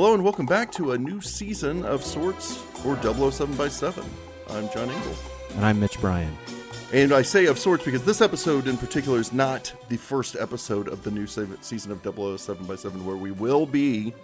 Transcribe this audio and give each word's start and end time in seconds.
Hello 0.00 0.14
and 0.14 0.24
welcome 0.24 0.46
back 0.46 0.72
to 0.72 0.92
a 0.92 0.98
new 0.98 1.20
season 1.20 1.84
of 1.84 2.02
sorts 2.02 2.56
for 2.56 2.96
007 3.02 3.54
by 3.54 3.68
7. 3.68 4.02
I'm 4.48 4.70
John 4.70 4.88
Ingle. 4.88 5.14
And 5.56 5.66
I'm 5.66 5.78
Mitch 5.78 6.00
Bryan. 6.00 6.34
And 6.90 7.12
I 7.12 7.20
say 7.20 7.44
of 7.44 7.58
sorts 7.58 7.84
because 7.84 8.02
this 8.02 8.22
episode 8.22 8.66
in 8.66 8.78
particular 8.78 9.18
is 9.18 9.30
not 9.30 9.74
the 9.90 9.98
first 9.98 10.36
episode 10.40 10.88
of 10.88 11.02
the 11.02 11.10
new 11.10 11.26
season 11.26 11.92
of 11.92 12.00
007 12.02 12.64
by 12.64 12.76
7 12.76 13.04
where 13.04 13.18
we 13.18 13.30
will 13.30 13.66
be, 13.66 14.14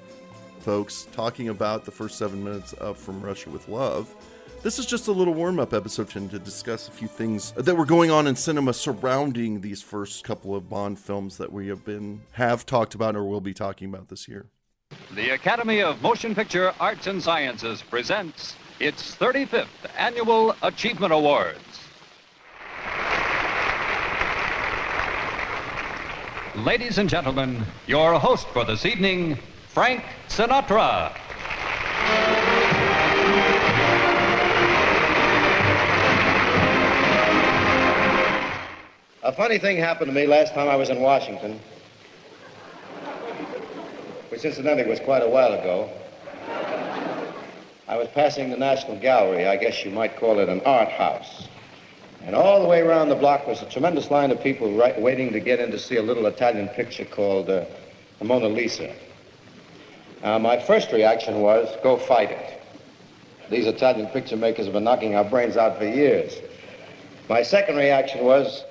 folks, 0.61 1.09
talking 1.13 1.51
about 1.51 1.85
the 1.85 1.91
first 1.91 2.17
seven 2.17 2.43
minutes 2.43 2.73
of 2.73 2.97
From 2.97 3.21
Russia 3.21 3.51
with 3.51 3.69
Love. 3.69 4.15
This 4.63 4.79
is 4.79 4.87
just 4.87 5.09
a 5.09 5.13
little 5.13 5.35
warm 5.35 5.61
up 5.61 5.75
episode 5.75 6.09
to 6.09 6.39
discuss 6.39 6.89
a 6.89 6.91
few 6.91 7.07
things 7.07 7.53
that 7.53 7.77
were 7.77 7.85
going 7.85 8.11
on 8.11 8.27
in 8.27 8.35
cinema 8.35 8.73
surrounding 8.73 9.61
these 9.61 9.83
first 9.83 10.25
couple 10.25 10.57
of 10.57 10.71
Bond 10.71 10.99
films 10.99 11.37
that 11.37 11.53
we 11.53 11.69
have 11.69 11.85
been 11.85 12.23
have 12.33 12.65
talked 12.65 12.95
about 12.95 13.15
or 13.15 13.25
will 13.25 13.43
be 13.43 13.53
talking 13.53 13.91
about 13.91 14.09
this 14.09 14.27
year. 14.27 14.47
The 15.17 15.31
Academy 15.31 15.81
of 15.81 16.03
Motion 16.03 16.35
Picture 16.35 16.75
Arts 16.79 17.07
and 17.07 17.23
Sciences 17.23 17.81
presents 17.81 18.55
its 18.79 19.17
35th 19.17 19.67
Annual 19.97 20.55
Achievement 20.61 21.11
Awards. 21.11 21.57
Ladies 26.55 26.99
and 26.99 27.09
gentlemen, 27.09 27.65
your 27.87 28.19
host 28.19 28.47
for 28.49 28.67
this 28.67 28.85
evening, 28.85 29.39
Frank 29.69 30.05
Sinatra. 30.29 31.11
A 39.23 39.33
funny 39.33 39.57
thing 39.57 39.79
happened 39.79 40.09
to 40.11 40.15
me 40.15 40.27
last 40.27 40.53
time 40.53 40.69
I 40.69 40.77
was 40.77 40.91
in 40.91 41.01
Washington 41.01 41.59
which 44.37 44.45
incidentally 44.45 44.87
was 44.87 45.01
quite 45.01 45.23
a 45.23 45.29
while 45.29 45.55
ago. 45.55 45.89
I 47.89 47.97
was 47.97 48.07
passing 48.09 48.51
the 48.51 48.57
National 48.59 49.01
Gallery. 49.01 49.47
I 49.47 49.57
guess 49.57 49.83
you 49.83 49.91
might 49.91 50.19
call 50.19 50.41
it 50.41 50.51
an 50.51 50.61
art 50.67 50.91
house. 50.91 51.49
And 52.21 52.37
all 52.37 52.61
the 52.61 52.69
way 52.69 52.83
around 52.83 53.09
the 53.09 53.15
block 53.15 53.47
was 53.47 53.63
a 53.63 53.71
tremendous 53.71 54.11
line 54.11 54.31
of 54.31 54.43
people 54.43 54.77
right, 54.77 55.01
waiting 55.01 55.33
to 55.33 55.41
get 55.41 55.59
in 55.59 55.71
to 55.71 55.79
see 55.79 55.97
a 55.97 56.03
little 56.03 56.27
Italian 56.27 56.69
picture 56.69 57.07
called 57.07 57.49
uh, 57.49 57.65
the 58.19 58.27
Mona 58.27 58.49
Lisa. 58.49 58.95
Uh, 60.23 60.39
my 60.39 60.61
first 60.61 60.93
reaction 60.93 61.41
was, 61.41 61.75
go 61.83 61.97
fight 61.97 62.31
it. 62.31 62.61
These 63.49 63.65
Italian 63.65 64.07
picture 64.09 64.37
makers 64.37 64.67
have 64.67 64.75
been 64.75 64.85
knocking 64.85 65.15
our 65.15 65.25
brains 65.25 65.57
out 65.57 65.79
for 65.79 65.87
years. 65.87 66.35
My 67.31 67.43
second 67.43 67.77
reaction 67.77 68.23
was, 68.23 68.65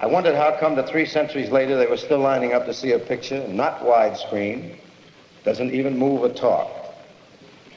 I 0.00 0.06
wondered 0.06 0.34
how 0.34 0.56
come 0.58 0.76
that 0.76 0.88
three 0.88 1.04
centuries 1.04 1.50
later 1.50 1.76
they 1.76 1.86
were 1.86 1.98
still 1.98 2.20
lining 2.20 2.54
up 2.54 2.64
to 2.64 2.72
see 2.72 2.92
a 2.92 2.98
picture, 2.98 3.46
not 3.48 3.82
widescreen, 3.82 4.76
doesn't 5.44 5.74
even 5.74 5.98
move 5.98 6.22
or 6.22 6.30
talk. 6.30 6.70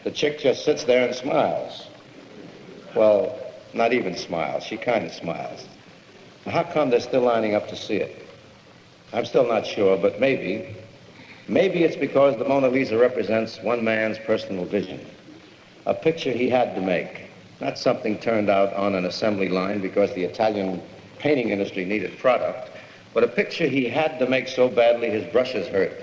The 0.05 0.11
chick 0.11 0.39
just 0.39 0.63
sits 0.63 0.85
there 0.85 1.05
and 1.05 1.13
smiles. 1.13 1.87
Well, 2.95 3.37
not 3.73 3.91
even 3.91 4.15
smiles. 4.15 4.63
She 4.63 4.77
kind 4.77 5.05
of 5.05 5.11
smiles. 5.11 5.67
How 6.45 6.63
come 6.63 6.89
they're 6.89 7.01
still 7.01 7.23
lining 7.23 7.55
up 7.55 7.67
to 7.69 7.75
see 7.75 7.95
it? 7.95 8.25
I'm 9.11 9.25
still 9.25 9.47
not 9.47 9.65
sure, 9.67 9.97
but 9.97 10.19
maybe, 10.19 10.75
maybe 11.49 11.83
it's 11.83 11.97
because 11.97 12.37
the 12.37 12.45
Mona 12.45 12.69
Lisa 12.69 12.97
represents 12.97 13.61
one 13.61 13.83
man's 13.83 14.17
personal 14.19 14.63
vision. 14.63 15.05
A 15.85 15.93
picture 15.93 16.31
he 16.31 16.49
had 16.49 16.73
to 16.75 16.81
make, 16.81 17.29
not 17.59 17.77
something 17.77 18.17
turned 18.17 18.49
out 18.49 18.73
on 18.73 18.95
an 18.95 19.05
assembly 19.05 19.49
line 19.49 19.81
because 19.81 20.13
the 20.13 20.23
Italian 20.23 20.81
painting 21.23 21.51
industry 21.51 21.85
needed 21.85 22.19
product, 22.19 22.69
but 23.13 23.23
a 23.23 23.27
picture 23.29 23.65
he 23.65 23.85
had 23.85 24.19
to 24.19 24.27
make 24.27 24.45
so 24.45 24.67
badly 24.67 25.09
his 25.09 25.23
brushes 25.31 25.65
hurt. 25.69 25.93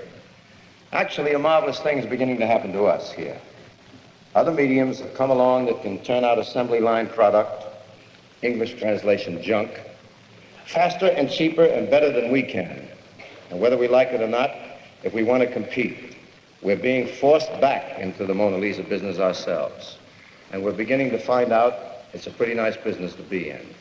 Actually, 0.93 1.33
a 1.33 1.39
marvelous 1.39 1.79
thing 1.79 1.99
is 1.99 2.07
beginning 2.07 2.39
to 2.39 2.47
happen 2.47 2.73
to 2.73 2.85
us 2.85 3.11
here. 3.11 3.39
Other 4.33 4.51
mediums 4.51 4.99
have 4.99 5.13
come 5.13 5.29
along 5.29 5.67
that 5.67 5.83
can 5.83 6.03
turn 6.03 6.23
out 6.23 6.39
assembly 6.39 6.79
line 6.79 7.07
product, 7.07 7.65
English 8.41 8.79
translation 8.79 9.43
junk, 9.43 9.69
faster 10.65 11.05
and 11.05 11.29
cheaper 11.29 11.65
and 11.65 11.87
better 11.87 12.11
than 12.11 12.31
we 12.31 12.41
can. 12.41 12.87
And 13.51 13.61
whether 13.61 13.77
we 13.77 13.87
like 13.87 14.07
it 14.07 14.21
or 14.21 14.27
not, 14.27 14.49
if 15.03 15.13
we 15.13 15.21
want 15.21 15.43
to 15.43 15.53
compete, 15.53 16.17
we're 16.63 16.77
being 16.77 17.05
forced 17.05 17.51
back 17.61 17.99
into 17.99 18.25
the 18.25 18.33
Mona 18.33 18.57
Lisa 18.57 18.81
business 18.81 19.19
ourselves. 19.19 19.99
And 20.51 20.63
we're 20.63 20.71
beginning 20.71 21.11
to 21.11 21.19
find 21.19 21.51
out 21.51 21.75
it's 22.11 22.25
a 22.25 22.31
pretty 22.31 22.55
nice 22.55 22.75
business 22.75 23.13
to 23.13 23.21
be 23.21 23.51
in. 23.51 23.75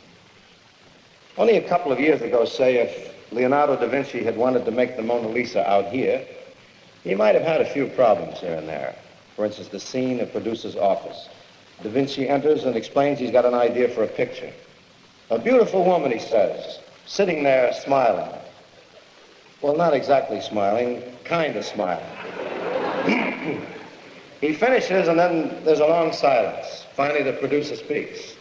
Only 1.40 1.56
a 1.56 1.66
couple 1.66 1.90
of 1.90 1.98
years 1.98 2.20
ago, 2.20 2.44
say, 2.44 2.76
if 2.76 3.14
Leonardo 3.32 3.74
da 3.74 3.86
Vinci 3.86 4.22
had 4.22 4.36
wanted 4.36 4.66
to 4.66 4.70
make 4.70 4.98
the 4.98 5.02
Mona 5.02 5.28
Lisa 5.28 5.66
out 5.66 5.86
here, 5.86 6.22
he 7.02 7.14
might 7.14 7.34
have 7.34 7.44
had 7.44 7.62
a 7.62 7.72
few 7.72 7.86
problems 7.86 8.40
here 8.40 8.52
and 8.52 8.68
there. 8.68 8.94
For 9.36 9.46
instance, 9.46 9.68
the 9.68 9.80
scene 9.80 10.20
of 10.20 10.30
producer's 10.32 10.76
office. 10.76 11.30
Da 11.82 11.88
Vinci 11.88 12.28
enters 12.28 12.64
and 12.64 12.76
explains 12.76 13.18
he's 13.18 13.30
got 13.30 13.46
an 13.46 13.54
idea 13.54 13.88
for 13.88 14.04
a 14.04 14.06
picture. 14.06 14.52
A 15.30 15.38
beautiful 15.38 15.82
woman, 15.82 16.12
he 16.12 16.18
says, 16.18 16.78
sitting 17.06 17.42
there 17.42 17.72
smiling. 17.72 18.38
Well, 19.62 19.78
not 19.78 19.94
exactly 19.94 20.42
smiling, 20.42 21.02
kind 21.24 21.56
of 21.56 21.64
smiling. 21.64 22.04
he 24.42 24.52
finishes, 24.52 25.08
and 25.08 25.18
then 25.18 25.64
there's 25.64 25.80
a 25.80 25.86
long 25.86 26.12
silence. 26.12 26.84
Finally, 26.94 27.22
the 27.22 27.32
producer 27.32 27.76
speaks. 27.76 28.34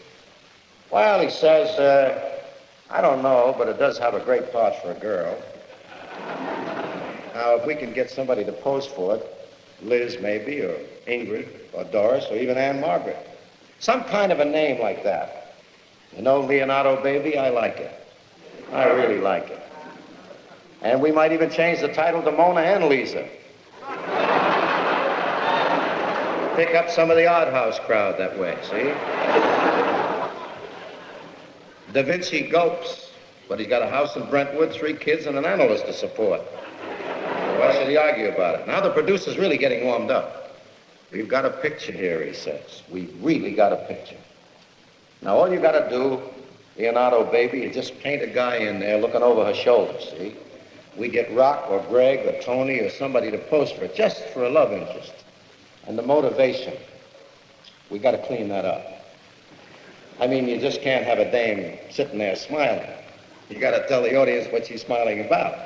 Well, 0.92 1.22
he 1.22 1.30
says, 1.30 1.80
uh, 1.80 2.39
I 2.92 3.02
don't 3.02 3.22
know, 3.22 3.54
but 3.58 3.68
it 3.68 3.78
does 3.78 3.98
have 4.00 4.16
a 4.16 4.20
great 4.20 4.52
part 4.52 4.76
for 4.82 4.92
a 4.92 5.00
girl. 5.00 5.38
Now, 7.36 7.56
if 7.56 7.66
we 7.66 7.76
can 7.76 7.94
get 7.94 8.10
somebody 8.10 8.44
to 8.44 8.52
pose 8.52 8.88
for 8.88 9.16
it, 9.16 9.26
Liz 9.82 10.18
maybe, 10.20 10.62
or 10.62 10.78
Ingrid, 11.08 11.48
or 11.74 11.84
Doris, 11.86 12.26
or 12.32 12.38
even 12.38 12.58
Ann-Margret. 12.58 13.18
Some 13.80 14.04
kind 14.06 14.32
of 14.32 14.40
a 14.40 14.46
name 14.46 14.82
like 14.82 15.04
that. 15.04 15.56
You 16.16 16.24
know, 16.24 16.42
Leonardo, 16.42 17.02
baby, 17.02 17.38
I 17.38 17.50
like 17.50 17.78
it. 17.78 17.94
I 18.74 18.86
really 18.86 19.20
like 19.20 19.50
it. 19.50 19.62
And 20.82 21.02
we 21.02 21.12
might 21.12 21.32
even 21.32 21.50
change 21.50 21.82
the 21.82 21.94
title 21.94 22.22
to 22.24 22.32
Mona 22.32 22.62
and 22.62 22.86
Lisa. 22.86 23.28
Pick 26.56 26.76
up 26.76 26.90
some 26.90 27.10
of 27.10 27.18
the 27.18 27.26
odd 27.26 27.54
house 27.54 27.80
crowd 27.86 28.18
that 28.20 28.38
way, 28.38 28.58
see? 28.64 29.59
Da 31.94 32.04
Vinci 32.04 32.50
gulps, 32.50 33.10
but 33.48 33.60
he's 33.60 33.68
got 33.68 33.82
a 33.82 33.90
house 33.90 34.16
in 34.16 34.30
Brentwood, 34.30 34.72
three 34.72 34.94
kids, 34.94 35.26
and 35.26 35.38
an 35.38 35.46
analyst 35.46 35.88
to 35.88 35.94
support. 35.94 36.42
Why 37.60 37.74
should 37.74 37.90
he 37.90 37.98
argue 37.98 38.30
about 38.30 38.60
it? 38.60 38.68
Now 38.68 38.80
the 38.80 38.92
producer's 38.92 39.38
really 39.38 39.58
getting 39.58 39.86
warmed 39.86 40.12
up. 40.12 40.56
We've 41.12 41.28
got 41.28 41.46
a 41.46 41.50
picture 41.50 41.92
here, 41.92 42.24
he 42.24 42.34
says. 42.34 42.84
We've 42.92 43.14
really 43.24 43.56
got 43.56 43.74
a 43.74 43.78
picture. 43.88 44.18
Now 45.24 45.38
all 45.38 45.52
you 45.52 45.60
gotta 45.60 45.90
do, 45.90 46.22
Leonardo 46.78 47.30
baby, 47.32 47.64
is 47.64 47.76
just 47.76 48.00
paint 48.00 48.22
a 48.22 48.28
guy 48.28 48.58
in 48.58 48.80
there 48.80 49.02
looking 49.02 49.24
over 49.24 49.44
her 49.44 49.56
shoulder, 49.56 50.00
see? 50.00 50.36
We 50.96 51.10
get 51.10 51.34
Rock 51.36 51.70
or 51.70 51.82
Greg 51.90 52.26
or 52.28 52.40
Tony 52.42 52.80
or 52.80 52.90
somebody 52.90 53.32
to 53.32 53.38
pose 53.38 53.72
for 53.72 53.86
it, 53.86 53.96
just 53.96 54.24
for 54.28 54.44
a 54.44 54.50
love 54.50 54.72
interest. 54.72 55.14
And 55.88 55.98
the 55.98 56.04
motivation, 56.04 56.76
we 57.90 57.98
gotta 57.98 58.20
clean 58.20 58.48
that 58.50 58.66
up. 58.66 58.99
I 60.20 60.28
mean, 60.28 60.48
you 60.48 60.60
just 60.60 60.82
can't 60.82 61.06
have 61.06 61.20
a 61.20 61.32
dame 61.32 61.78
sitting 61.90 62.20
there 62.20 62.36
smiling. 62.36 62.90
You 63.50 63.60
got 63.60 63.72
to 63.72 63.88
tell 63.88 64.02
the 64.02 64.16
audience 64.16 64.52
what 64.52 64.68
she's 64.68 64.82
smiling 64.82 65.26
about. 65.26 65.58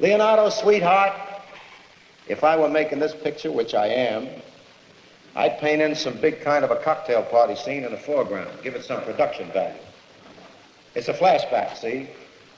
Leonardo, 0.00 0.50
sweetheart, 0.50 1.12
if 2.28 2.44
I 2.44 2.56
were 2.56 2.68
making 2.68 2.98
this 2.98 3.14
picture, 3.14 3.50
which 3.50 3.74
I 3.74 3.86
am, 3.86 4.28
I'd 5.34 5.58
paint 5.58 5.80
in 5.80 5.94
some 5.94 6.14
big 6.20 6.42
kind 6.42 6.64
of 6.64 6.70
a 6.70 6.76
cocktail 6.76 7.22
party 7.22 7.56
scene 7.56 7.84
in 7.84 7.90
the 7.90 7.96
foreground, 7.96 8.50
give 8.62 8.74
it 8.74 8.84
some 8.84 9.02
production 9.02 9.50
value. 9.52 9.80
It's 10.94 11.08
a 11.08 11.14
flashback, 11.14 11.76
see? 11.76 12.10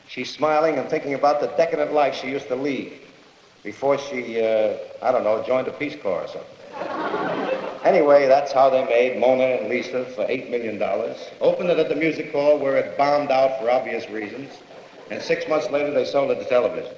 She's 0.08 0.30
smiling 0.30 0.76
and 0.76 0.88
thinking 0.90 1.14
about 1.14 1.40
the 1.40 1.46
decadent 1.56 1.92
life 1.92 2.16
she 2.16 2.28
used 2.28 2.48
to 2.48 2.56
lead 2.56 2.92
before 3.62 3.96
she, 3.96 4.40
uh, 4.40 4.76
I 5.00 5.12
don't 5.12 5.22
know, 5.22 5.42
joined 5.46 5.68
the 5.68 5.72
Peace 5.72 5.96
Corps 6.02 6.22
or 6.22 6.28
something. 6.28 6.53
Anyway, 7.84 8.26
that's 8.26 8.50
how 8.50 8.70
they 8.70 8.84
made 8.86 9.20
Mona 9.20 9.44
and 9.44 9.68
Lisa 9.68 10.06
for 10.06 10.24
$8 10.24 10.50
million. 10.50 10.82
Opened 11.40 11.70
it 11.70 11.78
at 11.78 11.88
the 11.90 11.94
music 11.94 12.32
hall 12.32 12.58
where 12.58 12.76
it 12.76 12.96
bombed 12.96 13.30
out 13.30 13.60
for 13.60 13.70
obvious 13.70 14.08
reasons. 14.08 14.50
And 15.10 15.22
six 15.22 15.46
months 15.48 15.70
later, 15.70 15.90
they 15.90 16.06
sold 16.06 16.30
it 16.30 16.36
to 16.36 16.44
television. 16.48 16.94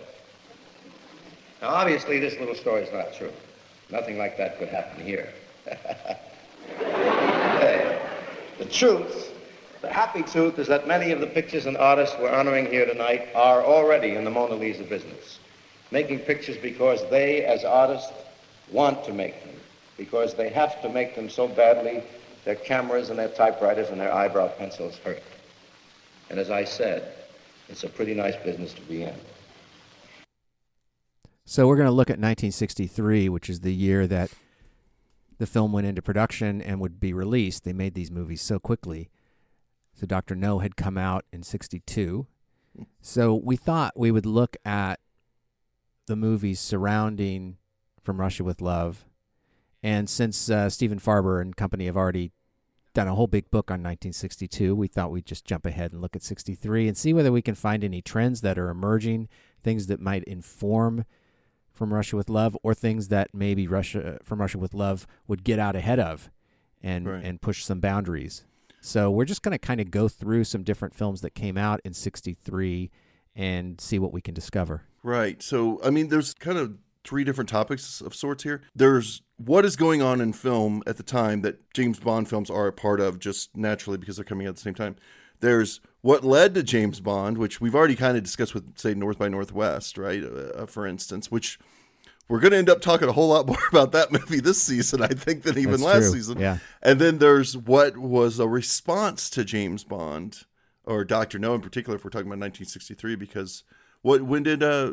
Now, 1.60 1.70
obviously, 1.70 2.20
this 2.20 2.38
little 2.38 2.54
story 2.54 2.82
is 2.82 2.92
not 2.92 3.12
true. 3.14 3.32
Nothing 3.90 4.16
like 4.16 4.36
that 4.36 4.58
could 4.58 4.68
happen 4.68 5.04
here. 5.04 5.32
hey, 6.78 8.00
the 8.58 8.64
truth, 8.66 9.32
the 9.82 9.92
happy 9.92 10.22
truth, 10.22 10.58
is 10.60 10.68
that 10.68 10.86
many 10.86 11.10
of 11.10 11.20
the 11.20 11.26
pictures 11.26 11.66
and 11.66 11.76
artists 11.76 12.14
we're 12.20 12.30
honoring 12.30 12.66
here 12.66 12.86
tonight 12.86 13.28
are 13.34 13.64
already 13.64 14.14
in 14.14 14.24
the 14.24 14.30
Mona 14.30 14.54
Lisa 14.54 14.84
business, 14.84 15.40
making 15.90 16.20
pictures 16.20 16.56
because 16.56 17.08
they, 17.10 17.44
as 17.44 17.64
artists, 17.64 18.12
want 18.70 19.04
to 19.04 19.12
make 19.12 19.42
them, 19.44 19.55
because 19.96 20.34
they 20.34 20.48
have 20.50 20.80
to 20.82 20.88
make 20.88 21.14
them 21.14 21.28
so 21.28 21.48
badly 21.48 22.02
their 22.44 22.54
cameras 22.54 23.10
and 23.10 23.18
their 23.18 23.28
typewriters 23.28 23.90
and 23.90 24.00
their 24.00 24.12
eyebrow 24.12 24.48
pencils 24.48 24.98
hurt. 24.98 25.22
And 26.30 26.38
as 26.38 26.50
I 26.50 26.64
said, 26.64 27.12
it's 27.68 27.84
a 27.84 27.88
pretty 27.88 28.14
nice 28.14 28.36
business 28.36 28.72
to 28.74 28.82
be 28.82 29.02
in. 29.02 29.14
So 31.44 31.66
we're 31.66 31.76
going 31.76 31.86
to 31.86 31.92
look 31.92 32.08
at 32.08 32.18
1963, 32.18 33.28
which 33.28 33.50
is 33.50 33.60
the 33.60 33.74
year 33.74 34.06
that 34.06 34.30
the 35.38 35.46
film 35.46 35.72
went 35.72 35.86
into 35.86 36.02
production 36.02 36.62
and 36.62 36.80
would 36.80 36.98
be 36.98 37.12
released. 37.12 37.64
They 37.64 37.72
made 37.72 37.94
these 37.94 38.10
movies 38.10 38.42
so 38.42 38.58
quickly. 38.58 39.10
So 39.94 40.06
Dr. 40.06 40.34
No 40.34 40.60
had 40.60 40.76
come 40.76 40.98
out 40.98 41.24
in 41.32 41.42
62. 41.42 42.26
So 43.00 43.34
we 43.34 43.56
thought 43.56 43.98
we 43.98 44.10
would 44.10 44.26
look 44.26 44.56
at 44.64 45.00
the 46.06 46.16
movies 46.16 46.60
surrounding 46.60 47.56
From 48.02 48.20
Russia 48.20 48.44
with 48.44 48.60
Love. 48.60 49.04
And 49.86 50.10
since 50.10 50.50
uh, 50.50 50.68
Stephen 50.68 50.98
Farber 50.98 51.40
and 51.40 51.54
company 51.54 51.86
have 51.86 51.96
already 51.96 52.32
done 52.92 53.06
a 53.06 53.14
whole 53.14 53.28
big 53.28 53.52
book 53.52 53.70
on 53.70 53.84
1962, 53.84 54.74
we 54.74 54.88
thought 54.88 55.12
we'd 55.12 55.24
just 55.24 55.44
jump 55.44 55.64
ahead 55.64 55.92
and 55.92 56.02
look 56.02 56.16
at 56.16 56.24
63 56.24 56.88
and 56.88 56.96
see 56.96 57.12
whether 57.12 57.30
we 57.30 57.40
can 57.40 57.54
find 57.54 57.84
any 57.84 58.02
trends 58.02 58.40
that 58.40 58.58
are 58.58 58.68
emerging, 58.68 59.28
things 59.62 59.86
that 59.86 60.00
might 60.00 60.24
inform 60.24 61.04
from 61.72 61.94
Russia 61.94 62.16
with 62.16 62.28
Love, 62.28 62.58
or 62.64 62.74
things 62.74 63.06
that 63.08 63.32
maybe 63.32 63.68
Russia 63.68 64.18
from 64.24 64.40
Russia 64.40 64.58
with 64.58 64.74
Love 64.74 65.06
would 65.28 65.44
get 65.44 65.60
out 65.60 65.76
ahead 65.76 66.00
of, 66.00 66.30
and 66.82 67.06
Right. 67.06 67.22
and 67.22 67.40
push 67.40 67.62
some 67.62 67.78
boundaries. 67.78 68.44
So 68.80 69.08
we're 69.08 69.24
just 69.24 69.42
going 69.42 69.52
to 69.52 69.58
kind 69.58 69.80
of 69.80 69.92
go 69.92 70.08
through 70.08 70.42
some 70.44 70.64
different 70.64 70.96
films 70.96 71.20
that 71.20 71.36
came 71.36 71.56
out 71.56 71.80
in 71.84 71.94
'63 71.94 72.90
and 73.36 73.80
see 73.80 74.00
what 74.00 74.12
we 74.12 74.20
can 74.20 74.34
discover. 74.34 74.82
Right. 75.04 75.40
So, 75.44 75.80
I 75.84 75.90
mean, 75.90 76.08
there's 76.08 76.34
kind 76.34 76.58
of 76.58 76.78
three 77.06 77.24
different 77.24 77.48
topics 77.48 78.00
of 78.00 78.14
sorts 78.14 78.42
here. 78.42 78.62
There's 78.74 79.22
what 79.36 79.64
is 79.64 79.76
going 79.76 80.02
on 80.02 80.20
in 80.20 80.32
film 80.32 80.82
at 80.86 80.96
the 80.96 81.02
time 81.02 81.42
that 81.42 81.72
James 81.72 82.00
Bond 82.00 82.28
films 82.28 82.50
are 82.50 82.66
a 82.66 82.72
part 82.72 83.00
of, 83.00 83.18
just 83.18 83.56
naturally 83.56 83.98
because 83.98 84.16
they're 84.16 84.24
coming 84.24 84.46
out 84.46 84.50
at 84.50 84.56
the 84.56 84.62
same 84.62 84.74
time. 84.74 84.96
There's 85.40 85.80
what 86.00 86.24
led 86.24 86.54
to 86.54 86.62
James 86.62 87.00
Bond, 87.00 87.38
which 87.38 87.60
we've 87.60 87.74
already 87.74 87.96
kind 87.96 88.16
of 88.16 88.22
discussed 88.22 88.54
with, 88.54 88.78
say, 88.78 88.94
North 88.94 89.18
by 89.18 89.28
Northwest, 89.28 89.98
right? 89.98 90.22
Uh, 90.22 90.66
for 90.66 90.86
instance, 90.86 91.30
which 91.30 91.58
we're 92.28 92.40
going 92.40 92.52
to 92.52 92.58
end 92.58 92.70
up 92.70 92.80
talking 92.80 93.08
a 93.08 93.12
whole 93.12 93.28
lot 93.28 93.46
more 93.46 93.58
about 93.70 93.92
that 93.92 94.12
movie 94.12 94.40
this 94.40 94.62
season, 94.62 95.02
I 95.02 95.08
think, 95.08 95.42
than 95.42 95.58
even 95.58 95.72
That's 95.72 95.82
last 95.82 96.02
true. 96.04 96.12
season. 96.12 96.38
Yeah. 96.38 96.58
And 96.82 97.00
then 97.00 97.18
there's 97.18 97.56
what 97.56 97.96
was 97.96 98.38
a 98.38 98.48
response 98.48 99.30
to 99.30 99.44
James 99.44 99.84
Bond 99.84 100.44
or 100.84 101.04
Doctor 101.04 101.38
No 101.38 101.54
in 101.54 101.60
particular, 101.60 101.96
if 101.96 102.04
we're 102.04 102.10
talking 102.10 102.28
about 102.28 102.38
1963, 102.38 103.16
because 103.16 103.64
what 104.02 104.22
when 104.22 104.42
did 104.42 104.62
uh 104.62 104.92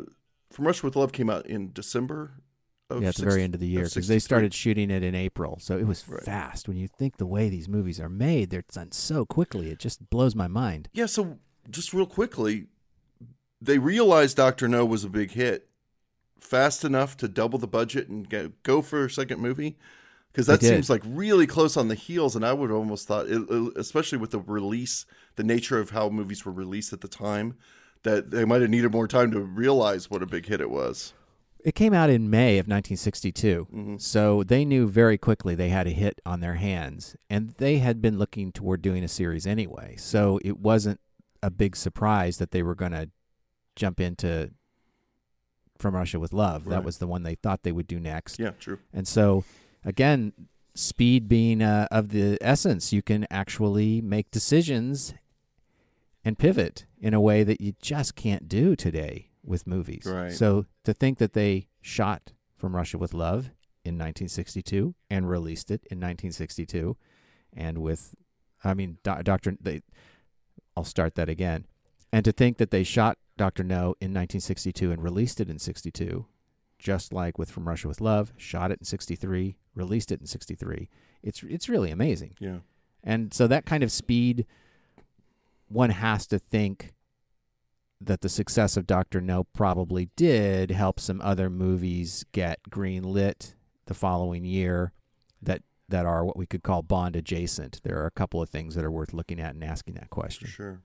From 0.54 0.66
Russia 0.68 0.86
with 0.86 0.94
Love 0.94 1.10
came 1.10 1.28
out 1.28 1.46
in 1.46 1.72
December? 1.72 2.34
Of 2.88 3.02
yeah, 3.02 3.08
at 3.08 3.16
the 3.16 3.24
very 3.24 3.42
end 3.42 3.54
of 3.54 3.60
the 3.60 3.66
year 3.66 3.84
because 3.84 4.06
they 4.06 4.20
started 4.20 4.54
shooting 4.54 4.88
it 4.90 5.02
in 5.02 5.14
April, 5.16 5.58
so 5.58 5.76
it 5.78 5.84
was 5.86 6.06
Right. 6.08 6.22
fast. 6.22 6.68
When 6.68 6.76
you 6.76 6.86
think 6.86 7.16
the 7.16 7.26
way 7.26 7.48
these 7.48 7.68
movies 7.68 7.98
are 7.98 8.08
made, 8.10 8.50
they're 8.50 8.62
done 8.72 8.92
so 8.92 9.24
quickly. 9.26 9.70
It 9.70 9.78
just 9.80 10.08
blows 10.10 10.36
my 10.36 10.46
mind. 10.46 10.88
Yeah, 10.92 11.06
so 11.06 11.38
just 11.70 11.92
real 11.92 12.06
quickly, 12.06 12.66
they 13.60 13.78
realized 13.78 14.36
Doctor 14.36 14.68
No 14.68 14.84
was 14.84 15.02
a 15.02 15.08
big 15.08 15.32
hit, 15.32 15.68
fast 16.38 16.84
enough 16.84 17.16
to 17.16 17.26
double 17.26 17.58
the 17.58 17.66
budget 17.66 18.08
and 18.08 18.28
go, 18.28 18.52
go 18.62 18.80
for 18.82 19.06
a 19.06 19.10
second 19.10 19.40
movie. 19.40 19.76
Because 20.30 20.46
that 20.46 20.60
seems 20.62 20.90
like 20.90 21.02
really 21.06 21.46
close 21.46 21.76
on 21.76 21.88
the 21.88 21.94
heels, 21.94 22.36
and 22.36 22.44
I 22.44 22.52
would 22.52 22.70
almost 22.70 23.06
thought, 23.08 23.26
it- 23.28 23.48
especially 23.76 24.18
with 24.18 24.30
the 24.32 24.40
release, 24.40 25.06
the 25.36 25.44
nature 25.44 25.78
of 25.78 25.90
how 25.90 26.10
movies 26.10 26.44
were 26.44 26.52
released 26.52 26.92
at 26.92 27.00
the 27.00 27.08
time, 27.08 27.54
that 28.04 28.30
they 28.30 28.44
might 28.44 28.60
have 28.60 28.70
needed 28.70 28.92
more 28.92 29.08
time 29.08 29.30
to 29.32 29.40
realize 29.40 30.08
what 30.08 30.22
a 30.22 30.26
big 30.26 30.46
hit 30.46 30.60
it 30.60 30.70
was. 30.70 31.12
It 31.64 31.74
came 31.74 31.94
out 31.94 32.10
in 32.10 32.28
May 32.28 32.58
of 32.58 32.66
1962, 32.66 33.96
so 33.98 34.42
they 34.42 34.66
knew 34.66 34.86
very 34.86 35.16
quickly 35.16 35.54
they 35.54 35.70
had 35.70 35.86
a 35.86 35.90
hit 35.90 36.20
on 36.26 36.40
their 36.40 36.56
hands, 36.56 37.16
and 37.30 37.54
they 37.56 37.78
had 37.78 38.02
been 38.02 38.18
looking 38.18 38.52
toward 38.52 38.82
doing 38.82 39.02
a 39.02 39.08
series 39.08 39.46
anyway. 39.46 39.96
So 39.96 40.38
it 40.44 40.58
wasn't 40.58 41.00
a 41.42 41.50
big 41.50 41.74
surprise 41.74 42.36
that 42.36 42.50
they 42.50 42.62
were 42.62 42.74
going 42.74 42.92
to 42.92 43.08
jump 43.76 43.98
into 43.98 44.50
From 45.78 45.94
Russia 45.94 46.20
with 46.20 46.34
Love. 46.34 46.66
That 46.66 46.84
was 46.84 46.98
the 46.98 47.06
one 47.06 47.22
they 47.22 47.34
thought 47.34 47.62
they 47.62 47.72
would 47.72 47.86
do 47.86 47.98
next. 47.98 48.38
Yeah, 48.38 48.50
true. 48.60 48.80
And 48.92 49.08
so, 49.08 49.44
again, 49.86 50.34
speed 50.74 51.28
being 51.28 51.62
uh, 51.62 51.88
of 51.90 52.10
the 52.10 52.36
essence, 52.42 52.92
you 52.92 53.00
can 53.00 53.26
actually 53.30 54.02
make 54.02 54.30
decisions 54.30 55.14
and 56.24 56.38
pivot 56.38 56.86
in 56.98 57.14
a 57.14 57.20
way 57.20 57.42
that 57.42 57.60
you 57.60 57.74
just 57.80 58.14
can't 58.16 58.48
do 58.48 58.74
today 58.74 59.30
with 59.44 59.66
movies. 59.66 60.06
Right. 60.06 60.32
So 60.32 60.66
to 60.84 60.94
think 60.94 61.18
that 61.18 61.34
they 61.34 61.68
shot 61.80 62.32
From 62.56 62.74
Russia 62.74 62.96
with 62.96 63.12
Love 63.12 63.50
in 63.84 63.94
1962 63.94 64.94
and 65.10 65.28
released 65.28 65.70
it 65.70 65.82
in 65.90 65.98
1962, 65.98 66.96
and 67.52 67.78
with, 67.78 68.14
I 68.64 68.74
mean, 68.74 68.98
Do- 69.02 69.22
Doctor, 69.22 69.56
they, 69.60 69.82
I'll 70.76 70.84
start 70.84 71.14
that 71.16 71.28
again. 71.28 71.66
And 72.10 72.24
to 72.24 72.32
think 72.32 72.56
that 72.56 72.70
they 72.70 72.84
shot 72.84 73.18
Doctor 73.36 73.62
No 73.62 73.96
in 74.00 74.12
1962 74.12 74.92
and 74.92 75.02
released 75.02 75.40
it 75.40 75.50
in 75.50 75.58
62, 75.58 76.26
just 76.78 77.12
like 77.12 77.38
with 77.38 77.50
From 77.50 77.68
Russia 77.68 77.88
with 77.88 78.00
Love, 78.00 78.32
shot 78.36 78.70
it 78.70 78.78
in 78.80 78.84
63, 78.84 79.56
released 79.74 80.10
it 80.10 80.20
in 80.20 80.26
63. 80.26 80.88
It's 81.22 81.42
it's 81.42 81.68
really 81.68 81.90
amazing. 81.90 82.34
Yeah. 82.38 82.58
And 83.02 83.34
so 83.34 83.46
that 83.46 83.66
kind 83.66 83.82
of 83.82 83.92
speed 83.92 84.46
one 85.68 85.90
has 85.90 86.26
to 86.28 86.38
think 86.38 86.94
that 88.00 88.20
the 88.20 88.28
success 88.28 88.76
of 88.76 88.86
Doctor 88.86 89.20
No 89.20 89.44
probably 89.44 90.10
did 90.16 90.70
help 90.70 91.00
some 91.00 91.20
other 91.22 91.48
movies 91.48 92.24
get 92.32 92.60
green 92.68 93.02
lit 93.02 93.54
the 93.86 93.94
following 93.94 94.44
year 94.44 94.92
that 95.42 95.62
that 95.88 96.06
are 96.06 96.24
what 96.24 96.36
we 96.36 96.46
could 96.46 96.62
call 96.62 96.82
Bond 96.82 97.16
adjacent. 97.16 97.80
There 97.82 97.98
are 97.98 98.06
a 98.06 98.10
couple 98.10 98.40
of 98.40 98.48
things 98.48 98.74
that 98.74 98.84
are 98.84 98.90
worth 98.90 99.12
looking 99.12 99.40
at 99.40 99.54
and 99.54 99.62
asking 99.62 99.94
that 99.94 100.10
question. 100.10 100.48
sure. 100.48 100.80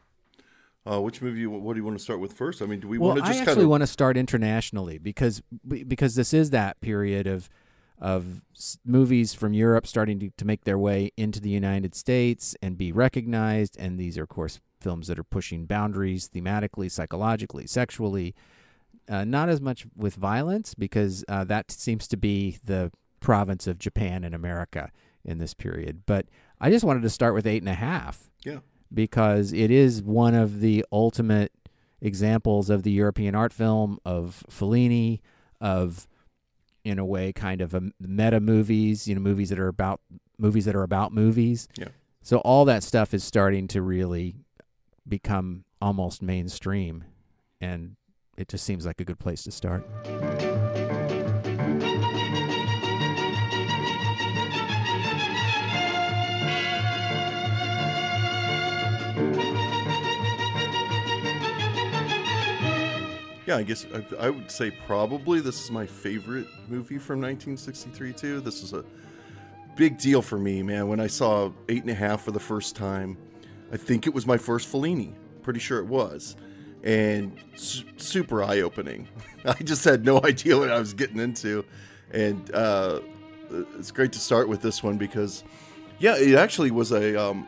Uh, 0.90 1.00
which 1.02 1.22
movie? 1.22 1.46
What 1.46 1.74
do 1.74 1.80
you 1.80 1.86
want 1.86 1.98
to 1.98 2.04
start 2.04 2.20
with 2.20 2.34
first? 2.34 2.62
I 2.62 2.66
mean, 2.66 2.80
do 2.80 2.88
we 2.88 2.98
well, 2.98 3.10
want 3.10 3.20
to 3.20 3.26
I 3.26 3.28
just 3.30 3.42
actually 3.42 3.56
kind 3.56 3.64
of 3.64 3.70
want 3.70 3.82
to 3.82 3.88
start 3.88 4.18
internationally 4.18 4.98
because 4.98 5.42
because 5.68 6.16
this 6.16 6.34
is 6.34 6.50
that 6.52 6.80
period 6.80 7.28
of 7.28 7.50
of 8.00 8.42
s- 8.56 8.80
movies 8.86 9.34
from 9.34 9.54
Europe 9.54 9.86
starting 9.86 10.20
to, 10.20 10.30
to 10.38 10.46
make 10.46 10.64
their 10.64 10.78
way 10.78 11.12
into 11.18 11.42
the 11.42 11.50
United 11.50 11.96
States 11.96 12.56
and 12.62 12.78
be 12.78 12.92
recognized, 12.94 13.76
and 13.78 14.00
these 14.00 14.18
are, 14.18 14.24
of 14.24 14.30
course, 14.30 14.62
films 14.80 15.08
that 15.08 15.20
are 15.20 15.24
pushing 15.24 15.66
boundaries 15.66 16.30
thematically, 16.30 16.90
psychologically, 16.90 17.68
sexually. 17.68 18.36
Uh, 19.08 19.26
not 19.26 19.50
as 19.50 19.60
much 19.60 19.88
with 19.96 20.16
violence 20.16 20.76
because 20.76 21.26
uh, 21.28 21.44
that 21.44 21.72
seems 21.72 22.08
to 22.08 22.16
be 22.16 22.60
the 22.64 22.92
province 23.20 23.66
of 23.66 23.80
Japan 23.80 24.24
and 24.24 24.36
America 24.36 24.92
in 25.26 25.40
this 25.40 25.54
period. 25.54 26.04
But 26.06 26.28
I 26.62 26.70
just 26.70 26.86
wanted 26.86 27.02
to 27.04 27.10
start 27.10 27.34
with 27.34 27.48
eight 27.48 27.62
and 27.62 27.70
a 27.70 27.74
half 27.74 28.30
yeah. 28.44 28.60
because 28.94 29.52
it 29.52 29.72
is 29.72 30.02
one 30.02 30.36
of 30.36 30.60
the 30.60 30.86
ultimate 30.92 31.52
examples 32.02 32.70
of 32.70 32.84
the 32.84 32.92
European 32.92 33.36
art 33.36 33.52
film 33.54 34.00
of 34.06 34.44
Fellini, 34.50 35.20
of 35.60 36.08
in 36.84 36.98
a 37.00 37.06
way 37.06 37.34
kind 37.34 37.62
of 37.62 37.74
a 37.74 37.82
meta 38.00 38.40
movies, 38.40 39.08
you 39.08 39.16
know, 39.16 39.22
movies 39.22 39.50
that 39.50 39.60
are 39.60 39.68
about 39.68 40.02
movies 40.38 40.66
that 40.66 40.76
are 40.76 40.84
about 40.84 41.14
movies. 41.14 41.68
Yeah. 41.78 41.90
So 42.22 42.38
all 42.40 42.66
that 42.66 42.84
stuff 42.84 43.14
is 43.14 43.24
starting 43.24 43.68
to 43.70 43.82
really 43.82 44.36
become 45.10 45.66
almost 45.82 46.22
mainstream, 46.22 47.04
and 47.60 47.96
it 48.38 48.48
just 48.48 48.64
seems 48.64 48.86
like 48.86 49.02
a 49.02 49.06
good 49.06 49.20
place 49.20 49.44
to 49.44 49.52
start. 49.52 49.86
Yeah, 63.50 63.58
I 63.58 63.64
guess 63.64 63.88
I, 63.92 64.28
I 64.28 64.30
would 64.30 64.52
say 64.52 64.70
probably 64.86 65.40
this 65.40 65.64
is 65.64 65.72
my 65.72 65.88
favorite 65.88 66.46
movie 66.68 67.00
from 67.00 67.20
1963 67.20 68.14
too. 68.14 68.42
This 68.42 68.62
is 68.62 68.74
a 68.74 68.86
big 69.76 69.98
deal 69.98 70.22
for 70.22 70.38
me, 70.38 70.62
man. 70.62 70.88
When 70.88 71.00
I 71.00 71.08
saw 71.08 71.52
Eight 71.68 71.82
and 71.82 71.90
a 71.90 71.96
Half 71.96 72.22
for 72.22 72.30
the 72.30 72.40
first 72.40 72.76
time, 72.76 73.18
I 73.72 73.78
think 73.78 74.08
it 74.08 74.14
was 74.14 74.26
my 74.26 74.38
first 74.38 74.72
Fellini. 74.72 75.14
Pretty 75.42 75.60
sure 75.60 75.80
it 75.80 75.86
was, 75.86 76.36
and 76.84 77.36
su- 77.56 77.86
super 77.98 78.44
eye 78.44 78.62
opening. 78.62 79.08
I 79.46 79.54
just 79.64 79.84
had 79.84 80.06
no 80.06 80.22
idea 80.24 80.58
what 80.58 80.72
I 80.72 80.80
was 80.80 80.94
getting 80.94 81.20
into, 81.20 81.66
and 82.12 82.54
uh, 82.54 83.00
it's 83.78 83.92
great 83.92 84.12
to 84.14 84.20
start 84.20 84.50
with 84.50 84.62
this 84.62 84.84
one 84.84 84.98
because, 84.98 85.44
yeah, 86.00 86.18
it 86.18 86.36
actually 86.36 86.72
was 86.72 86.92
a 86.92 87.16
um, 87.22 87.48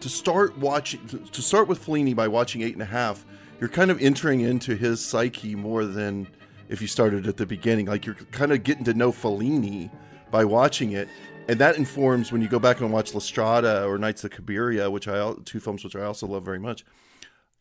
to 0.00 0.08
start 0.08 0.56
watching 0.58 1.00
to 1.32 1.42
start 1.42 1.68
with 1.68 1.84
Fellini 1.84 2.14
by 2.14 2.28
watching 2.28 2.62
Eight 2.62 2.74
and 2.74 2.82
a 2.82 2.86
Half. 2.86 3.24
You're 3.60 3.70
kind 3.70 3.90
of 3.90 4.00
entering 4.00 4.40
into 4.40 4.76
his 4.76 5.04
psyche 5.04 5.54
more 5.54 5.86
than 5.86 6.28
if 6.68 6.82
you 6.82 6.88
started 6.88 7.26
at 7.26 7.36
the 7.36 7.46
beginning. 7.46 7.86
Like 7.86 8.04
you're 8.04 8.16
kind 8.32 8.52
of 8.52 8.62
getting 8.62 8.84
to 8.84 8.94
know 8.94 9.12
Fellini 9.12 9.90
by 10.30 10.44
watching 10.44 10.92
it, 10.92 11.08
and 11.48 11.58
that 11.58 11.76
informs 11.76 12.32
when 12.32 12.42
you 12.42 12.48
go 12.48 12.58
back 12.58 12.80
and 12.80 12.92
watch 12.92 13.14
La 13.14 13.20
Strada 13.20 13.84
or 13.84 13.98
Nights 13.98 14.24
of 14.24 14.30
Cabiria, 14.30 14.90
which 14.90 15.08
I 15.08 15.34
two 15.44 15.60
films 15.60 15.84
which 15.84 15.96
I 15.96 16.02
also 16.02 16.26
love 16.26 16.44
very 16.44 16.58
much. 16.58 16.84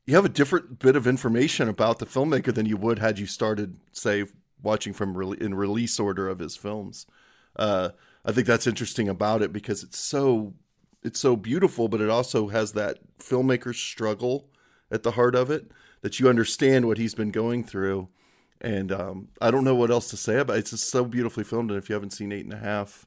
You 0.06 0.16
have 0.16 0.26
a 0.26 0.30
different 0.30 0.80
bit 0.80 0.96
of 0.96 1.08
information 1.08 1.68
about 1.68 2.00
the 2.00 2.06
filmmaker 2.06 2.54
than 2.54 2.68
you 2.68 2.78
would 2.78 3.00
had 3.00 3.18
you 3.18 3.26
started, 3.26 3.78
say, 3.92 4.26
watching 4.62 4.94
from 4.94 5.18
re- 5.18 5.38
in 5.40 5.56
release 5.56 6.00
order 6.00 6.28
of 6.30 6.40
his 6.40 6.56
films. 6.56 7.08
Uh, 7.56 7.90
I 8.24 8.32
think 8.32 8.48
that's 8.48 8.68
interesting 8.68 9.08
about 9.08 9.42
it 9.42 9.54
because 9.54 9.84
it's 9.84 10.00
so 10.00 10.54
it's 11.04 11.20
so 11.20 11.36
beautiful, 11.36 11.88
but 11.88 12.02
it 12.02 12.10
also 12.10 12.48
has 12.48 12.72
that 12.74 12.98
filmmaker's 13.20 13.78
struggle 13.78 14.50
at 14.90 15.04
the 15.04 15.12
heart 15.12 15.36
of 15.36 15.52
it 15.52 15.72
that 16.02 16.20
you 16.20 16.28
understand 16.28 16.88
what 16.88 16.98
he's 16.98 17.14
been 17.14 17.32
going 17.32 17.64
through. 17.64 18.10
And 18.60 18.92
um, 18.92 19.28
I 19.40 19.52
don't 19.52 19.64
know 19.64 19.76
what 19.76 19.92
else 19.92 20.10
to 20.10 20.18
say 20.18 20.40
about 20.40 20.56
it. 20.56 20.60
It's 20.60 20.72
just 20.72 20.90
so 20.90 21.06
beautifully 21.06 21.44
filmed. 21.44 21.70
And 21.70 21.78
if 21.78 21.90
you 21.90 21.94
haven't 21.94 22.14
seen 22.14 22.32
Eight 22.32 22.46
and 22.46 22.54
a 22.54 22.58
Half, 22.58 23.06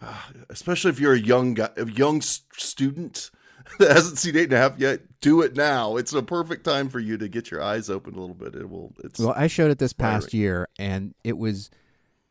uh, 0.00 0.20
especially 0.48 0.90
if 0.90 1.00
you're 1.00 1.14
a 1.14 1.20
young 1.20 1.54
guy, 1.54 1.70
a 1.76 1.86
young 1.86 2.20
student 2.20 3.30
that 3.78 3.92
hasn't 3.92 4.18
seen 4.18 4.36
Eight 4.36 4.44
and 4.44 4.52
a 4.54 4.58
Half 4.58 4.78
yet, 4.78 5.00
do 5.20 5.42
it 5.42 5.56
now. 5.56 5.96
It's 5.96 6.12
a 6.12 6.22
perfect 6.22 6.64
time 6.64 6.88
for 6.88 6.98
you 6.98 7.18
to 7.18 7.28
get 7.28 7.50
your 7.50 7.62
eyes 7.62 7.90
open 7.90 8.14
a 8.14 8.20
little 8.20 8.34
bit. 8.34 8.54
It 8.54 8.68
will. 8.68 8.92
It's 9.04 9.18
well, 9.18 9.34
I 9.36 9.46
showed 9.46 9.70
it 9.70 9.78
this 9.78 9.92
past 9.92 10.32
year, 10.32 10.68
and 10.78 11.14
it 11.24 11.36
was 11.36 11.70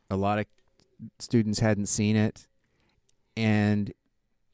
a 0.10 0.16
lot 0.16 0.40
of 0.40 0.46
students 1.20 1.60
hadn't 1.60 1.88
seen 1.88 2.16
it, 2.16 2.48
and 3.38 3.94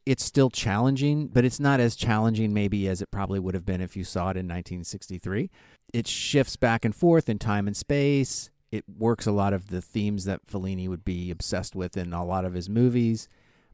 it's 0.05 0.23
still 0.23 0.49
challenging, 0.49 1.27
but 1.27 1.43
it's 1.45 1.59
not 1.59 1.79
as 1.79 1.95
challenging 1.95 2.53
maybe 2.53 2.87
as 2.87 3.01
it 3.01 3.09
probably 3.09 3.39
would 3.39 3.55
have 3.55 3.65
been 3.65 3.81
if 3.81 3.97
you 3.97 4.03
saw 4.03 4.29
it 4.29 4.37
in 4.37 4.45
1963. 4.45 5.49
It 5.93 6.07
shifts 6.07 6.55
back 6.55 6.85
and 6.85 6.95
forth 6.95 7.27
in 7.27 7.39
time 7.39 7.67
and 7.67 7.75
space. 7.75 8.51
It 8.75 8.85
works 8.97 9.25
a 9.25 9.31
lot 9.31 9.53
of 9.53 9.69
the 9.69 9.81
themes 9.81 10.25
that 10.25 10.45
Fellini 10.47 10.87
would 10.87 11.05
be 11.05 11.31
obsessed 11.31 11.75
with 11.75 11.95
in 11.97 12.13
a 12.13 12.25
lot 12.25 12.45
of 12.45 12.53
his 12.53 12.69
movies. 12.69 13.27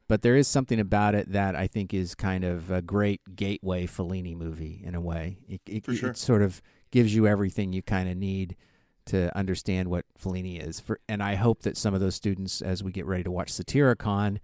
But 0.08 0.22
there 0.22 0.36
is 0.36 0.46
something 0.48 0.78
about 0.78 1.14
it 1.14 1.32
that 1.32 1.56
I 1.56 1.66
think 1.66 1.94
is 1.94 2.14
kind 2.14 2.44
of 2.44 2.70
a 2.70 2.82
great 2.82 3.20
gateway 3.34 3.86
Fellini 3.86 4.36
movie 4.36 4.82
in 4.84 4.94
a 4.94 5.00
way. 5.00 5.38
It, 5.48 5.60
it, 5.66 5.96
sure. 5.96 6.10
it 6.10 6.18
sort 6.18 6.42
of 6.42 6.60
gives 6.90 7.14
you 7.14 7.26
everything 7.26 7.72
you 7.72 7.82
kind 7.82 8.08
of 8.08 8.16
need 8.16 8.56
to 9.06 9.36
understand 9.36 9.88
what 9.88 10.04
Fellini 10.20 10.60
is. 10.60 10.80
For, 10.80 11.00
and 11.08 11.22
I 11.22 11.36
hope 11.36 11.62
that 11.62 11.76
some 11.76 11.94
of 11.94 12.00
those 12.00 12.14
students, 12.14 12.60
as 12.60 12.82
we 12.82 12.92
get 12.92 13.06
ready 13.06 13.24
to 13.24 13.30
watch 13.30 13.52
Satyricon, 13.52 14.38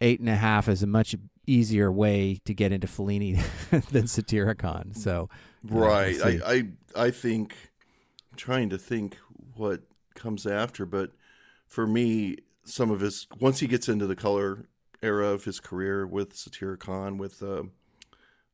eight 0.00 0.20
and 0.20 0.28
a 0.28 0.36
half 0.36 0.68
is 0.68 0.82
a 0.82 0.86
much 0.86 1.14
easier 1.46 1.90
way 1.90 2.38
to 2.44 2.54
get 2.54 2.72
into 2.72 2.86
Fellini 2.86 3.42
than 3.90 4.04
Satyricon. 4.04 4.96
So, 4.96 5.28
uh, 5.70 5.78
right, 5.78 6.20
I, 6.22 6.40
I, 6.46 7.04
I 7.06 7.10
think 7.10 7.54
I'm 8.30 8.36
trying 8.36 8.70
to 8.70 8.78
think 8.78 9.18
what 9.56 9.82
comes 10.14 10.46
after, 10.46 10.86
but 10.86 11.12
for 11.66 11.86
me, 11.86 12.38
some 12.64 12.90
of 12.90 13.00
his 13.00 13.26
once 13.38 13.60
he 13.60 13.66
gets 13.66 13.88
into 13.88 14.06
the 14.06 14.16
color 14.16 14.66
era 15.02 15.28
of 15.28 15.44
his 15.44 15.60
career 15.60 16.06
with 16.06 16.34
Satyricon, 16.34 17.18
with 17.18 17.42
uh, 17.42 17.64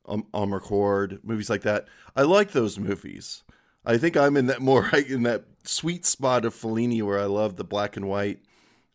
um, 0.06 0.26
Amarcord, 0.34 1.22
movies 1.22 1.50
like 1.50 1.62
that, 1.62 1.86
I 2.16 2.22
like 2.22 2.52
those 2.52 2.78
movies. 2.78 3.44
I 3.84 3.98
think 3.98 4.16
I'm 4.16 4.36
in 4.36 4.46
that 4.46 4.60
more 4.62 4.88
in 4.94 5.22
that 5.24 5.44
sweet 5.64 6.04
spot 6.06 6.44
of 6.44 6.54
Fellini 6.54 7.02
where 7.02 7.18
I 7.18 7.26
love 7.26 7.56
the 7.56 7.64
black 7.64 7.96
and 7.96 8.08
white 8.08 8.40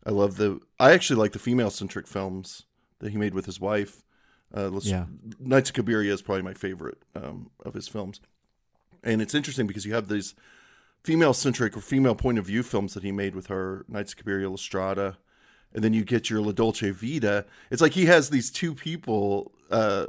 I 0.06 0.10
love 0.10 0.36
the. 0.36 0.60
I 0.78 0.92
actually 0.92 1.18
like 1.18 1.32
the 1.32 1.40
female 1.40 1.70
centric 1.70 2.06
films 2.06 2.62
that 3.00 3.10
he 3.10 3.18
made 3.18 3.34
with 3.34 3.44
his 3.44 3.60
wife. 3.60 4.04
Uh, 4.54 4.70
yeah. 4.82 5.06
Nights 5.40 5.70
of 5.70 5.74
Cabiria 5.74 6.12
is 6.12 6.22
probably 6.22 6.42
my 6.42 6.54
favorite 6.54 7.02
um, 7.16 7.50
of 7.64 7.74
his 7.74 7.88
films, 7.88 8.20
and 9.02 9.20
it's 9.20 9.34
interesting 9.34 9.66
because 9.66 9.84
you 9.84 9.94
have 9.94 10.06
these 10.06 10.36
female 11.06 11.32
centric 11.32 11.76
or 11.76 11.80
female 11.80 12.16
point 12.16 12.36
of 12.36 12.44
view 12.44 12.64
films 12.64 12.94
that 12.94 13.04
he 13.04 13.12
made 13.12 13.36
with 13.36 13.46
her, 13.46 13.84
Nights 13.88 14.12
of 14.12 14.18
Cabiria, 14.18 14.50
La 14.50 14.56
Strada, 14.56 15.16
and 15.72 15.84
then 15.84 15.94
you 15.94 16.04
get 16.04 16.28
your 16.28 16.40
La 16.40 16.50
Dolce 16.50 16.90
Vita. 16.90 17.46
It's 17.70 17.80
like 17.80 17.92
he 17.92 18.06
has 18.06 18.30
these 18.30 18.50
two 18.50 18.74
people. 18.74 19.52
Uh, 19.70 20.06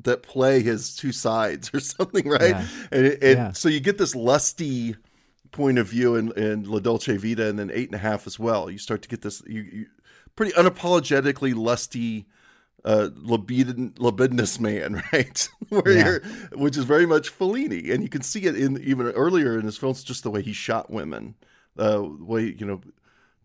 that 0.00 0.22
play 0.22 0.62
his 0.62 0.94
two 0.94 1.10
sides 1.10 1.70
or 1.74 1.80
something, 1.80 2.28
right? 2.28 2.50
Yeah. 2.50 2.66
And, 2.92 3.06
it, 3.06 3.14
and 3.20 3.36
yeah. 3.36 3.52
so 3.52 3.68
you 3.68 3.80
get 3.80 3.98
this 3.98 4.14
lusty 4.14 4.94
point 5.50 5.76
of 5.76 5.88
view 5.88 6.14
in, 6.14 6.30
in 6.40 6.70
La 6.70 6.78
Dolce 6.78 7.16
Vita 7.16 7.48
and 7.48 7.58
then 7.58 7.68
eight 7.74 7.88
and 7.88 7.96
a 7.96 7.98
half 7.98 8.24
as 8.24 8.38
well. 8.38 8.70
You 8.70 8.78
start 8.78 9.02
to 9.02 9.08
get 9.08 9.22
this 9.22 9.42
you, 9.44 9.62
you 9.62 9.86
pretty 10.36 10.52
unapologetically 10.52 11.52
lusty 11.52 12.26
uh, 12.84 13.08
libidin, 13.14 13.98
libidinous 13.98 14.60
man, 14.60 15.02
right? 15.12 15.48
Where 15.68 15.92
yeah. 15.92 16.04
you're, 16.04 16.20
which 16.52 16.76
is 16.76 16.84
very 16.84 17.06
much 17.06 17.36
Fellini, 17.36 17.92
and 17.92 18.02
you 18.02 18.08
can 18.08 18.22
see 18.22 18.44
it 18.44 18.56
in 18.56 18.82
even 18.82 19.06
earlier 19.08 19.58
in 19.58 19.64
his 19.64 19.76
films, 19.76 20.02
just 20.04 20.22
the 20.22 20.30
way 20.30 20.42
he 20.42 20.52
shot 20.52 20.90
women, 20.90 21.34
uh, 21.78 21.98
the 21.98 22.16
way 22.20 22.54
you 22.58 22.66
know, 22.66 22.80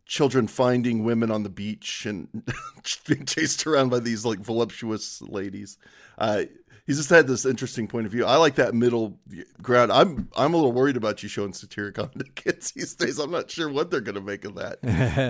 children 0.06 0.48
finding 0.48 1.04
women 1.04 1.32
on 1.32 1.44
the 1.44 1.50
beach 1.50 2.06
and 2.06 2.28
being 3.08 3.25
chased 3.25 3.66
around 3.66 3.90
by 3.90 4.00
these 4.00 4.25
like 4.25 4.40
voluptuous 4.40 5.22
ladies. 5.22 5.78
Uh, 6.18 6.44
he's 6.86 6.98
just 6.98 7.10
had 7.10 7.28
this 7.28 7.46
interesting 7.46 7.88
point 7.88 8.06
of 8.06 8.12
view. 8.12 8.25
I 8.25 8.36
like 8.38 8.56
that 8.56 8.74
middle 8.74 9.20
ground. 9.62 9.92
I'm 9.92 10.30
I'm 10.36 10.54
a 10.54 10.58
little 10.58 10.72
worried 10.72 10.98
about 10.98 11.24
you 11.24 11.30
showing 11.30 11.52
Satyricon 11.52 12.12
to 12.18 12.25
kids 12.36 12.72
these 12.72 12.96
days. 12.96 13.20
I'm 13.20 13.32
not 13.32 13.50
sure 13.50 13.70
what 13.70 13.92
they're 13.92 14.02
going 14.02 14.16
to 14.16 14.22
make 14.22 14.46
of 14.46 14.56
that. 14.56 14.80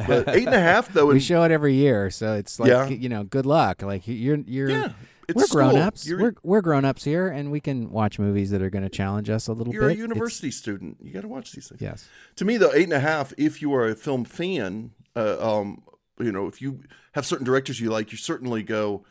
But 0.07 0.35
eight 0.35 0.45
and 0.45 0.55
a 0.55 0.59
half 0.59 0.91
though. 0.93 1.05
we 1.05 1.19
show 1.19 1.43
it 1.43 1.51
every 1.51 1.75
year, 1.75 2.09
so 2.09 2.33
it's 2.33 2.59
like 2.59 2.69
yeah. 2.69 2.87
you 2.87 3.09
know, 3.09 3.23
good 3.23 3.45
luck. 3.45 3.81
Like 3.81 4.07
you're 4.07 4.37
you're. 4.37 4.69
Yeah. 4.69 4.91
we're 5.33 5.47
grown 5.47 5.77
ups. 5.77 6.09
We're 6.09 6.35
we're 6.43 6.61
grown 6.61 6.85
ups 6.85 7.03
here, 7.03 7.27
and 7.27 7.51
we 7.51 7.59
can 7.59 7.91
watch 7.91 8.19
movies 8.19 8.51
that 8.51 8.61
are 8.61 8.69
going 8.69 8.83
to 8.83 8.89
challenge 8.89 9.29
us 9.29 9.47
a 9.47 9.53
little 9.53 9.73
you're 9.73 9.87
bit. 9.87 9.97
You're 9.97 10.05
a 10.05 10.09
university 10.09 10.49
it's, 10.49 10.57
student. 10.57 10.97
You 11.01 11.13
got 11.13 11.21
to 11.21 11.27
watch 11.27 11.53
these 11.53 11.69
things. 11.69 11.81
Yes. 11.81 12.09
To 12.37 12.45
me, 12.45 12.57
though, 12.57 12.73
eight 12.73 12.83
and 12.83 12.93
a 12.93 12.99
half. 12.99 13.33
If 13.37 13.61
you 13.61 13.73
are 13.73 13.87
a 13.87 13.95
film 13.95 14.25
fan, 14.25 14.91
uh, 15.15 15.37
um, 15.39 15.83
you 16.19 16.31
know, 16.31 16.47
if 16.47 16.61
you 16.61 16.81
have 17.13 17.25
certain 17.25 17.45
directors 17.45 17.79
you 17.79 17.89
like, 17.89 18.11
you 18.11 18.17
certainly 18.17 18.63
go 18.63 19.05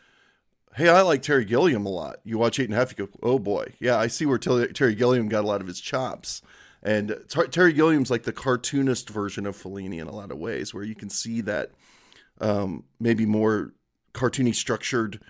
hey, 0.75 0.89
I 0.89 1.03
like 1.03 1.23
Terry 1.23 1.45
Gilliam 1.45 1.87
a 1.87 1.91
lot. 1.91 2.17
You 2.25 2.39
watch 2.39 2.59
Eight 2.59 2.65
and 2.65 2.75
a 2.75 2.77
Half, 2.77 2.97
you 2.97 3.07
go, 3.07 3.13
oh 3.23 3.39
boy, 3.39 3.75
yeah, 3.79 3.99
I 3.99 4.07
see 4.07 4.27
where 4.27 4.39
Terry 4.39 4.95
Gilliam 4.95 5.29
got 5.29 5.45
a 5.45 5.47
lot 5.47 5.61
of 5.61 5.67
his 5.67 5.81
chops. 5.81 6.43
And 6.83 7.17
Terry 7.29 7.73
Gilliam's 7.73 8.11
like 8.11 8.25
the 8.25 8.33
cartoonist 8.33 9.09
version 9.09 9.47
of 9.47 9.57
Fellini 9.57 10.01
in 10.01 10.09
a 10.09 10.15
lot 10.15 10.33
of 10.33 10.39
ways, 10.39 10.75
where 10.75 10.83
you 10.83 10.97
can 10.97 11.09
see 11.09 11.41
that 11.43 11.71
um, 12.41 12.85
maybe 12.99 13.25
more 13.25 13.73
cartoony 14.15 14.55
structured 14.55 15.21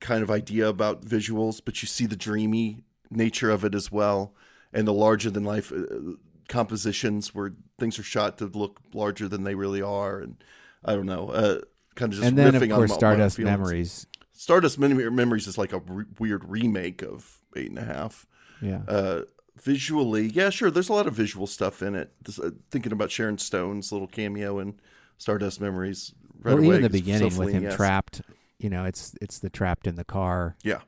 kind 0.00 0.22
of 0.22 0.30
idea 0.30 0.66
about 0.66 1.02
visuals, 1.02 1.60
but 1.62 1.82
you 1.82 1.88
see 1.88 2.06
the 2.06 2.16
dreamy 2.16 2.84
nature 3.10 3.50
of 3.50 3.64
it 3.64 3.74
as 3.74 3.92
well, 3.92 4.34
and 4.72 4.86
the 4.86 4.92
larger 4.92 5.30
than 5.30 5.44
life 5.44 5.70
uh, 5.72 6.12
compositions 6.48 7.34
where 7.34 7.52
things 7.78 7.98
are 7.98 8.02
shot 8.02 8.38
to 8.38 8.46
look 8.46 8.80
larger 8.94 9.28
than 9.28 9.44
they 9.44 9.54
really 9.54 9.82
are, 9.82 10.20
and 10.20 10.42
I 10.84 10.94
don't 10.94 11.06
know, 11.06 11.28
uh, 11.28 11.60
kind 11.96 12.12
of 12.12 12.18
just 12.18 12.28
and 12.28 12.38
then 12.38 12.54
of 12.54 12.68
course 12.70 12.94
Stardust 12.94 13.38
Memories 13.38 14.06
Stardust 14.34 14.78
Memories 14.78 15.46
is 15.46 15.56
like 15.56 15.72
a 15.72 15.78
re- 15.78 16.04
weird 16.18 16.44
remake 16.48 17.02
of 17.02 17.40
Eight 17.56 17.70
and 17.70 17.78
a 17.78 17.84
Half. 17.84 18.26
Yeah. 18.60 18.82
Uh, 18.86 19.22
visually, 19.62 20.26
yeah, 20.26 20.50
sure. 20.50 20.70
There's 20.70 20.88
a 20.88 20.92
lot 20.92 21.06
of 21.06 21.14
visual 21.14 21.46
stuff 21.46 21.82
in 21.82 21.94
it. 21.94 22.12
This, 22.22 22.38
uh, 22.38 22.50
thinking 22.70 22.92
about 22.92 23.10
Sharon 23.10 23.38
Stone's 23.38 23.92
little 23.92 24.08
cameo 24.08 24.58
in 24.58 24.80
Stardust 25.18 25.60
Memories. 25.60 26.12
Right 26.40 26.54
well, 26.54 26.64
away, 26.64 26.76
even 26.76 26.82
the 26.82 26.90
beginning 26.90 27.30
so 27.30 27.38
with 27.38 27.52
him 27.54 27.62
yes. 27.62 27.76
trapped. 27.76 28.22
You 28.58 28.70
know, 28.70 28.84
it's 28.84 29.14
it's 29.22 29.38
the 29.38 29.50
trapped 29.50 29.86
in 29.86 29.94
the 29.94 30.04
car. 30.04 30.56
Yeah. 30.62 30.80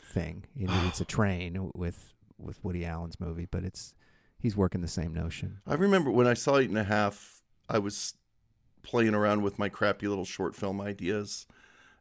Thing. 0.00 0.44
You 0.54 0.68
know, 0.68 0.80
it's 0.86 1.00
a 1.00 1.04
train 1.04 1.70
with 1.74 2.14
with 2.38 2.62
Woody 2.64 2.86
Allen's 2.86 3.18
movie, 3.18 3.46
but 3.50 3.64
it's 3.64 3.94
he's 4.38 4.56
working 4.56 4.80
the 4.80 4.88
same 4.88 5.12
notion. 5.12 5.58
I 5.66 5.74
remember 5.74 6.10
when 6.10 6.26
I 6.26 6.34
saw 6.34 6.58
Eight 6.58 6.68
and 6.68 6.78
a 6.78 6.84
Half, 6.84 7.42
I 7.68 7.78
was 7.78 8.14
playing 8.82 9.14
around 9.14 9.42
with 9.42 9.58
my 9.58 9.68
crappy 9.68 10.06
little 10.08 10.24
short 10.24 10.54
film 10.54 10.80
ideas, 10.80 11.46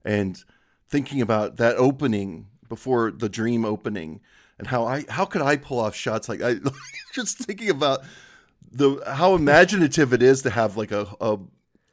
and 0.05 0.43
thinking 0.91 1.21
about 1.21 1.55
that 1.55 1.77
opening 1.77 2.47
before 2.67 3.11
the 3.11 3.29
dream 3.29 3.65
opening 3.65 4.19
and 4.59 4.67
how 4.67 4.85
I 4.85 5.05
how 5.09 5.25
could 5.25 5.41
I 5.41 5.55
pull 5.55 5.79
off 5.79 5.95
shots 5.95 6.29
like 6.29 6.41
I 6.41 6.55
just 7.13 7.39
thinking 7.39 7.69
about 7.69 8.01
the 8.71 9.01
how 9.07 9.33
imaginative 9.33 10.13
it 10.13 10.21
is 10.21 10.41
to 10.43 10.49
have 10.49 10.77
like 10.77 10.91
a 10.91 11.07
a, 11.19 11.39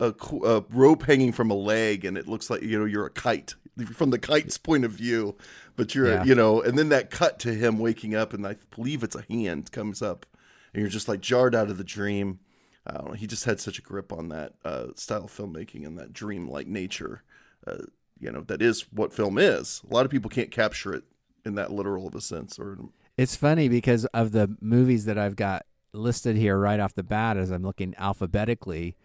a, 0.01 0.15
a 0.45 0.65
rope 0.69 1.05
hanging 1.05 1.33
from 1.33 1.51
a 1.51 1.55
leg 1.55 2.05
and 2.05 2.19
it 2.19 2.29
looks 2.29 2.51
like 2.51 2.63
you 2.63 2.79
know 2.79 2.85
you're 2.85 3.07
a 3.07 3.11
kite 3.11 3.55
from 3.95 4.11
the 4.11 4.19
kite's 4.19 4.59
point 4.59 4.85
of 4.85 4.91
view 4.91 5.37
but 5.77 5.95
you're 5.95 6.09
yeah. 6.09 6.25
you 6.25 6.35
know 6.35 6.61
and 6.61 6.77
then 6.77 6.89
that 6.89 7.11
cut 7.11 7.39
to 7.39 7.55
him 7.55 7.79
waking 7.79 8.15
up 8.15 8.35
and 8.35 8.47
I 8.47 8.57
believe 8.75 9.03
it's 9.03 9.17
a 9.17 9.25
hand 9.31 9.71
comes 9.71 10.03
up 10.03 10.27
and 10.75 10.81
you're 10.81 10.91
just 10.91 11.09
like 11.09 11.21
jarred 11.21 11.55
out 11.55 11.71
of 11.71 11.79
the 11.79 11.85
dream 11.85 12.41
I 12.85 12.95
don't 12.95 13.09
know 13.09 13.13
he 13.15 13.29
just 13.29 13.45
had 13.45 13.61
such 13.61 13.79
a 13.79 13.83
grip 13.83 14.13
on 14.13 14.29
that 14.31 14.55
uh, 14.65 14.89
style 14.97 15.25
of 15.25 15.37
filmmaking 15.37 15.87
and 15.87 15.97
that 15.99 16.13
dream 16.13 16.49
like 16.49 16.67
nature 16.67 17.23
uh, 17.67 17.85
you 18.21 18.31
know 18.31 18.43
that 18.43 18.63
is 18.63 18.83
what 18.93 19.13
film 19.13 19.39
is. 19.39 19.83
A 19.89 19.95
lot 19.95 20.05
of 20.05 20.11
people 20.11 20.31
can't 20.31 20.51
capture 20.51 20.95
it 20.95 21.05
in 21.45 21.55
that 21.55 21.73
literal 21.73 22.07
of 22.07 22.15
a 22.15 22.21
sense. 22.21 22.59
Or 22.59 22.79
it's 23.17 23.37
funny 23.37 23.69
because 23.69 24.05
of 24.07 24.33
the 24.33 24.57
movies 24.61 25.05
that 25.07 25.19
I've 25.19 25.37
got 25.37 25.65
listed 25.93 26.37
here 26.37 26.59
right 26.59 26.81
off 26.81 26.95
the 26.95 27.03
bat 27.03 27.37
as 27.37 27.51
I'm 27.51 27.63
looking 27.63 27.95
alphabetically. 27.99 28.97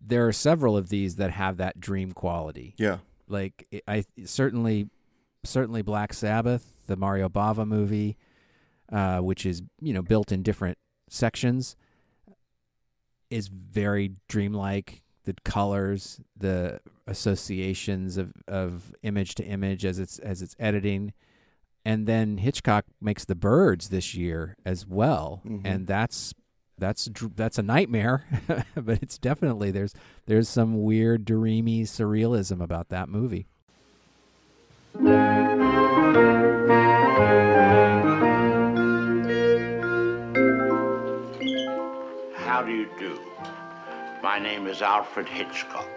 there 0.00 0.26
are 0.26 0.32
several 0.32 0.76
of 0.76 0.88
these 0.88 1.16
that 1.16 1.30
have 1.32 1.58
that 1.58 1.80
dream 1.80 2.12
quality. 2.12 2.74
Yeah. 2.78 2.98
Like 3.28 3.82
I 3.86 4.04
certainly, 4.24 4.88
certainly 5.44 5.82
Black 5.82 6.12
Sabbath, 6.14 6.72
the 6.86 6.96
Mario 6.96 7.28
Bava 7.28 7.66
movie, 7.66 8.16
uh, 8.90 9.18
which 9.18 9.44
is 9.44 9.62
you 9.80 9.92
know 9.92 10.02
built 10.02 10.32
in 10.32 10.42
different 10.42 10.78
sections, 11.10 11.76
is 13.30 13.48
very 13.48 14.12
dreamlike. 14.28 15.02
The 15.28 15.34
colors, 15.44 16.22
the 16.34 16.80
associations 17.06 18.16
of, 18.16 18.32
of 18.46 18.94
image 19.02 19.34
to 19.34 19.44
image 19.44 19.84
as 19.84 19.98
it's 19.98 20.18
as 20.20 20.40
it's 20.40 20.56
editing, 20.58 21.12
and 21.84 22.06
then 22.06 22.38
Hitchcock 22.38 22.86
makes 22.98 23.26
the 23.26 23.34
birds 23.34 23.90
this 23.90 24.14
year 24.14 24.56
as 24.64 24.86
well, 24.86 25.42
Mhm. 25.44 25.60
and 25.66 25.86
that's 25.86 26.32
that's 26.78 27.10
that's 27.36 27.58
a 27.58 27.62
nightmare, 27.62 28.24
but 28.74 29.02
it's 29.02 29.18
definitely 29.18 29.70
there's 29.70 29.92
there's 30.24 30.48
some 30.48 30.82
weird 30.82 31.26
dreamy 31.26 31.82
surrealism 31.82 32.62
about 32.62 32.88
that 32.88 33.10
movie. 33.10 33.48
How 42.34 42.62
do 42.64 42.72
you 42.72 42.88
do? 42.98 43.27
My 44.28 44.38
name 44.38 44.66
is 44.66 44.82
Alfred 44.82 45.26
Hitchcock, 45.26 45.88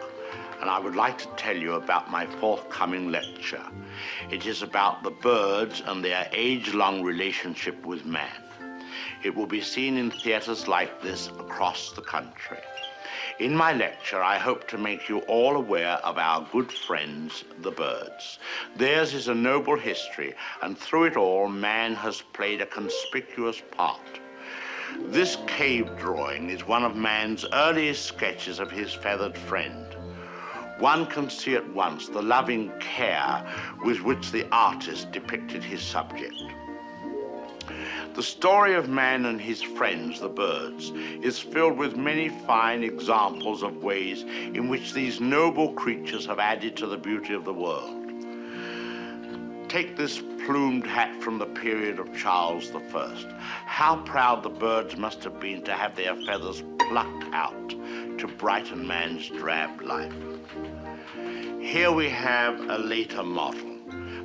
and 0.62 0.70
I 0.70 0.80
would 0.80 0.96
like 0.96 1.18
to 1.18 1.28
tell 1.36 1.56
you 1.56 1.74
about 1.74 2.10
my 2.10 2.26
forthcoming 2.26 3.12
lecture. 3.12 3.66
It 4.32 4.46
is 4.46 4.62
about 4.62 5.04
the 5.04 5.12
birds 5.12 5.84
and 5.86 6.02
their 6.02 6.30
age 6.32 6.74
long 6.74 7.04
relationship 7.04 7.86
with 7.86 8.06
man. 8.06 8.42
It 9.22 9.36
will 9.36 9.48
be 9.48 9.60
seen 9.60 9.98
in 9.98 10.12
theaters 10.12 10.70
like 10.70 11.02
this 11.02 11.28
across 11.28 11.92
the 11.92 12.04
country. 12.04 12.60
In 13.40 13.54
my 13.54 13.74
lecture, 13.74 14.24
I 14.24 14.38
hope 14.38 14.66
to 14.70 14.78
make 14.78 15.10
you 15.10 15.20
all 15.28 15.58
aware 15.58 15.98
of 16.06 16.18
our 16.18 16.48
good 16.54 16.72
friends, 16.72 17.44
the 17.60 17.72
birds. 17.72 18.40
Theirs 18.78 19.14
is 19.14 19.28
a 19.28 19.36
noble 19.36 19.78
history, 19.78 20.36
and 20.62 20.78
through 20.78 21.04
it 21.04 21.18
all, 21.18 21.50
man 21.50 21.96
has 21.96 22.22
played 22.22 22.62
a 22.62 22.66
conspicuous 22.66 23.62
part. 23.72 24.21
This 25.00 25.38
cave 25.48 25.90
drawing 25.98 26.50
is 26.50 26.68
one 26.68 26.84
of 26.84 26.96
man's 26.96 27.46
earliest 27.54 28.06
sketches 28.06 28.60
of 28.60 28.72
his 28.72 28.94
feathered 28.94 29.38
friend. 29.38 29.86
One 30.80 31.06
can 31.06 31.30
see 31.30 31.56
at 31.56 31.74
once 31.74 32.08
the 32.08 32.22
loving 32.22 32.72
care 32.80 33.46
with 33.84 34.02
which 34.02 34.32
the 34.32 34.48
artist 34.52 35.12
depicted 35.12 35.64
his 35.64 35.82
subject. 35.82 36.42
The 38.14 38.24
story 38.24 38.74
of 38.74 38.90
man 38.90 39.26
and 39.26 39.40
his 39.40 39.62
friends, 39.62 40.20
the 40.20 40.28
birds, 40.28 40.92
is 41.22 41.40
filled 41.40 41.78
with 41.78 41.96
many 41.96 42.30
fine 42.30 42.84
examples 42.84 43.64
of 43.64 43.84
ways 43.84 44.24
in 44.24 44.68
which 44.68 44.94
these 44.94 45.22
noble 45.22 45.72
creatures 45.74 46.26
have 46.26 46.40
added 46.40 46.76
to 46.78 46.88
the 46.88 46.98
beauty 46.98 47.34
of 47.34 47.46
the 47.46 47.54
world. 47.54 48.01
Take 49.72 49.96
this 49.96 50.22
plumed 50.46 50.86
hat 50.86 51.24
from 51.24 51.38
the 51.38 51.46
period 51.46 51.98
of 51.98 52.14
Charles 52.14 52.70
I. 52.76 53.16
How 53.66 54.04
proud 54.04 54.44
the 54.44 54.50
birds 54.50 54.98
must 54.98 55.24
have 55.24 55.40
been 55.40 55.64
to 55.64 55.72
have 55.72 55.96
their 55.96 56.14
feathers 56.26 56.62
plucked 56.78 57.24
out 57.32 57.70
to 57.70 58.28
brighten 58.38 58.86
man's 58.86 59.30
drab 59.30 59.82
life. 59.82 60.14
Here 61.62 61.90
we 61.90 62.10
have 62.10 62.60
a 62.70 62.80
later 62.80 63.24
model, 63.24 63.78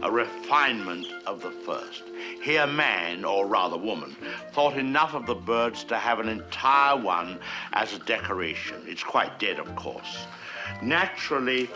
a 0.03 0.11
refinement 0.11 1.07
of 1.29 1.43
the 1.43 1.53
first. 1.53 2.03
Here, 2.43 2.67
man, 2.67 3.25
or 3.25 3.47
rather 3.47 3.79
woman, 3.79 4.17
thought 4.51 4.77
enough 4.77 5.15
of 5.15 5.27
the 5.27 5.37
birds 5.37 5.85
to 5.85 5.97
have 5.97 6.19
an 6.19 6.29
entire 6.29 7.01
one 7.01 7.39
as 7.73 7.95
a 7.95 8.01
decoration. 8.01 8.83
It's 8.85 9.05
quite 9.05 9.39
dead, 9.39 9.61
of 9.61 9.77
course. 9.77 10.27
Naturally, 10.83 11.71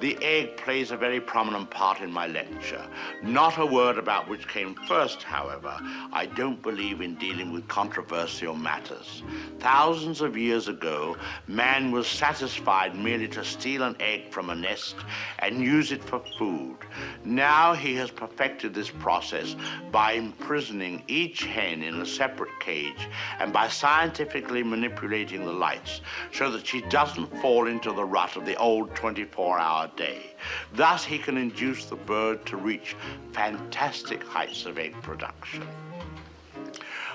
the 0.00 0.16
egg 0.22 0.56
plays 0.56 0.90
a 0.90 0.96
very 0.96 1.20
prominent 1.20 1.70
part 1.70 2.00
in 2.00 2.10
my 2.10 2.26
lecture. 2.26 2.82
Not 3.22 3.58
a 3.58 3.66
word 3.66 3.98
about 3.98 4.28
which 4.28 4.48
came 4.48 4.74
first, 4.88 5.22
however. 5.22 5.76
I 6.10 6.24
don't 6.24 6.62
believe 6.62 7.02
in 7.02 7.16
dealing 7.16 7.52
with 7.52 7.68
controversial 7.68 8.54
matters. 8.54 9.22
Thousands 9.58 10.22
of 10.22 10.38
years 10.38 10.68
ago, 10.68 11.18
man 11.46 11.92
was 11.92 12.06
satisfied 12.06 12.96
merely 12.96 13.28
to 13.28 13.44
steal 13.44 13.82
an 13.82 13.96
egg 14.00 14.32
from 14.32 14.48
a 14.48 14.54
nest 14.54 14.96
and 15.40 15.60
use 15.62 15.92
it 15.92 16.02
for 16.02 16.22
food. 16.38 16.78
Now 17.22 17.74
he 17.74 17.94
has 17.96 18.10
perfected 18.10 18.72
this 18.72 18.90
process 18.90 19.54
by 19.92 20.12
imprisoning 20.12 21.02
each 21.08 21.44
hen 21.44 21.82
in 21.82 22.00
a 22.00 22.06
separate 22.06 22.58
cage 22.60 23.08
and 23.38 23.52
by 23.52 23.68
scientifically 23.68 24.62
manipulating 24.62 25.44
the 25.44 25.52
lights 25.52 26.00
so 26.32 26.50
that 26.50 26.66
she 26.66 26.80
doesn't 26.82 27.36
fall 27.42 27.66
into 27.66 27.92
the 27.92 28.04
rut 28.04 28.36
of 28.36 28.46
the 28.46 28.56
old 28.56 28.94
24 28.94 29.58
hour 29.58 29.89
day. 29.96 30.34
Thus, 30.72 31.04
he 31.04 31.18
can 31.18 31.36
induce 31.36 31.86
the 31.86 31.96
bird 31.96 32.44
to 32.46 32.56
reach 32.56 32.96
fantastic 33.32 34.22
heights 34.22 34.66
of 34.66 34.78
egg 34.78 34.94
production. 35.02 35.66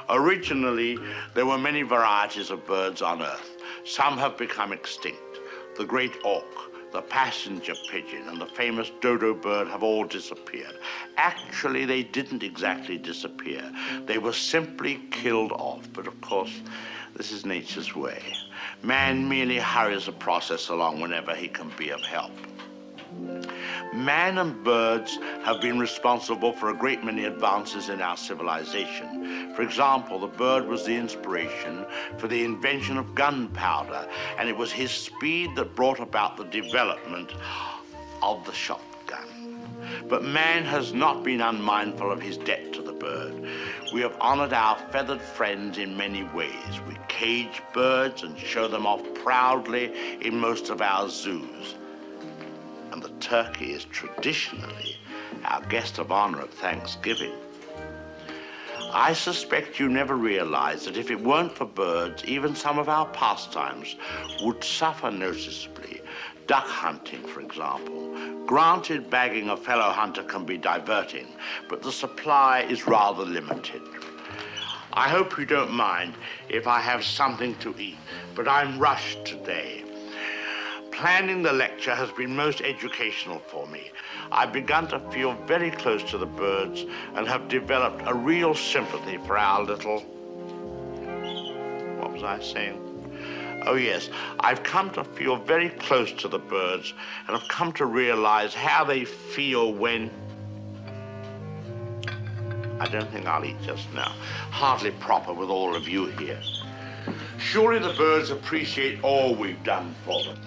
Originally, 0.09 0.99
there 1.33 1.45
were 1.45 1.57
many 1.57 1.81
varieties 1.81 2.51
of 2.51 2.65
birds 2.67 3.01
on 3.01 3.21
Earth. 3.21 3.57
Some 3.85 4.17
have 4.17 4.37
become 4.37 4.71
extinct. 4.71 5.39
The 5.77 5.85
great 5.85 6.15
auk, 6.23 6.91
the 6.91 7.01
passenger 7.01 7.73
pigeon, 7.89 8.29
and 8.29 8.39
the 8.39 8.45
famous 8.45 8.91
dodo 9.01 9.33
bird 9.33 9.67
have 9.67 9.83
all 9.83 10.05
disappeared. 10.05 10.79
Actually, 11.17 11.85
they 11.85 12.03
didn't 12.03 12.43
exactly 12.43 12.97
disappear. 12.97 13.69
They 14.05 14.17
were 14.17 14.33
simply 14.33 15.01
killed 15.11 15.51
off. 15.51 15.87
But 15.91 16.07
of 16.07 16.19
course, 16.21 16.61
this 17.15 17.31
is 17.31 17.45
nature's 17.45 17.95
way. 17.95 18.21
Man 18.83 19.27
merely 19.27 19.57
hurries 19.57 20.05
the 20.05 20.11
process 20.11 20.69
along 20.69 21.01
whenever 21.01 21.33
he 21.33 21.47
can 21.47 21.71
be 21.77 21.89
of 21.89 22.01
help. 22.01 22.31
Man 23.93 24.39
and 24.39 24.61
birds 24.63 25.17
have 25.43 25.61
been 25.61 25.79
responsible 25.79 26.51
for 26.51 26.69
a 26.69 26.73
great 26.73 27.03
many 27.03 27.23
advances 27.23 27.87
in 27.87 28.01
our 28.01 28.17
civilization. 28.17 29.53
For 29.55 29.61
example, 29.61 30.19
the 30.19 30.27
bird 30.27 30.67
was 30.67 30.85
the 30.85 30.95
inspiration 30.95 31.85
for 32.17 32.27
the 32.27 32.43
invention 32.43 32.97
of 32.97 33.15
gunpowder, 33.15 34.05
and 34.37 34.49
it 34.49 34.57
was 34.57 34.71
his 34.71 34.91
speed 34.91 35.55
that 35.55 35.75
brought 35.75 36.01
about 36.01 36.35
the 36.35 36.43
development 36.45 37.31
of 38.21 38.45
the 38.45 38.53
shotgun. 38.53 39.29
But 40.09 40.23
man 40.23 40.65
has 40.65 40.91
not 40.91 41.23
been 41.23 41.39
unmindful 41.39 42.11
of 42.11 42.21
his 42.21 42.37
debt 42.37 42.73
to 42.73 42.81
the 42.81 42.91
bird. 42.91 43.47
We 43.93 44.01
have 44.01 44.17
honored 44.19 44.51
our 44.51 44.77
feathered 44.91 45.21
friends 45.21 45.77
in 45.77 45.95
many 45.95 46.23
ways. 46.23 46.81
We 46.85 46.97
cage 47.07 47.61
birds 47.73 48.23
and 48.23 48.37
show 48.37 48.67
them 48.67 48.85
off 48.85 49.01
proudly 49.13 50.19
in 50.21 50.37
most 50.37 50.69
of 50.69 50.81
our 50.81 51.07
zoos 51.07 51.74
and 52.91 53.01
the 53.01 53.09
turkey 53.19 53.73
is 53.73 53.85
traditionally 53.85 54.97
our 55.45 55.61
guest 55.65 55.97
of 55.97 56.11
honor 56.11 56.41
at 56.41 56.53
Thanksgiving. 56.53 57.33
I 58.93 59.13
suspect 59.13 59.79
you 59.79 59.89
never 59.89 60.15
realized 60.15 60.85
that 60.87 60.97
if 60.97 61.11
it 61.11 61.19
weren't 61.19 61.51
for 61.51 61.65
birds, 61.65 62.23
even 62.25 62.55
some 62.55 62.79
of 62.79 62.87
our 62.87 63.05
pastimes 63.07 63.95
would 64.41 64.63
suffer 64.63 65.11
noticeably. 65.11 66.01
Duck 66.47 66.65
hunting, 66.65 67.21
for 67.23 67.41
example. 67.41 68.15
Granted, 68.45 69.09
bagging 69.09 69.49
a 69.49 69.57
fellow 69.57 69.91
hunter 69.91 70.23
can 70.23 70.45
be 70.45 70.57
diverting, 70.57 71.27
but 71.67 71.81
the 71.81 71.91
supply 71.91 72.61
is 72.61 72.87
rather 72.87 73.25
limited. 73.25 73.81
I 74.93 75.09
hope 75.09 75.37
you 75.37 75.45
don't 75.45 75.71
mind 75.71 76.13
if 76.47 76.67
I 76.67 76.79
have 76.79 77.03
something 77.03 77.55
to 77.55 77.75
eat, 77.77 77.97
but 78.35 78.47
I'm 78.47 78.79
rushed 78.79 79.25
today. 79.25 79.84
Planning 80.95 81.43
the 81.43 81.51
lecture 81.51 81.93
has 81.93 82.09
been 82.11 82.33
most 82.33 82.61
educational 82.61 83.39
for 83.39 83.67
me. 83.67 83.91
I've 84.31 84.53
begun 84.53 84.87
to 84.87 84.99
feel 85.11 85.33
very 85.45 85.69
close 85.69 86.01
to 86.03 86.17
the 86.17 86.25
birds 86.25 86.85
and 87.15 87.27
have 87.27 87.49
developed 87.49 88.03
a 88.05 88.13
real 88.13 88.55
sympathy 88.55 89.17
for 89.17 89.37
our 89.37 89.61
little. 89.61 89.99
What 91.99 92.13
was 92.13 92.23
I 92.23 92.39
saying? 92.39 93.61
Oh, 93.65 93.75
yes, 93.75 94.09
I've 94.39 94.63
come 94.63 94.89
to 94.91 95.03
feel 95.03 95.35
very 95.35 95.67
close 95.69 96.13
to 96.13 96.29
the 96.29 96.39
birds 96.39 96.93
and 97.27 97.37
have 97.37 97.47
come 97.49 97.73
to 97.73 97.85
realize 97.85 98.53
how 98.53 98.85
they 98.85 99.03
feel 99.03 99.73
when. 99.73 100.09
I 102.79 102.87
don't 102.87 103.11
think 103.11 103.25
I'll 103.25 103.43
eat 103.43 103.61
just 103.63 103.91
now. 103.93 104.13
Hardly 104.49 104.91
proper 104.91 105.33
with 105.33 105.49
all 105.49 105.75
of 105.75 105.89
you 105.89 106.05
here. 106.05 106.39
Surely 107.37 107.79
the 107.79 107.93
birds 107.97 108.31
appreciate 108.31 109.03
all 109.03 109.35
we've 109.35 109.61
done 109.63 109.93
for 110.05 110.23
them. 110.23 110.37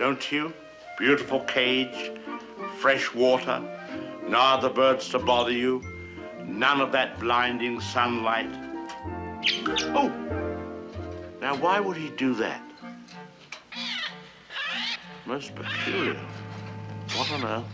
Don't 0.00 0.32
you? 0.32 0.54
Beautiful 0.98 1.40
cage, 1.40 2.10
fresh 2.78 3.12
water, 3.14 3.60
no 4.26 4.38
other 4.40 4.70
birds 4.70 5.10
to 5.10 5.18
bother 5.18 5.52
you, 5.52 5.82
none 6.42 6.80
of 6.80 6.90
that 6.92 7.20
blinding 7.20 7.82
sunlight. 7.82 8.48
Oh! 9.94 10.08
Now, 11.42 11.54
why 11.56 11.80
would 11.80 11.98
he 11.98 12.08
do 12.16 12.32
that? 12.36 12.62
Most 15.26 15.54
peculiar. 15.54 16.18
What 17.14 17.30
on 17.32 17.44
earth? 17.44 17.64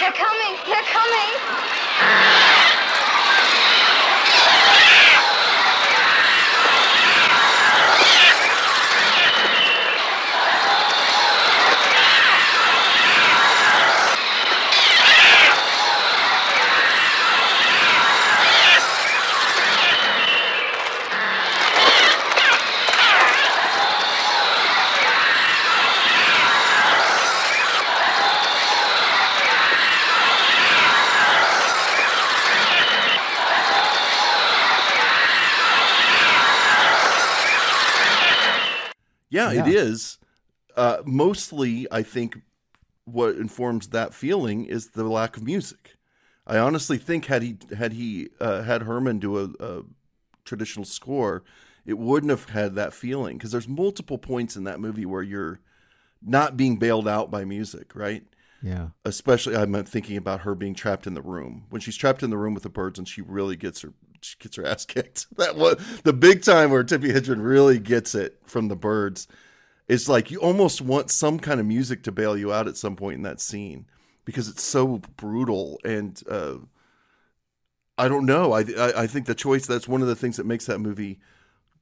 They're 0.00 0.12
coming. 0.12 1.34
Yeah, 39.54 39.66
it 39.66 39.74
is. 39.74 40.18
Uh, 40.76 40.98
mostly, 41.04 41.86
I 41.90 42.02
think 42.02 42.38
what 43.04 43.36
informs 43.36 43.88
that 43.88 44.14
feeling 44.14 44.64
is 44.64 44.90
the 44.90 45.04
lack 45.04 45.36
of 45.36 45.44
music. 45.44 45.96
I 46.46 46.58
honestly 46.58 46.98
think 46.98 47.26
had 47.26 47.42
he 47.42 47.56
had 47.76 47.92
he 47.92 48.30
uh, 48.40 48.62
had 48.62 48.82
Herrmann 48.82 49.18
do 49.18 49.38
a, 49.38 49.64
a 49.64 49.82
traditional 50.44 50.84
score, 50.84 51.42
it 51.86 51.98
wouldn't 51.98 52.30
have 52.30 52.50
had 52.50 52.74
that 52.74 52.92
feeling 52.92 53.38
because 53.38 53.52
there's 53.52 53.68
multiple 53.68 54.18
points 54.18 54.56
in 54.56 54.64
that 54.64 54.80
movie 54.80 55.06
where 55.06 55.22
you're 55.22 55.60
not 56.22 56.56
being 56.56 56.76
bailed 56.76 57.08
out 57.08 57.30
by 57.30 57.44
music, 57.44 57.94
right? 57.94 58.24
Yeah. 58.62 58.88
Especially, 59.04 59.56
I'm 59.56 59.72
thinking 59.84 60.16
about 60.16 60.40
her 60.40 60.54
being 60.54 60.74
trapped 60.74 61.06
in 61.06 61.14
the 61.14 61.22
room 61.22 61.64
when 61.68 61.80
she's 61.80 61.96
trapped 61.96 62.22
in 62.22 62.30
the 62.30 62.38
room 62.38 62.54
with 62.54 62.62
the 62.62 62.70
birds 62.70 62.98
and 62.98 63.06
she 63.06 63.20
really 63.20 63.56
gets 63.56 63.82
her 63.82 63.92
she 64.24 64.36
gets 64.38 64.56
her 64.56 64.66
ass 64.66 64.84
kicked. 64.84 65.26
That 65.36 65.56
was 65.56 65.76
the 66.02 66.12
big 66.12 66.42
time 66.42 66.70
where 66.70 66.84
Tippi 66.84 67.12
Hedren 67.12 67.44
really 67.44 67.78
gets 67.78 68.14
it 68.14 68.40
from 68.44 68.68
the 68.68 68.76
birds. 68.76 69.28
It's 69.86 70.08
like 70.08 70.30
you 70.30 70.38
almost 70.38 70.80
want 70.80 71.10
some 71.10 71.38
kind 71.38 71.60
of 71.60 71.66
music 71.66 72.02
to 72.04 72.12
bail 72.12 72.36
you 72.36 72.52
out 72.52 72.68
at 72.68 72.76
some 72.76 72.96
point 72.96 73.16
in 73.16 73.22
that 73.22 73.40
scene 73.40 73.86
because 74.24 74.48
it's 74.48 74.62
so 74.62 75.02
brutal 75.16 75.78
and 75.84 76.20
uh, 76.28 76.56
I 77.98 78.08
don't 78.08 78.26
know. 78.26 78.52
I, 78.52 78.60
I 78.60 79.02
I 79.02 79.06
think 79.06 79.26
the 79.26 79.34
choice 79.34 79.66
that's 79.66 79.86
one 79.86 80.02
of 80.02 80.08
the 80.08 80.16
things 80.16 80.36
that 80.38 80.46
makes 80.46 80.66
that 80.66 80.78
movie 80.80 81.20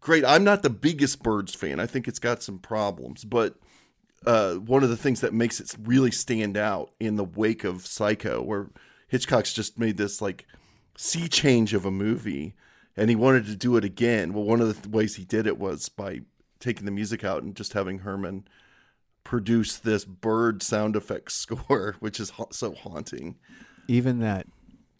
great. 0.00 0.24
I'm 0.24 0.44
not 0.44 0.62
the 0.62 0.70
biggest 0.70 1.22
Birds 1.22 1.54
fan. 1.54 1.80
I 1.80 1.86
think 1.86 2.06
it's 2.06 2.18
got 2.18 2.42
some 2.42 2.58
problems, 2.58 3.24
but 3.24 3.54
uh, 4.26 4.54
one 4.54 4.82
of 4.82 4.90
the 4.90 4.96
things 4.96 5.20
that 5.20 5.32
makes 5.32 5.60
it 5.60 5.74
really 5.82 6.10
stand 6.10 6.56
out 6.56 6.90
in 7.00 7.16
the 7.16 7.24
wake 7.24 7.64
of 7.64 7.86
Psycho, 7.86 8.42
where 8.42 8.68
Hitchcock's 9.08 9.54
just 9.54 9.78
made 9.78 9.96
this 9.96 10.20
like 10.20 10.46
sea 10.96 11.28
change 11.28 11.74
of 11.74 11.84
a 11.84 11.90
movie, 11.90 12.54
and 12.96 13.08
he 13.10 13.16
wanted 13.16 13.46
to 13.46 13.56
do 13.56 13.76
it 13.76 13.84
again. 13.84 14.32
Well, 14.32 14.44
one 14.44 14.60
of 14.60 14.82
the 14.82 14.88
ways 14.88 15.16
he 15.16 15.24
did 15.24 15.46
it 15.46 15.58
was 15.58 15.88
by 15.88 16.20
taking 16.60 16.84
the 16.84 16.90
music 16.90 17.24
out 17.24 17.42
and 17.42 17.54
just 17.56 17.72
having 17.72 18.00
Herrmann 18.00 18.44
produce 19.24 19.76
this 19.78 20.04
bird 20.04 20.62
sound 20.62 20.96
effects 20.96 21.34
score, 21.36 21.96
which 22.00 22.20
is 22.20 22.30
ha- 22.30 22.46
so 22.50 22.74
haunting. 22.74 23.36
Even 23.88 24.18
that 24.20 24.46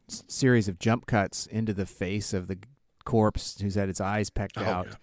s- 0.08 0.24
series 0.28 0.68
of 0.68 0.78
jump 0.78 1.06
cuts 1.06 1.46
into 1.46 1.72
the 1.74 1.86
face 1.86 2.32
of 2.32 2.48
the 2.48 2.58
corpse 3.04 3.60
who's 3.60 3.74
had 3.74 3.88
its 3.88 4.00
eyes 4.00 4.30
pecked 4.30 4.58
Oh, 4.58 4.64
out 4.64 4.86
yeah. 4.88 4.94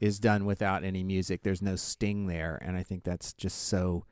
is 0.00 0.18
done 0.18 0.44
without 0.44 0.84
any 0.84 1.02
music. 1.02 1.42
There's 1.42 1.62
no 1.62 1.76
sting 1.76 2.26
there, 2.26 2.58
and 2.62 2.76
I 2.76 2.82
think 2.82 3.04
that's 3.04 3.32
just 3.32 3.66
so 3.68 4.04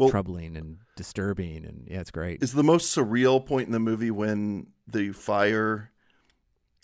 Well, 0.00 0.10
troubling 0.10 0.56
and 0.56 0.78
disturbing. 0.96 1.64
And 1.64 1.86
yeah, 1.88 2.00
it's 2.00 2.10
great. 2.10 2.42
is 2.42 2.52
the 2.52 2.64
most 2.64 2.96
surreal 2.96 3.44
point 3.44 3.66
in 3.66 3.72
the 3.72 3.78
movie 3.78 4.10
when 4.10 4.66
the 4.88 5.12
fire 5.12 5.92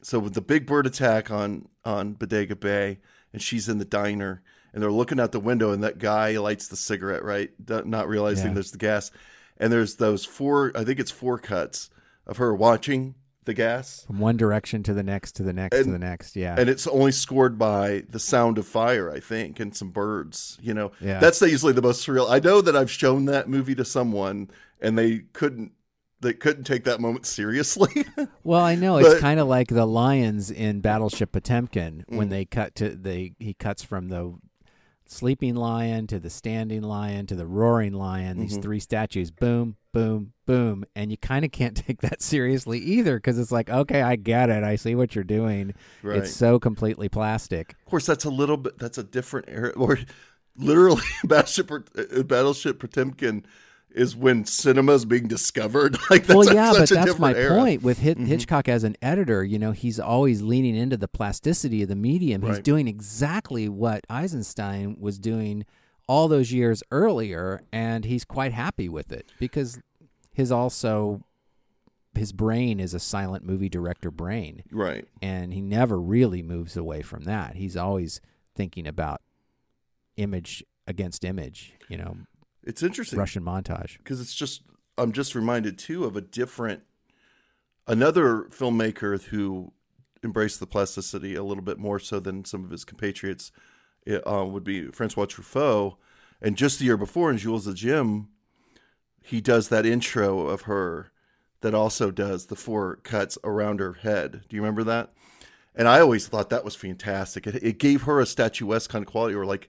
so 0.03 0.19
with 0.21 0.35
the 0.35 0.41
big 0.43 0.67
bird 0.67 0.87
attack 0.87 1.31
on 1.31 1.67
on 1.85 2.13
Bodega 2.13 2.55
Bay 2.55 2.99
and 3.33 3.43
she's 3.43 3.69
in 3.69 3.79
the 3.79 3.85
diner 3.85 4.43
and 4.73 4.83
they're 4.83 4.93
looking 4.93 5.19
out 5.19 5.33
the 5.33 5.41
window 5.41 5.73
and 5.73 5.83
that 5.83 5.99
guy 5.99 6.37
lights 6.39 6.69
the 6.69 6.77
cigarette 6.77 7.25
right 7.25 7.51
not 7.69 8.07
realizing 8.09 8.49
Yeah. 8.49 8.55
there's 8.55 8.71
the 8.71 8.79
gas 8.79 9.11
and 9.57 9.73
there's 9.73 9.97
those 9.97 10.25
four 10.25 10.71
I 10.77 10.85
think 10.85 11.01
it's 11.01 11.11
four 11.11 11.39
cuts 11.39 11.91
of 12.27 12.37
her 12.37 12.55
watching 12.55 13.15
the 13.47 13.55
gas 13.55 14.05
From 14.07 14.19
one 14.19 14.37
direction 14.37 14.83
to 14.85 14.93
the 14.95 15.03
next, 15.03 15.33
to 15.37 15.43
the 15.43 15.53
next, 15.53 15.77
to 15.77 15.85
the 15.91 15.99
next. 15.99 16.37
Yeah. 16.37 16.55
and 16.59 16.69
it's 16.69 16.87
only 16.87 17.13
scored 17.13 17.59
by 17.59 18.03
the 18.11 18.19
sound 18.19 18.59
of 18.59 18.67
fire, 18.67 19.11
I 19.11 19.19
think, 19.21 19.59
and 19.59 19.75
some 19.75 19.91
birds. 19.91 20.59
You 20.61 20.75
know, 20.75 20.93
Yeah. 21.01 21.19
that's 21.19 21.41
usually 21.41 21.73
the 21.73 21.83
most 21.83 22.07
surreal. 22.07 22.31
I 22.31 22.39
know 22.41 22.61
that 22.61 22.77
I've 22.77 22.91
shown 22.91 23.25
that 23.27 23.49
movie 23.49 23.75
to 23.77 23.85
someone, 23.85 24.51
and 24.81 24.99
they 24.99 25.21
couldn't 25.33 25.73
they 26.21 26.33
couldn't 26.33 26.65
take 26.65 26.85
that 26.85 26.99
moment 27.01 27.27
seriously. 27.27 28.05
Well, 28.43 28.63
I 28.63 28.75
know 28.75 28.97
it's 28.99 29.21
kind 29.21 29.39
of 29.39 29.49
like 29.49 29.69
the 29.69 29.87
lions 29.87 30.51
in 30.51 30.81
Battleship 30.81 31.31
Potemkin 31.33 32.05
when 32.09 32.29
Mm. 32.29 32.31
they 32.31 32.45
cut 32.47 32.75
to 32.77 32.91
they 32.97 33.35
he 33.39 33.53
cuts 33.55 33.83
from 33.83 34.09
the 34.09 34.35
sleeping 35.07 35.55
lion 35.55 36.07
to 36.09 36.19
the 36.19 36.31
standing 36.31 36.83
lion 36.83 37.27
to 37.27 37.35
the 37.37 37.47
roaring 37.47 37.93
lion. 37.93 38.39
These 38.39 38.59
Mhm. 38.59 38.63
three 38.63 38.81
statues, 38.81 39.31
boom, 39.31 39.77
boom, 39.97 40.33
boom, 40.47 40.85
and 40.95 41.11
you 41.11 41.17
kind 41.17 41.45
of 41.45 41.51
can't 41.53 41.77
take 41.87 42.01
that 42.03 42.21
seriously 42.23 42.79
either 42.79 43.17
because 43.17 43.39
it's 43.39 43.53
like, 43.53 43.71
okay, 43.71 44.03
I 44.03 44.17
get 44.17 44.51
it, 44.51 44.63
I 44.65 44.77
see 44.77 44.95
what 44.95 45.15
you're 45.15 45.25
doing. 45.25 45.75
Right. 46.03 46.19
It's 46.19 46.33
so 46.35 46.59
completely 46.59 47.09
plastic. 47.09 47.73
of 47.85 47.91
course, 47.91 48.07
that's 48.07 48.25
a 48.25 48.31
little 48.31 48.57
bit. 48.57 48.79
That's 48.79 48.99
a 48.99 49.03
different 49.05 49.49
era. 49.49 49.73
Or 49.77 49.99
literally, 50.57 51.03
Battleship 51.25 51.71
uh, 51.71 52.23
Battleship 52.23 52.79
Potemkin 52.79 53.45
is 53.91 54.15
when 54.15 54.45
cinema's 54.45 55.05
being 55.07 55.27
discovered. 55.27 55.97
Like 56.11 56.27
that's 56.27 56.37
well, 56.37 56.49
a- 56.51 56.55
yeah, 56.55 56.73
but 56.73 56.91
a 56.91 56.95
that's 56.95 57.19
my 57.19 57.35
era. 57.35 57.59
point 57.59 57.83
with 57.83 57.99
Hit- 57.99 58.19
Mhm. 58.19 58.27
Hitchcock 58.27 58.69
as 58.69 58.85
an 58.85 58.97
editor. 59.01 59.43
You 59.45 59.59
know, 59.59 59.73
he's 59.73 59.99
always 59.99 60.43
leaning 60.43 60.77
into 60.77 60.97
the 60.99 61.09
plasticity 61.09 61.83
of 61.83 61.89
the 61.89 61.97
medium. 61.97 62.43
He's 62.43 62.59
doing 62.59 62.89
exactly 62.89 63.69
what 63.69 64.05
Eisenstein 64.11 64.97
was 65.01 65.19
doing 65.19 65.65
all 66.09 66.29
those 66.29 66.53
years 66.53 66.83
earlier, 66.91 67.63
and 67.73 68.05
he's 68.05 68.25
quite 68.25 68.53
happy 68.53 68.89
with 68.89 69.11
it 69.13 69.33
because 69.39 69.81
his 70.33 70.53
also 70.53 71.23
his 72.15 72.33
brain 72.33 72.81
is 72.81 72.95
a 72.95 72.99
silent 73.01 73.45
movie 73.45 73.69
director 73.69 74.11
brain, 74.11 74.63
Right. 74.71 75.07
and 75.21 75.53
he 75.53 75.61
never 75.61 76.01
really 76.01 76.43
moves 76.43 76.75
away 76.77 77.03
from 77.03 77.25
that. 77.25 77.57
He's 77.57 77.77
always 77.77 78.21
thinking 78.55 78.87
about 78.87 79.21
image 80.17 80.65
against 80.87 81.25
image. 81.25 81.75
You 81.89 81.99
know, 81.99 82.17
It's 82.63 82.83
interesting. 82.83 83.19
Russian 83.19 83.45
montage. 83.45 83.99
because 83.99 84.21
it's 84.21 84.35
just 84.35 84.63
I'm 84.97 85.13
just 85.13 85.35
reminded 85.35 85.77
too 85.79 86.05
of 86.05 86.17
a 86.17 86.23
different 86.23 86.85
another 87.87 88.45
filmmaker 88.51 89.23
who 89.25 89.73
embraced 90.25 90.59
the 90.61 90.67
plasticity 90.67 91.35
a 91.35 91.43
little 91.45 91.63
bit 91.63 91.79
more 91.79 91.99
so 91.99 92.19
than 92.19 92.45
some 92.45 92.65
of 92.65 92.71
his 92.71 92.85
compatriots 92.85 93.53
uh, 94.09 94.45
would 94.45 94.65
be 94.65 94.87
Francois 94.89 95.27
Truffaut 95.27 95.97
and 96.41 96.57
just 96.57 96.79
the 96.79 96.85
year 96.85 96.97
before 96.97 97.31
in 97.31 97.39
Jules 97.39 97.67
and 97.67 97.77
Jim 97.77 98.29
he 99.23 99.41
does 99.41 99.69
that 99.69 99.87
intro 99.87 100.47
of 100.47 100.63
her 100.63 101.11
that 101.61 101.75
also 101.75 102.11
does 102.11 102.47
the 102.47 102.57
four 102.57 102.97
cuts 102.97 103.39
around 103.43 103.81
her 103.81 103.95
head 103.95 104.45
do 104.49 104.57
you 104.57 104.63
remember 104.63 104.85
that 104.85 105.13
and 105.75 105.89
I 105.89 106.01
always 106.01 106.27
thought 106.27 106.51
that 106.51 106.65
was 106.65 106.77
fantastic 106.77 107.47
it, 107.47 107.63
it 107.63 107.79
gave 107.79 108.03
her 108.03 108.21
a 108.21 108.27
statuesque 108.27 108.91
kind 108.91 109.05
of 109.05 109.11
quality 109.11 109.35
or 109.35 109.45
like 109.45 109.69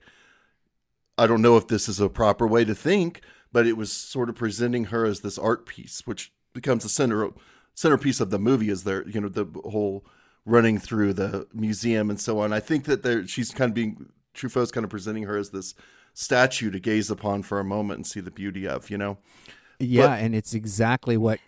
I 1.18 1.26
don't 1.26 1.42
know 1.42 1.56
if 1.56 1.66
this 1.66 1.88
is 1.88 1.98
a 1.98 2.08
proper 2.08 2.46
way 2.46 2.64
to 2.64 2.76
think, 2.76 3.22
but 3.50 3.66
it 3.66 3.76
was 3.76 3.90
sort 3.90 4.28
of 4.28 4.36
presenting 4.36 4.84
her 4.84 5.04
as 5.04 5.20
this 5.20 5.36
art 5.36 5.66
piece, 5.66 6.06
which 6.06 6.32
becomes 6.54 6.84
the 6.84 6.88
center 6.88 7.30
centerpiece 7.74 8.20
of 8.20 8.30
the 8.30 8.38
movie. 8.38 8.70
Is 8.70 8.84
there, 8.84 9.06
you 9.08 9.20
know, 9.20 9.28
the 9.28 9.46
whole 9.64 10.06
running 10.46 10.78
through 10.78 11.12
the 11.12 11.46
museum 11.52 12.08
and 12.08 12.20
so 12.20 12.38
on. 12.38 12.52
I 12.52 12.60
think 12.60 12.84
that 12.84 13.02
there 13.02 13.26
she's 13.26 13.50
kind 13.50 13.70
of 13.70 13.74
being 13.74 14.06
Truffaut's 14.38 14.70
kind 14.70 14.84
of 14.84 14.90
presenting 14.90 15.24
her 15.24 15.36
as 15.36 15.50
this 15.50 15.74
statue 16.14 16.70
to 16.70 16.80
gaze 16.80 17.10
upon 17.10 17.42
for 17.42 17.60
a 17.60 17.64
moment 17.64 17.98
and 17.98 18.06
see 18.06 18.20
the 18.20 18.30
beauty 18.30 18.66
of, 18.66 18.88
you 18.90 18.96
know. 18.98 19.18
Yeah, 19.80 20.14
and 20.14 20.34
it's 20.34 20.54
exactly 20.54 21.16
what 21.16 21.38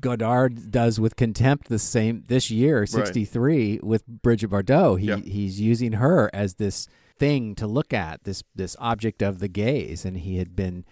Godard 0.00 0.70
does 0.70 1.00
with 1.00 1.16
Contempt 1.16 1.68
the 1.68 1.78
same 1.78 2.24
this 2.26 2.50
year, 2.50 2.84
sixty 2.84 3.24
three, 3.24 3.80
with 3.82 4.06
Brigitte 4.06 4.50
Bardot. 4.50 5.00
He 5.00 5.06
Yeah. 5.06 5.16
he's 5.16 5.58
using 5.60 5.92
her 5.92 6.28
as 6.34 6.54
this 6.54 6.86
thing 7.18 7.54
to 7.56 7.66
look 7.66 7.94
at, 7.94 8.24
this 8.24 8.42
this 8.54 8.76
object 8.78 9.22
of 9.22 9.38
the 9.38 9.48
gaze, 9.48 10.04
and 10.04 10.18
he 10.18 10.36
had 10.36 10.54
been 10.54 10.84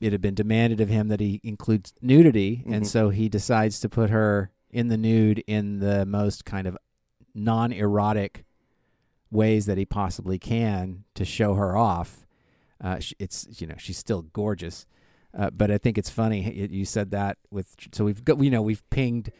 it 0.00 0.10
had 0.12 0.22
been 0.22 0.34
demanded 0.34 0.80
of 0.80 0.88
him 0.88 1.08
that 1.08 1.20
he 1.20 1.38
includes 1.44 1.92
nudity, 2.00 2.62
and 2.66 2.84
Mhm. 2.84 2.88
so 2.88 3.10
he 3.10 3.28
decides 3.28 3.78
to 3.80 3.88
put 3.88 4.08
her 4.10 4.50
in 4.70 4.88
the 4.88 4.96
nude 4.96 5.44
in 5.46 5.80
the 5.80 6.06
most 6.06 6.44
kind 6.46 6.66
of 6.66 6.76
non 7.34 7.72
erotic 7.72 8.44
ways 9.32 9.66
that 9.66 9.78
he 9.78 9.84
possibly 9.84 10.38
can 10.38 11.04
to 11.14 11.24
show 11.24 11.54
her 11.54 11.76
off. 11.76 12.26
Uh, 12.80 12.98
it's 13.18 13.46
you 13.60 13.66
know 13.66 13.74
she's 13.78 13.98
still 13.98 14.22
gorgeous, 14.22 14.86
uh, 15.36 15.50
but 15.50 15.70
I 15.70 15.78
think 15.78 15.98
it's 15.98 16.10
funny 16.10 16.52
you 16.70 16.84
said 16.84 17.10
that 17.12 17.38
with 17.50 17.74
so 17.92 18.04
we've 18.04 18.24
got 18.24 18.40
you 18.42 18.50
know 18.50 18.62
we've 18.62 18.88
pinged 18.90 19.30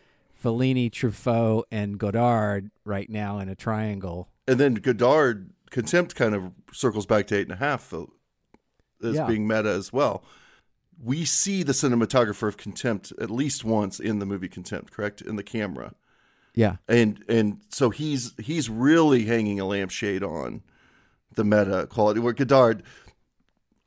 Fellini, 0.43 0.91
Truffaut, 0.91 1.65
and 1.71 1.99
Godard 1.99 2.71
right 2.85 3.09
now 3.09 3.39
in 3.39 3.49
a 3.49 3.55
triangle. 3.55 4.29
And 4.49 4.59
then 4.59 4.75
Godard 4.75 5.51
contempt 5.71 6.17
kind 6.17 6.35
of 6.35 6.51
circles 6.73 7.07
back 7.07 7.29
to 7.29 7.37
eight 7.37 7.43
and 7.49 7.53
a 7.53 7.57
half 7.57 7.93
as 7.93 9.15
Yeah. 9.17 9.27
being 9.27 9.47
meta 9.47 9.71
as 9.71 9.93
well. 9.93 10.25
we 11.03 11.25
see 11.25 11.63
the 11.65 11.73
cinematographer 11.73 12.47
of 12.47 12.57
Contempt 12.57 13.13
at 13.21 13.29
least 13.31 13.65
once 13.65 13.99
in 13.99 14.19
the 14.21 14.27
movie 14.27 14.49
Contempt, 14.49 14.93
correct? 14.93 15.21
In 15.21 15.35
the 15.37 15.43
camera. 15.43 15.95
Yeah. 16.55 16.77
And 16.89 17.25
and 17.29 17.61
so 17.71 17.91
he's 17.91 18.35
he's 18.39 18.69
really 18.69 19.25
hanging 19.25 19.59
a 19.61 19.65
lampshade 19.65 20.23
on 20.23 20.63
the 21.35 21.45
meta 21.45 21.87
quality 21.89 22.21
where 22.21 22.35
Godard 22.35 22.83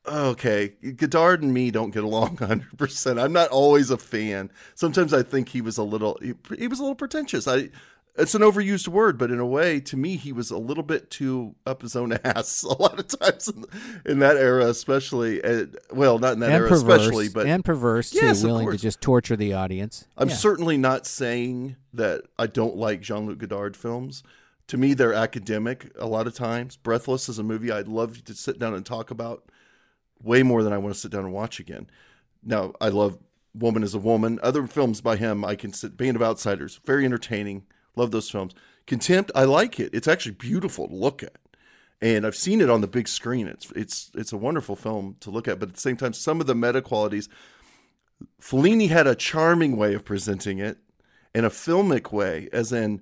okay, 0.08 0.70
Godard 0.96 1.42
and 1.42 1.54
me 1.54 1.72
don't 1.72 1.92
get 1.92 2.04
along 2.04 2.38
100%. 2.38 3.22
I'm 3.22 3.34
not 3.34 3.50
always 3.50 3.90
a 3.90 3.98
fan. 3.98 4.52
Sometimes 4.76 5.14
I 5.14 5.24
think 5.24 5.50
he 5.50 5.62
was 5.62 5.78
a 5.78 5.84
little 5.84 6.18
he, 6.22 6.34
he 6.58 6.68
was 6.68 6.80
a 6.80 6.84
little 6.84 6.96
pretentious. 6.96 7.48
I 7.48 7.70
it's 8.18 8.34
an 8.36 8.42
overused 8.42 8.88
word, 8.88 9.18
but 9.18 9.30
in 9.32 9.40
a 9.40 9.46
way, 9.46 9.80
to 9.82 9.98
me, 9.98 10.16
he 10.16 10.32
was 10.32 10.50
a 10.52 10.58
little 10.58 10.84
bit 10.84 11.10
too 11.12 11.56
up 11.66 11.82
his 11.82 11.96
own 11.96 12.14
ass 12.24 12.64
a 12.64 12.82
lot 12.82 13.00
of 13.00 13.08
times 13.08 13.48
in, 13.48 13.66
in 14.06 14.20
that 14.20 14.38
era, 14.38 14.66
especially. 14.68 15.44
Uh, 15.44 15.66
well, 15.92 16.18
not 16.20 16.34
in 16.34 16.40
that 16.40 16.52
and 16.52 16.56
era, 16.56 16.70
perverse, 16.70 17.02
especially, 17.02 17.30
but 17.30 17.46
and 17.48 17.66
perverse 17.66 18.14
Yes, 18.14 18.42
too, 18.42 18.48
willing 18.48 18.72
to 18.72 18.78
just 18.78 19.02
torture 19.02 19.36
the 19.36 19.54
audience. 19.54 20.06
I'm 20.18 20.30
Yeah. 20.30 20.36
certainly 20.36 20.78
not 20.78 21.06
saying 21.06 21.76
that 21.94 22.24
I 22.40 22.48
don't 22.48 22.78
like 22.78 23.02
Jean 23.02 23.26
Luc 23.26 23.38
Godard 23.40 23.76
films. 23.76 24.24
To 24.68 24.78
me, 24.78 24.94
they're 24.94 25.14
academic 25.14 25.92
a 26.00 26.08
lot 26.08 26.26
of 26.26 26.34
times. 26.34 26.76
Breathless 26.78 27.30
is 27.30 27.38
a 27.38 27.44
movie 27.44 27.72
I'd 27.72 27.88
love 27.88 28.24
to 28.24 28.34
sit 28.34 28.58
down 28.58 28.74
and 28.74 28.86
talk 28.86 29.12
about 29.12 29.52
way 30.24 30.42
more 30.42 30.64
than 30.64 30.74
I 30.74 30.78
want 30.78 30.94
to 30.96 31.00
sit 31.00 31.12
down 31.12 31.24
and 31.26 31.34
watch 31.34 31.60
again. 31.60 31.88
Now, 32.44 32.74
I 32.82 32.90
love 32.90 33.20
Woman 33.54 33.84
is 33.84 33.94
a 33.94 34.00
Woman. 34.00 34.40
Other 34.42 34.66
films 34.68 35.02
by 35.02 35.18
him, 35.18 35.46
I 35.46 35.56
can 35.56 35.72
sit. 35.72 35.98
Band 35.98 36.16
of 36.16 36.24
Outsiders, 36.24 36.80
very 36.86 37.06
entertaining. 37.06 37.66
Love 37.96 38.12
those 38.12 38.30
films. 38.30 38.54
Contempt, 38.88 39.32
I 39.34 39.46
like 39.46 39.80
it. 39.80 39.90
It's 39.94 40.08
actually 40.08 40.34
beautiful 40.36 40.88
to 40.88 40.94
look 40.96 41.24
at, 41.24 41.38
and 42.02 42.26
I've 42.26 42.36
seen 42.36 42.62
it 42.62 42.70
on 42.70 42.82
the 42.82 42.88
big 42.88 43.08
screen. 43.08 43.48
It's 43.48 43.72
it's 43.72 44.12
it's 44.16 44.34
a 44.34 44.38
wonderful 44.38 44.76
film 44.76 45.16
to 45.22 45.32
look 45.32 45.48
at. 45.48 45.60
But 45.60 45.70
at 45.70 45.76
the 45.76 45.82
same 45.82 45.98
time, 45.98 46.14
some 46.14 46.40
of 46.42 46.48
the 46.48 46.56
meta 46.56 46.82
qualities, 46.82 47.28
Fellini 48.42 48.90
had 48.90 49.08
a 49.08 49.16
charming 49.16 49.76
way 49.78 49.94
of 49.94 50.06
presenting 50.06 50.60
it, 50.60 50.78
in 51.34 51.46
a 51.46 51.50
filmic 51.50 52.12
way, 52.12 52.50
as 52.54 52.72
in. 52.72 53.02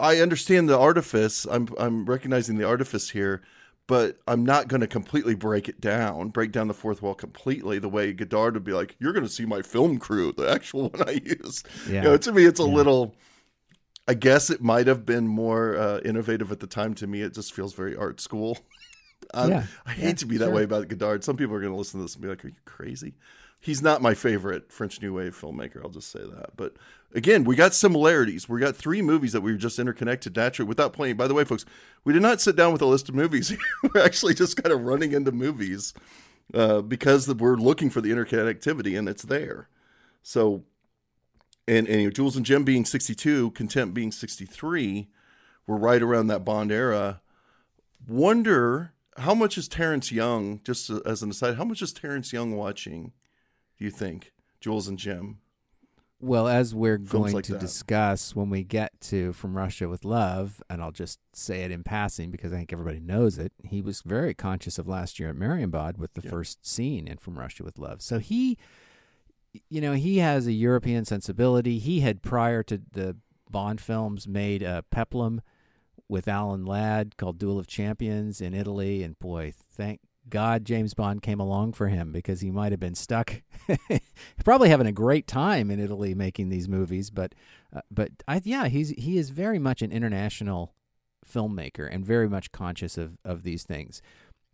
I 0.00 0.18
understand 0.18 0.68
the 0.68 0.78
artifice. 0.78 1.46
I'm 1.46 1.68
I'm 1.78 2.04
recognizing 2.04 2.58
the 2.58 2.66
artifice 2.66 3.10
here, 3.10 3.42
but 3.86 4.18
I'm 4.26 4.44
not 4.44 4.66
going 4.66 4.80
to 4.80 4.88
completely 4.88 5.34
break 5.36 5.68
it 5.68 5.80
down, 5.80 6.30
break 6.30 6.50
down 6.50 6.66
the 6.66 6.74
fourth 6.74 7.00
wall 7.00 7.14
completely 7.14 7.78
the 7.78 7.88
way 7.88 8.12
Godard 8.12 8.54
would 8.54 8.64
be 8.64 8.72
like, 8.72 8.96
"You're 8.98 9.12
going 9.12 9.24
to 9.24 9.30
see 9.30 9.46
my 9.46 9.62
film 9.62 9.98
crew, 9.98 10.32
the 10.32 10.50
actual 10.50 10.88
one 10.90 11.08
I 11.08 11.20
use." 11.24 11.62
Yeah. 11.88 11.94
You 11.94 12.08
know, 12.10 12.16
to 12.16 12.32
me, 12.32 12.44
it's 12.44 12.60
a 12.60 12.64
Yeah. 12.64 12.74
little. 12.74 13.14
I 14.06 14.14
guess 14.14 14.50
it 14.50 14.62
might 14.62 14.86
have 14.86 15.06
been 15.06 15.26
more 15.26 15.76
uh, 15.76 16.00
innovative 16.04 16.52
at 16.52 16.60
the 16.60 16.66
time. 16.66 16.94
To 16.96 17.06
me, 17.06 17.22
it 17.22 17.34
just 17.34 17.52
feels 17.54 17.72
very 17.74 17.96
art 17.96 18.20
school. 18.20 18.58
I'm- 19.34 19.50
Yeah. 19.50 19.66
I 19.86 19.92
hate 19.92 20.04
Yeah, 20.06 20.12
to 20.14 20.26
be 20.26 20.36
that 20.38 20.46
sure. 20.46 20.54
way 20.54 20.62
about 20.64 20.88
Godard. 20.88 21.24
Some 21.24 21.36
people 21.36 21.54
are 21.54 21.60
going 21.60 21.72
to 21.72 21.78
listen 21.78 22.00
to 22.00 22.04
this 22.04 22.14
and 22.14 22.22
be 22.22 22.28
like, 22.28 22.44
"Are 22.44 22.48
you 22.48 22.54
crazy?" 22.66 23.14
He's 23.60 23.80
not 23.80 24.02
my 24.02 24.12
favorite 24.12 24.70
French 24.70 25.00
New 25.00 25.14
Wave 25.14 25.34
filmmaker. 25.40 25.82
I'll 25.82 25.88
just 25.88 26.10
say 26.10 26.18
that. 26.20 26.54
But 26.54 26.74
again, 27.14 27.44
we 27.44 27.56
got 27.56 27.72
similarities. 27.72 28.46
We 28.46 28.60
got 28.60 28.76
three 28.76 29.00
movies 29.00 29.32
that 29.32 29.40
we 29.40 29.52
were 29.52 29.56
just 29.58 29.78
interconnected 29.78 30.36
naturally 30.36 30.68
without 30.68 30.92
playing. 30.92 31.16
By 31.16 31.26
the 31.28 31.32
way, 31.32 31.44
folks, 31.44 31.64
we 32.04 32.12
did 32.12 32.20
not 32.20 32.42
sit 32.42 32.56
down 32.56 32.74
with 32.74 32.82
a 32.82 32.86
list 32.86 33.08
of 33.08 33.14
movies. 33.14 33.56
we're 33.94 34.02
actually 34.04 34.34
just 34.34 34.62
kind 34.62 34.70
of 34.70 34.82
running 34.82 35.12
into 35.12 35.32
movies 35.32 35.94
uh, 36.52 36.82
because 36.82 37.26
we're 37.34 37.56
looking 37.56 37.88
for 37.88 38.02
the 38.02 38.10
interconnectivity 38.10 38.98
and 38.98 39.08
it's 39.08 39.22
there. 39.22 39.70
So, 40.22 40.64
and, 41.66 41.86
and 41.88 42.00
you 42.00 42.06
know, 42.08 42.10
Jules 42.10 42.36
and 42.36 42.44
Jim 42.46 42.64
being 42.64 42.84
62, 42.84 43.50
Contempt 43.52 43.94
being 43.94 44.12
63, 44.12 45.08
we're 45.66 45.76
right 45.76 46.02
around 46.02 46.26
that 46.28 46.44
Bond 46.44 46.70
era. 46.70 47.20
Wonder 48.06 48.92
how 49.16 49.34
much 49.34 49.56
is 49.56 49.68
Terence 49.68 50.12
Young, 50.12 50.60
just 50.64 50.90
as 50.90 51.22
an 51.22 51.30
aside, 51.30 51.56
how 51.56 51.64
much 51.64 51.80
is 51.80 51.92
Terence 51.92 52.32
Young 52.32 52.54
watching, 52.56 53.12
do 53.78 53.84
you 53.84 53.90
think, 53.90 54.32
Jules 54.60 54.88
and 54.88 54.98
Jim? 54.98 55.38
Well, 56.20 56.48
as 56.48 56.74
we're 56.74 56.96
going 56.98 57.34
like 57.34 57.44
to 57.44 57.52
that. 57.52 57.60
discuss 57.60 58.34
when 58.34 58.48
we 58.48 58.62
get 58.64 58.98
to 59.02 59.32
From 59.34 59.56
Russia 59.56 59.88
with 59.88 60.04
Love, 60.04 60.62
and 60.70 60.80
I'll 60.82 60.92
just 60.92 61.18
say 61.34 61.62
it 61.64 61.70
in 61.70 61.82
passing 61.82 62.30
because 62.30 62.52
I 62.52 62.56
think 62.56 62.72
everybody 62.72 62.98
knows 63.00 63.38
it, 63.38 63.52
he 63.62 63.82
was 63.82 64.00
very 64.02 64.32
conscious 64.32 64.78
of 64.78 64.88
last 64.88 65.18
year 65.18 65.28
at 65.30 65.36
Marienbad 65.36 65.98
with 65.98 66.14
the 66.14 66.22
Yeah. 66.22 66.30
first 66.30 66.66
scene 66.66 67.06
in 67.08 67.18
From 67.18 67.38
Russia 67.38 67.62
with 67.62 67.78
Love. 67.78 68.00
So 68.00 68.18
he, 68.20 68.56
you 69.68 69.80
know, 69.80 69.92
he 69.92 70.18
has 70.18 70.46
a 70.46 70.52
European 70.52 71.04
sensibility. 71.04 71.78
He 71.78 72.00
had, 72.00 72.22
prior 72.22 72.62
to 72.64 72.80
the 72.92 73.16
Bond 73.50 73.80
films, 73.80 74.26
made 74.26 74.62
a 74.62 74.84
peplum 74.90 75.40
with 76.08 76.28
Alan 76.28 76.64
Ladd 76.64 77.16
called 77.16 77.38
Duel 77.38 77.58
of 77.58 77.66
Champions 77.66 78.40
in 78.40 78.54
Italy. 78.54 79.02
And 79.02 79.18
boy, 79.18 79.52
thank 79.56 80.00
God 80.28 80.64
James 80.64 80.94
Bond 80.94 81.22
came 81.22 81.40
along 81.40 81.74
for 81.74 81.88
him 81.88 82.10
because 82.10 82.40
he 82.40 82.50
might 82.50 82.72
have 82.72 82.80
been 82.80 82.94
stuck, 82.94 83.42
probably 84.44 84.68
having 84.70 84.86
a 84.86 84.92
great 84.92 85.26
time 85.26 85.70
in 85.70 85.78
Italy 85.78 86.14
making 86.14 86.48
these 86.48 86.68
movies. 86.68 87.10
But, 87.10 87.34
uh, 87.74 87.82
but 87.90 88.10
I, 88.26 88.40
yeah, 88.44 88.68
he's 88.68 88.90
he 88.90 89.18
is 89.18 89.30
very 89.30 89.58
much 89.58 89.82
an 89.82 89.92
international 89.92 90.74
filmmaker 91.26 91.88
and 91.90 92.04
very 92.04 92.28
much 92.28 92.52
conscious 92.52 92.98
of 92.98 93.18
of 93.24 93.42
these 93.42 93.64
things. 93.64 94.02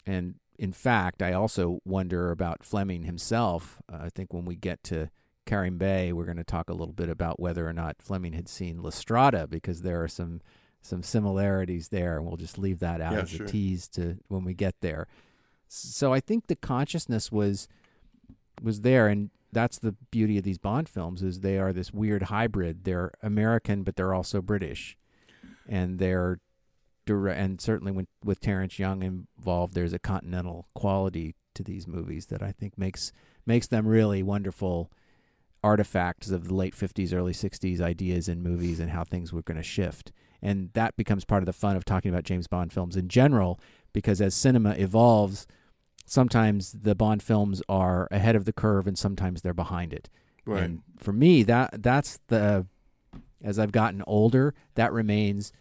And 0.06 0.36
in 0.60 0.72
fact, 0.74 1.22
I 1.22 1.32
also 1.32 1.80
wonder 1.86 2.30
about 2.30 2.62
Fleming 2.62 3.04
himself. 3.04 3.80
Uh, 3.90 4.00
I 4.02 4.08
think 4.10 4.34
when 4.34 4.44
we 4.44 4.56
get 4.56 4.84
to 4.84 5.08
Kerim 5.46 5.78
Bey, 5.78 6.12
we're 6.12 6.26
going 6.26 6.36
to 6.36 6.44
talk 6.44 6.68
a 6.68 6.74
little 6.74 6.92
bit 6.92 7.08
about 7.08 7.40
whether 7.40 7.66
or 7.66 7.72
not 7.72 8.02
Fleming 8.02 8.34
had 8.34 8.46
seen 8.46 8.82
La 8.82 8.90
Strada 8.90 9.46
because 9.46 9.80
there 9.80 10.02
are 10.04 10.08
some 10.08 10.42
some 10.82 11.02
similarities 11.02 11.88
there, 11.88 12.18
and 12.18 12.26
we'll 12.26 12.36
just 12.36 12.58
leave 12.58 12.78
that 12.80 13.00
out 13.00 13.14
Yeah, 13.14 13.20
as 13.20 13.30
sure. 13.30 13.46
a 13.46 13.48
tease 13.48 13.88
to 13.88 14.18
when 14.28 14.44
we 14.44 14.52
get 14.52 14.74
there. 14.82 15.08
So 15.66 16.12
I 16.12 16.20
think 16.20 16.46
the 16.46 16.56
consciousness 16.56 17.32
was 17.32 17.66
was 18.62 18.82
there, 18.82 19.08
and 19.08 19.30
that's 19.52 19.78
the 19.78 19.92
beauty 20.10 20.36
of 20.36 20.44
these 20.44 20.58
Bond 20.58 20.90
films 20.90 21.22
is 21.22 21.40
they 21.40 21.58
are 21.58 21.72
this 21.72 21.90
weird 21.90 22.24
hybrid. 22.24 22.84
They're 22.84 23.12
American, 23.22 23.82
but 23.82 23.96
they're 23.96 24.12
also 24.12 24.42
British, 24.42 24.98
and 25.66 25.98
they're 25.98 26.38
dire- 27.18 27.28
uh, 27.30 27.34
and 27.34 27.60
certainly 27.60 27.92
when 27.92 28.06
with 28.24 28.40
Terence 28.40 28.78
Young 28.78 29.02
involved, 29.02 29.74
there's 29.74 29.92
a 29.92 29.98
continental 29.98 30.66
quality 30.74 31.34
to 31.54 31.62
these 31.62 31.86
movies 31.86 32.26
that 32.26 32.42
I 32.42 32.52
think 32.52 32.78
makes 32.78 33.12
makes 33.46 33.66
them 33.66 33.86
really 33.86 34.22
wonderful 34.22 34.90
artifacts 35.62 36.30
of 36.30 36.48
the 36.48 36.54
late 36.54 36.74
50s 36.74 37.12
early 37.12 37.32
60s 37.34 37.80
ideas 37.82 38.28
in 38.28 38.42
movies 38.42 38.80
and 38.80 38.90
how 38.92 39.04
things 39.04 39.30
were 39.32 39.42
going 39.42 39.58
to 39.58 39.62
shift 39.62 40.10
and 40.40 40.70
that 40.72 40.96
becomes 40.96 41.26
part 41.26 41.42
of 41.42 41.46
the 41.46 41.52
fun 41.52 41.76
of 41.76 41.84
talking 41.84 42.10
about 42.10 42.24
James 42.24 42.46
Bond 42.46 42.72
films 42.72 42.96
in 42.96 43.08
general 43.08 43.60
because 43.92 44.22
as 44.22 44.34
cinema 44.34 44.70
evolves 44.78 45.46
sometimes 46.06 46.72
the 46.72 46.94
Bond 46.94 47.22
films 47.22 47.60
are 47.68 48.08
ahead 48.10 48.36
of 48.36 48.46
the 48.46 48.54
curve 48.54 48.86
and 48.86 48.96
sometimes 48.98 49.42
they're 49.42 49.52
behind 49.52 49.92
it 49.92 50.08
Right. 50.46 50.62
and 50.62 50.82
for 50.96 51.12
me 51.12 51.42
that 51.42 51.82
that's 51.82 52.18
the 52.28 52.66
as 53.44 53.58
I've 53.58 53.72
gotten 53.72 54.02
older 54.06 54.54
that 54.76 54.92
remains 54.94 55.52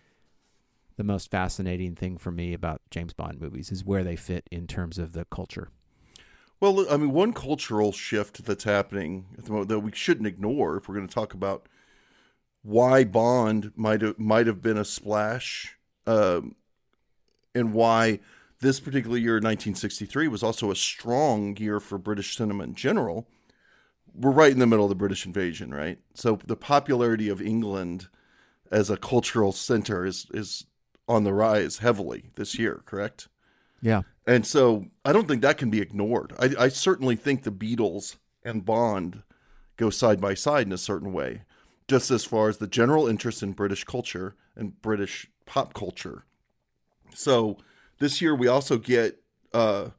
the 0.99 1.03
most 1.05 1.31
fascinating 1.31 1.95
thing 1.95 2.17
for 2.17 2.29
me 2.29 2.53
about 2.53 2.81
James 2.91 3.13
Bond 3.13 3.39
movies 3.39 3.71
is 3.71 3.85
where 3.85 4.03
they 4.03 4.17
fit 4.17 4.45
in 4.51 4.67
terms 4.67 4.97
of 4.97 5.13
the 5.13 5.23
culture. 5.23 5.69
Well, 6.59 6.85
I 6.91 6.97
mean, 6.97 7.13
one 7.13 7.31
cultural 7.31 7.93
shift 7.93 8.43
that's 8.43 8.65
happening 8.65 9.27
at 9.37 9.45
the 9.45 9.51
moment 9.51 9.69
that 9.69 9.79
we 9.79 9.93
shouldn't 9.93 10.27
ignore 10.27 10.75
if 10.75 10.89
we're 10.89 10.95
going 10.95 11.07
to 11.07 11.15
talk 11.15 11.33
about 11.33 11.69
why 12.63 13.05
Bond 13.05 13.71
might 13.77 14.01
have 14.01 14.19
might 14.19 14.45
have 14.45 14.61
been 14.61 14.77
a 14.77 14.83
splash, 14.83 15.77
um, 16.05 16.55
and 17.55 17.71
why 17.73 18.19
this 18.59 18.81
particular 18.81 19.15
year, 19.15 19.35
1963, 19.35 20.27
was 20.27 20.43
also 20.43 20.69
a 20.69 20.75
strong 20.75 21.55
year 21.55 21.79
for 21.79 21.97
British 21.97 22.35
cinema 22.35 22.65
in 22.65 22.75
general. 22.75 23.25
We're 24.13 24.31
right 24.31 24.51
in 24.51 24.59
the 24.59 24.67
middle 24.67 24.83
of 24.83 24.89
the 24.89 24.95
British 24.95 25.25
invasion, 25.25 25.73
right? 25.73 25.99
So 26.13 26.39
the 26.45 26.57
popularity 26.57 27.29
of 27.29 27.41
England 27.41 28.09
as 28.69 28.89
a 28.89 28.97
cultural 28.97 29.53
center 29.53 30.05
is 30.05 30.27
is 30.33 30.65
on 31.09 31.23
the 31.25 31.33
rise 31.33 31.79
heavily 31.79 32.29
this 32.35 32.57
year, 32.57 32.83
correct? 32.85 33.27
Yeah. 33.81 34.03
And 34.27 34.45
so 34.45 34.85
I 35.03 35.11
don't 35.11 35.27
think 35.27 35.41
that 35.41 35.57
can 35.57 35.71
be 35.71 35.81
ignored. 35.81 36.33
I, 36.39 36.53
I 36.57 36.67
certainly 36.69 37.15
think 37.15 37.43
the 37.43 37.51
Beatles 37.51 38.17
and 38.45 38.63
Bond 38.63 39.23
go 39.75 39.89
side 39.89 40.21
by 40.21 40.35
side 40.35 40.67
in 40.67 40.71
a 40.71 40.77
certain 40.77 41.11
way, 41.11 41.41
just 41.87 42.11
as 42.11 42.23
far 42.25 42.47
as 42.47 42.59
the 42.59 42.67
general 42.67 43.07
interest 43.07 43.41
in 43.41 43.53
British 43.53 43.83
culture 43.83 44.35
and 44.55 44.79
British 44.81 45.27
pop 45.45 45.73
culture. 45.73 46.25
So 47.15 47.57
this 47.97 48.21
year 48.21 48.35
we 48.35 48.47
also 48.47 48.77
get 48.77 49.19
uh, 49.51 49.89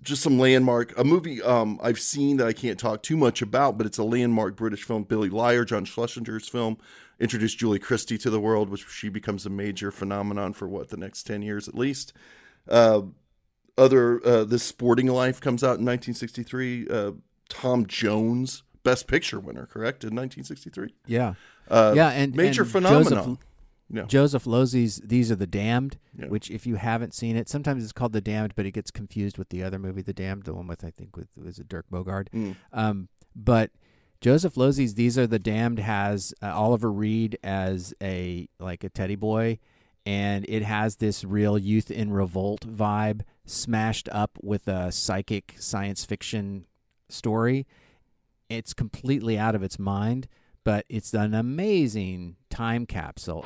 just 0.00 0.22
some 0.22 0.38
landmark 0.38 0.96
a 0.98 1.04
movie 1.04 1.42
um, 1.42 1.80
I've 1.82 1.98
seen 1.98 2.36
that 2.36 2.46
I 2.46 2.52
can't 2.52 2.78
talk 2.78 3.02
too 3.02 3.16
much 3.16 3.42
about, 3.42 3.76
but 3.76 3.86
it's 3.86 3.98
a 3.98 4.04
landmark 4.04 4.56
British 4.56 4.84
film. 4.84 5.04
Billy 5.04 5.28
Liar, 5.28 5.64
John 5.64 5.84
Schlesinger's 5.84 6.48
film, 6.48 6.78
introduced 7.18 7.58
Julie 7.58 7.78
Christie 7.78 8.18
to 8.18 8.30
the 8.30 8.40
world, 8.40 8.68
which 8.68 8.86
she 8.88 9.08
becomes 9.08 9.44
a 9.44 9.50
major 9.50 9.90
phenomenon 9.90 10.52
for 10.52 10.68
what 10.68 10.90
the 10.90 10.96
next 10.96 11.24
ten 11.24 11.42
years 11.42 11.68
at 11.68 11.74
least. 11.74 12.12
Uh, 12.68 13.02
other 13.76 14.24
uh, 14.26 14.44
this 14.44 14.62
Sporting 14.62 15.08
Life 15.08 15.40
comes 15.40 15.64
out 15.64 15.78
in 15.78 15.86
1963. 15.86 16.88
Uh, 16.88 17.12
Tom 17.48 17.86
Jones, 17.86 18.62
Best 18.82 19.06
Picture 19.06 19.40
winner, 19.40 19.66
correct 19.66 20.04
in 20.04 20.14
1963. 20.14 20.94
Yeah. 21.06 21.34
Uh, 21.68 21.92
yeah, 21.94 22.10
and 22.10 22.34
major 22.34 22.62
and 22.62 22.70
phenomenon. 22.70 23.12
Joseph, 23.12 23.38
Yeah. 23.92 24.04
Joseph 24.04 24.46
Losey's 24.46 24.96
These 25.04 25.30
Are 25.30 25.36
the 25.36 25.46
Damned, 25.46 25.98
which 26.28 26.50
if 26.50 26.66
you 26.66 26.76
haven't 26.76 27.12
seen 27.14 27.36
it, 27.36 27.48
sometimes 27.48 27.84
it's 27.84 27.92
called 27.92 28.14
The 28.14 28.22
Damned, 28.22 28.54
but 28.56 28.64
it 28.64 28.72
gets 28.72 28.90
confused 28.90 29.36
with 29.36 29.50
the 29.50 29.62
other 29.62 29.78
movie, 29.78 30.00
The 30.00 30.14
Damned, 30.14 30.44
the 30.44 30.54
one 30.54 30.66
with 30.66 30.82
I 30.82 30.90
think 30.90 31.16
with 31.16 31.28
was 31.36 31.58
it 31.58 31.68
Dirk 31.68 31.84
Bogarde. 31.92 32.28
Mm. 32.30 32.56
Um, 32.72 33.08
but 33.36 33.70
Joseph 34.22 34.56
Losey's 34.56 34.94
These 34.94 35.18
Are 35.18 35.26
the 35.26 35.38
Damned 35.38 35.78
has 35.80 36.32
uh, 36.42 36.54
Oliver 36.54 36.90
Reed 36.90 37.38
as 37.42 37.92
a 38.02 38.48
like 38.58 38.82
a 38.82 38.88
teddy 38.88 39.16
boy, 39.16 39.58
and 40.06 40.46
it 40.48 40.62
has 40.62 40.96
this 40.96 41.22
real 41.24 41.58
youth 41.58 41.90
in 41.90 42.12
revolt 42.12 42.66
vibe 42.66 43.22
smashed 43.44 44.08
up 44.10 44.38
with 44.40 44.68
a 44.68 44.90
psychic 44.90 45.54
science 45.58 46.04
fiction 46.04 46.66
story. 47.08 47.66
It's 48.48 48.72
completely 48.74 49.38
out 49.38 49.54
of 49.54 49.62
its 49.62 49.78
mind, 49.78 50.28
but 50.64 50.84
it's 50.88 51.12
an 51.14 51.34
amazing 51.34 52.36
time 52.50 52.86
capsule. 52.86 53.42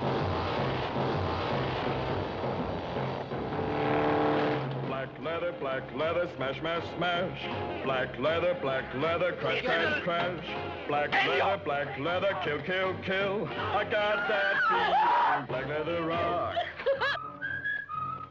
Black 4.86 5.08
leather, 5.22 5.52
black 5.58 5.82
leather, 5.96 6.28
smash, 6.36 6.58
smash, 6.60 6.84
smash. 6.96 7.84
Black 7.84 8.18
leather, 8.18 8.56
black 8.60 8.94
leather, 8.96 9.32
crash, 9.40 9.62
crash, 9.62 10.02
crash. 10.02 10.44
Black 10.88 11.12
leather, 11.12 11.60
black 11.64 11.98
leather, 11.98 12.36
kill, 12.42 12.60
kill, 12.60 12.94
kill. 13.04 13.48
I 13.48 13.84
got 13.84 14.28
that 14.28 14.54
feeling. 14.68 15.46
Black 15.46 15.68
leather 15.68 16.04
rock. 16.04 16.54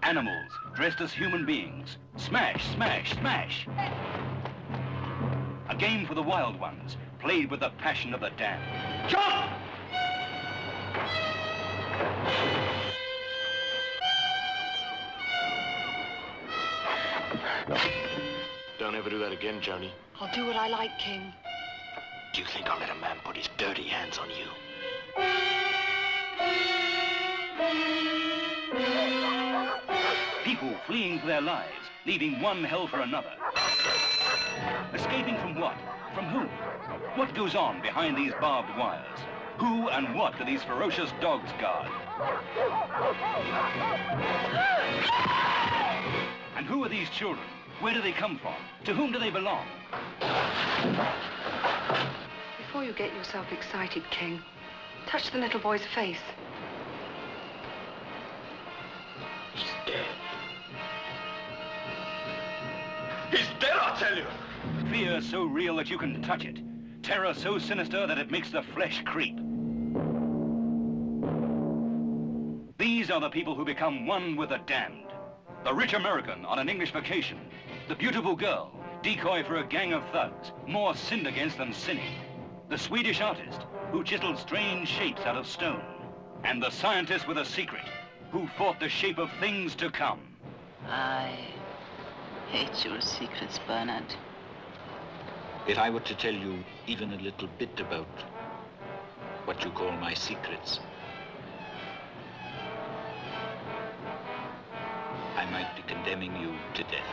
Animals 0.04 0.52
dressed 0.76 1.02
as 1.02 1.12
human 1.12 1.46
beings. 1.46 1.98
Smash, 2.18 2.64
smash, 2.76 3.14
smash. 3.14 3.68
A 5.68 5.76
game 5.76 6.06
for 6.06 6.14
the 6.14 6.22
wild 6.22 6.60
ones, 6.60 6.98
played 7.26 7.50
with 7.50 7.60
the 7.60 7.72
passion 7.80 8.14
of 8.14 8.20
the 8.20 8.30
damned. 8.38 8.62
Jump! 9.10 9.50
Don't 18.78 18.94
ever 18.94 19.10
do 19.10 19.18
that 19.18 19.32
again, 19.32 19.60
Joni. 19.60 19.90
I'll 20.22 20.32
do 20.36 20.46
what 20.46 20.56
I 20.56 20.68
like, 20.68 20.96
King. 21.00 21.34
Do 22.32 22.42
you 22.42 22.46
think 22.46 22.70
I'll 22.70 22.80
let 22.80 22.92
a 22.92 22.96
man 23.02 23.18
put 23.24 23.36
his 23.36 23.50
dirty 23.58 23.86
hands 23.86 24.20
on 24.20 24.30
you? 24.30 24.46
People 30.66 30.82
fleeing 30.88 31.20
for 31.20 31.28
their 31.28 31.42
lives, 31.42 31.92
leaving 32.08 32.42
one 32.42 32.64
hell 32.64 32.88
for 32.88 33.02
another. 33.02 33.30
Escaping 34.96 35.38
from 35.38 35.54
what? 35.60 35.76
From 36.16 36.26
whom? 36.26 36.48
What 37.16 37.36
goes 37.36 37.54
on 37.54 37.84
behind 37.84 38.18
these 38.18 38.34
barbed 38.42 38.76
wires? 38.76 39.20
Who 39.60 39.90
and 39.90 40.16
what 40.16 40.36
do 40.40 40.44
these 40.44 40.64
ferocious 40.64 41.12
dogs 41.22 41.52
guard? 41.62 41.92
And 46.58 46.66
who 46.66 46.84
are 46.84 46.90
these 46.90 47.12
children? 47.12 47.46
Where 47.80 47.94
do 47.94 48.02
they 48.02 48.14
come 48.14 48.40
from? 48.40 48.56
To 48.86 48.94
whom 48.96 49.12
do 49.12 49.20
they 49.20 49.30
belong? 49.30 49.68
Before 52.58 52.84
you 52.84 52.94
get 52.94 53.14
yourself 53.14 53.52
excited, 53.52 54.02
King, 54.10 54.42
touch 55.06 55.30
the 55.30 55.38
little 55.38 55.60
boy's 55.60 55.86
face. 55.94 56.24
He's 59.54 59.70
dead. 59.86 60.25
He's 63.32 63.48
dead, 63.60 63.74
I 63.74 63.96
tell 64.00 64.18
you. 64.18 64.26
Fear 64.92 65.22
so 65.22 65.46
real 65.46 65.76
that 65.78 65.90
you 65.90 65.98
can 65.98 66.22
touch 66.22 66.46
it. 66.46 66.60
Terror 67.04 67.34
so 67.34 67.58
sinister 67.58 68.08
that 68.08 68.18
it 68.18 68.32
makes 68.32 68.50
the 68.50 68.62
flesh 68.62 69.04
creep. 69.06 69.38
These 72.78 73.10
are 73.10 73.22
the 73.22 73.30
people 73.30 73.56
who 73.56 73.66
become 73.66 74.06
one 74.06 74.36
with 74.36 74.50
the 74.50 74.60
damned. 74.66 75.12
The 75.64 75.74
rich 75.74 75.94
American 75.94 76.46
on 76.46 76.60
an 76.60 76.70
English 76.70 76.92
vacation. 76.92 77.40
The 77.88 77.96
beautiful 77.96 78.36
girl, 78.36 78.72
decoy 79.02 79.44
for 79.44 79.58
a 79.58 79.66
gang 79.66 79.94
of 79.94 80.04
thugs, 80.12 80.52
more 80.68 80.96
sinned 80.96 81.28
against 81.28 81.58
than 81.58 81.74
sinning. 81.74 82.14
The 82.70 82.78
Swedish 82.78 83.22
artist, 83.22 83.66
who 83.92 84.04
chiseled 84.04 84.40
strange 84.40 84.88
shapes 84.88 85.22
out 85.22 85.38
of 85.38 85.48
stone. 85.48 85.84
And 86.44 86.62
the 86.62 86.70
scientist 86.70 87.28
with 87.28 87.38
a 87.38 87.46
secret, 87.46 87.86
who 88.32 88.48
fought 88.58 88.80
the 88.80 88.90
shape 88.90 89.18
of 89.18 89.32
things 89.40 89.76
to 89.76 89.90
come. 89.90 90.20
I 90.88 91.55
hate 92.56 92.86
your 92.86 93.02
secrets, 93.02 93.60
Bernard. 93.68 94.16
If 95.68 95.78
I 95.78 95.90
were 95.90 96.00
to 96.00 96.16
tell 96.16 96.34
you 96.34 96.64
even 96.88 97.12
a 97.12 97.18
little 97.18 97.50
bit 97.60 97.78
about 97.82 98.08
what 99.44 99.62
you 99.66 99.72
call 99.72 99.92
my 99.92 100.14
secrets, 100.14 100.80
I 105.36 105.46
might 105.52 105.76
be 105.76 105.82
condemning 105.82 106.34
you 106.42 106.54
to 106.76 106.84
death. 106.84 107.12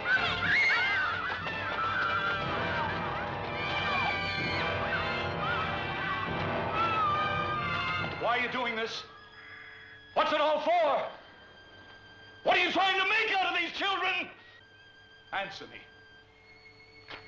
Why 8.20 8.38
are 8.38 8.40
you 8.40 8.52
doing 8.52 8.76
this? 8.76 9.02
What's 10.14 10.32
it 10.32 10.40
all 10.40 10.60
for? 10.60 11.02
What 12.44 12.56
are 12.56 12.64
you 12.64 12.70
trying 12.70 12.96
to 13.00 13.06
make 13.08 13.36
out 13.36 13.52
of 13.52 13.60
these 13.60 13.72
children? 13.72 14.28
Answer 15.32 15.64
me. 15.64 15.80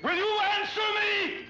Will 0.03 0.15
you 0.15 0.39
answer 0.59 0.81
me? 0.81 1.45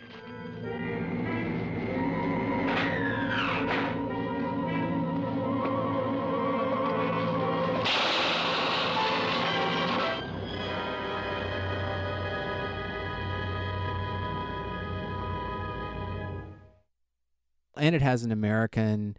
and 17.77 17.93
it 17.93 18.01
has 18.01 18.23
an 18.23 18.31
American 18.31 19.17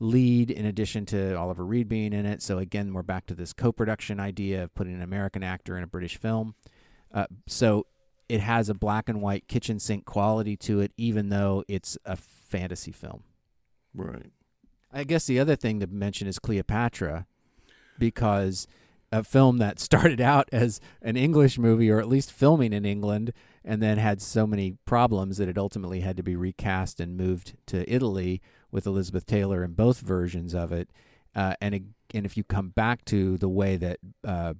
lead 0.00 0.50
in 0.50 0.64
addition 0.64 1.04
to 1.06 1.34
Oliver 1.36 1.64
Reed 1.64 1.88
being 1.88 2.12
in 2.12 2.26
it. 2.26 2.42
So 2.42 2.58
again, 2.58 2.92
we're 2.94 3.02
back 3.02 3.26
to 3.26 3.34
this 3.34 3.52
co-production 3.52 4.18
idea 4.18 4.64
of 4.64 4.74
putting 4.74 4.94
an 4.94 5.02
American 5.02 5.42
actor 5.42 5.76
in 5.76 5.84
a 5.84 5.86
British 5.86 6.16
film. 6.16 6.54
Uh, 7.12 7.26
so 7.46 7.86
it 8.28 8.40
has 8.40 8.68
a 8.68 8.74
black 8.74 9.08
and 9.08 9.20
white 9.20 9.46
kitchen 9.46 9.78
sink 9.78 10.06
quality 10.06 10.56
to 10.56 10.80
it, 10.80 10.92
even 10.96 11.28
though 11.28 11.62
it's 11.68 11.98
a 12.04 12.16
fantasy 12.16 12.92
film. 12.92 13.24
Right. 13.94 14.32
I 14.92 15.04
guess 15.04 15.26
the 15.26 15.38
other 15.38 15.56
thing 15.56 15.80
to 15.80 15.86
mention 15.86 16.26
is 16.26 16.38
Cleopatra, 16.38 17.26
because 17.98 18.66
a 19.12 19.22
film 19.22 19.58
that 19.58 19.78
started 19.80 20.20
out 20.20 20.48
as 20.52 20.80
an 21.02 21.16
English 21.16 21.58
movie, 21.58 21.90
or 21.90 22.00
at 22.00 22.08
least 22.08 22.32
filming 22.32 22.72
in 22.72 22.86
England, 22.86 23.32
and 23.64 23.82
then 23.82 23.98
had 23.98 24.22
so 24.22 24.46
many 24.46 24.76
problems 24.86 25.36
that 25.36 25.48
it 25.48 25.58
ultimately 25.58 26.00
had 26.00 26.16
to 26.16 26.22
be 26.22 26.36
recast 26.36 27.00
and 27.00 27.16
moved 27.16 27.54
to 27.66 27.88
Italy 27.92 28.40
with 28.70 28.86
Elizabeth 28.86 29.26
Taylor 29.26 29.64
in 29.64 29.72
both 29.72 30.00
versions 30.00 30.54
of 30.54 30.72
it. 30.72 30.90
Uh, 31.34 31.54
and 31.60 31.92
and 32.12 32.26
if 32.26 32.36
you 32.36 32.44
come 32.44 32.70
back 32.70 33.04
to 33.06 33.38
the 33.38 33.48
way 33.48 33.76
that 33.76 33.98
uh, 34.24 34.54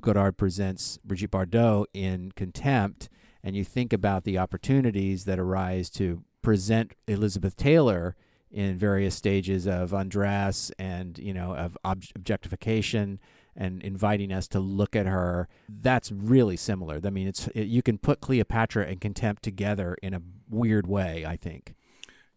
Godard 0.00 0.36
presents 0.36 0.98
Brigitte 1.04 1.30
Bardot 1.30 1.86
in 1.92 2.32
Contempt, 2.34 3.08
and 3.42 3.54
you 3.54 3.64
think 3.64 3.92
about 3.92 4.24
the 4.24 4.38
opportunities 4.38 5.24
that 5.26 5.38
arise 5.38 5.90
to 5.90 6.24
present 6.42 6.92
Elizabeth 7.06 7.56
Taylor 7.56 8.16
in 8.54 8.78
various 8.78 9.16
stages 9.16 9.66
of 9.66 9.92
undress 9.92 10.70
and 10.78 11.18
you 11.18 11.34
know 11.34 11.56
of 11.56 11.76
ob- 11.84 12.04
objectification 12.14 13.18
and 13.56 13.82
inviting 13.82 14.32
us 14.32 14.46
to 14.46 14.60
look 14.60 14.94
at 14.94 15.06
her 15.06 15.48
that's 15.68 16.12
really 16.12 16.56
similar 16.56 17.00
i 17.04 17.10
mean 17.10 17.26
it's 17.26 17.48
it, 17.48 17.64
you 17.64 17.82
can 17.82 17.98
put 17.98 18.20
cleopatra 18.20 18.86
and 18.86 19.00
contempt 19.00 19.42
together 19.42 19.96
in 20.02 20.14
a 20.14 20.22
weird 20.48 20.86
way 20.86 21.26
i 21.26 21.36
think 21.36 21.74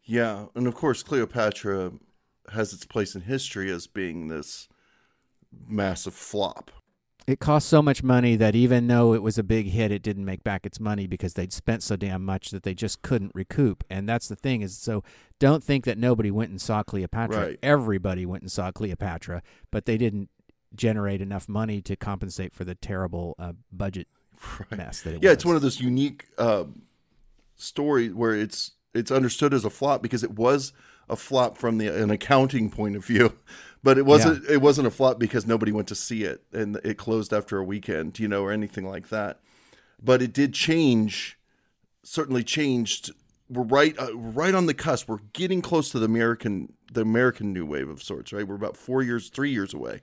Yeah, 0.07 0.45
and 0.55 0.65
of 0.67 0.73
course 0.75 1.03
Cleopatra 1.03 1.91
has 2.53 2.73
its 2.73 2.85
place 2.85 3.13
in 3.13 3.21
history 3.21 3.69
as 3.69 3.87
being 3.87 4.29
this 4.29 4.67
massive 5.67 6.13
flop. 6.13 6.71
it 7.27 7.39
cost 7.39 7.67
so 7.67 7.81
much 7.81 8.03
money 8.03 8.35
that 8.37 8.55
even 8.55 8.87
though 8.87 9.13
it 9.13 9.21
was 9.21 9.37
a 9.37 9.43
big 9.43 9.67
hit 9.67 9.91
it 9.91 10.01
didn't 10.01 10.23
make 10.25 10.43
back 10.43 10.65
its 10.65 10.79
money 10.79 11.07
because 11.07 11.33
they'd 11.33 11.51
spent 11.53 11.83
so 11.83 11.95
damn 11.97 12.23
much 12.23 12.51
that 12.51 12.63
they 12.63 12.73
just 12.73 13.01
couldn't 13.01 13.31
recoup 13.35 13.83
and 13.89 14.07
that's 14.07 14.27
the 14.29 14.35
thing 14.35 14.61
is 14.61 14.77
so 14.77 15.03
don't 15.39 15.63
think 15.63 15.83
that 15.85 15.97
nobody 15.97 16.31
went 16.31 16.49
and 16.51 16.61
saw 16.61 16.83
cleopatra 16.83 17.37
Right. 17.37 17.59
everybody 17.63 18.25
went 18.25 18.43
and 18.43 18.51
saw 18.51 18.71
cleopatra 18.71 19.41
but 19.71 19.85
they 19.85 19.97
didn't 19.97 20.29
generate 20.75 21.21
enough 21.21 21.49
money 21.49 21.81
to 21.81 21.95
compensate 21.97 22.53
for 22.53 22.63
the 22.65 22.75
terrible 22.75 23.35
uh, 23.39 23.53
budget 23.71 24.07
mess 24.71 25.01
that 25.01 25.15
it 25.15 25.23
yeah, 25.23 25.29
was 25.29 25.33
it's 25.35 25.45
one 25.45 25.55
of 25.55 25.61
those 25.61 25.79
unique 25.81 26.27
um, 26.37 26.83
stories 27.55 28.13
where 28.13 28.35
it's 28.35 28.71
it's 28.93 29.11
understood 29.11 29.53
as 29.53 29.65
a 29.65 29.69
flop 29.69 30.01
because 30.01 30.23
it 30.23 30.31
was 30.31 30.73
a 31.09 31.15
flop 31.15 31.57
from 31.57 31.77
the 31.77 31.87
an 31.87 32.09
accounting 32.09 32.69
point 32.69 32.95
of 32.95 33.05
view, 33.05 33.33
but 33.83 33.97
it 33.97 34.05
wasn't 34.05 34.43
it 34.49 34.61
wasn't 34.61 34.87
a 34.87 34.91
flop 34.91 35.19
because 35.19 35.45
nobody 35.45 35.71
went 35.71 35.87
to 35.87 35.95
see 35.95 36.23
it 36.23 36.43
and 36.51 36.77
it 36.83 36.97
closed 36.97 37.33
after 37.33 37.57
a 37.57 37.63
weekend, 37.63 38.19
you 38.19 38.27
know, 38.27 38.43
or 38.43 38.51
anything 38.51 38.87
like 38.87 39.09
that. 39.09 39.39
But 40.01 40.21
it 40.21 40.33
did 40.33 40.53
change, 40.53 41.37
certainly 42.03 42.43
changed. 42.43 43.11
We're 43.49 43.63
right 43.63 43.97
uh, 43.97 44.15
right 44.15 44.53
on 44.53 44.65
the 44.65 44.73
cusp. 44.73 45.07
We're 45.07 45.19
getting 45.33 45.61
close 45.61 45.89
to 45.91 45.99
the 45.99 46.05
American 46.05 46.73
the 46.91 47.01
American 47.01 47.53
new 47.53 47.65
wave 47.65 47.89
of 47.89 48.03
sorts, 48.03 48.33
right? 48.33 48.47
We're 48.47 48.55
about 48.55 48.77
four 48.77 49.01
years, 49.01 49.29
three 49.29 49.51
years 49.51 49.73
away. 49.73 50.01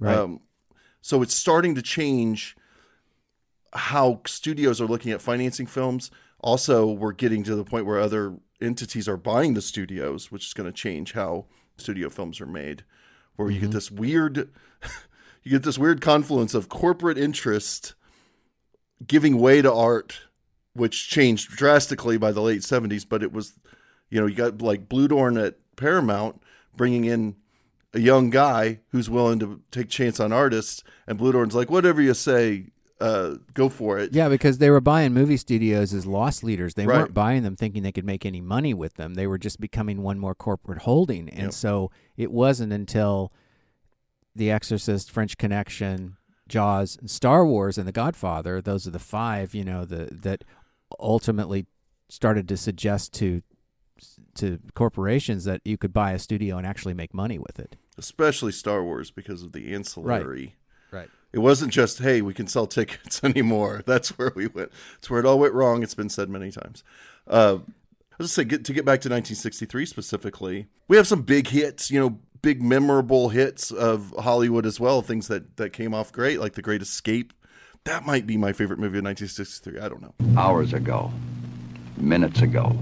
Right. 0.00 0.38
so 1.00 1.22
it's 1.22 1.34
starting 1.34 1.74
to 1.74 1.82
change 1.82 2.56
how 3.72 4.20
studios 4.26 4.80
are 4.80 4.86
looking 4.86 5.12
at 5.12 5.20
financing 5.20 5.66
films. 5.66 6.10
Also, 6.40 6.86
we're 6.86 7.12
getting 7.12 7.42
to 7.44 7.56
the 7.56 7.64
point 7.64 7.86
where 7.86 7.98
other 7.98 8.36
entities 8.60 9.08
are 9.08 9.16
buying 9.16 9.54
the 9.54 9.62
studios, 9.62 10.30
which 10.30 10.46
is 10.46 10.54
going 10.54 10.70
to 10.70 10.76
change 10.76 11.12
how 11.12 11.46
studio 11.76 12.08
films 12.08 12.40
are 12.40 12.46
made. 12.46 12.84
Where 13.36 13.50
you 13.50 13.60
get 13.60 13.66
mm-hmm. 13.66 13.74
this 13.74 13.90
weird, 13.90 14.36
you 15.42 15.50
get 15.52 15.62
this 15.62 15.78
weird 15.78 16.00
confluence 16.00 16.54
of 16.54 16.68
corporate 16.68 17.18
interest 17.18 17.94
giving 19.06 19.38
way 19.38 19.62
to 19.62 19.72
art, 19.72 20.22
which 20.72 21.08
changed 21.08 21.50
drastically 21.50 22.18
by 22.18 22.32
the 22.32 22.40
late 22.40 22.64
seventies. 22.64 23.04
But 23.04 23.22
it 23.22 23.32
was, 23.32 23.54
you 24.10 24.20
know, 24.20 24.26
you 24.26 24.34
got 24.34 24.60
like 24.60 24.88
Bluhdorn 24.88 25.44
at 25.44 25.56
Paramount 25.76 26.42
bringing 26.76 27.04
in 27.04 27.36
a 27.94 28.00
young 28.00 28.30
guy 28.30 28.80
who's 28.88 29.08
willing 29.08 29.38
to 29.38 29.60
take 29.70 29.88
chance 29.88 30.20
on 30.20 30.32
artists, 30.32 30.82
and 31.06 31.18
Bluhdorn's 31.18 31.54
like, 31.54 31.70
whatever 31.70 32.02
you 32.02 32.14
say, 32.14 32.66
uh, 33.00 33.36
go 33.54 33.68
for 33.68 33.98
it. 33.98 34.12
Yeah, 34.12 34.28
because 34.28 34.58
they 34.58 34.70
were 34.70 34.80
buying 34.80 35.12
movie 35.14 35.36
studios 35.36 35.94
as 35.94 36.04
loss 36.06 36.42
leaders. 36.42 36.74
They 36.74 36.86
Right. 36.86 36.98
weren't 36.98 37.14
buying 37.14 37.42
them 37.44 37.54
thinking 37.56 37.82
they 37.82 37.92
could 37.92 38.04
make 38.04 38.26
any 38.26 38.40
money 38.40 38.74
with 38.74 38.94
them. 38.94 39.14
They 39.14 39.26
were 39.26 39.38
just 39.38 39.60
becoming 39.60 40.02
one 40.02 40.18
more 40.18 40.34
corporate 40.34 40.82
holding. 40.82 41.28
And 41.28 41.44
Yep. 41.44 41.52
so 41.52 41.90
it 42.16 42.32
wasn't 42.32 42.72
until 42.72 43.32
The 44.34 44.50
Exorcist, 44.50 45.10
French 45.10 45.36
Connection, 45.38 46.16
Jaws, 46.48 46.96
and 47.00 47.10
Star 47.10 47.44
Wars 47.46 47.76
and 47.78 47.86
The 47.86 47.92
Godfather, 47.92 48.60
those 48.60 48.86
are 48.86 48.90
the 48.90 48.98
five, 48.98 49.54
you 49.54 49.64
know, 49.64 49.84
the 49.84 50.08
that 50.12 50.44
ultimately 50.98 51.66
started 52.08 52.48
to 52.48 52.56
suggest 52.56 53.12
to 53.14 53.42
to 54.36 54.58
corporations 54.74 55.44
that 55.44 55.60
you 55.64 55.76
could 55.76 55.92
buy 55.92 56.12
a 56.12 56.18
studio 56.20 56.56
and 56.56 56.64
actually 56.66 56.94
make 56.94 57.12
money 57.12 57.38
with 57.38 57.58
it. 57.58 57.76
especially 57.96 58.52
Star 58.52 58.84
Wars 58.84 59.10
because 59.10 59.42
of 59.42 59.50
the 59.50 59.74
ancillary. 59.74 60.44
Right. 60.44 60.52
It 61.32 61.40
wasn't 61.40 61.72
just 61.72 61.98
hey, 61.98 62.22
we 62.22 62.34
can 62.34 62.46
sell 62.46 62.66
tickets 62.66 63.20
anymore. 63.24 63.82
That's 63.86 64.18
where 64.18 64.32
we 64.34 64.46
went. 64.46 64.70
It's 64.98 65.10
where 65.10 65.20
it 65.20 65.26
all 65.26 65.38
went 65.38 65.54
wrong. 65.54 65.82
It's 65.82 65.94
been 65.94 66.08
said 66.08 66.28
many 66.28 66.50
times. 66.50 66.82
Uh, 67.26 67.58
I 67.58 68.22
was 68.22 68.28
just 68.28 68.34
say 68.34 68.44
get 68.44 68.64
to 68.64 68.72
get 68.72 68.84
back 68.84 69.00
to 69.02 69.08
1963 69.08 69.86
specifically. 69.86 70.66
We 70.88 70.96
have 70.96 71.06
some 71.06 71.22
big 71.22 71.48
hits, 71.48 71.90
you 71.90 72.00
know, 72.00 72.18
big 72.42 72.62
memorable 72.62 73.28
hits 73.28 73.70
of 73.70 74.14
Hollywood 74.18 74.66
as 74.66 74.80
well. 74.80 75.02
Things 75.02 75.28
that 75.28 75.56
that 75.56 75.72
came 75.72 75.94
off 75.94 76.12
great, 76.12 76.40
like 76.40 76.54
The 76.54 76.62
Great 76.62 76.82
Escape. 76.82 77.32
That 77.84 78.04
might 78.04 78.26
be 78.26 78.36
my 78.36 78.52
favorite 78.52 78.78
movie 78.78 78.98
of 78.98 79.04
1963. 79.04 79.80
I 79.80 79.88
don't 79.88 80.02
know. 80.02 80.14
Hours 80.36 80.72
ago, 80.72 81.12
minutes 81.96 82.42
ago, 82.42 82.76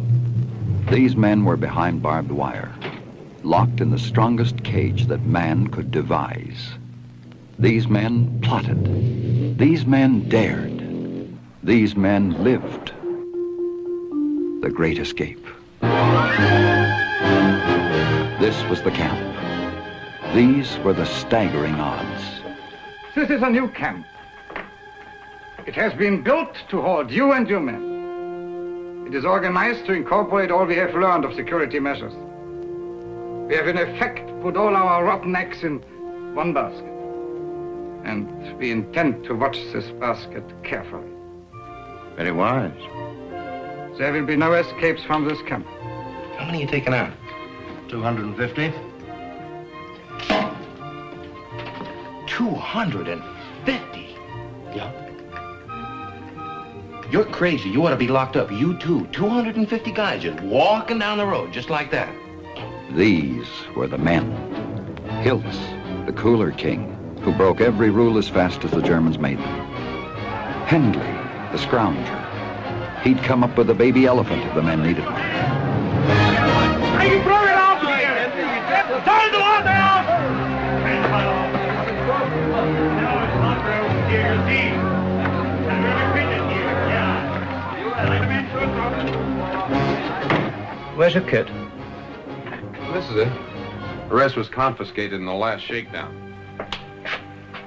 these 0.90 1.16
men 1.16 1.44
were 1.44 1.56
behind 1.56 2.02
barbed 2.02 2.30
wire, 2.32 2.74
locked 3.42 3.80
in 3.80 3.90
the 3.90 3.98
strongest 3.98 4.64
cage 4.64 5.06
that 5.06 5.22
man 5.22 5.66
could 5.66 5.90
devise. 5.90 6.70
These 7.58 7.88
men 7.88 8.38
plotted. 8.42 9.56
These 9.56 9.86
men 9.86 10.28
dared. 10.28 10.84
These 11.62 11.96
men 11.96 12.44
lived. 12.44 12.92
The 14.60 14.70
Great 14.70 14.98
Escape. 14.98 15.42
This 18.38 18.62
was 18.68 18.82
the 18.82 18.90
camp. 18.90 19.18
These 20.34 20.78
were 20.80 20.92
the 20.92 21.06
staggering 21.06 21.76
odds. 21.76 22.22
This 23.14 23.30
is 23.30 23.40
a 23.40 23.48
new 23.48 23.68
camp. 23.68 24.04
It 25.66 25.74
has 25.74 25.94
been 25.94 26.22
built 26.22 26.54
to 26.68 26.82
hold 26.82 27.10
you 27.10 27.32
and 27.32 27.48
your 27.48 27.60
men. 27.60 29.06
It 29.06 29.14
is 29.14 29.24
organized 29.24 29.86
to 29.86 29.94
incorporate 29.94 30.50
all 30.50 30.66
we 30.66 30.76
have 30.76 30.94
learned 30.94 31.24
of 31.24 31.32
security 31.32 31.80
measures. 31.80 32.12
We 33.48 33.54
have 33.56 33.66
in 33.66 33.78
effect 33.78 34.28
put 34.42 34.58
all 34.58 34.76
our 34.76 35.04
rotten 35.06 35.34
eggs 35.34 35.64
in 35.64 35.78
one 36.34 36.52
basket. 36.52 36.95
And 38.06 38.56
we 38.56 38.70
intend 38.70 39.24
to 39.24 39.34
watch 39.34 39.58
this 39.72 39.90
basket 39.90 40.44
carefully. 40.62 41.10
Very 42.14 42.30
wise. 42.30 42.72
There 43.98 44.12
will 44.12 44.24
be 44.24 44.36
no 44.36 44.52
escapes 44.52 45.02
from 45.02 45.26
this 45.26 45.42
camp. 45.42 45.66
How 46.36 46.46
many 46.46 46.58
are 46.58 46.60
you 46.62 46.68
taking 46.68 46.94
out? 46.94 47.12
250? 47.88 48.72
250? 52.28 54.16
Yeah. 54.72 54.92
You're 57.10 57.24
crazy. 57.24 57.68
You 57.70 57.84
ought 57.86 57.90
to 57.90 57.96
be 57.96 58.06
locked 58.06 58.36
up. 58.36 58.52
You 58.52 58.78
too. 58.78 59.08
250 59.08 59.90
guys 59.90 60.22
just 60.22 60.40
walking 60.42 61.00
down 61.00 61.18
the 61.18 61.26
road 61.26 61.52
just 61.52 61.70
like 61.70 61.90
that. 61.90 62.14
These 62.92 63.48
were 63.74 63.88
the 63.88 63.98
men. 63.98 64.30
Hilts, 65.24 65.58
the 66.06 66.12
cooler 66.12 66.52
king, 66.52 66.92
who 67.26 67.32
broke 67.32 67.60
every 67.60 67.90
rule 67.90 68.18
as 68.18 68.28
fast 68.28 68.64
as 68.64 68.70
the 68.70 68.80
Germans 68.80 69.18
made 69.18 69.36
them. 69.38 69.66
Hendley, 70.64 71.02
the 71.50 71.58
scrounger. 71.58 73.02
He'd 73.02 73.18
come 73.24 73.42
up 73.42 73.58
with 73.58 73.68
a 73.68 73.74
baby 73.74 74.06
elephant 74.06 74.44
if 74.44 74.54
the 74.54 74.62
men 74.62 74.80
needed 74.80 75.04
one. 75.04 75.16
Hey, 77.00 77.16
you 77.16 77.22
blow 77.24 77.42
it 77.42 77.56
off 77.56 77.82
again! 77.82 78.30
Time 79.04 79.32
to 79.32 79.38
lock 79.38 79.64
down! 79.64 80.06
Where's 90.96 91.14
your 91.14 91.24
kit? 91.24 91.48
This 92.92 93.10
is 93.10 93.16
it. 93.16 93.32
The 94.08 94.14
rest 94.14 94.36
was 94.36 94.48
confiscated 94.48 95.14
in 95.18 95.26
the 95.26 95.34
last 95.34 95.62
shakedown. 95.62 96.25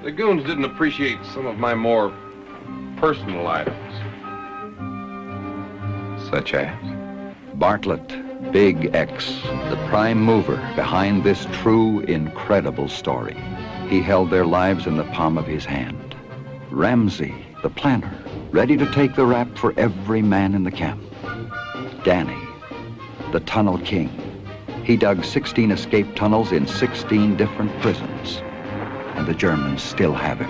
The 0.02 0.12
goons 0.12 0.46
didn't 0.46 0.64
appreciate 0.64 1.20
some 1.26 1.46
of 1.46 1.58
my 1.58 1.76
more 1.76 2.14
personal 2.98 3.48
items. 3.48 3.76
Such 6.30 6.54
as 6.54 6.74
Bartlett, 7.56 8.08
Big 8.54 8.96
X, 8.96 9.42
the 9.70 9.78
prime 9.90 10.22
mover 10.22 10.56
behind 10.78 11.26
this 11.26 11.46
true, 11.52 12.00
incredible 12.02 12.88
story. 12.88 13.36
He 13.90 14.02
held 14.02 14.30
their 14.30 14.46
lives 14.46 14.88
in 14.88 14.96
the 14.96 15.04
palm 15.04 15.38
of 15.38 15.46
his 15.46 15.66
hand. 15.66 16.16
Ramsey, 16.72 17.36
the 17.62 17.70
planner, 17.70 18.24
ready 18.52 18.78
to 18.78 18.90
take 18.94 19.16
the 19.16 19.26
rap 19.26 19.58
for 19.58 19.74
every 19.78 20.22
man 20.22 20.56
in 20.56 20.64
the 20.64 20.72
camp. 20.72 21.04
Danny, 22.06 22.40
the 23.34 23.42
tunnel 23.42 23.78
king. 23.80 24.10
He 24.86 24.96
dug 24.96 25.26
16 25.26 25.72
escape 25.72 26.16
tunnels 26.16 26.54
in 26.54 26.68
16 26.68 27.36
different 27.36 27.78
prisons. 27.82 28.42
The 29.30 29.36
Germans 29.36 29.84
still 29.84 30.16
have 30.16 30.40
him. 30.40 30.50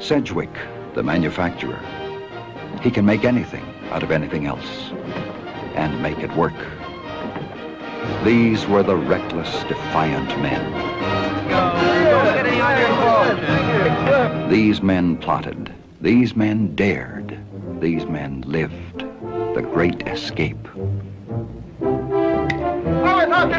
Sedgwick, 0.00 0.48
the 0.94 1.02
manufacturer. 1.02 1.78
He 2.80 2.90
can 2.90 3.04
make 3.04 3.26
anything 3.26 3.62
out 3.90 4.02
of 4.02 4.10
anything 4.10 4.46
else 4.46 4.90
and 5.74 6.02
make 6.02 6.20
it 6.20 6.34
work. 6.34 6.54
These 8.24 8.66
were 8.66 8.82
the 8.82 8.96
reckless, 8.96 9.64
defiant 9.64 10.28
men. 10.40 10.64
These 14.48 14.80
men 14.80 15.18
plotted. 15.18 15.74
These 16.00 16.34
men 16.34 16.74
dared. 16.74 17.38
These 17.82 18.06
men 18.06 18.44
lived. 18.46 19.00
The 19.54 19.60
Great 19.60 20.08
Escape. 20.08 20.56
Now 23.28 23.58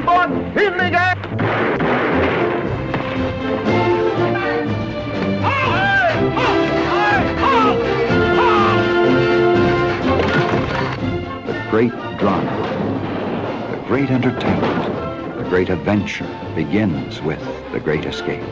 The 11.46 11.68
great 11.70 11.92
drama. 12.20 12.52
The 13.72 13.88
great 13.88 14.10
entertainment. 14.10 15.38
The 15.38 15.46
great 15.50 15.70
adventure 15.70 16.28
begins 16.54 17.22
with 17.22 17.40
The 17.72 17.80
Great 17.80 18.06
Escape. 18.06 18.44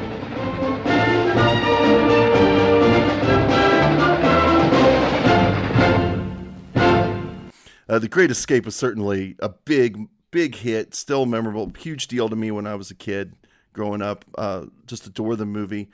Uh, 7.90 8.00
the 8.00 8.08
Great 8.08 8.32
Escape 8.32 8.66
was 8.66 8.76
certainly 8.76 9.36
a 9.40 9.50
big, 9.50 10.08
big 10.32 10.56
hit, 10.56 10.94
still 10.94 11.26
memorable, 11.26 11.72
huge 11.78 12.08
deal 12.08 12.30
to 12.30 12.36
me 12.36 12.52
when 12.52 12.68
I 12.68 12.76
was 12.76 12.92
a 12.92 12.96
kid 12.96 13.36
growing 13.78 14.02
up. 14.02 14.26
Uh, 14.38 14.66
just 14.88 15.06
adore 15.08 15.36
the 15.38 15.46
movie. 15.46 15.88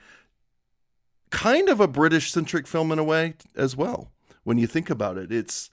Kind 1.30 1.68
of 1.68 1.80
a 1.80 1.86
British 1.88 2.30
centric 2.32 2.66
film 2.66 2.90
in 2.92 2.98
a 2.98 3.04
way 3.04 3.34
as 3.56 3.76
well. 3.76 4.10
When 4.44 4.56
you 4.58 4.66
think 4.66 4.88
about 4.90 5.16
it, 5.18 5.30
it's 5.32 5.68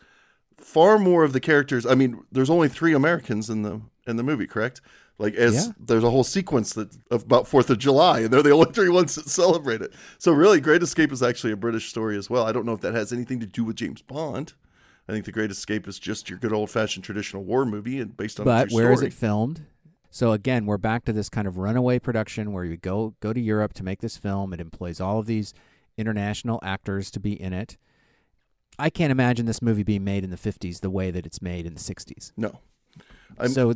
far 0.57 0.97
more 0.99 1.23
of 1.23 1.33
the 1.33 1.39
characters. 1.39 1.85
I 1.85 1.95
mean, 1.95 2.23
there's 2.31 2.49
only 2.49 2.67
three 2.67 2.93
Americans 2.93 3.49
in 3.49 3.61
the 3.63 3.81
in 4.07 4.15
the 4.17 4.23
movie, 4.23 4.47
correct? 4.47 4.81
Like 5.19 5.35
as 5.35 5.53
Yeah. 5.67 5.73
there's 5.79 6.03
a 6.03 6.09
whole 6.09 6.23
sequence 6.23 6.73
that 6.73 6.95
of 7.11 7.23
about 7.23 7.47
Fourth 7.47 7.69
of 7.69 7.77
July, 7.77 8.21
and 8.21 8.31
they're 8.33 8.41
the 8.41 8.49
only 8.51 8.71
three 8.71 8.89
ones 8.89 9.13
that 9.15 9.29
celebrate 9.29 9.81
it. 9.81 9.93
So 10.17 10.31
really, 10.31 10.59
Great 10.59 10.81
Escape 10.81 11.11
is 11.11 11.21
actually 11.21 11.53
a 11.53 11.57
British 11.57 11.89
story 11.89 12.17
as 12.17 12.29
well. 12.29 12.43
I 12.45 12.51
don't 12.51 12.65
know 12.65 12.73
if 12.73 12.81
that 12.81 12.93
has 12.95 13.13
anything 13.13 13.39
to 13.39 13.45
do 13.45 13.63
with 13.63 13.75
James 13.75 14.01
Bond. 14.01 14.53
I 15.07 15.11
think 15.11 15.25
The 15.25 15.31
Great 15.31 15.51
Escape 15.51 15.87
is 15.87 15.99
just 15.99 16.29
your 16.29 16.39
good 16.39 16.53
old 16.53 16.69
fashioned 16.71 17.03
traditional 17.03 17.43
war 17.43 17.65
movie 17.65 17.99
and 17.99 18.15
based 18.17 18.39
on 18.39 18.43
a 18.43 18.49
but 18.49 18.71
where 18.71 18.91
is 18.93 18.99
story. 18.99 19.07
it 19.09 19.13
filmed? 19.13 19.65
So 20.13 20.33
again, 20.33 20.65
we're 20.65 20.77
back 20.77 21.05
to 21.05 21.13
this 21.13 21.29
kind 21.29 21.47
of 21.47 21.57
runaway 21.57 21.97
production 21.97 22.51
where 22.51 22.65
you 22.65 22.75
go 22.75 23.15
go 23.21 23.31
to 23.31 23.39
Europe 23.39 23.73
to 23.75 23.83
make 23.83 24.01
this 24.01 24.17
film. 24.17 24.53
It 24.53 24.59
employs 24.59 24.99
all 24.99 25.19
of 25.19 25.25
these 25.25 25.53
international 25.97 26.59
actors 26.61 27.09
to 27.11 27.19
be 27.21 27.41
in 27.41 27.53
it. 27.53 27.77
I 28.77 28.89
can't 28.89 29.11
imagine 29.11 29.45
this 29.45 29.61
movie 29.61 29.83
being 29.83 30.03
made 30.03 30.25
in 30.25 30.29
the 30.29 30.37
50s 30.37 30.81
the 30.81 30.89
way 30.89 31.11
that 31.11 31.25
it's 31.25 31.41
made 31.41 31.65
in 31.65 31.75
the 31.75 31.79
60s. 31.79 32.33
No. 32.35 32.59
so, 33.47 33.73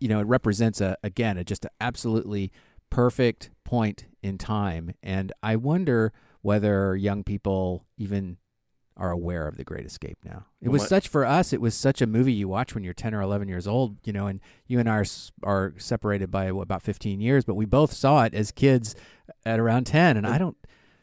you 0.00 0.08
know, 0.08 0.18
it 0.18 0.26
represents 0.26 0.80
a 0.80 0.96
again 1.04 1.38
a 1.38 1.44
just 1.44 1.64
an 1.64 1.70
absolutely 1.80 2.50
perfect 2.90 3.50
point 3.64 4.06
in 4.22 4.38
time, 4.38 4.92
and 5.04 5.32
I 5.40 5.54
wonder 5.54 6.12
whether 6.42 6.96
young 6.96 7.22
people 7.22 7.84
even 7.96 8.38
are 8.96 9.10
aware 9.10 9.46
of 9.46 9.56
the 9.56 9.64
Great 9.64 9.84
Escape 9.84 10.18
now. 10.24 10.46
It 10.62 10.70
was 10.70 10.82
my- 10.82 10.88
such 10.88 11.08
for 11.08 11.24
us. 11.26 11.52
It 11.52 11.60
was 11.60 11.74
such 11.74 12.00
a 12.00 12.06
movie 12.06 12.32
you 12.32 12.48
watch 12.48 12.74
when 12.74 12.82
you're 12.82 12.94
10 12.94 13.14
or 13.14 13.20
11 13.20 13.46
years 13.48 13.66
old, 13.66 13.96
you 14.04 14.12
know, 14.12 14.26
and 14.26 14.40
you 14.66 14.78
and 14.80 14.88
I 14.88 14.96
are, 14.98 15.04
are 15.42 15.74
separated 15.76 16.30
by 16.30 16.50
what, 16.52 16.62
about 16.62 16.82
15 16.82 17.20
years, 17.20 17.44
but 17.44 17.54
we 17.54 17.66
both 17.66 17.92
saw 17.92 18.24
it 18.24 18.32
as 18.34 18.50
kids 18.52 18.94
at 19.44 19.60
around 19.60 19.84
10, 19.86 20.16
and 20.16 20.26
I 20.26 20.38
don't. 20.38 20.56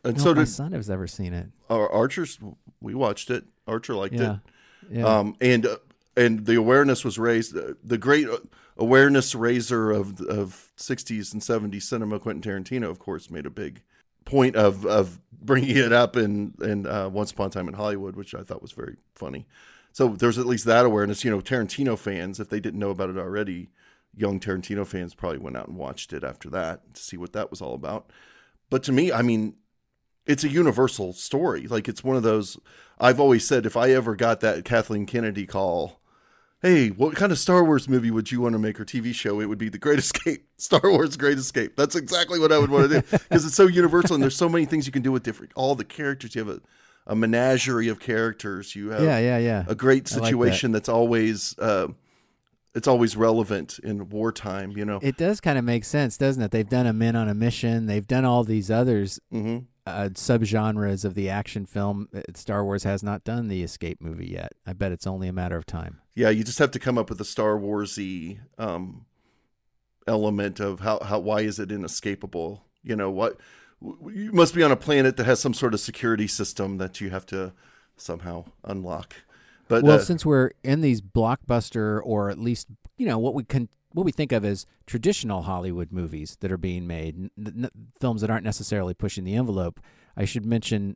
and 0.04 0.18
know 0.18 0.24
so 0.24 0.30
if 0.32 0.36
my 0.38 0.44
did- 0.44 0.50
son 0.50 0.72
has 0.72 0.90
ever 0.90 1.06
seen 1.08 1.34
it. 1.34 1.48
Our 1.70 1.88
Archer's, 1.92 2.40
we 2.82 2.96
watched 2.96 3.30
it. 3.30 3.46
Archer 3.68 3.94
liked 3.96 4.16
Yeah. 4.16 4.34
it. 4.34 4.40
Yeah. 4.98 5.06
Um, 5.06 5.36
and 5.40 5.66
uh, 5.66 5.78
and 6.18 6.46
the 6.46 6.56
awareness 6.56 7.06
was 7.06 7.18
raised. 7.18 7.56
Uh, 7.58 7.74
the 7.84 7.98
great 7.98 8.28
uh, 8.28 8.38
awareness 8.78 9.34
raiser 9.34 9.92
of 9.92 10.20
of 10.22 10.72
'60s 10.78 11.32
and 11.32 11.42
'70s 11.42 11.84
cinema, 11.84 12.20
Quentin 12.20 12.42
Tarantino, 12.52 12.90
of 12.90 13.00
course, 13.00 13.32
made 13.32 13.46
a 13.46 13.50
big 13.50 13.82
point 14.26 14.58
of 14.58 14.86
of 14.86 15.22
bringing 15.46 15.78
it 15.78 15.94
up 15.94 16.16
in 16.16 16.54
in 16.62 16.88
uh, 16.88 17.10
Once 17.10 17.32
Upon 17.32 17.48
a 17.48 17.50
Time 17.50 17.68
in 17.68 17.74
Hollywood, 17.74 18.16
which 18.16 18.34
I 18.36 18.44
thought 18.44 18.62
was 18.62 18.72
very 18.72 18.98
funny. 19.16 19.48
So 19.92 20.10
there's 20.10 20.40
at 20.40 20.48
least 20.48 20.66
that 20.66 20.86
awareness. 20.86 21.24
You 21.24 21.32
know, 21.32 21.40
Tarantino 21.40 21.98
fans, 21.98 22.40
if 22.40 22.50
they 22.50 22.60
didn't 22.60 22.80
know 22.80 22.90
about 22.90 23.10
it 23.10 23.18
already, 23.18 23.70
young 24.16 24.40
Tarantino 24.40 24.86
fans 24.86 25.14
probably 25.14 25.38
went 25.40 25.58
out 25.58 25.68
and 25.68 25.78
watched 25.78 26.14
it 26.14 26.24
after 26.24 26.50
that 26.50 26.94
to 26.96 27.02
see 27.02 27.18
what 27.18 27.34
that 27.34 27.52
was 27.52 27.62
all 27.62 27.76
about. 27.76 28.10
But 28.70 28.84
to 28.84 28.92
me, 28.92 29.12
I 29.12 29.22
mean, 29.22 29.56
it's 30.26 30.44
a 30.44 30.50
universal 30.50 31.14
story. 31.14 31.68
Like 31.68 31.88
it's 31.88 32.04
one 32.04 32.16
of 32.16 32.24
those. 32.24 32.58
I've 33.00 33.20
always 33.20 33.48
said 33.48 33.66
if 33.66 33.78
I 33.78 33.92
ever 33.92 34.16
got 34.16 34.40
that 34.40 34.66
Kathleen 34.66 35.06
Kennedy 35.06 35.46
call, 35.46 36.00
hey, 36.64 36.88
what 36.90 37.16
kind 37.16 37.32
of 37.32 37.38
Star 37.38 37.64
Wars 37.64 37.88
movie 37.88 38.10
would 38.10 38.32
you 38.32 38.42
want 38.42 38.54
to 38.54 38.60
make 38.60 38.80
or 38.80 38.86
TV 38.86 39.14
show? 39.14 39.40
It 39.40 39.46
would 39.46 39.60
be 39.60 39.70
The 39.70 39.78
Great 39.78 40.00
Escape, 40.00 40.48
Star 40.58 40.82
Wars 40.84 41.16
Great 41.18 41.38
Escape. 41.38 41.76
That's 41.76 41.96
exactly 41.96 42.40
what 42.40 42.52
I 42.52 42.58
would 42.58 42.72
want 42.72 42.90
to 42.90 43.02
do 43.02 43.08
because 43.20 43.46
it's 43.46 43.54
so 43.56 43.68
universal 43.68 44.16
and 44.16 44.24
there's 44.24 44.36
so 44.36 44.50
many 44.50 44.66
things 44.66 44.88
you 44.88 44.92
can 44.92 45.04
do 45.04 45.12
with 45.12 45.22
different 45.22 45.52
all 45.56 45.76
the 45.76 45.84
characters. 45.86 46.34
You 46.34 46.44
have 46.46 46.56
a, 46.58 46.62
a 47.06 47.16
menagerie 47.16 47.90
of 47.90 48.00
characters. 48.00 48.76
You 48.76 48.90
have 48.90 49.04
Yeah, 49.04 49.20
yeah, 49.20 49.38
yeah. 49.38 49.66
a 49.68 49.76
great 49.76 50.12
I 50.12 50.16
like 50.16 50.22
that. 50.24 50.26
situation 50.26 50.72
that's 50.72 50.90
always. 50.90 51.54
Uh, 51.60 51.90
it's 52.76 52.88
always 52.88 53.16
relevant 53.16 53.78
in 53.84 54.10
wartime, 54.10 54.72
you 54.72 54.84
know. 54.84 54.98
It 55.04 55.16
does 55.16 55.40
kind 55.40 55.60
of 55.60 55.64
make 55.64 55.84
sense, 55.86 56.18
doesn't 56.18 56.42
it? 56.42 56.50
They've 56.50 56.68
done 56.68 56.88
a 56.88 56.94
Men 56.94 57.16
on 57.16 57.30
a 57.30 57.36
Mission. 57.36 57.86
They've 57.86 58.08
done 58.08 58.26
all 58.26 58.44
these 58.44 58.72
others 58.72 59.20
Mhm. 59.32 59.66
uh, 59.86 60.10
subgenres 60.14 61.06
of 61.06 61.14
the 61.14 61.30
action 61.30 61.68
film. 61.68 62.08
Star 62.34 62.64
Wars 62.66 62.84
has 62.84 63.04
not 63.04 63.24
done 63.24 63.48
the 63.48 63.62
escape 63.62 64.02
movie 64.02 64.30
yet. 64.32 64.54
I 64.66 64.74
bet 64.74 64.92
it's 64.92 65.06
only 65.06 65.28
a 65.28 65.34
matter 65.34 65.56
of 65.56 65.68
time. 65.68 66.00
Yeah, 66.16 66.30
you 66.30 66.44
just 66.44 66.60
have 66.60 66.72
to 66.72 66.80
come 66.80 66.98
up 66.98 67.10
with 67.10 67.20
a 67.20 67.26
Star 67.26 67.58
Warsy 67.58 68.40
um, 68.58 69.06
element 70.08 70.60
of 70.60 70.82
how, 70.82 71.00
how 71.00 71.20
why 71.20 71.42
is 71.42 71.60
it 71.60 71.72
inescapable? 71.72 72.64
You 72.84 72.96
know 72.96 73.10
what? 73.10 73.40
You 73.82 74.32
must 74.32 74.54
be 74.54 74.64
on 74.64 74.72
a 74.72 74.78
planet 74.78 75.18
that 75.18 75.26
has 75.26 75.40
some 75.40 75.54
sort 75.54 75.74
of 75.74 75.80
security 75.80 76.28
system 76.28 76.78
that 76.78 77.02
you 77.02 77.10
have 77.10 77.26
to 77.28 77.54
somehow 77.98 78.46
unlock. 78.64 79.16
But 79.68 79.84
well, 79.84 79.96
uh, 79.96 80.00
since 80.00 80.26
we're 80.26 80.52
in 80.64 80.82
these 80.82 81.02
blockbuster, 81.02 82.00
or 82.04 82.30
at 82.30 82.38
least 82.38 82.68
you 82.98 83.06
know 83.06 83.18
what 83.18 83.34
we 83.34 83.44
can, 83.44 83.70
what 83.92 84.06
we 84.06 84.12
think 84.12 84.32
of 84.32 84.46
as 84.46 84.66
traditional 84.86 85.44
Hollywood 85.44 85.92
movies 85.92 86.38
that 86.42 86.52
are 86.52 86.58
being 86.58 86.86
made, 86.86 87.16
n- 87.18 87.32
n- 87.38 87.72
films 88.00 88.22
that 88.22 88.30
aren't 88.30 88.46
necessarily 88.46 88.94
pushing 88.94 89.24
the 89.24 89.36
envelope, 89.36 89.80
I 90.16 90.26
should 90.26 90.46
mention 90.46 90.96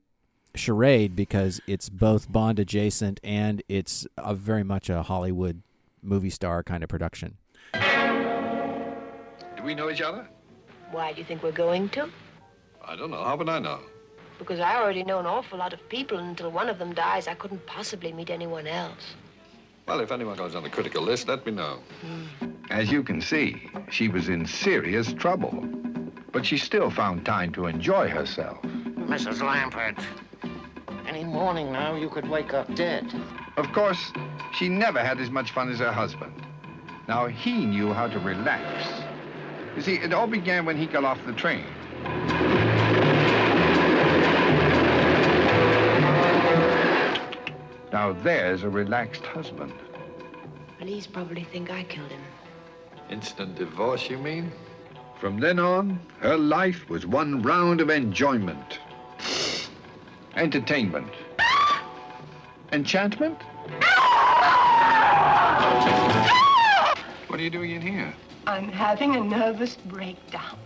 Charade 0.58 1.16
because 1.16 1.62
it's 1.68 1.90
both 1.90 2.32
Bond 2.32 2.60
adjacent 2.60 3.20
and 3.24 3.64
it's 3.70 4.08
a 4.18 4.34
very 4.34 4.64
much 4.64 4.90
a 4.90 5.04
Hollywood 5.04 5.62
movie 6.02 6.30
star 6.30 6.64
kind 6.64 6.84
of 6.84 6.90
production. 6.90 7.38
Do 7.74 9.64
we 9.64 9.76
know 9.76 9.90
each 9.90 10.02
other? 10.02 10.28
Why 10.92 11.14
do 11.14 11.20
you 11.20 11.26
think 11.26 11.44
we're 11.44 11.52
going 11.52 11.90
to? 11.90 12.10
I 12.84 12.96
don't 12.96 13.12
know. 13.12 13.24
How 13.24 13.36
would 13.36 13.50
I 13.50 13.60
know? 13.60 13.80
Because 14.40 14.60
I 14.60 14.76
already 14.76 15.04
know 15.04 15.20
an 15.20 15.26
awful 15.26 15.58
lot 15.58 15.74
of 15.74 15.90
people, 15.90 16.20
and 16.20 16.30
until 16.30 16.52
one 16.52 16.70
of 16.70 16.78
them 16.78 16.94
dies, 16.94 17.28
I 17.28 17.34
couldn't 17.34 17.66
possibly 17.66 18.14
meet 18.14 18.30
anyone 18.30 18.68
else. 18.68 19.16
Well, 19.88 20.00
if 20.00 20.12
anyone 20.12 20.38
goes 20.38 20.54
on 20.54 20.64
the 20.64 20.70
critical 20.70 21.02
list, 21.02 21.28
let 21.28 21.46
me 21.46 21.54
know. 21.54 21.80
Hmm. 22.02 22.52
As 22.70 22.92
you 22.92 23.04
can 23.04 23.22
see, 23.22 23.70
she 23.90 24.10
was 24.10 24.30
in 24.30 24.46
serious 24.46 25.14
trouble. 25.14 25.66
But 26.32 26.46
she 26.46 26.58
still 26.58 26.90
found 26.90 27.26
time 27.26 27.52
to 27.54 27.66
enjoy 27.68 28.10
herself. 28.10 28.62
Mrs. 28.62 29.40
Lampert, 29.40 29.98
any 31.18 31.26
morning 31.26 31.72
now 31.72 31.96
you 31.96 32.10
could 32.10 32.30
wake 32.30 32.54
up 32.54 32.72
dead. 32.76 33.12
Of 33.58 33.72
course, 33.74 34.12
she 34.54 34.70
never 34.70 35.00
had 35.00 35.20
as 35.20 35.32
much 35.32 35.50
fun 35.52 35.72
as 35.72 35.80
her 35.80 35.92
husband. 35.92 36.46
Now, 37.08 37.26
he 37.26 37.66
knew 37.66 37.92
how 37.92 38.08
to 38.08 38.20
relax. 38.20 38.88
You 39.76 39.82
see, 39.82 39.96
it 39.96 40.14
all 40.14 40.28
began 40.28 40.64
when 40.64 40.78
he 40.78 40.86
got 40.86 41.04
off 41.06 41.18
the 41.26 41.34
train. 41.34 41.66
Now, 47.92 48.14
there's 48.22 48.62
a 48.62 48.70
relaxed 48.70 49.26
husband. 49.26 49.74
Police 50.78 51.08
probably 51.08 51.46
think 51.46 51.72
I 51.72 51.84
killed 51.86 52.12
him. 52.12 52.22
Instant 53.10 53.56
divorce, 53.56 54.08
you 54.08 54.20
mean? 54.20 54.52
From 55.20 55.40
then 55.40 55.58
on, 55.58 56.00
her 56.20 56.38
life 56.38 56.88
was 56.90 57.08
one 57.08 57.42
round 57.42 57.82
of 57.82 57.90
enjoyment, 57.90 58.80
entertainment, 60.38 61.12
enchantment. 62.72 63.42
What 67.28 67.40
are 67.40 67.44
you 67.44 67.50
doing 67.50 67.72
in 67.72 67.82
here? 67.82 68.14
I'm 68.46 68.70
having 68.70 69.16
a 69.16 69.20
nervous 69.20 69.76
breakdown. 69.76 70.58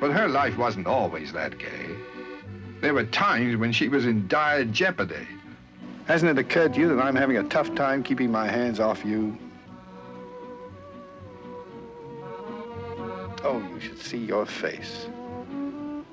But 0.00 0.12
her 0.12 0.28
life 0.28 0.56
wasn't 0.56 0.86
always 0.86 1.32
that 1.32 1.58
gay. 1.58 1.90
There 2.80 2.94
were 2.94 3.04
times 3.04 3.56
when 3.56 3.72
she 3.72 3.88
was 3.88 4.06
in 4.06 4.28
dire 4.28 4.64
jeopardy. 4.64 5.26
Hasn't 6.06 6.30
it 6.30 6.40
occurred 6.40 6.74
to 6.74 6.80
you 6.80 6.88
that 6.94 7.02
I'm 7.02 7.16
having 7.16 7.36
a 7.36 7.42
tough 7.44 7.74
time 7.74 8.02
keeping 8.02 8.30
my 8.30 8.48
hands 8.48 8.78
off 8.80 9.04
you? 9.04 9.36
Oh, 13.44 13.62
you 13.74 13.80
should 13.80 13.98
see 13.98 14.18
your 14.18 14.46
face. 14.46 15.06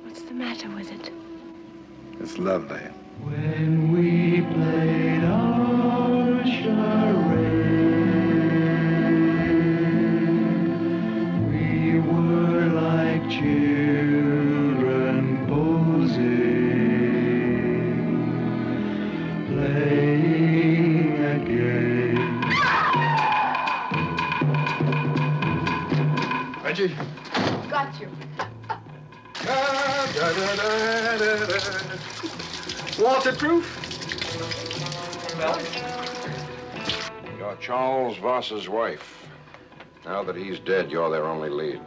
What's 0.04 0.24
the 0.24 0.34
matter 0.34 0.70
with 0.70 0.92
it? 0.92 1.12
It's 2.20 2.38
lovely. 2.38 2.82
When 3.24 3.92
we 3.94 4.42
played 4.42 5.24
our 5.24 6.44
charade, 6.46 7.66
we 11.50 12.00
were 12.00 12.68
like 12.68 13.30
children 13.30 15.16
posing, 15.48 16.26
playing 19.48 21.24
a 21.24 21.40
game. 21.46 22.42
Reggie? 26.64 26.96
Got 27.70 28.00
you. 28.00 28.10
Waterproof? 33.00 33.66
You're 37.38 37.56
Charles 37.58 38.18
Voss's 38.18 38.68
wife. 38.70 39.28
Now 40.06 40.24
that 40.24 40.36
he's 40.36 40.60
dead, 40.60 40.90
you're 40.90 41.10
their 41.10 41.26
only 41.26 41.50
lead. 41.50 41.82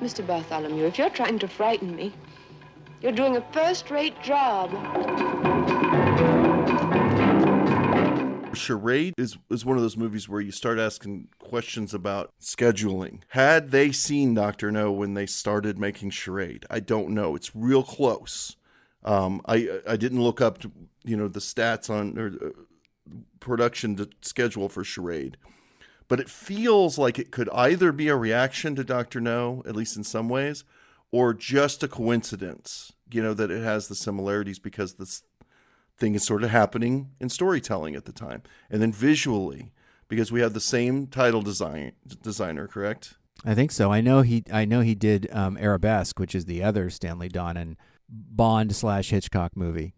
Mr. 0.00 0.26
Bartholomew, 0.26 0.84
if 0.86 0.98
you're 0.98 1.10
trying 1.10 1.38
to 1.40 1.48
frighten 1.48 1.94
me, 1.94 2.12
you're 3.02 3.12
doing 3.12 3.36
a 3.36 3.42
first-rate 3.52 4.22
job. 4.22 4.70
Charade 8.60 9.14
is, 9.16 9.38
is 9.50 9.64
one 9.64 9.76
of 9.76 9.82
those 9.82 9.96
movies 9.96 10.28
where 10.28 10.40
you 10.40 10.52
start 10.52 10.78
asking 10.78 11.28
questions 11.38 11.94
about 11.94 12.30
scheduling. 12.40 13.22
Had 13.28 13.70
they 13.70 13.90
seen 13.92 14.34
Doctor 14.34 14.70
No 14.70 14.92
when 14.92 15.14
they 15.14 15.26
started 15.26 15.78
making 15.78 16.10
Charade? 16.10 16.66
I 16.70 16.80
don't 16.80 17.10
know. 17.10 17.34
It's 17.34 17.56
real 17.56 17.82
close. 17.82 18.56
Um, 19.04 19.40
I 19.46 19.80
I 19.88 19.96
didn't 19.96 20.22
look 20.22 20.40
up, 20.40 20.58
to, 20.58 20.70
you 21.04 21.16
know, 21.16 21.28
the 21.28 21.40
stats 21.40 21.88
on 21.88 22.18
or 22.18 22.28
uh, 22.28 22.50
production 23.40 23.96
to 23.96 24.10
schedule 24.20 24.68
for 24.68 24.84
Charade, 24.84 25.38
but 26.06 26.20
it 26.20 26.28
feels 26.28 26.98
like 26.98 27.18
it 27.18 27.30
could 27.30 27.48
either 27.50 27.92
be 27.92 28.08
a 28.08 28.16
reaction 28.16 28.76
to 28.76 28.84
Doctor 28.84 29.20
No, 29.20 29.62
at 29.66 29.74
least 29.74 29.96
in 29.96 30.04
some 30.04 30.28
ways, 30.28 30.64
or 31.10 31.32
just 31.32 31.82
a 31.82 31.88
coincidence. 31.88 32.92
You 33.10 33.22
know 33.22 33.34
that 33.34 33.50
it 33.50 33.62
has 33.62 33.88
the 33.88 33.94
similarities 33.94 34.58
because 34.58 34.94
this 34.94 35.22
thing 36.00 36.14
is 36.14 36.24
sort 36.24 36.42
of 36.42 36.50
happening 36.50 37.10
in 37.20 37.28
storytelling 37.28 37.94
at 37.94 38.06
the 38.06 38.12
time, 38.12 38.42
and 38.70 38.82
then 38.82 38.92
visually 38.92 39.72
because 40.08 40.32
we 40.32 40.40
have 40.40 40.54
the 40.54 40.60
same 40.60 41.06
title 41.06 41.42
design 41.42 41.92
designer, 42.22 42.66
correct? 42.66 43.14
I 43.44 43.54
think 43.54 43.70
so. 43.70 43.92
I 43.92 44.00
know 44.00 44.22
he. 44.22 44.44
I 44.52 44.64
know 44.64 44.80
he 44.80 44.94
did 44.94 45.28
um, 45.32 45.56
Arabesque, 45.56 46.18
which 46.18 46.34
is 46.34 46.44
the 46.44 46.62
other 46.62 46.90
Stanley 46.90 47.28
Donen 47.28 47.76
Bond 48.08 48.74
slash 48.74 49.10
Hitchcock 49.10 49.56
movie. 49.56 49.94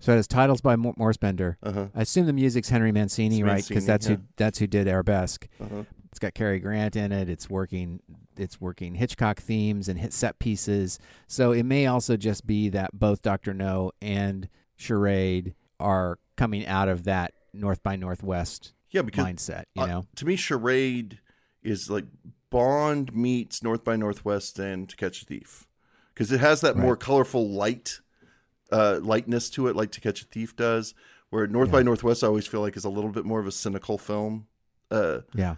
So 0.00 0.12
it 0.12 0.16
has 0.16 0.28
titles 0.28 0.60
by 0.60 0.76
Mor- 0.76 0.94
Maurice 0.96 1.16
Binder. 1.16 1.58
Uh-huh. 1.62 1.86
I 1.94 2.02
assume 2.02 2.26
the 2.26 2.32
music's 2.32 2.68
Henry 2.68 2.92
Mancini, 2.92 3.40
It's 3.40 3.44
right? 3.44 3.66
Because 3.66 3.86
that's 3.86 4.08
yeah. 4.08 4.16
who 4.16 4.22
that's 4.36 4.58
who 4.58 4.66
did 4.66 4.86
Arabesque. 4.86 5.48
Uh-huh. 5.60 5.84
It's 6.10 6.18
got 6.18 6.34
Cary 6.34 6.58
Grant 6.60 6.96
in 6.96 7.12
it. 7.12 7.28
It's 7.28 7.48
working. 7.48 8.00
It's 8.36 8.60
working 8.60 8.94
Hitchcock 8.94 9.40
themes 9.40 9.88
and 9.88 9.98
hit 9.98 10.12
set 10.12 10.38
pieces. 10.38 10.98
So 11.26 11.52
it 11.52 11.64
may 11.64 11.86
also 11.86 12.16
just 12.16 12.46
be 12.46 12.68
that 12.70 12.90
both 12.98 13.22
Doctor 13.22 13.54
No 13.54 13.92
and 14.00 14.48
Charade 14.78 15.54
are 15.78 16.18
coming 16.36 16.66
out 16.66 16.88
of 16.88 17.04
that 17.04 17.34
North 17.52 17.82
by 17.82 17.96
Northwest 17.96 18.72
yeah, 18.90 19.02
because 19.02 19.24
mindset. 19.24 19.64
You 19.74 19.82
uh, 19.82 19.86
know, 19.86 20.06
to 20.16 20.26
me, 20.26 20.36
charade 20.36 21.18
is 21.62 21.90
like 21.90 22.06
Bond 22.50 23.14
meets 23.14 23.62
North 23.62 23.84
by 23.84 23.96
Northwest 23.96 24.58
and 24.58 24.88
To 24.88 24.96
Catch 24.96 25.22
a 25.22 25.24
Thief, 25.26 25.66
because 26.14 26.32
it 26.32 26.40
has 26.40 26.60
that 26.62 26.76
more 26.76 26.96
colorful 26.96 27.50
light, 27.50 28.00
uh, 28.72 29.00
lightness 29.02 29.50
to 29.50 29.66
it, 29.68 29.76
like 29.76 29.90
To 29.92 30.00
Catch 30.00 30.22
a 30.22 30.26
Thief 30.26 30.56
does. 30.56 30.94
Where 31.30 31.46
North 31.46 31.70
by 31.70 31.82
Northwest, 31.82 32.24
I 32.24 32.26
always 32.26 32.46
feel 32.46 32.62
like 32.62 32.74
is 32.74 32.86
a 32.86 32.90
little 32.90 33.10
bit 33.10 33.26
more 33.26 33.38
of 33.38 33.46
a 33.46 33.52
cynical 33.52 33.98
film. 33.98 34.46
Uh, 34.90 35.20
Yeah. 35.34 35.56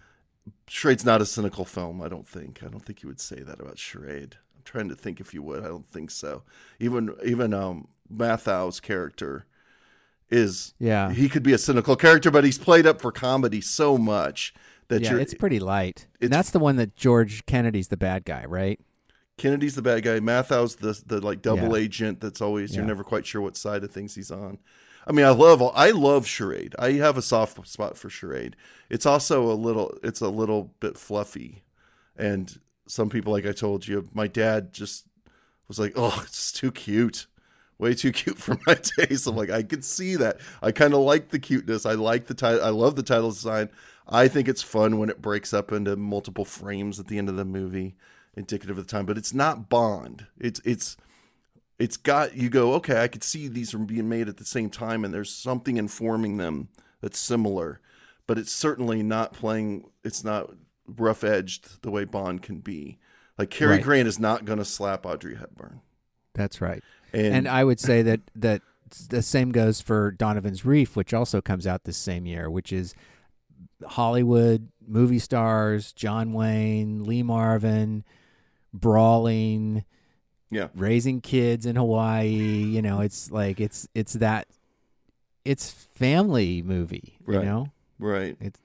Charade's 0.66 1.04
not 1.04 1.20
a 1.20 1.26
cynical 1.26 1.64
film. 1.64 2.02
I 2.02 2.08
don't 2.08 2.26
think. 2.26 2.64
I 2.64 2.66
don't 2.66 2.84
think 2.84 3.04
you 3.04 3.08
would 3.08 3.20
say 3.20 3.40
that 3.40 3.60
about 3.60 3.78
Charade. 3.78 4.36
I'm 4.56 4.62
trying 4.64 4.88
to 4.88 4.96
think 4.96 5.20
if 5.20 5.32
you 5.32 5.42
would. 5.42 5.62
I 5.62 5.68
don't 5.68 5.86
think 5.86 6.10
so. 6.10 6.42
Even 6.80 7.14
even 7.24 7.54
um, 7.54 7.86
Matthau's 8.14 8.80
character 8.80 9.46
is 10.30 10.74
Yeah. 10.78 11.10
he 11.12 11.28
could 11.28 11.42
be 11.42 11.52
a 11.52 11.58
cynical 11.58 11.96
character, 11.96 12.30
but 12.30 12.44
he's 12.44 12.58
played 12.58 12.86
up 12.86 13.00
for 13.00 13.10
comedy 13.12 13.60
so 13.60 13.98
much 13.98 14.54
that 14.88 15.02
yeah, 15.02 15.12
you're 15.12 15.20
it's 15.20 15.34
pretty 15.34 15.58
light. 15.60 16.06
it's- 16.14 16.26
and 16.26 16.32
that's 16.32 16.50
the 16.50 16.58
one 16.58 16.76
that 16.76 16.96
George 16.96 17.44
Kennedy's 17.46 17.88
the 17.88 17.96
bad 17.96 18.24
guy, 18.24 18.44
right? 18.46 18.80
Kennedy's 19.36 19.74
the 19.74 19.82
bad 19.82 20.02
guy. 20.02 20.20
Matthau's 20.20 20.76
the 20.76 21.00
the 21.06 21.20
like 21.24 21.40
double 21.42 21.76
Yeah. 21.76 21.84
agent 21.84 22.20
that's 22.20 22.40
always 22.40 22.76
you're 22.76 22.84
never 22.84 23.02
quite 23.02 23.26
sure 23.26 23.40
what 23.40 23.56
side 23.56 23.82
of 23.84 23.90
things 23.90 24.14
he's 24.14 24.30
on. 24.30 24.58
I 25.06 25.12
mean, 25.12 25.24
I 25.24 25.30
love 25.30 25.62
I 25.74 25.90
love 25.92 26.26
charade. 26.26 26.74
I 26.78 26.92
have 26.92 27.16
a 27.16 27.22
soft 27.22 27.66
spot 27.66 27.96
for 27.96 28.10
charade. 28.10 28.54
It's 28.90 29.06
also 29.06 29.50
a 29.50 29.54
little 29.54 29.96
it's 30.02 30.20
a 30.20 30.28
little 30.28 30.74
bit 30.80 30.98
fluffy, 30.98 31.62
and 32.16 32.60
some 32.86 33.08
people, 33.08 33.32
like 33.32 33.46
I 33.46 33.52
told 33.52 33.88
you, 33.88 34.08
my 34.12 34.26
dad 34.26 34.74
just 34.74 35.06
was 35.68 35.78
like, 35.78 35.92
"Oh, 35.96 36.20
it's 36.24 36.52
too 36.52 36.70
cute." 36.70 37.26
Way 37.80 37.94
too 37.94 38.12
cute 38.12 38.38
for 38.38 38.58
my 38.66 38.74
taste. 38.74 39.26
I'm 39.26 39.34
like, 39.34 39.50
I 39.50 39.62
could 39.62 39.84
see 39.84 40.16
that. 40.16 40.38
I 40.62 40.70
kind 40.70 40.92
of 40.92 41.00
like 41.00 41.30
the 41.30 41.38
cuteness. 41.38 41.86
I 41.86 41.94
like 41.94 42.26
the 42.26 42.34
title. 42.34 42.62
I 42.62 42.68
love 42.68 42.94
the 42.94 43.02
title 43.02 43.30
design. 43.30 43.70
I 44.06 44.28
think 44.28 44.48
it's 44.48 44.62
fun 44.62 44.98
when 44.98 45.08
it 45.08 45.22
breaks 45.22 45.54
up 45.54 45.72
into 45.72 45.96
multiple 45.96 46.44
frames 46.44 47.00
at 47.00 47.06
the 47.06 47.16
end 47.16 47.28
of 47.28 47.36
the 47.36 47.44
movie, 47.44 47.96
indicative 48.36 48.76
of 48.76 48.86
the 48.86 48.90
time. 48.90 49.06
But 49.06 49.16
it's 49.16 49.32
not 49.32 49.70
Bond. 49.70 50.26
It's 50.38 50.60
it's 50.64 50.98
it's 51.78 51.96
got 51.96 52.36
you 52.36 52.50
go 52.50 52.74
okay. 52.74 53.02
I 53.02 53.08
could 53.08 53.24
see 53.24 53.48
these 53.48 53.72
are 53.72 53.78
being 53.78 54.08
made 54.08 54.28
at 54.28 54.36
the 54.36 54.44
same 54.44 54.68
time, 54.68 55.04
and 55.04 55.14
there's 55.14 55.32
something 55.32 55.78
informing 55.78 56.36
them 56.36 56.68
that's 57.00 57.18
similar. 57.18 57.80
But 58.26 58.36
it's 58.36 58.52
certainly 58.52 59.02
not 59.02 59.32
playing. 59.32 59.88
It's 60.04 60.22
not 60.22 60.50
rough 60.86 61.24
edged 61.24 61.82
the 61.82 61.90
way 61.90 62.04
Bond 62.04 62.42
can 62.42 62.60
be. 62.60 62.98
Like 63.38 63.48
Cary 63.48 63.76
Right. 63.76 63.82
Grant 63.82 64.08
is 64.08 64.18
not 64.18 64.44
going 64.44 64.58
to 64.58 64.66
slap 64.66 65.06
Audrey 65.06 65.36
Hepburn. 65.36 65.80
That's 66.34 66.60
right. 66.60 66.82
And- 67.12 67.34
And, 67.34 67.48
I 67.48 67.64
would 67.64 67.80
say 67.80 68.02
that 68.02 68.20
that 68.36 68.62
the 69.08 69.22
same 69.22 69.52
goes 69.52 69.80
for 69.80 70.10
Donovan's 70.10 70.64
Reef, 70.64 70.96
which 70.96 71.14
also 71.14 71.40
comes 71.40 71.66
out 71.66 71.84
this 71.84 71.96
same 71.96 72.26
year, 72.26 72.50
which 72.50 72.72
is 72.72 72.94
Hollywood 73.86 74.68
movie 74.86 75.18
stars, 75.20 75.92
John 75.92 76.32
Wayne, 76.32 77.04
Lee 77.04 77.22
Marvin, 77.22 78.04
brawling, 78.74 79.84
yeah, 80.50 80.68
raising 80.74 81.20
kids 81.20 81.66
in 81.66 81.76
Hawaii. 81.76 82.28
You 82.28 82.82
know, 82.82 83.00
it's 83.00 83.30
like 83.30 83.60
it's 83.60 83.88
it's 83.94 84.14
that 84.14 84.48
it's 85.44 85.70
family 85.70 86.62
movie. 86.62 87.18
You 87.26 87.34
Right. 87.38 87.44
know, 87.44 87.68
Right. 87.98 88.36
It's 88.40 88.60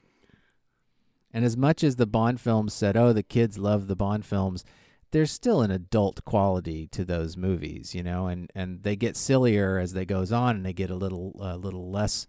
and 1.33 1.43
as 1.45 1.55
much 1.57 1.83
as 1.83 1.97
the 1.97 2.05
Bond 2.07 2.39
films 2.41 2.73
said, 2.73 2.95
"Oh, 2.97 3.13
the 3.13 3.23
kids 3.23 3.57
love 3.57 3.87
the 3.87 3.95
Bond 3.95 4.25
films," 4.25 4.63
there's 5.11 5.31
still 5.31 5.61
an 5.61 5.71
adult 5.71 6.23
quality 6.25 6.87
to 6.87 7.05
those 7.05 7.37
movies, 7.37 7.95
you 7.95 8.03
know, 8.03 8.27
and 8.27 8.51
and 8.55 8.83
they 8.83 8.95
get 8.95 9.15
sillier 9.15 9.77
as 9.77 9.93
they 9.93 10.05
goes 10.05 10.31
on, 10.31 10.57
and 10.57 10.65
they 10.65 10.73
get 10.73 10.89
a 10.89 10.95
little 10.95 11.35
a 11.39 11.57
little 11.57 11.89
less 11.89 12.27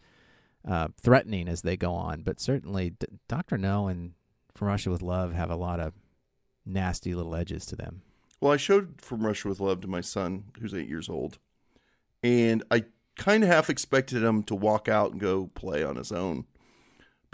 uh, 0.67 0.89
threatening 1.01 1.49
as 1.49 1.63
they 1.63 1.77
go 1.77 1.93
on. 1.93 2.23
But 2.23 2.41
certainly, 2.41 2.91
D- 2.91 3.07
Doctor 3.29 3.59
No 3.59 3.89
and 3.89 4.13
From 4.55 4.69
Russia 4.69 4.91
with 4.91 5.03
Love 5.03 5.33
have 5.33 5.51
a 5.51 5.57
lot 5.57 5.81
of 5.81 5.95
nasty 6.65 7.15
little 7.15 7.35
edges 7.35 7.67
to 7.67 7.77
them. 7.77 8.03
Well, 8.41 8.53
I 8.53 8.57
showed 8.57 9.01
From 9.01 9.25
Russia 9.25 9.49
with 9.49 9.61
Love 9.61 9.81
to 9.83 9.89
my 9.89 10.01
son, 10.01 10.45
who's 10.61 10.75
eight 10.75 10.89
years 10.89 11.09
old, 11.09 11.39
and 12.23 12.63
I 12.71 12.85
kind 13.17 13.43
of 13.43 13.49
half 13.49 13.71
expected 13.71 14.23
him 14.23 14.43
to 14.45 14.55
walk 14.55 14.89
out 14.89 15.13
and 15.13 15.21
go 15.21 15.47
play 15.55 15.83
on 15.83 15.97
his 15.97 16.13
own. 16.13 16.45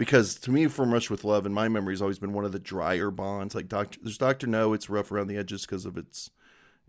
Because 0.05 0.35
to 0.35 0.51
me, 0.51 0.67
From 0.67 0.93
Russia 0.93 1.13
with 1.13 1.23
Love, 1.23 1.45
in 1.45 1.53
my 1.53 1.67
memory, 1.67 1.93
has 1.93 2.01
always 2.01 2.19
been 2.19 2.33
one 2.33 2.45
of 2.45 2.51
the 2.51 2.59
drier 2.59 3.11
bonds. 3.11 3.55
Like 3.55 3.67
Doctor, 3.67 3.99
there's 4.01 4.17
Doctor 4.17 4.47
No, 4.47 4.73
it's 4.73 4.89
rough 4.89 5.11
around 5.11 5.27
the 5.27 5.37
edges 5.37 5.65
because 5.65 5.85
of 5.85 5.97
its, 5.97 6.29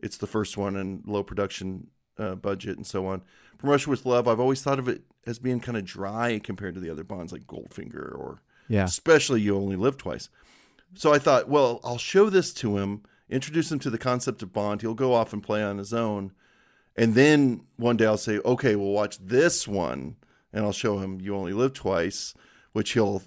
it's 0.02 0.16
the 0.16 0.26
first 0.26 0.56
one 0.56 0.76
and 0.76 1.02
low 1.06 1.22
production 1.22 1.88
uh, 2.18 2.34
budget 2.34 2.76
and 2.76 2.86
so 2.86 3.06
on. 3.06 3.22
From 3.58 3.70
Russia 3.70 3.90
with 3.90 4.04
Love, 4.06 4.26
I've 4.28 4.40
always 4.40 4.62
thought 4.62 4.78
of 4.78 4.88
it 4.88 5.02
as 5.26 5.38
being 5.38 5.60
kind 5.60 5.78
of 5.78 5.84
dry 5.84 6.38
compared 6.42 6.74
to 6.74 6.80
the 6.80 6.90
other 6.90 7.04
bonds 7.04 7.32
like 7.32 7.46
Goldfinger 7.46 8.12
or, 8.18 8.42
Yeah. 8.68 8.84
especially 8.84 9.40
You 9.40 9.56
Only 9.56 9.76
Live 9.76 9.96
Twice. 9.96 10.28
So 10.94 11.12
I 11.12 11.18
thought, 11.18 11.48
well, 11.48 11.80
I'll 11.82 11.98
show 11.98 12.30
this 12.30 12.52
to 12.54 12.78
him, 12.78 13.02
introduce 13.30 13.70
him 13.72 13.78
to 13.80 13.90
the 13.90 13.98
concept 13.98 14.42
of 14.42 14.52
Bond. 14.52 14.80
He'll 14.82 14.94
go 14.94 15.12
off 15.14 15.32
and 15.32 15.42
play 15.42 15.62
on 15.62 15.78
his 15.78 15.92
own. 15.92 16.32
And 16.96 17.14
then 17.14 17.62
one 17.76 17.96
day 17.96 18.06
I'll 18.06 18.16
say, 18.16 18.38
okay, 18.44 18.76
we'll 18.76 18.90
watch 18.92 19.18
this 19.18 19.66
one. 19.66 20.16
And 20.52 20.64
I'll 20.64 20.72
show 20.72 20.98
him 20.98 21.20
You 21.20 21.34
Only 21.34 21.52
Live 21.52 21.72
Twice, 21.72 22.32
which 22.74 22.92
he'll 22.92 23.22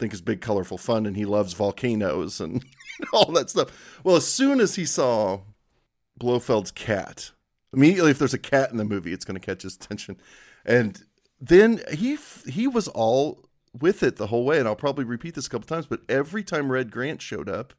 think 0.00 0.12
is 0.12 0.20
big, 0.20 0.40
colorful 0.40 0.78
fun. 0.78 1.06
And 1.06 1.16
he 1.16 1.24
loves 1.24 1.52
volcanoes 1.52 2.40
and 2.40 2.64
all 3.12 3.30
that 3.32 3.50
stuff. 3.50 4.00
Well, 4.02 4.16
as 4.16 4.26
soon 4.26 4.58
as 4.58 4.74
he 4.74 4.84
saw 4.84 5.42
Blofeld's 6.18 6.72
cat, 6.72 7.30
immediately 7.72 8.10
if 8.10 8.18
there's 8.18 8.34
a 8.34 8.38
cat 8.38 8.72
in 8.72 8.78
the 8.78 8.84
movie, 8.84 9.12
it's 9.12 9.24
going 9.24 9.38
to 9.38 9.46
catch 9.46 9.62
his 9.62 9.76
attention. 9.76 10.16
And 10.64 11.04
then 11.40 11.80
he 11.92 12.18
he 12.46 12.66
was 12.66 12.88
all 12.88 13.44
with 13.78 14.02
it 14.02 14.16
the 14.16 14.26
whole 14.26 14.44
way. 14.44 14.58
And 14.58 14.66
I'll 14.66 14.74
probably 14.74 15.04
repeat 15.04 15.34
this 15.34 15.46
a 15.46 15.50
couple 15.50 15.68
times, 15.68 15.86
but 15.86 16.00
every 16.08 16.42
time 16.42 16.72
Red 16.72 16.90
Grant 16.90 17.22
showed 17.22 17.48
up, 17.48 17.74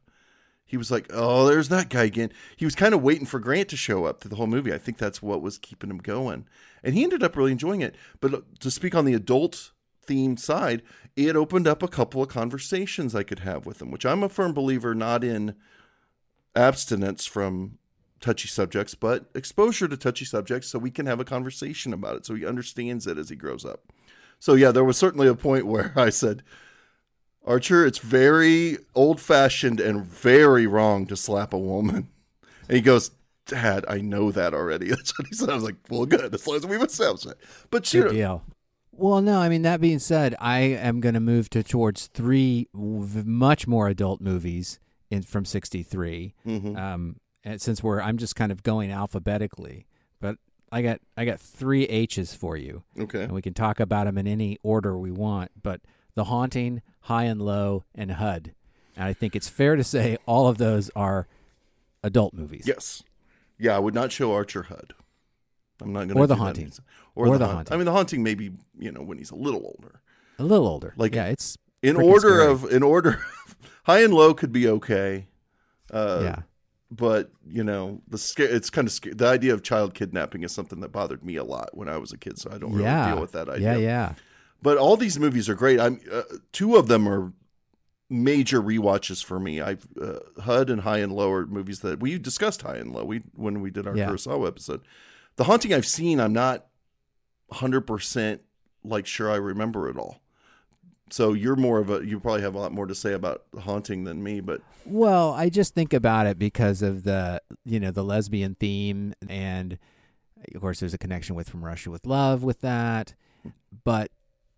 he 0.64 0.76
was 0.76 0.90
like, 0.90 1.06
"Oh, 1.12 1.46
there's 1.46 1.68
that 1.68 1.90
guy 1.90 2.04
again." 2.04 2.32
He 2.56 2.64
was 2.64 2.74
kind 2.74 2.94
of 2.94 3.02
waiting 3.02 3.26
for 3.26 3.38
Grant 3.38 3.68
to 3.68 3.76
show 3.76 4.06
up 4.06 4.20
through 4.20 4.30
the 4.30 4.36
whole 4.36 4.46
movie. 4.46 4.72
I 4.72 4.78
think 4.78 4.96
that's 4.96 5.20
what 5.20 5.42
was 5.42 5.58
keeping 5.58 5.90
him 5.90 5.98
going, 5.98 6.46
and 6.82 6.94
he 6.94 7.02
ended 7.02 7.22
up 7.22 7.36
really 7.36 7.52
enjoying 7.52 7.82
it. 7.82 7.94
But 8.20 8.32
uh, 8.32 8.40
to 8.60 8.70
speak 8.70 8.94
on 8.94 9.04
the 9.04 9.14
adult 9.14 9.72
themed 10.06 10.38
side, 10.38 10.82
it 11.16 11.36
opened 11.36 11.66
up 11.66 11.82
a 11.82 11.88
couple 11.88 12.22
of 12.22 12.28
conversations 12.28 13.14
I 13.14 13.22
could 13.22 13.40
have 13.40 13.66
with 13.66 13.82
him, 13.82 13.90
which 13.90 14.06
I'm 14.06 14.22
a 14.22 14.28
firm 14.28 14.52
believer 14.52 14.94
not 14.94 15.22
in 15.22 15.54
abstinence 16.54 17.26
from 17.26 17.78
touchy 18.20 18.48
subjects, 18.48 18.94
but 18.94 19.26
exposure 19.34 19.88
to 19.88 19.96
touchy 19.96 20.24
subjects 20.24 20.68
so 20.68 20.78
we 20.78 20.90
can 20.90 21.06
have 21.06 21.20
a 21.20 21.24
conversation 21.24 21.92
about 21.92 22.16
it 22.16 22.24
so 22.24 22.34
he 22.34 22.46
understands 22.46 23.06
it 23.06 23.18
as 23.18 23.28
he 23.28 23.36
grows 23.36 23.64
up. 23.64 23.92
So 24.38 24.54
yeah, 24.54 24.70
there 24.70 24.84
was 24.84 24.96
certainly 24.96 25.28
a 25.28 25.34
point 25.34 25.66
where 25.66 25.92
I 25.96 26.10
said, 26.10 26.42
Archer, 27.44 27.84
it's 27.84 27.98
very 27.98 28.78
old 28.94 29.20
fashioned 29.20 29.80
and 29.80 30.04
very 30.04 30.66
wrong 30.66 31.06
to 31.06 31.16
slap 31.16 31.52
a 31.52 31.58
woman. 31.58 32.08
And 32.68 32.76
he 32.76 32.80
goes, 32.80 33.10
Dad, 33.46 33.84
I 33.88 34.00
know 34.00 34.30
that 34.30 34.54
already. 34.54 34.88
That's 34.90 35.18
what 35.18 35.26
he 35.26 35.34
said. 35.34 35.50
I 35.50 35.54
was 35.54 35.64
like, 35.64 35.76
Well, 35.90 36.06
good, 36.06 36.32
as 36.34 36.46
long 36.46 36.56
as 36.56 36.66
we've 36.66 36.82
established 36.82 37.26
that. 37.26 37.38
But 37.70 37.92
you 37.92 38.02
Good 38.02 38.12
know, 38.12 38.16
deal. 38.16 38.42
Well, 38.92 39.22
no, 39.22 39.40
I 39.40 39.48
mean 39.48 39.62
that 39.62 39.80
being 39.80 39.98
said, 39.98 40.34
I 40.38 40.60
am 40.60 41.00
going 41.00 41.14
to 41.14 41.20
move 41.20 41.48
to 41.50 41.62
towards 41.62 42.08
three 42.08 42.68
much 42.72 43.66
more 43.66 43.88
adult 43.88 44.20
movies 44.20 44.78
in 45.10 45.22
from 45.22 45.44
'63. 45.44 46.34
Mhm. 46.46 46.76
Um, 46.76 47.16
and 47.44 47.60
since 47.60 47.82
we're, 47.82 48.00
I'm 48.00 48.18
just 48.18 48.36
kind 48.36 48.52
of 48.52 48.62
going 48.62 48.90
alphabetically, 48.92 49.86
but 50.20 50.36
I 50.70 50.82
got 50.82 51.00
I 51.16 51.24
got 51.24 51.40
three 51.40 51.84
H's 51.84 52.34
for 52.34 52.56
you. 52.56 52.82
Okay. 52.98 53.24
and 53.24 53.32
we 53.32 53.42
can 53.42 53.54
talk 53.54 53.80
about 53.80 54.04
them 54.06 54.18
in 54.18 54.26
any 54.26 54.58
order 54.62 54.96
we 54.98 55.10
want. 55.10 55.50
But 55.60 55.80
The 56.14 56.24
Haunting, 56.24 56.82
High 57.02 57.24
and 57.24 57.40
Low, 57.42 57.84
and 57.94 58.12
HUD. 58.12 58.52
And 58.96 59.06
I 59.06 59.14
think 59.14 59.34
it's 59.34 59.48
fair 59.48 59.74
to 59.76 59.84
say 59.84 60.18
all 60.26 60.48
of 60.48 60.58
those 60.58 60.90
are 60.94 61.26
adult 62.04 62.34
movies. 62.34 62.64
Yes. 62.66 63.02
Yeah, 63.58 63.74
I 63.76 63.78
would 63.78 63.94
not 63.94 64.12
show 64.12 64.32
Archer 64.32 64.64
HUD. 64.64 64.92
I'm 65.82 65.92
not 65.92 66.00
going 66.08 66.14
to. 66.14 66.18
Or 66.20 66.26
The 66.26 66.36
Haunting. 66.36 66.72
Or, 67.14 67.26
Or 67.26 67.32
the, 67.32 67.38
The 67.38 67.44
Haunt- 67.46 67.56
Haunting. 67.56 67.74
I 67.74 67.76
mean, 67.76 67.84
the 67.86 67.92
haunting 67.92 68.22
maybe 68.22 68.52
you 68.78 68.90
know 68.92 69.02
when 69.02 69.18
he's 69.18 69.30
a 69.30 69.36
little 69.36 69.62
older. 69.64 70.00
A 70.38 70.44
little 70.44 70.66
older. 70.66 70.94
Like 70.96 71.14
yeah, 71.14 71.26
it's 71.26 71.56
in 71.82 71.96
order 71.96 72.28
scary. 72.40 72.46
of 72.52 72.64
in 72.72 72.82
order. 72.82 73.24
high 73.84 74.02
and 74.02 74.14
low 74.14 74.32
could 74.34 74.52
be 74.52 74.68
okay. 74.68 75.26
Uh, 75.92 76.20
Yeah. 76.22 76.36
but 76.90 77.30
you 77.46 77.64
know 77.64 78.00
the 78.08 78.16
sca- 78.18 78.54
it's 78.54 78.70
kind 78.70 78.86
of 78.88 78.98
the 79.18 79.26
idea 79.26 79.52
of 79.52 79.62
child 79.62 79.92
kidnapping 79.94 80.42
is 80.42 80.52
something 80.52 80.80
that 80.80 80.92
bothered 80.92 81.24
me 81.24 81.36
a 81.36 81.44
lot 81.44 81.76
when 81.76 81.88
I 81.88 81.96
was 81.98 82.12
a 82.12 82.16
kid, 82.18 82.38
so 82.38 82.50
I 82.52 82.58
don't 82.58 82.72
really 82.72 82.84
Yeah. 82.84 83.12
deal 83.12 83.20
with 83.20 83.32
that 83.32 83.48
idea. 83.48 83.72
Yeah, 83.74 83.78
yeah. 83.78 84.12
But 84.62 84.78
all 84.78 84.96
these 84.96 85.18
movies 85.18 85.48
are 85.48 85.54
great. 85.56 85.80
I'm 85.80 86.00
uh, 86.10 86.22
two 86.52 86.76
of 86.76 86.86
them 86.88 87.08
are 87.08 87.32
major 88.08 88.60
rewatches 88.62 89.24
for 89.24 89.40
me. 89.40 89.60
I've 89.60 89.86
uh, 90.00 90.18
HUD 90.42 90.70
and 90.70 90.82
High 90.82 90.98
and 90.98 91.12
Low 91.12 91.30
are 91.32 91.46
movies 91.46 91.80
that 91.80 92.00
we 92.00 92.18
discussed 92.18 92.62
High 92.62 92.76
and 92.76 92.92
Low. 92.92 93.04
We 93.04 93.22
when 93.34 93.60
we 93.60 93.70
did 93.70 93.86
our 93.86 93.96
Yeah. 93.96 94.08
Kurosawa 94.08 94.46
episode. 94.48 94.82
The 95.36 95.44
Haunting 95.44 95.72
I've 95.72 95.86
seen, 95.86 96.20
I'm 96.20 96.32
not 96.32 96.66
100 97.48 97.82
percent 97.82 98.42
like 98.84 99.06
sure 99.06 99.30
I 99.30 99.36
remember 99.36 99.88
it 99.88 99.96
all. 99.96 100.20
So 101.10 101.34
you're 101.34 101.56
more 101.56 101.78
of 101.78 101.90
a 101.90 102.04
you 102.04 102.18
probably 102.18 102.42
have 102.42 102.54
a 102.54 102.58
lot 102.58 102.72
more 102.72 102.86
to 102.86 102.94
say 102.94 103.12
about 103.12 103.44
Haunting 103.58 104.04
than 104.04 104.22
me, 104.22 104.40
but 104.40 104.62
Well, 104.86 105.32
I 105.32 105.50
just 105.50 105.74
think 105.74 105.92
about 105.92 106.26
it 106.26 106.38
because 106.38 106.80
of 106.82 107.02
the 107.04 107.42
you 107.64 107.78
know 107.78 107.90
the 107.90 108.04
lesbian 108.04 108.54
theme, 108.54 109.12
and 109.28 109.78
of 110.54 110.60
course 110.60 110.80
there's 110.80 110.94
a 110.94 110.98
connection 110.98 111.34
with 111.34 111.50
From 111.50 111.64
Russia 111.64 111.90
with 111.90 112.06
Love 112.06 112.42
with 112.42 112.60
that, 112.62 113.14
but 113.84 114.10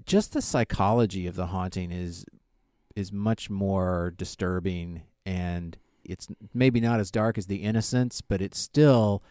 just 0.07 0.33
the 0.33 0.43
psychology 0.43 1.27
of 1.27 1.35
the 1.35 1.47
haunting 1.47 1.91
is 1.91 2.25
is 2.95 3.13
much 3.13 3.51
more 3.51 4.15
disturbing, 4.17 5.03
and 5.27 5.77
it's 6.05 6.29
maybe 6.53 6.81
not 6.81 7.01
as 7.01 7.11
dark 7.11 7.37
as 7.37 7.47
The 7.47 7.63
Innocents, 7.65 8.21
but 8.21 8.41
it's 8.41 8.61
still 8.61 9.25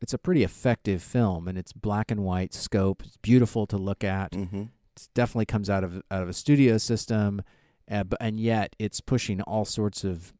it's 0.00 0.12
a 0.14 0.18
pretty 0.18 0.42
effective 0.44 1.02
film, 1.02 1.48
and 1.48 1.56
it's 1.58 1.72
black 1.72 2.10
and 2.10 2.24
white 2.24 2.52
scope. 2.54 3.02
It's 3.04 3.16
beautiful 3.18 3.66
to 3.68 3.76
look 3.78 4.04
at. 4.04 4.32
Mhm. 4.32 4.68
It 4.96 5.08
definitely 5.14 5.46
comes 5.46 5.68
out 5.70 5.82
of 5.84 6.02
out 6.10 6.22
of 6.22 6.28
a 6.28 6.32
studio 6.32 6.78
system, 6.78 7.42
uh, 7.90 8.04
but, 8.04 8.18
and 8.20 8.38
yet 8.38 8.76
it's 8.78 9.00
pushing 9.00 9.40
all 9.42 9.64
sorts 9.64 10.04
of 10.04 10.32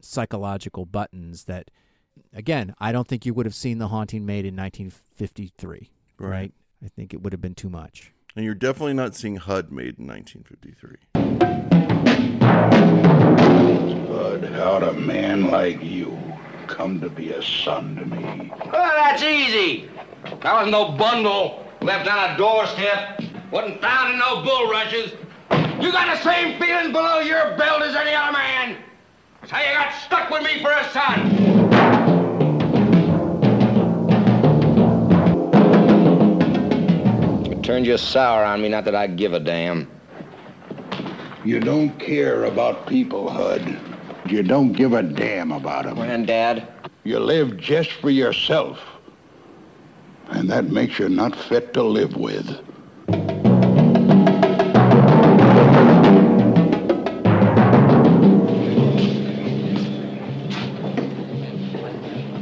psychological 0.00 0.84
buttons 0.86 1.44
that, 1.44 1.70
again, 2.32 2.74
I 2.78 2.92
don't 2.92 3.08
think 3.08 3.24
you 3.26 3.32
would 3.34 3.46
have 3.46 3.54
seen 3.54 3.78
The 3.78 3.88
Haunting 3.88 4.26
made 4.26 4.44
in 4.44 4.54
1953. 4.54 5.90
Right. 6.18 6.28
Right. 6.30 6.54
I 6.84 6.88
think 6.88 7.12
it 7.14 7.22
would 7.22 7.32
have 7.32 7.40
been 7.40 7.54
too 7.54 7.70
much. 7.70 8.12
and 8.36 8.44
you're 8.44 8.54
definitely 8.54 8.92
not 8.92 9.14
seeing 9.14 9.36
HUD 9.36 9.72
made 9.72 9.98
in 9.98 10.06
1953. 10.06 10.96
Bud, 14.06 14.44
how'd 14.52 14.82
a 14.82 14.92
man 14.92 15.44
like 15.50 15.82
you 15.82 16.10
come 16.66 17.00
to 17.00 17.08
be 17.08 17.30
a 17.30 17.42
son 17.42 17.96
to 17.96 18.04
me? 18.04 18.50
Well, 18.72 18.92
that's 18.96 19.22
easy. 19.22 19.88
I 20.42 20.52
wasn't 20.54 20.72
no 20.72 20.92
bundle 20.92 21.66
left 21.80 22.08
on 22.08 22.30
a 22.30 22.36
doorstep. 22.36 23.22
Wasn't 23.50 23.80
found 23.80 24.12
in 24.12 24.18
no 24.18 24.42
bulrushes. 24.42 25.12
You 25.80 25.92
got 25.92 26.14
the 26.16 26.22
same 26.22 26.60
feeling 26.60 26.92
below 26.92 27.20
your 27.20 27.56
belt 27.56 27.82
as 27.82 27.94
any 27.94 28.14
other 28.14 28.32
man. 28.32 28.76
That's 29.40 29.52
how 29.52 29.60
you 29.60 29.74
got 29.76 29.94
stuck 30.04 30.30
with 30.30 30.42
me 30.42 30.60
for 30.62 30.72
a 30.72 30.84
son. 30.90 31.30
You 37.44 37.62
turned 37.62 37.86
you 37.86 37.96
sour 37.98 38.44
on 38.44 38.62
me, 38.62 38.68
not 38.68 38.84
that 38.86 38.94
I 38.94 39.06
give 39.06 39.32
a 39.32 39.40
damn. 39.40 39.88
You 41.44 41.60
don't 41.60 41.96
care 42.00 42.44
about 42.44 42.88
people, 42.88 43.30
Hud. 43.30 43.95
You 44.28 44.42
don't 44.42 44.72
give 44.72 44.92
a 44.92 45.04
damn 45.04 45.52
about 45.52 45.84
them. 45.84 45.94
Granddad? 45.94 46.66
You 47.04 47.20
live 47.20 47.56
just 47.58 47.92
for 47.92 48.10
yourself. 48.10 48.80
And 50.30 50.50
that 50.50 50.64
makes 50.64 50.98
you 50.98 51.08
not 51.08 51.36
fit 51.36 51.72
to 51.74 51.82
live 51.84 52.16
with. 52.16 52.46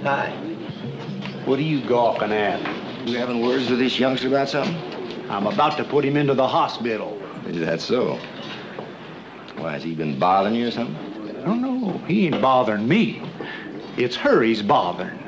Hi. 0.03 0.31
What 1.45 1.59
are 1.59 1.63
you 1.63 1.87
gawking 1.87 2.33
at? 2.33 2.61
You 3.07 3.19
having 3.19 3.43
words 3.43 3.69
with 3.69 3.79
this 3.79 3.99
youngster 3.99 4.29
about 4.29 4.49
something? 4.49 4.75
I'm 5.31 5.47
about 5.47 5.77
to 5.77 5.85
put 5.85 6.03
him 6.03 6.17
into 6.17 6.33
the 6.33 6.49
hospital. 6.49 7.21
Is 7.47 7.61
that 7.61 7.83
so? 7.83 8.19
Why, 9.57 9.73
has 9.73 9.83
he 9.83 9.95
been 9.95 10.19
bothering 10.19 10.55
you 10.55 10.69
or 10.69 10.71
something? 10.71 11.14
No, 11.45 11.55
no, 11.55 11.99
he 12.07 12.27
ain't 12.27 12.41
bothering 12.41 12.89
me. 12.89 13.23
It's 13.97 14.17
her 14.17 14.43
he's 14.43 14.63
bothering. 14.63 15.19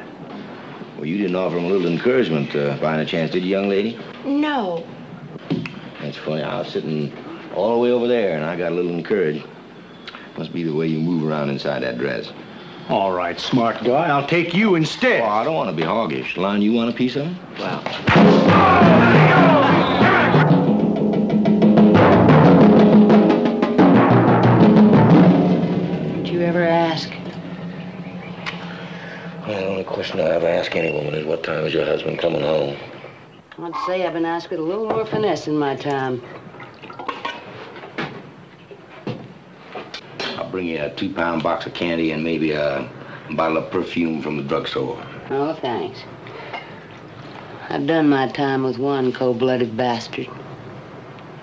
Well, 0.97 1.05
you 1.05 1.19
didn't 1.19 1.37
offer 1.37 1.59
him 1.59 1.65
a 1.65 1.69
little 1.69 1.87
encouragement 1.87 2.57
uh, 2.57 2.77
by 2.79 2.99
any 2.99 3.07
chance, 3.07 3.33
did 3.33 3.45
you, 3.45 3.51
young 3.51 3.69
lady? 3.69 3.99
No. 4.25 4.87
That's 6.01 6.17
funny. 6.17 6.43
I 6.43 6.61
was 6.61 6.69
sitting 6.69 7.13
all 7.55 7.75
the 7.75 7.79
way 7.79 7.91
over 7.91 8.09
there, 8.09 8.37
and 8.37 8.45
I 8.45 8.57
got 8.57 8.73
a 8.73 8.75
little 8.75 8.93
encouraged. 8.93 9.45
Must 10.39 10.53
be 10.53 10.63
the 10.63 10.75
way 10.75 10.87
you 10.87 10.99
move 10.99 11.27
around 11.27 11.51
inside 11.51 11.83
that 11.83 11.99
dress. 11.99 12.33
All 12.89 13.13
right, 13.13 13.39
smart 13.39 13.83
guy, 13.83 14.09
I'll 14.09 14.27
take 14.27 14.55
you 14.55 14.77
instead. 14.77 15.21
Oh, 15.21 15.27
I 15.27 15.45
don't 15.45 15.55
want 15.55 15.71
to 15.71 15.77
be 15.77 15.83
hoggish. 15.83 16.37
Lon, 16.37 16.63
you 16.63 16.73
want 16.73 16.89
a 16.89 16.93
piece 16.93 17.17
of 17.17 17.27
him? 17.27 17.37
Well. 17.59 17.83
Did 17.83 17.93
ever 26.47 26.63
ask? 26.63 27.11
Well, 29.47 29.61
the 29.61 29.67
only 29.67 29.85
question 29.85 30.21
I 30.21 30.25
ever 30.25 30.47
ask 30.47 30.77
any 30.77 30.93
woman 30.93 31.15
is 31.15 31.27
what 31.27 31.43
time 31.43 31.65
is 31.65 31.75
your 31.75 31.85
husband 31.85 32.21
coming 32.21 32.41
home? 32.41 32.77
I'd 33.59 33.75
say 33.87 34.07
I've 34.07 34.13
been 34.13 34.25
asked 34.25 34.51
with 34.51 34.61
a 34.61 34.63
little 34.63 34.87
more 34.87 35.05
finesse 35.05 35.49
in 35.49 35.57
my 35.57 35.75
time. 35.75 36.23
I'll 40.37 40.49
bring 40.51 40.69
you 40.69 40.81
a 40.83 40.91
two-pound 40.91 41.43
box 41.43 41.67
of 41.67 41.75
candy 41.75 42.13
and 42.13 42.23
maybe 42.23 42.53
a 42.53 42.89
bottle 43.33 43.57
of 43.57 43.71
perfume 43.73 44.23
from 44.23 44.37
the 44.37 44.45
drugstore. 44.45 45.05
Oh, 45.31 45.53
thanks. 45.55 45.99
I've 47.69 47.89
done 47.89 48.09
my 48.09 48.29
time 48.29 48.63
with 48.63 48.79
one 48.79 49.13
cold-blooded 49.13 49.77
bastard. 49.77 50.29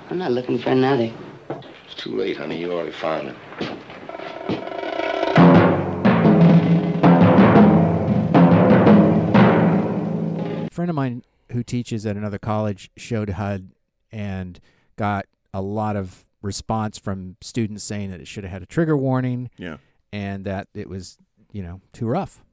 I'm 0.09 0.17
not 0.17 0.31
looking 0.31 0.57
for 0.59 0.69
another. 0.69 1.11
It's 1.49 1.95
too 1.97 2.15
late, 2.15 2.37
honey. 2.37 2.61
You 2.61 2.71
already 2.71 2.91
found 2.91 3.27
it. 3.27 3.35
Friend 10.73 10.89
of 10.89 10.95
mine 10.95 11.23
who 11.51 11.63
teaches 11.63 12.05
at 12.05 12.17
another 12.17 12.39
college 12.39 12.91
showed 12.97 13.29
HUD 13.29 13.71
and 14.11 14.59
got 14.95 15.25
a 15.53 15.61
lot 15.61 15.95
of 15.95 16.25
response 16.41 16.97
from 16.97 17.37
students 17.41 17.83
saying 17.83 18.11
that 18.11 18.19
it 18.19 18.27
should 18.27 18.43
have 18.43 18.51
had 18.51 18.61
a 18.63 18.65
trigger 18.65 18.97
warning. 18.97 19.49
Yeah. 19.57 19.77
And 20.11 20.45
that 20.45 20.67
it 20.73 20.89
was, 20.89 21.17
you 21.51 21.63
know, 21.63 21.81
too 21.91 22.07
rough. 22.07 22.43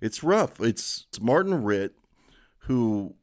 It's 0.00 0.22
rough. 0.22 0.60
It's, 0.60 1.06
it's 1.08 1.20
Martin 1.20 1.62
Ritt, 1.62 1.92
who 2.60 3.14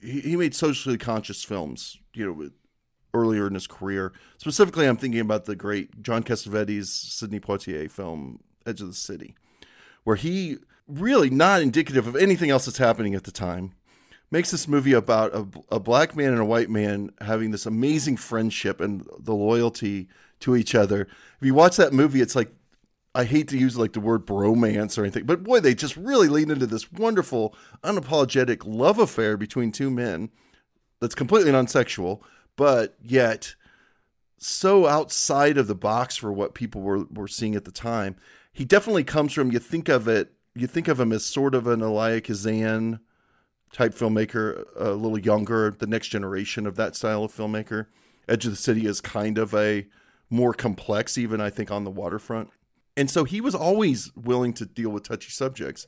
he, 0.00 0.20
he 0.20 0.36
made 0.36 0.54
socially 0.54 0.98
conscious 0.98 1.44
films, 1.44 1.98
you 2.14 2.26
know, 2.26 2.50
earlier 3.14 3.46
in 3.46 3.54
his 3.54 3.66
career. 3.66 4.12
Specifically, 4.38 4.86
I'm 4.86 4.96
thinking 4.96 5.20
about 5.20 5.44
the 5.44 5.56
great 5.56 6.02
John 6.02 6.22
Cassavetes, 6.22 6.86
Sidney 6.86 7.40
Poitier 7.40 7.90
film, 7.90 8.40
Edge 8.66 8.80
of 8.80 8.88
the 8.88 8.94
City, 8.94 9.34
where 10.04 10.16
he 10.16 10.58
really 10.86 11.30
not 11.30 11.62
indicative 11.62 12.06
of 12.06 12.16
anything 12.16 12.50
else 12.50 12.64
that's 12.64 12.78
happening 12.78 13.14
at 13.14 13.24
the 13.24 13.32
time. 13.32 13.72
Makes 14.30 14.50
this 14.50 14.66
movie 14.66 14.94
about 14.94 15.34
a, 15.34 15.46
a 15.76 15.80
black 15.80 16.16
man 16.16 16.30
and 16.30 16.40
a 16.40 16.44
white 16.44 16.70
man 16.70 17.10
having 17.20 17.50
this 17.50 17.66
amazing 17.66 18.16
friendship 18.16 18.80
and 18.80 19.06
the 19.18 19.34
loyalty 19.34 20.08
to 20.40 20.56
each 20.56 20.74
other. 20.74 21.02
If 21.02 21.46
you 21.46 21.54
watch 21.54 21.76
that 21.76 21.92
movie, 21.92 22.20
it's 22.20 22.34
like 22.34 22.50
I 23.14 23.24
hate 23.24 23.48
to 23.48 23.58
use 23.58 23.76
like 23.76 23.92
the 23.92 24.00
word 24.00 24.26
bromance 24.26 24.96
or 24.96 25.02
anything, 25.02 25.26
but 25.26 25.42
boy, 25.42 25.60
they 25.60 25.74
just 25.74 25.96
really 25.96 26.28
lean 26.28 26.50
into 26.50 26.66
this 26.66 26.90
wonderful, 26.90 27.54
unapologetic 27.84 28.62
love 28.64 28.98
affair 28.98 29.36
between 29.36 29.70
two 29.70 29.90
men 29.90 30.30
that's 30.98 31.14
completely 31.14 31.52
non-sexual, 31.52 32.24
but 32.56 32.96
yet 33.02 33.54
so 34.38 34.86
outside 34.86 35.58
of 35.58 35.68
the 35.68 35.74
box 35.74 36.16
for 36.16 36.32
what 36.32 36.54
people 36.54 36.80
were, 36.80 37.04
were 37.12 37.28
seeing 37.28 37.54
at 37.54 37.64
the 37.64 37.70
time. 37.70 38.16
He 38.52 38.64
definitely 38.64 39.04
comes 39.04 39.32
from 39.32 39.52
you 39.52 39.58
think 39.58 39.88
of 39.88 40.08
it, 40.08 40.32
you 40.54 40.66
think 40.66 40.88
of 40.88 41.00
him 41.00 41.12
as 41.12 41.24
sort 41.24 41.54
of 41.54 41.66
an 41.66 41.80
Elia 41.80 42.20
Kazan 42.20 43.00
type 43.72 43.94
filmmaker, 43.94 44.64
a 44.76 44.90
little 44.90 45.18
younger, 45.18 45.70
the 45.70 45.86
next 45.86 46.08
generation 46.08 46.66
of 46.66 46.76
that 46.76 46.94
style 46.94 47.24
of 47.24 47.34
filmmaker. 47.34 47.86
Edge 48.28 48.44
of 48.44 48.52
the 48.52 48.56
City 48.56 48.86
is 48.86 49.00
kind 49.00 49.38
of 49.38 49.54
a 49.54 49.86
more 50.30 50.52
complex, 50.52 51.16
even 51.16 51.40
I 51.40 51.50
think, 51.50 51.70
on 51.70 51.84
the 51.84 51.90
waterfront. 51.90 52.50
And 52.96 53.10
so 53.10 53.24
he 53.24 53.40
was 53.40 53.54
always 53.54 54.14
willing 54.14 54.52
to 54.54 54.66
deal 54.66 54.90
with 54.90 55.04
touchy 55.04 55.30
subjects. 55.30 55.86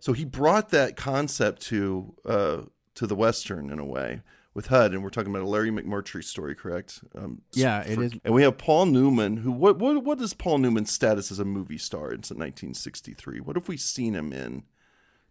So 0.00 0.12
he 0.12 0.24
brought 0.24 0.70
that 0.70 0.96
concept 0.96 1.62
to 1.62 2.14
uh, 2.24 2.62
to 2.94 3.06
the 3.06 3.14
western 3.14 3.70
in 3.70 3.78
a 3.78 3.84
way 3.84 4.22
with 4.54 4.66
HUD, 4.66 4.92
and 4.92 5.02
we're 5.02 5.10
talking 5.10 5.30
about 5.30 5.42
a 5.42 5.48
Larry 5.48 5.70
McMurtry 5.70 6.24
story, 6.24 6.54
correct? 6.54 7.00
Um, 7.14 7.42
Yeah, 7.52 7.80
it 7.82 7.94
for- 7.94 8.02
is. 8.04 8.12
And 8.24 8.34
we 8.34 8.42
have 8.42 8.58
Paul 8.58 8.86
Newman, 8.86 9.38
who 9.38 9.52
what 9.52 9.78
what 9.78 10.02
what 10.04 10.20
is 10.20 10.34
Paul 10.34 10.58
Newman's 10.58 10.90
status 10.92 11.30
as 11.30 11.38
a 11.38 11.44
movie 11.44 11.78
star? 11.78 12.12
It's 12.12 12.30
in 12.30 12.38
1963. 12.38 13.40
What 13.40 13.56
have 13.56 13.68
we 13.68 13.76
seen 13.76 14.14
him 14.14 14.32
in? 14.32 14.64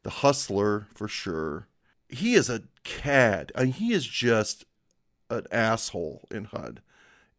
The 0.03 0.09
Hustler 0.09 0.87
for 0.95 1.07
sure. 1.07 1.67
He 2.07 2.33
is 2.33 2.49
a 2.49 2.63
cad. 2.83 3.51
I 3.55 3.63
mean, 3.65 3.73
he 3.73 3.91
is 3.93 4.07
just 4.07 4.63
an 5.29 5.45
asshole 5.51 6.27
in 6.31 6.45
HUD. 6.45 6.81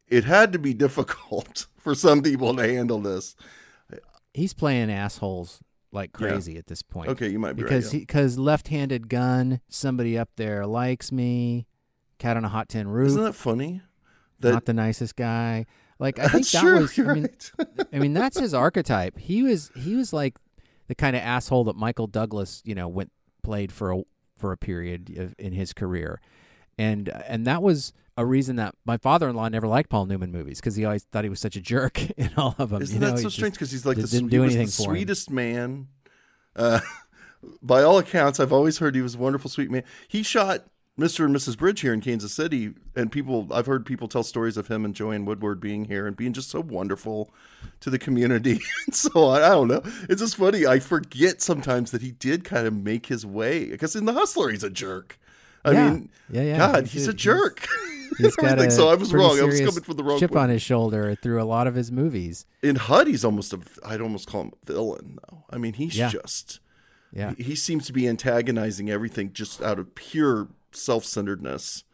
It 0.06 0.24
had 0.24 0.52
to 0.52 0.58
be 0.58 0.74
difficult 0.86 1.66
for 1.78 1.94
some 1.94 2.22
people 2.22 2.54
to 2.56 2.62
handle 2.62 3.00
this. 3.00 3.34
He's 4.34 4.52
playing 4.54 4.90
assholes 4.92 5.60
like 5.90 6.10
Yeah. 6.20 6.28
crazy 6.28 6.56
at 6.56 6.66
this 6.68 6.82
point. 6.82 7.08
Okay, 7.10 7.28
you 7.30 7.38
might 7.40 7.54
be 7.54 7.62
right, 7.62 7.68
because 7.70 7.92
yeah. 7.92 8.00
because 8.00 8.38
left-handed 8.38 9.08
gun, 9.08 9.60
somebody 9.68 10.16
up 10.16 10.28
there 10.36 10.66
likes 10.66 11.10
me, 11.10 11.66
cat 12.20 12.36
on 12.36 12.44
a 12.44 12.48
hot 12.48 12.68
tin 12.68 12.86
roof. 12.86 13.08
Isn't 13.08 13.24
that 13.24 13.34
funny? 13.34 13.82
That- 14.38 14.52
not 14.52 14.64
the 14.66 14.74
nicest 14.74 15.16
guy. 15.16 15.66
Like 15.98 16.18
I 16.18 16.28
think 16.28 16.48
that 16.48 16.60
true, 16.60 16.80
was. 16.80 16.98
I 16.98 17.14
mean, 17.14 17.28
I 17.92 17.98
mean 17.98 18.12
that's 18.14 18.38
his 18.38 18.54
archetype. 18.54 19.18
He 19.18 19.42
was 19.42 19.70
he 19.76 19.96
was 19.96 20.12
like 20.12 20.36
the 20.88 20.94
kind 20.94 21.14
of 21.14 21.22
asshole 21.22 21.64
that 21.64 21.76
Michael 21.76 22.06
Douglas, 22.06 22.62
you 22.64 22.74
know, 22.74 22.88
went 22.88 23.12
played 23.42 23.72
for 23.72 23.92
a 23.92 24.02
for 24.36 24.52
a 24.52 24.56
period 24.56 25.14
of, 25.18 25.34
in 25.38 25.52
his 25.52 25.72
career, 25.72 26.20
and 26.78 27.08
and 27.08 27.46
that 27.46 27.62
was 27.62 27.92
a 28.16 28.24
reason 28.24 28.56
that 28.56 28.74
my 28.84 28.96
father-in-law 28.96 29.48
never 29.48 29.66
liked 29.66 29.88
Paul 29.88 30.06
Newman 30.06 30.32
movies 30.32 30.60
because 30.60 30.76
he 30.76 30.84
always 30.84 31.04
thought 31.04 31.24
he 31.24 31.30
was 31.30 31.40
such 31.40 31.56
a 31.56 31.60
jerk 31.60 32.10
in 32.18 32.30
all 32.36 32.54
of 32.58 32.70
them. 32.70 32.82
Isn't 32.82 32.94
you 32.94 33.00
know, 33.00 33.12
that 33.12 33.18
so 33.22 33.28
strange? 33.28 33.54
Because 33.54 33.70
he's 33.70 33.86
like 33.86 33.96
the, 33.96 34.06
didn't 34.06 34.28
do 34.28 34.42
anything 34.42 34.66
the 34.66 34.72
for 34.72 34.82
him. 34.82 34.96
sweetest 34.96 35.30
man. 35.30 35.88
Uh, 36.56 36.80
by 37.62 37.82
all 37.82 37.98
accounts, 37.98 38.40
I've 38.40 38.52
always 38.52 38.78
heard 38.78 38.94
he 38.94 39.00
was 39.02 39.14
a 39.14 39.18
wonderful, 39.18 39.50
sweet 39.50 39.70
man. 39.70 39.84
He 40.08 40.22
shot 40.22 40.64
Mr. 41.00 41.24
and 41.24 41.34
Mrs. 41.34 41.56
Bridge 41.56 41.80
here 41.80 41.92
in 41.94 42.00
Kansas 42.00 42.32
City, 42.32 42.74
and 42.94 43.10
people 43.10 43.48
I've 43.52 43.66
heard 43.66 43.86
people 43.86 44.06
tell 44.08 44.22
stories 44.22 44.56
of 44.56 44.68
him 44.68 44.84
and 44.84 44.94
Joanne 44.94 45.24
Woodward 45.24 45.60
being 45.60 45.86
here 45.86 46.06
and 46.06 46.16
being 46.16 46.32
just 46.32 46.50
so 46.50 46.60
wonderful 46.60 47.32
to 47.80 47.90
the 47.90 47.98
community. 47.98 48.60
and 48.86 48.94
so 48.94 49.28
I, 49.28 49.46
I 49.46 49.48
don't 49.50 49.68
know. 49.68 49.82
It's 50.08 50.20
just 50.20 50.36
funny. 50.36 50.66
I 50.66 50.78
forget 50.78 51.40
sometimes 51.40 51.90
that 51.92 52.02
he 52.02 52.12
did 52.12 52.44
kind 52.44 52.66
of 52.66 52.74
make 52.74 53.06
his 53.06 53.24
way 53.24 53.66
because 53.66 53.96
in 53.96 54.04
the 54.04 54.12
Hustler 54.12 54.50
he's 54.50 54.62
a 54.64 54.70
jerk. 54.70 55.18
I 55.64 55.72
Yeah. 55.72 55.90
mean, 55.90 56.10
Yeah, 56.30 56.42
yeah. 56.42 56.56
God, 56.58 56.82
He's 56.84 56.92
he's, 56.92 57.08
a- 57.08 57.12
jerk. 57.14 57.66
He's 58.18 58.34
got 58.36 58.58
a 58.58 58.70
so 58.70 58.88
I 58.88 58.94
was 58.94 59.12
wrong. 59.12 59.38
I 59.38 59.44
was 59.44 59.58
coming 59.60 59.82
from 59.82 59.96
the 59.96 60.02
wrong 60.04 60.18
chip 60.18 60.34
on 60.34 60.48
his 60.48 60.62
shoulder 60.62 61.14
through 61.14 61.40
a 61.40 61.44
lot 61.44 61.66
of 61.66 61.74
his 61.74 61.92
movies. 61.92 62.44
In 62.62 62.76
HUD, 62.76 63.06
he's 63.06 63.24
almost 63.24 63.52
a. 63.52 63.60
I'd 63.84 64.00
almost 64.00 64.26
call 64.26 64.42
him 64.42 64.52
a 64.62 64.66
villain, 64.72 65.18
though. 65.30 65.44
I 65.50 65.58
mean, 65.58 65.74
he's 65.74 65.96
Yeah. 65.96 66.08
just. 66.08 66.60
Yeah. 67.12 67.34
He, 67.36 67.42
he 67.44 67.54
seems 67.56 67.86
to 67.86 67.92
be 67.92 68.08
antagonizing 68.08 68.88
everything 68.90 69.32
just 69.32 69.60
out 69.62 69.78
of 69.78 69.94
pure 69.94 70.48
self-centeredness. 70.72 71.84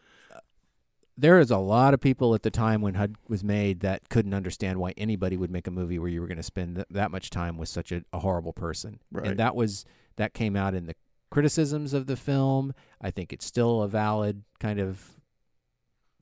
there 1.16 1.38
is 1.40 1.50
a 1.50 1.56
lot 1.56 1.94
of 1.94 2.00
people 2.00 2.34
at 2.34 2.42
the 2.42 2.50
time 2.50 2.82
when 2.82 2.94
HUD 2.94 3.16
was 3.26 3.42
made 3.42 3.80
that 3.80 4.08
couldn't 4.10 4.34
understand 4.34 4.78
why 4.78 4.92
anybody 4.96 5.36
would 5.36 5.50
make 5.50 5.66
a 5.66 5.70
movie 5.70 5.98
where 5.98 6.10
you 6.10 6.20
were 6.20 6.26
going 6.26 6.36
to 6.36 6.42
spend 6.42 6.76
th- 6.76 6.86
that 6.90 7.10
much 7.10 7.30
time 7.30 7.56
with 7.56 7.68
such 7.68 7.90
a, 7.90 8.02
a 8.12 8.18
horrible 8.18 8.52
person. 8.52 9.00
Right. 9.10 9.28
And 9.28 9.38
that 9.38 9.56
was 9.56 9.84
that 10.16 10.34
came 10.34 10.56
out 10.56 10.74
in 10.74 10.86
the 10.86 10.94
criticisms 11.30 11.92
of 11.94 12.06
the 12.06 12.16
film. 12.16 12.74
I 13.00 13.10
think 13.10 13.32
it's 13.32 13.46
still 13.46 13.82
a 13.82 13.88
valid 13.88 14.42
kind 14.60 14.78
of 14.78 15.16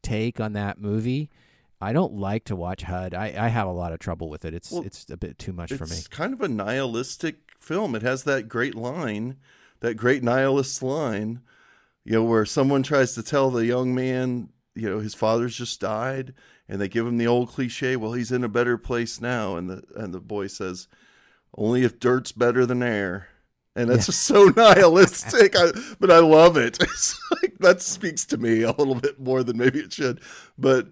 take 0.02 0.38
on 0.40 0.52
that 0.52 0.80
movie. 0.80 1.30
I 1.80 1.92
don't 1.92 2.14
like 2.14 2.44
to 2.44 2.56
watch 2.56 2.82
HUD. 2.82 3.14
I, 3.14 3.34
I 3.36 3.48
have 3.48 3.66
a 3.66 3.72
lot 3.72 3.92
of 3.92 3.98
trouble 3.98 4.30
with 4.30 4.44
it. 4.44 4.54
It's 4.54 4.70
Well, 4.70 4.84
it's 4.84 5.06
a 5.10 5.16
bit 5.16 5.38
too 5.38 5.52
much 5.52 5.72
for 5.72 5.86
me. 5.86 5.96
It's 5.96 6.08
kind 6.08 6.32
of 6.32 6.40
a 6.40 6.48
nihilistic 6.48 7.36
film. 7.58 7.94
It 7.94 8.02
has 8.02 8.24
that 8.24 8.48
great 8.48 8.74
line, 8.74 9.36
that 9.80 9.96
great 9.96 10.22
nihilist 10.22 10.82
line, 10.82 11.40
you 12.04 12.12
know, 12.12 12.24
where 12.24 12.44
someone 12.46 12.82
tries 12.82 13.14
to 13.14 13.22
tell 13.22 13.50
the 13.50 13.66
young 13.66 13.94
man, 13.94 14.50
you 14.74 14.88
know, 14.88 14.98
his 15.00 15.14
father's 15.14 15.56
just 15.56 15.80
died, 15.80 16.34
and 16.68 16.80
they 16.80 16.88
give 16.88 17.06
him 17.06 17.18
the 17.18 17.26
old 17.26 17.48
cliche, 17.50 17.96
"Well, 17.96 18.12
he's 18.12 18.32
in 18.32 18.44
a 18.44 18.48
better 18.48 18.76
place 18.78 19.20
now," 19.20 19.56
and 19.56 19.68
the 19.70 19.82
and 19.96 20.12
the 20.14 20.20
boy 20.20 20.46
says, 20.48 20.88
"Only 21.56 21.84
if 21.84 21.98
dirt's 22.00 22.32
better 22.32 22.66
than 22.66 22.82
air." 22.82 23.28
And 23.76 23.90
that's 23.90 24.02
Yeah. 24.04 24.12
just 24.12 24.22
so 24.24 24.44
nihilistic, 24.56 25.54
I, 25.56 25.72
but 25.98 26.10
I 26.10 26.18
love 26.20 26.56
it. 26.56 26.78
It's 26.82 27.18
like 27.42 27.58
that 27.58 27.82
speaks 27.82 28.24
to 28.26 28.36
me 28.36 28.62
a 28.62 28.70
little 28.72 28.94
bit 28.94 29.18
more 29.20 29.42
than 29.42 29.56
maybe 29.58 29.80
it 29.80 29.92
should. 29.92 30.20
But 30.58 30.88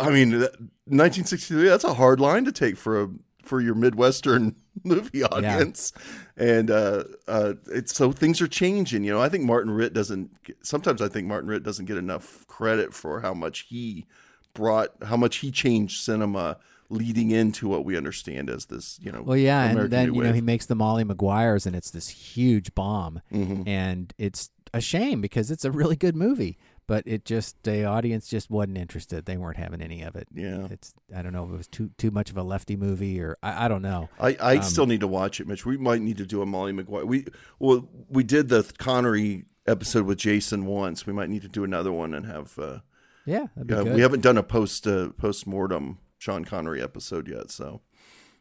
I 0.00 0.10
mean, 0.10 0.30
that, 0.40 0.52
1963. 0.86 1.68
That's 1.68 1.84
a 1.84 1.94
hard 1.94 2.20
line 2.20 2.44
to 2.44 2.52
take 2.52 2.76
for 2.76 3.02
a 3.02 3.08
for 3.42 3.60
your 3.60 3.74
midwestern 3.74 4.56
movie 4.84 5.22
audience, 5.22 5.92
and 6.36 6.70
uh, 6.70 7.04
uh, 7.28 7.54
it's 7.70 7.94
so 7.94 8.12
things 8.12 8.40
are 8.40 8.48
changing. 8.48 9.04
You 9.04 9.12
know, 9.12 9.20
I 9.20 9.28
think 9.28 9.44
Martin 9.44 9.70
Ritt 9.72 9.92
doesn't. 9.92 10.30
Sometimes 10.62 11.00
I 11.00 11.08
think 11.08 11.26
Martin 11.28 11.48
Ritt 11.48 11.62
doesn't 11.62 11.84
get 11.84 11.96
enough 11.96 12.46
credit 12.46 12.92
for 12.94 13.20
how 13.20 13.34
much 13.34 13.60
he 13.68 14.06
brought, 14.52 14.90
how 15.04 15.16
much 15.16 15.36
he 15.36 15.50
changed 15.50 16.02
cinema 16.02 16.56
leading 16.90 17.30
into 17.30 17.66
what 17.68 17.84
we 17.84 17.96
understand 17.96 18.50
as 18.50 18.66
this. 18.66 18.98
You 19.02 19.10
know, 19.12 19.22
Well, 19.22 19.36
yeah, 19.36 19.62
American 19.70 19.80
and 19.84 19.92
then 19.92 20.14
you 20.14 20.22
know 20.22 20.32
he 20.32 20.40
makes 20.40 20.66
the 20.66 20.74
Molly 20.74 21.04
Maguires, 21.04 21.66
and 21.66 21.74
it's 21.76 21.90
this 21.90 22.08
huge 22.08 22.74
bomb, 22.74 23.20
Mhm. 23.32 23.66
and 23.66 24.12
it's 24.18 24.50
a 24.72 24.80
shame 24.80 25.20
because 25.20 25.50
it's 25.52 25.64
a 25.64 25.70
really 25.70 25.96
good 25.96 26.16
movie, 26.16 26.58
but 26.86 27.02
it 27.06 27.24
just 27.24 27.62
the 27.62 27.84
audience 27.84 28.28
just 28.28 28.50
wasn't 28.50 28.78
interested. 28.78 29.24
They 29.24 29.36
weren't 29.36 29.56
having 29.56 29.80
any 29.80 30.02
of 30.02 30.16
it. 30.16 30.28
Yeah, 30.34 30.66
it's 30.70 30.94
I 31.14 31.22
don't 31.22 31.32
know 31.32 31.44
if 31.44 31.50
it 31.50 31.56
was 31.56 31.68
too 31.68 31.90
too 31.98 32.10
much 32.10 32.30
of 32.30 32.36
a 32.36 32.42
lefty 32.42 32.76
movie 32.76 33.20
or 33.20 33.36
I, 33.42 33.64
I 33.64 33.68
don't 33.68 33.82
know. 33.82 34.08
I, 34.20 34.36
I 34.40 34.56
Um, 34.56 34.62
still 34.62 34.86
need 34.86 35.00
to 35.00 35.08
watch 35.08 35.40
it, 35.40 35.46
Mitch. 35.46 35.64
We 35.66 35.76
might 35.76 36.00
need 36.02 36.16
to 36.18 36.26
do 36.26 36.42
a 36.42 36.46
Molly 36.46 36.72
Maguire. 36.72 37.06
We 37.06 37.26
well, 37.58 37.88
we 38.08 38.22
did 38.24 38.48
the 38.48 38.70
Connery 38.78 39.44
episode 39.66 40.04
with 40.06 40.18
Jason 40.18 40.66
once. 40.66 41.06
We 41.06 41.12
might 41.12 41.30
need 41.30 41.42
to 41.42 41.48
do 41.48 41.64
another 41.64 41.92
one 41.92 42.12
and 42.14 42.26
have. 42.26 42.58
Uh, 42.58 42.78
Yeah, 43.26 43.46
that'd 43.54 43.66
be 43.68 43.74
uh, 43.74 43.84
good. 43.84 43.94
we 43.94 44.00
haven't 44.02 44.20
done 44.20 44.36
a 44.38 44.42
post 44.42 44.86
uh, 44.86 45.10
post 45.16 45.46
mortem 45.46 45.98
Sean 46.18 46.44
Connery 46.44 46.82
episode 46.82 47.28
yet, 47.28 47.50
so 47.50 47.80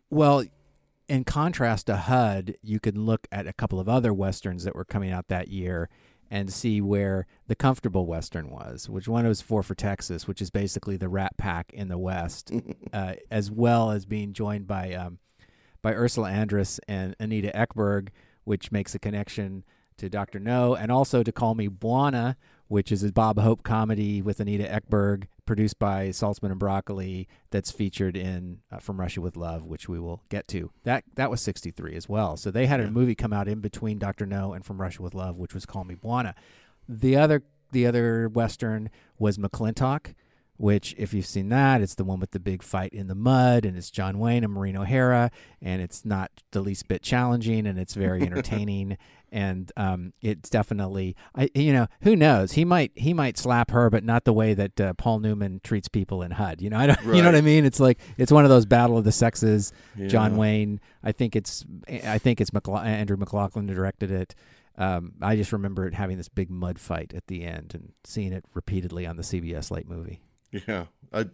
Well, 0.10 0.44
in 1.10 1.24
contrast 1.26 1.88
to 1.88 1.98
HUD, 1.98 2.56
you 2.62 2.80
could 2.80 2.98
look 2.98 3.28
at 3.32 3.46
a 3.48 3.54
couple 3.54 3.80
of 3.80 3.89
other 3.89 4.14
westerns 4.14 4.64
that 4.64 4.76
were 4.76 4.86
coming 4.86 5.12
out 5.12 5.28
that 5.28 5.48
year 5.50 5.89
and 6.32 6.51
see 6.51 6.82
where 6.82 7.28
the 7.47 7.55
comfortable 7.55 8.05
western 8.05 8.49
was. 8.49 8.89
Which 8.89 9.07
one 9.07 9.28
was 9.28 9.41
Four 9.41 9.63
for 9.63 9.76
Texas, 9.76 10.28
which 10.28 10.41
is 10.41 10.49
basically 10.49 10.97
the 10.97 11.09
Rat 11.09 11.38
Pack 11.38 11.71
in 11.74 11.88
the 11.88 11.97
West, 11.97 12.51
uh, 12.93 13.13
as 13.30 13.51
well 13.51 13.91
as 13.91 14.05
being 14.05 14.34
joined 14.34 14.67
by 14.67 14.93
um, 14.93 15.19
by 15.82 15.93
Ursula 15.93 16.30
Andress 16.32 16.80
and 16.88 17.15
Anita 17.19 17.51
Ekberg, 17.53 18.09
which 18.45 18.71
makes 18.71 18.95
a 18.95 18.99
connection 18.99 19.63
to 19.97 20.09
Doctor 20.09 20.39
No, 20.39 20.76
and 20.76 20.91
also 20.91 21.24
to 21.24 21.32
Call 21.32 21.55
Me 21.55 21.67
Bwana, 21.67 22.36
which 22.74 22.91
is 22.91 23.03
a 23.03 23.11
Bob 23.11 23.38
Hope 23.38 23.61
comedy 23.61 24.19
with 24.19 24.39
Anita 24.39 24.63
Ekberg, 24.63 25.26
produced 25.45 25.78
by 25.78 26.07
Saltzman 26.07 26.49
and 26.49 26.57
Broccoli, 26.57 27.28
that's 27.51 27.69
featured 27.69 28.17
in 28.17 28.61
uh, 28.71 28.80
From 28.80 28.99
Russia 28.99 29.21
with 29.21 29.38
Love, 29.38 29.63
which 29.63 29.88
we 29.88 29.99
will 29.99 30.24
get 30.30 30.47
to. 30.47 30.71
That 30.84 31.03
that 31.13 31.30
was 31.30 31.39
'63 31.39 31.95
as 31.95 32.09
well. 32.09 32.36
So 32.36 32.49
they 32.49 32.65
had 32.65 32.80
a 32.80 32.89
movie 32.89 33.13
come 33.13 33.32
out 33.32 33.47
in 33.47 33.59
between 33.59 33.99
Doctor 33.99 34.26
No 34.26 34.53
and 34.53 34.65
From 34.65 34.82
Russia 34.82 35.03
with 35.03 35.13
Love, 35.13 35.38
which 35.38 35.53
was 35.53 35.67
Call 35.67 35.84
Me 35.84 35.93
Bwana. 35.93 36.34
The 36.89 37.15
other 37.15 37.43
the 37.74 37.86
other 37.86 38.28
western 38.28 38.89
was 39.19 39.38
McLintock, 39.38 40.15
which 40.64 40.95
if 40.97 41.14
you've 41.14 41.26
seen 41.26 41.49
that, 41.49 41.82
it's 41.82 41.95
the 41.95 42.05
one 42.05 42.22
with 42.22 42.32
the 42.32 42.39
big 42.39 42.64
fight 42.64 42.93
in 42.93 43.07
the 43.07 43.16
mud, 43.16 43.66
and 43.66 43.76
it's 43.76 43.91
John 43.91 44.18
Wayne 44.18 44.45
and 44.45 44.53
Maureen 44.53 44.78
O'Hara, 44.78 45.30
and 45.61 45.82
it's 45.82 46.05
not 46.05 46.32
the 46.51 46.61
least 46.61 46.88
bit 46.88 47.01
challenging, 47.01 47.68
and 47.68 47.78
it's 47.78 47.95
very 47.95 48.22
entertaining, 48.26 48.97
and 49.30 49.70
um, 49.76 50.14
it's 50.22 50.49
definitely, 50.49 51.18
I 51.36 51.49
you 51.53 51.74
know, 51.74 51.88
who 52.03 52.16
knows? 52.16 52.53
He 52.53 52.64
might 52.64 52.93
he 52.95 53.14
might 53.14 53.38
slap 53.38 53.72
her, 53.72 53.89
but 53.89 54.05
not 54.05 54.24
the 54.24 54.32
way 54.32 54.53
that 54.53 54.80
uh, 54.80 54.93
Paul 54.93 55.20
Newman 55.20 55.59
treats 55.66 55.89
people 55.89 56.22
in 56.22 56.32
HUD. 56.32 56.61
You 56.61 56.70
know, 56.70 56.78
I 56.78 56.88
don't, 56.88 57.05
you 57.14 57.22
know 57.22 57.28
what 57.28 57.36
I 57.36 57.41
mean? 57.41 57.66
It's 57.66 57.82
like 57.82 57.99
it's 58.18 58.32
one 58.32 58.45
of 58.45 58.49
those 58.49 58.66
battle 58.66 58.97
of 58.97 59.03
the 59.03 59.11
sexes. 59.11 59.74
John 60.07 60.38
Wayne, 60.38 60.80
I 61.03 61.11
think 61.11 61.36
it's 61.36 61.66
I 61.89 62.18
think 62.20 62.39
it's 62.39 62.51
McLa- 62.51 62.86
Andrew 62.86 63.18
McLaglen 63.18 63.68
directed 63.68 64.11
it. 64.11 64.34
Um, 64.78 65.16
I 65.22 65.36
just 65.36 65.51
remember 65.51 65.86
it 65.88 65.93
having 65.93 66.16
this 66.16 66.30
big 66.30 66.49
mud 66.49 66.80
fight 66.80 67.14
at 67.14 67.28
the 67.28 67.43
end 67.43 67.72
and 67.76 67.91
seeing 68.05 68.32
it 68.32 68.45
repeatedly 68.53 69.05
on 69.05 69.18
the 69.18 69.24
CBS 69.24 69.70
late 69.70 69.89
movie. 69.89 70.22
Yeah. 70.68 70.86
I, 71.12 71.26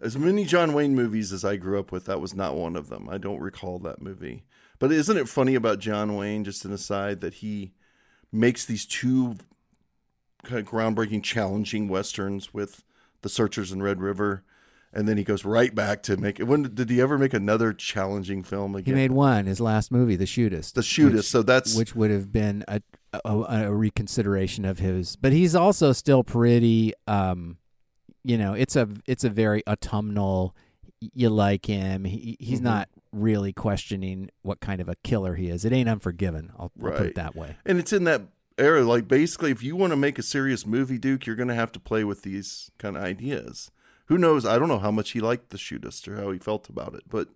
as 0.00 0.16
many 0.16 0.44
John 0.44 0.72
Wayne 0.72 0.94
movies 0.94 1.32
as 1.32 1.44
I 1.44 1.56
grew 1.56 1.78
up 1.78 1.92
with, 1.92 2.06
that 2.06 2.20
was 2.20 2.34
not 2.34 2.56
one 2.56 2.76
of 2.76 2.88
them. 2.88 3.08
I 3.10 3.18
don't 3.18 3.40
recall 3.40 3.78
that 3.80 4.00
movie. 4.00 4.44
But 4.78 4.92
isn't 4.92 5.16
it 5.16 5.28
funny 5.28 5.54
about 5.54 5.78
John 5.78 6.16
Wayne? 6.16 6.44
Just 6.44 6.64
an 6.64 6.72
aside 6.72 7.20
that 7.20 7.34
he 7.34 7.72
makes 8.32 8.64
these 8.64 8.86
two 8.86 9.36
kind 10.42 10.58
of 10.60 10.66
groundbreaking, 10.66 11.22
challenging 11.22 11.86
westerns 11.88 12.54
with 12.54 12.82
The 13.20 13.28
Searchers 13.28 13.72
and 13.72 13.82
Red 13.82 14.00
River, 14.00 14.42
and 14.92 15.06
then 15.06 15.18
he 15.18 15.22
goes 15.24 15.44
right 15.44 15.74
back 15.74 16.02
to 16.04 16.16
make 16.16 16.40
it. 16.40 16.44
When 16.44 16.74
did 16.74 16.88
he 16.88 16.98
ever 17.00 17.18
make 17.18 17.34
another 17.34 17.74
challenging 17.74 18.42
film 18.42 18.74
again? 18.74 18.94
He 18.96 19.00
made 19.02 19.12
one, 19.12 19.44
his 19.44 19.60
last 19.60 19.92
movie, 19.92 20.16
The 20.16 20.24
Shootist. 20.24 20.72
The 20.72 20.80
Shootist, 20.80 21.14
which- 21.14 21.26
so 21.26 21.42
that's- 21.42 21.76
which 21.76 21.94
would 21.94 22.10
have 22.10 22.32
been 22.32 22.64
a, 22.66 22.80
a, 23.24 23.66
a 23.66 23.74
reconsideration 23.74 24.64
of 24.64 24.78
his. 24.78 25.16
But 25.16 25.32
he's 25.32 25.54
also 25.54 25.92
still 25.92 26.24
pretty. 26.24 26.94
Um, 27.06 27.58
you 28.24 28.36
know, 28.38 28.52
it's 28.54 28.76
a 28.76 28.88
it's 29.06 29.24
a 29.24 29.30
very 29.30 29.62
autumnal. 29.66 30.54
You 31.00 31.30
like 31.30 31.64
him. 31.66 32.04
He, 32.04 32.36
he's 32.38 32.60
Mhm. 32.60 32.64
not 32.64 32.88
really 33.12 33.52
questioning 33.52 34.30
what 34.42 34.60
kind 34.60 34.80
of 34.80 34.88
a 34.88 34.94
killer 34.96 35.34
he 35.34 35.48
is. 35.48 35.64
It 35.64 35.72
ain't 35.72 35.88
Unforgiven. 35.88 36.52
I'll, 36.58 36.70
I'll 36.84 36.90
put 36.92 37.06
it 37.06 37.14
that 37.14 37.34
way. 37.34 37.56
And 37.64 37.78
it's 37.78 37.92
in 37.92 38.04
that 38.04 38.22
era. 38.58 38.82
Like 38.82 39.08
basically, 39.08 39.50
if 39.50 39.62
you 39.62 39.76
want 39.76 39.92
to 39.92 39.96
make 39.96 40.18
a 40.18 40.22
serious 40.22 40.66
movie, 40.66 40.98
Duke, 40.98 41.26
you're 41.26 41.36
going 41.36 41.48
to 41.48 41.54
have 41.54 41.72
to 41.72 41.80
play 41.80 42.04
with 42.04 42.22
these 42.22 42.70
kind 42.78 42.96
of 42.96 43.02
ideas. 43.02 43.70
Who 44.06 44.18
knows? 44.18 44.44
I 44.44 44.58
don't 44.58 44.68
know 44.68 44.78
how 44.78 44.90
much 44.90 45.12
he 45.12 45.20
liked 45.20 45.50
the 45.50 45.56
shootist 45.56 46.06
or 46.06 46.16
how 46.16 46.30
he 46.32 46.38
felt 46.38 46.68
about 46.68 46.94
it, 46.94 47.04
but 47.08 47.28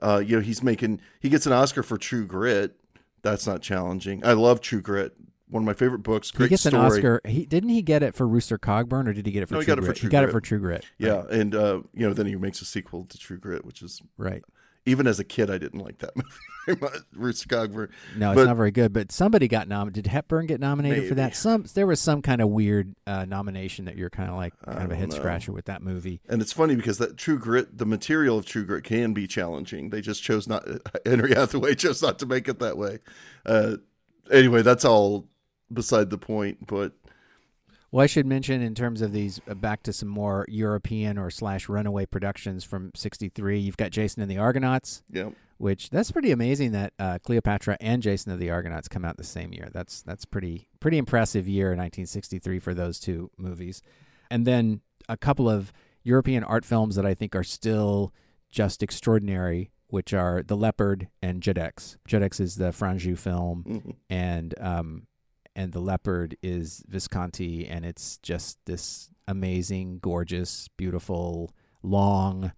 uh, 0.00 0.22
you 0.26 0.36
know, 0.36 0.42
he's 0.42 0.62
making. 0.62 1.00
He 1.20 1.28
gets 1.28 1.46
an 1.46 1.52
Oscar 1.52 1.82
for 1.84 1.96
True 1.96 2.26
Grit. 2.26 2.74
That's 3.22 3.46
not 3.46 3.62
challenging. 3.62 4.24
I 4.26 4.32
love 4.32 4.60
True 4.60 4.80
Grit. 4.82 5.14
One 5.48 5.62
of 5.62 5.66
my 5.66 5.74
favorite 5.74 6.00
books. 6.02 6.30
Great 6.32 6.46
he 6.46 6.50
gets 6.50 6.62
story. 6.62 6.76
an 6.80 6.86
Oscar. 6.86 7.20
He 7.24 7.46
didn't 7.46 7.68
he 7.70 7.80
get 7.82 8.02
it 8.02 8.14
for 8.14 8.26
Rooster 8.26 8.58
Cogburn 8.58 9.06
or 9.08 9.12
did 9.12 9.26
he 9.26 9.32
get 9.32 9.42
it 9.44 9.46
for 9.46 9.54
No, 9.54 9.60
True 9.60 9.64
he 9.64 9.66
got 9.66 9.78
it 9.78 9.82
Grit? 9.82 9.94
for 9.94 10.00
True 10.00 10.08
he 10.08 10.10
got 10.10 10.18
Grit. 10.20 10.28
it 10.28 10.32
for 10.32 10.40
True 10.40 10.58
Grit. 10.58 10.84
Yeah, 10.98 11.22
and 11.30 11.54
uh, 11.54 11.82
you 11.94 12.06
know, 12.08 12.12
then 12.14 12.26
he 12.26 12.34
makes 12.36 12.60
a 12.60 12.64
sequel 12.64 13.04
to 13.04 13.16
True 13.18 13.38
Grit, 13.38 13.64
which 13.64 13.80
is 13.82 14.02
Right. 14.18 14.42
even 14.86 15.06
as 15.06 15.20
a 15.20 15.24
kid, 15.24 15.48
I 15.50 15.58
didn't 15.58 15.80
like 15.80 15.98
that 15.98 16.16
movie 16.16 16.28
very 16.66 16.78
much. 16.80 17.02
Rooster 17.14 17.46
Cogburn. 17.48 17.90
No, 18.16 18.32
it's 18.32 18.40
But- 18.40 18.46
not 18.46 18.56
very 18.56 18.72
good. 18.72 18.92
But 18.92 19.12
somebody 19.12 19.46
got 19.46 19.68
nominated. 19.68 20.02
Did 20.02 20.10
Hepburn 20.10 20.46
get 20.46 20.58
nominated 20.58 21.08
for 21.08 21.14
that? 21.14 21.36
Some 21.36 21.64
there 21.74 21.86
was 21.86 22.00
some 22.00 22.22
kind 22.22 22.40
of 22.40 22.48
weird 22.48 22.96
uh, 23.06 23.24
nomination 23.24 23.84
that 23.84 23.96
you're 23.96 24.10
kind 24.10 24.28
of 24.30 24.34
like 24.36 24.52
kind 24.64 24.82
of 24.82 24.90
a 24.90 24.96
head 24.96 25.10
know. 25.10 25.14
scratcher 25.16 25.52
with 25.52 25.66
that 25.66 25.80
movie. 25.80 26.20
And 26.28 26.42
it's 26.42 26.52
funny 26.52 26.74
because 26.74 26.98
that 26.98 27.16
True 27.16 27.38
Grit, 27.38 27.78
the 27.78 27.86
material 27.86 28.36
of 28.38 28.46
True 28.46 28.64
Grit, 28.64 28.82
can 28.82 29.12
be 29.12 29.28
challenging. 29.28 29.90
They 29.90 30.00
just 30.00 30.24
chose 30.24 30.48
not. 30.48 30.66
Henry 31.06 31.34
Hathaway 31.36 31.74
chose 31.76 32.02
not 32.02 32.18
to 32.18 32.26
make 32.26 32.48
it 32.48 32.58
that 32.58 32.76
way. 32.76 32.98
Uh, 33.44 33.76
anyway, 34.32 34.62
that's 34.62 34.84
all 34.84 35.28
beside 35.72 36.10
the 36.10 36.18
point. 36.18 36.66
But 36.66 36.92
Well, 37.90 38.02
I 38.02 38.06
should 38.06 38.26
mention 38.26 38.62
in 38.62 38.74
terms 38.74 39.00
of 39.00 39.12
these, 39.12 39.40
uh, 39.48 39.54
back 39.54 39.82
to 39.84 39.92
some 39.92 40.08
more 40.08 40.44
European 40.48 41.18
or 41.18 41.30
slash 41.30 41.68
runaway 41.68 42.06
productions 42.06 42.64
from 42.64 42.90
'63. 42.94 43.58
You've 43.58 43.76
got 43.76 43.90
Jason 43.90 44.22
and 44.22 44.30
the 44.30 44.38
Argonauts. 44.38 45.02
Yep. 45.12 45.34
Which 45.58 45.88
that's 45.88 46.10
pretty 46.10 46.32
amazing 46.32 46.72
that 46.72 46.92
uh, 46.98 47.18
Cleopatra 47.22 47.78
and 47.80 48.02
Jason 48.02 48.30
of 48.30 48.38
the 48.38 48.50
Argonauts 48.50 48.88
come 48.88 49.06
out 49.06 49.16
the 49.16 49.24
same 49.24 49.54
year. 49.54 49.70
That's 49.72 50.02
that's 50.02 50.26
pretty 50.26 50.68
pretty 50.80 50.98
impressive 50.98 51.48
year, 51.48 51.68
1963 51.68 52.58
for 52.58 52.74
those 52.74 53.00
two 53.00 53.30
movies. 53.38 53.80
And 54.30 54.46
then 54.46 54.82
a 55.08 55.16
couple 55.16 55.48
of 55.48 55.72
European 56.02 56.44
art 56.44 56.64
films 56.66 56.96
that 56.96 57.06
I 57.06 57.14
think 57.14 57.34
are 57.34 57.42
still 57.44 58.12
just 58.50 58.82
extraordinary, 58.82 59.70
which 59.88 60.12
are 60.12 60.42
The 60.42 60.56
Leopard 60.58 61.08
and 61.22 61.42
Judex. 61.42 61.96
Judex 62.06 62.38
is 62.38 62.56
the 62.56 62.70
Franju 62.70 63.16
film, 63.16 63.64
Mhm. 63.66 63.94
and 64.10 64.54
um, 64.60 65.06
and 65.56 65.72
The 65.72 65.80
Leopard 65.80 66.36
is 66.42 66.84
Visconti, 66.86 67.66
and 67.66 67.84
it's 67.84 68.18
just 68.18 68.58
this 68.66 69.08
amazing, 69.26 70.00
gorgeous, 70.00 70.68
beautiful, 70.76 71.50
long. 71.82 72.52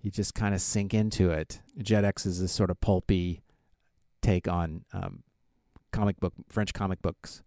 You 0.00 0.10
just 0.10 0.34
kind 0.34 0.54
of 0.54 0.62
sink 0.62 0.94
into 0.94 1.30
it. 1.30 1.60
Judex 1.78 2.24
is 2.26 2.40
this 2.40 2.50
sort 2.50 2.70
of 2.70 2.80
pulpy 2.80 3.42
take 4.22 4.48
on 4.48 4.84
um, 4.94 5.22
comic 5.92 6.18
book 6.18 6.32
French 6.48 6.72
comic 6.72 7.02
books. 7.02 7.42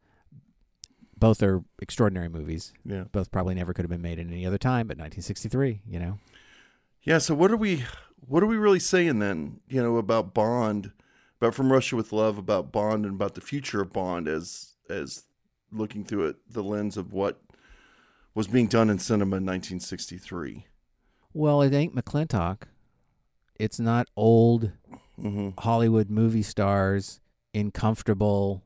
Both 1.18 1.42
are 1.42 1.64
extraordinary 1.82 2.30
movies. 2.30 2.72
Yeah. 2.86 3.06
Both 3.12 3.32
probably 3.32 3.56
never 3.56 3.74
could 3.74 3.84
have 3.84 3.90
been 3.90 4.02
made 4.02 4.20
in 4.20 4.32
any 4.32 4.46
other 4.46 4.60
time, 4.60 4.88
but 4.88 4.98
1963, 4.98 5.82
you 5.86 6.00
know. 6.00 6.20
yeah, 7.02 7.18
so 7.18 7.34
what 7.34 7.52
are 7.52 7.58
we? 7.58 7.84
What 8.28 8.44
are 8.44 8.48
we 8.48 8.58
really 8.58 8.80
saying 8.80 9.20
then? 9.20 9.60
You 9.68 9.82
know 9.82 9.98
about 9.98 10.34
Bond, 10.36 10.92
about 11.40 11.56
From 11.56 11.72
Russia 11.72 11.96
with 11.96 12.12
Love, 12.12 12.38
about 12.38 12.72
Bond, 12.72 13.06
and 13.06 13.16
about 13.16 13.36
the 13.36 13.42
future 13.42 13.82
of 13.82 13.94
Bond 13.94 14.28
as 14.28 14.74
as 14.90 15.24
looking 15.72 16.04
through 16.04 16.28
it 16.28 16.36
the 16.50 16.64
lens 16.64 16.98
of 16.98 17.14
what 17.14 17.40
was 18.34 18.48
being 18.48 18.68
done 18.68 18.90
in 18.90 18.98
cinema 19.00 19.38
in 19.38 19.46
1963. 19.46 20.66
Well, 21.34 21.62
it 21.62 21.74
ain't 21.74 21.96
McLintock. 21.96 22.64
It's 23.60 23.80
not 23.80 24.08
old 24.16 24.72
Mm-hmm. 25.20 25.50
Hollywood 25.62 26.10
movie 26.10 26.42
stars 26.42 27.20
in 27.54 27.72
comfortable 27.72 28.64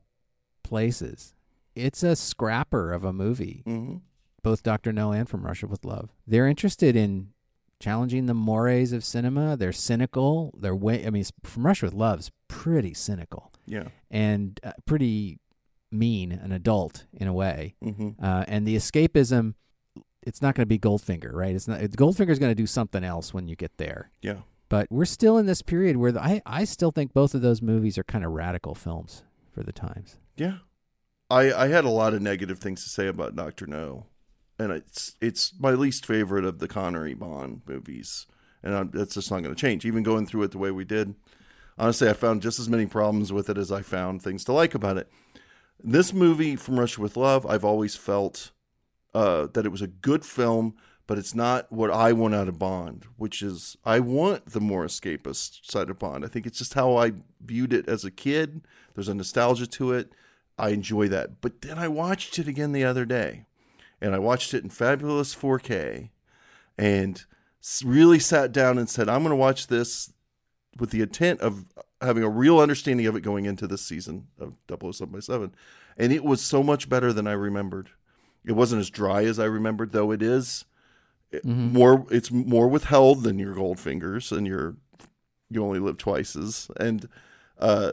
places. 0.62 1.34
It's 1.74 2.04
a 2.04 2.14
scrapper 2.14 2.92
of 2.92 3.02
a 3.02 3.12
movie. 3.12 3.64
Mhm. 3.66 4.02
Both 4.44 4.62
Dr. 4.62 4.92
No 4.92 5.10
and 5.10 5.28
From 5.28 5.44
Russia 5.44 5.66
with 5.66 5.84
Love. 5.84 6.10
They're 6.28 6.46
interested 6.46 6.94
in 6.94 7.32
challenging 7.80 8.26
the 8.26 8.34
mores 8.34 8.92
of 8.92 9.04
cinema. 9.04 9.56
They're 9.56 9.72
cynical. 9.72 10.54
They're 10.58 10.74
way. 10.76 11.06
I 11.06 11.10
mean, 11.10 11.24
From 11.42 11.66
Russia 11.66 11.86
with 11.86 11.94
Love's 11.94 12.30
pretty 12.48 12.94
cynical. 12.94 13.52
Yeah. 13.66 13.88
and 14.10 14.60
uh, 14.62 14.72
pretty 14.86 15.38
mean, 15.90 16.32
an 16.32 16.52
adult 16.52 17.06
in 17.12 17.28
a 17.28 17.32
way. 17.32 17.76
Mhm. 17.82 18.16
Uh, 18.22 18.44
and 18.48 18.66
the 18.66 18.76
escapism, 18.76 19.54
it's 20.22 20.42
not 20.42 20.54
going 20.54 20.62
to 20.62 20.66
be 20.66 20.78
Goldfinger, 20.78 21.32
right? 21.32 21.54
It's 21.54 21.68
not. 21.68 21.80
Goldfinger's 21.80 22.38
going 22.38 22.50
to 22.50 22.54
do 22.54 22.66
something 22.66 23.04
else 23.04 23.32
when 23.32 23.46
you 23.48 23.56
get 23.56 23.76
there. 23.78 24.10
Yeah. 24.22 24.38
But 24.68 24.88
we're 24.90 25.04
still 25.04 25.38
in 25.38 25.46
this 25.46 25.62
period 25.62 25.96
where 25.98 26.10
the, 26.12 26.20
I 26.22 26.42
I 26.46 26.64
still 26.64 26.90
think 26.90 27.12
both 27.12 27.34
of 27.34 27.42
those 27.42 27.62
movies 27.62 27.96
are 27.98 28.04
kind 28.04 28.24
of 28.24 28.32
radical 28.32 28.74
films 28.74 29.22
for 29.52 29.62
the 29.62 29.72
times. 29.72 30.16
Yeah, 30.36 30.58
I 31.30 31.52
I 31.52 31.68
had 31.68 31.84
a 31.84 31.90
lot 31.90 32.12
of 32.14 32.22
negative 32.22 32.58
things 32.58 32.82
to 32.84 32.90
say 32.90 33.06
about 33.06 33.36
Doctor 33.36 33.66
No, 33.66 34.06
and 34.58 34.72
it's 34.72 35.14
it's 35.20 35.52
my 35.58 35.70
least 35.70 36.06
favorite 36.06 36.44
of 36.44 36.58
the 36.58 36.68
Connery 36.68 37.14
Bond 37.14 37.62
movies, 37.66 38.26
and 38.62 38.74
I'm, 38.74 38.90
it's 38.94 39.14
just 39.14 39.30
not 39.30 39.42
going 39.42 39.54
to 39.54 39.60
change. 39.60 39.84
Even 39.84 40.02
going 40.02 40.26
through 40.26 40.44
it 40.44 40.50
the 40.52 40.58
way 40.58 40.70
we 40.70 40.84
did, 40.84 41.14
honestly, 41.78 42.08
I 42.08 42.12
found 42.12 42.42
just 42.42 42.58
as 42.58 42.68
many 42.68 42.86
problems 42.86 43.32
with 43.32 43.48
it 43.50 43.58
as 43.58 43.72
I 43.72 43.82
found 43.82 44.22
things 44.22 44.44
to 44.44 44.52
like 44.52 44.74
about 44.74 44.98
it. 44.98 45.10
This 45.82 46.12
movie, 46.12 46.56
From 46.56 46.78
Russia 46.78 47.00
with 47.00 47.16
Love, 47.16 47.44
I've 47.46 47.64
always 47.64 47.96
felt 47.96 48.52
uh, 49.14 49.48
that 49.52 49.66
it 49.66 49.72
was 49.72 49.82
a 49.82 49.86
good 49.86 50.24
film, 50.24 50.74
but 51.06 51.18
it's 51.18 51.34
not 51.34 51.70
what 51.70 51.90
I 51.90 52.12
want 52.12 52.34
out 52.34 52.48
of 52.48 52.58
Bond, 52.58 53.04
which 53.16 53.42
is 53.42 53.76
I 53.84 54.00
want 54.00 54.46
the 54.46 54.60
more 54.60 54.84
escapist 54.84 55.70
side 55.70 55.90
of 55.90 55.98
Bond. 55.98 56.24
I 56.24 56.28
think 56.28 56.46
it's 56.46 56.58
just 56.58 56.74
how 56.74 56.96
I 56.96 57.12
viewed 57.44 57.72
it 57.72 57.88
as 57.88 58.04
a 58.04 58.10
kid. 58.10 58.62
There's 58.94 59.08
a 59.08 59.14
nostalgia 59.14 59.66
to 59.66 59.92
it. 59.92 60.12
I 60.58 60.70
enjoy 60.70 61.08
that. 61.08 61.40
But 61.40 61.62
then 61.62 61.78
I 61.78 61.88
watched 61.88 62.38
it 62.38 62.48
again 62.48 62.72
the 62.72 62.84
other 62.84 63.04
day, 63.04 63.46
and 64.04 64.14
I 64.14 64.18
watched 64.18 64.52
it 64.52 64.62
in 64.62 64.68
fabulous 64.70 65.34
4K, 65.34 66.10
and 66.76 67.24
really 67.84 68.18
sat 68.18 68.52
down 68.52 68.76
and 68.76 68.88
said, 68.88 69.08
I'm 69.08 69.22
going 69.22 69.30
to 69.30 69.36
watch 69.36 69.68
this 69.68 70.12
with 70.78 70.90
the 70.90 71.00
intent 71.00 71.40
of 71.40 71.64
having 72.02 72.22
a 72.22 72.28
real 72.28 72.58
understanding 72.60 73.06
of 73.06 73.16
it 73.16 73.22
going 73.22 73.46
into 73.46 73.66
this 73.66 73.80
season 73.80 74.26
of 74.38 74.52
007 74.68 75.10
by 75.10 75.20
7. 75.20 75.54
And 75.96 76.12
it 76.12 76.22
was 76.22 76.42
so 76.42 76.62
much 76.62 76.88
better 76.90 77.12
than 77.14 77.26
I 77.26 77.32
remembered. 77.32 77.88
It 78.44 78.52
wasn't 78.52 78.80
as 78.80 78.90
dry 78.90 79.24
as 79.24 79.38
I 79.38 79.46
remembered, 79.46 79.92
though 79.92 80.10
it 80.10 80.20
is 80.20 80.66
it- 81.30 81.46
Mhm. 81.46 81.72
more. 81.72 82.06
It's 82.10 82.30
more 82.30 82.68
withheld 82.68 83.22
than 83.22 83.38
your 83.38 83.54
gold 83.54 83.80
fingers 83.80 84.30
and 84.30 84.46
your 84.46 84.76
you 85.50 85.64
only 85.64 85.78
live 85.78 85.96
twice's 85.96 86.68
and 86.78 87.08
uh 87.58 87.92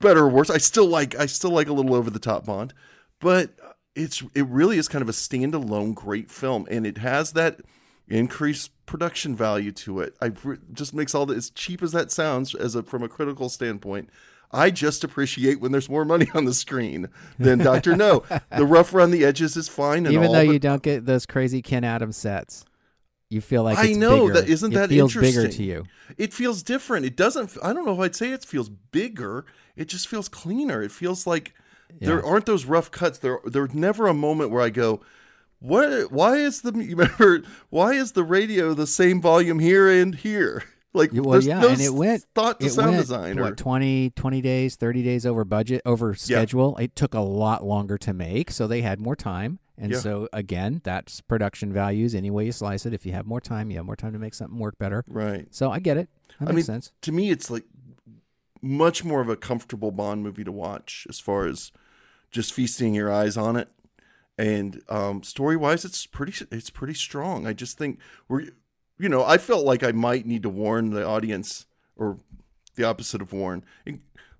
better 0.00 0.20
or 0.24 0.28
worse. 0.28 0.50
I 0.50 0.58
still 0.58 0.86
like 0.86 1.14
I 1.18 1.26
still 1.26 1.50
like 1.50 1.68
a 1.68 1.72
little 1.72 1.94
over 1.94 2.10
the 2.10 2.18
top 2.18 2.44
Bond, 2.44 2.74
but 3.20 3.50
it's 3.94 4.22
it 4.34 4.46
really 4.46 4.78
is 4.78 4.88
kind 4.88 5.02
of 5.02 5.08
a 5.08 5.12
standalone 5.12 5.94
great 5.94 6.30
film, 6.30 6.66
and 6.70 6.86
it 6.86 6.98
has 6.98 7.32
that 7.32 7.60
increased 8.08 8.70
production 8.86 9.34
value 9.34 9.72
to 9.72 10.00
it. 10.00 10.14
I 10.20 10.32
just 10.72 10.94
makes 10.94 11.14
all 11.14 11.26
the 11.26 11.34
as 11.34 11.50
cheap 11.50 11.82
as 11.82 11.92
that 11.92 12.10
sounds 12.10 12.54
as 12.54 12.74
a 12.74 12.82
from 12.82 13.02
a 13.02 13.08
critical 13.08 13.48
standpoint. 13.48 14.10
I 14.52 14.70
just 14.70 15.02
appreciate 15.02 15.60
when 15.60 15.72
there's 15.72 15.88
more 15.88 16.04
money 16.04 16.28
on 16.34 16.44
the 16.44 16.54
screen 16.54 17.08
than 17.38 17.58
Doctor 17.58 17.96
No. 17.96 18.24
The 18.56 18.66
rough 18.66 18.94
around 18.94 19.10
the 19.10 19.24
edges 19.24 19.56
is 19.56 19.68
fine, 19.68 20.06
and 20.06 20.14
Even 20.14 20.28
all, 20.28 20.32
though 20.34 20.40
you 20.40 20.58
don't 20.58 20.82
get 20.82 21.06
those 21.06 21.26
crazy 21.26 21.60
Ken 21.60 21.82
Adams 21.82 22.16
sets, 22.16 22.64
you 23.30 23.40
feel 23.40 23.64
like 23.64 23.78
I 23.78 23.92
know 23.92 24.28
bigger. 24.28 24.40
that 24.40 24.48
isn't 24.48 24.72
it 24.72 24.74
that 24.76 24.88
feels 24.90 25.16
interesting 25.16 25.42
bigger 25.42 25.52
to 25.56 25.62
you. 25.64 25.84
It 26.16 26.32
feels 26.32 26.62
different. 26.62 27.04
It 27.06 27.16
doesn't. 27.16 27.56
I 27.62 27.72
don't 27.72 27.84
know 27.84 27.94
if 27.94 28.00
I'd 28.00 28.14
say 28.16 28.30
it 28.30 28.44
feels 28.44 28.68
bigger. 28.68 29.44
It 29.76 29.86
just 29.86 30.06
feels 30.06 30.28
cleaner. 30.28 30.82
It 30.82 30.92
feels 30.92 31.26
like 31.26 31.52
there 32.00 32.24
aren't 32.24 32.46
those 32.46 32.64
rough 32.64 32.90
cuts. 32.90 33.18
There, 33.18 33.38
there's 33.44 33.74
never 33.74 34.06
a 34.06 34.14
moment 34.14 34.50
where 34.50 34.62
I 34.62 34.70
go, 34.70 35.00
"What? 35.60 36.10
Why 36.12 36.36
is 36.36 36.62
the 36.62 36.72
you 36.78 36.96
remember? 36.96 37.42
Why 37.70 37.92
is 37.94 38.12
the 38.12 38.24
radio 38.24 38.74
the 38.74 38.86
same 38.86 39.20
volume 39.20 39.58
here 39.58 39.88
and 39.88 40.14
here?" 40.14 40.64
Like, 40.96 41.10
Well, 41.12 41.42
yeah, 41.42 41.58
no 41.58 41.70
and 41.70 41.80
it 41.80 41.92
went 41.92 42.24
thought 42.36 42.60
to 42.60 42.66
it 42.66 42.70
sound 42.70 42.90
went, 42.92 43.00
design. 43.00 43.40
What 43.40 43.50
or, 43.54 43.56
20, 43.56 44.10
20 44.10 44.40
days, 44.40 44.76
thirty 44.76 45.02
days 45.02 45.26
over 45.26 45.44
budget, 45.44 45.82
over 45.84 46.14
schedule. 46.14 46.76
It 46.76 46.94
took 46.94 47.14
a 47.14 47.20
lot 47.20 47.64
longer 47.64 47.98
to 47.98 48.14
make, 48.14 48.52
so 48.52 48.68
they 48.68 48.82
had 48.82 49.00
more 49.00 49.16
time. 49.16 49.58
And 49.76 49.90
Yeah. 49.90 49.98
so 49.98 50.28
again, 50.32 50.82
that's 50.84 51.20
production 51.20 51.72
values. 51.72 52.14
Any 52.14 52.30
way 52.30 52.44
you 52.46 52.52
slice 52.52 52.86
it, 52.86 52.94
if 52.94 53.04
you 53.04 53.10
have 53.10 53.26
more 53.26 53.40
time, 53.40 53.72
you 53.72 53.76
have 53.78 53.86
more 53.86 53.96
time 53.96 54.12
to 54.12 54.20
make 54.20 54.34
something 54.34 54.56
work 54.56 54.78
better. 54.78 55.02
Right. 55.08 55.48
So 55.50 55.72
I 55.72 55.80
get 55.80 55.96
it. 55.96 56.08
That 56.38 56.50
I 56.50 56.52
mean, 56.52 56.62
sense. 56.64 56.92
to 57.02 57.10
me, 57.10 57.30
it's 57.32 57.50
like 57.50 57.64
much 58.62 59.02
more 59.02 59.20
of 59.20 59.28
a 59.28 59.34
comfortable 59.34 59.90
Bond 59.90 60.22
movie 60.22 60.44
to 60.44 60.52
watch 60.52 61.08
as 61.10 61.18
far 61.18 61.46
as 61.46 61.72
just 62.34 62.52
feasting 62.52 62.94
your 62.94 63.10
eyes 63.10 63.36
on 63.36 63.56
it. 63.56 63.68
And 64.36 64.82
um, 64.88 65.22
story 65.22 65.56
wise, 65.56 65.84
it's 65.84 66.04
pretty 66.06 66.44
it's 66.50 66.68
pretty 66.68 66.94
strong. 66.94 67.46
I 67.46 67.52
just 67.52 67.78
think 67.78 68.00
we're 68.28 68.48
you 68.98 69.08
know 69.08 69.24
I 69.24 69.38
felt 69.38 69.64
like 69.64 69.84
I 69.84 69.92
might 69.92 70.26
need 70.26 70.42
to 70.42 70.50
warn 70.50 70.90
the 70.90 71.06
audience 71.06 71.66
or 71.96 72.18
the 72.74 72.84
opposite 72.84 73.22
of 73.22 73.32
warn, 73.32 73.64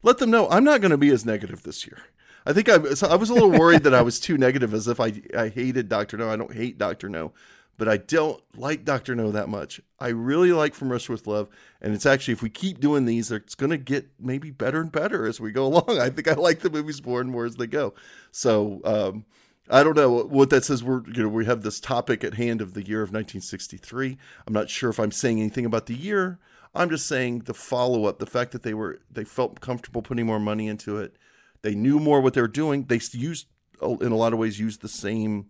let 0.02 0.18
them 0.18 0.32
know 0.32 0.48
I'm 0.50 0.64
not 0.64 0.80
going 0.80 0.90
to 0.90 0.98
be 0.98 1.10
as 1.10 1.24
negative 1.24 1.62
this 1.62 1.86
year. 1.86 1.98
I 2.44 2.52
think 2.52 2.68
I, 2.68 2.94
so 2.94 3.06
I 3.06 3.14
was 3.14 3.30
a 3.30 3.34
little 3.34 3.52
worried 3.52 3.84
that 3.84 3.94
I 3.94 4.02
was 4.02 4.18
too 4.18 4.36
negative, 4.36 4.74
as 4.74 4.88
if 4.88 4.98
I 4.98 5.22
I 5.36 5.48
hated 5.48 5.88
Doctor 5.88 6.16
No. 6.16 6.28
I 6.28 6.36
don't 6.36 6.52
hate 6.52 6.76
Doctor 6.76 7.08
No, 7.08 7.32
but 7.76 7.88
I 7.88 7.96
don't 7.96 8.42
like 8.56 8.84
Doctor 8.84 9.14
No 9.14 9.30
that 9.32 9.48
much. 9.48 9.80
I 9.98 10.08
really 10.08 10.52
like 10.52 10.74
From 10.74 10.92
Russia 10.92 11.12
with 11.12 11.26
Love, 11.26 11.48
and 11.80 11.94
it's 11.94 12.06
actually 12.06 12.32
if 12.32 12.42
we 12.42 12.50
keep 12.50 12.80
doing 12.80 13.04
these, 13.04 13.30
it's 13.32 13.54
going 13.54 13.70
to 13.70 13.78
get 13.78 14.08
maybe 14.20 14.50
better 14.50 14.80
and 14.80 14.92
better 14.92 15.26
as 15.26 15.40
we 15.40 15.52
go 15.52 15.66
along. 15.68 15.98
I 15.98 16.10
think 16.10 16.28
I 16.28 16.34
like 16.34 16.60
the 16.60 16.70
movies 16.70 17.04
more 17.04 17.20
and 17.20 17.30
more 17.30 17.46
as 17.46 17.56
they 17.56 17.66
go. 17.66 17.94
So 18.30 18.80
um, 18.84 19.24
I 19.70 19.82
don't 19.82 19.96
know 19.96 20.24
what 20.24 20.50
that 20.50 20.64
says. 20.64 20.84
We're 20.84 21.02
you 21.08 21.22
know 21.22 21.28
we 21.28 21.46
have 21.46 21.62
this 21.62 21.80
topic 21.80 22.22
at 22.22 22.34
hand 22.34 22.60
of 22.60 22.74
the 22.74 22.86
year 22.86 23.02
of 23.02 23.08
1963. 23.08 24.18
I'm 24.46 24.52
not 24.52 24.70
sure 24.70 24.90
if 24.90 25.00
I'm 25.00 25.12
saying 25.12 25.40
anything 25.40 25.66
about 25.66 25.86
the 25.86 25.94
year. 25.94 26.38
I'm 26.74 26.90
just 26.90 27.06
saying 27.06 27.40
the 27.40 27.54
follow 27.54 28.06
up, 28.06 28.18
the 28.18 28.26
fact 28.26 28.52
that 28.52 28.62
they 28.62 28.74
were 28.74 29.00
they 29.10 29.24
felt 29.24 29.60
comfortable 29.60 30.02
putting 30.02 30.26
more 30.26 30.40
money 30.40 30.68
into 30.68 30.98
it. 30.98 31.16
They 31.62 31.74
knew 31.74 31.98
more 31.98 32.20
what 32.20 32.34
they 32.34 32.40
were 32.40 32.48
doing. 32.48 32.84
They 32.84 33.00
used 33.12 33.46
in 33.80 34.12
a 34.12 34.16
lot 34.16 34.32
of 34.32 34.38
ways 34.38 34.60
used 34.60 34.82
the 34.82 34.88
same 34.88 35.46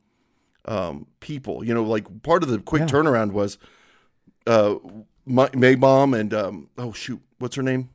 um, 0.66 1.06
people. 1.20 1.64
You 1.64 1.74
know, 1.74 1.82
like 1.84 2.22
part 2.22 2.42
of 2.42 2.48
the 2.48 2.58
quick 2.58 2.80
Yeah. 2.80 2.86
turnaround 2.86 3.32
was 3.32 3.58
uh, 4.46 4.76
Ma- 5.26 5.48
Maibaum 5.48 6.18
and 6.18 6.32
um, 6.34 6.68
oh 6.78 6.92
shoot, 6.92 7.20
what's 7.38 7.56
her 7.56 7.62
name? 7.62 7.90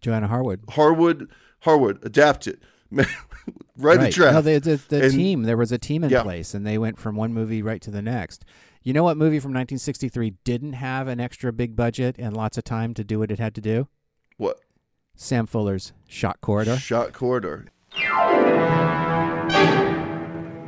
Joanna 0.00 0.28
Harwood. 0.28 0.60
Harwood. 0.70 1.28
Harwood 1.60 1.98
adapted. 2.04 2.60
right, 3.76 4.12
draft. 4.12 4.34
No, 4.34 4.40
the, 4.42 4.58
the, 4.58 4.76
the 4.88 5.02
And- 5.04 5.12
team. 5.12 5.42
There 5.44 5.56
was 5.56 5.70
a 5.72 5.78
team 5.78 6.02
in 6.04 6.10
Yeah. 6.10 6.22
place, 6.22 6.54
and 6.54 6.66
they 6.66 6.76
went 6.78 6.98
from 6.98 7.14
one 7.16 7.32
movie 7.32 7.62
right 7.62 7.80
to 7.82 7.90
the 7.90 8.02
next. 8.02 8.44
You 8.82 8.92
know 8.92 9.04
what 9.04 9.16
movie 9.16 9.38
from 9.38 9.50
1963 9.52 10.34
didn't 10.42 10.72
have 10.72 11.06
an 11.06 11.20
extra 11.20 11.52
big 11.52 11.76
budget 11.76 12.16
and 12.18 12.36
lots 12.36 12.58
of 12.58 12.64
time 12.64 12.94
to 12.94 13.04
do 13.04 13.20
what 13.20 13.30
it 13.30 13.38
had 13.38 13.54
to 13.54 13.60
do? 13.60 13.86
What? 14.38 14.58
Sam 15.14 15.46
Fuller's 15.46 15.92
Shock 16.08 16.40
Corridor. 16.40 16.76
Shock 16.78 17.12
Corridor. 17.12 17.66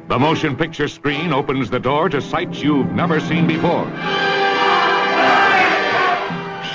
The 0.07 0.18
motion 0.18 0.55
picture 0.55 0.86
screen 0.86 1.32
opens 1.32 1.70
the 1.70 1.80
door 1.80 2.11
to 2.11 2.20
sights 2.20 2.62
you've 2.62 2.92
never 2.92 3.20
seen 3.20 3.46
before. 3.46 3.86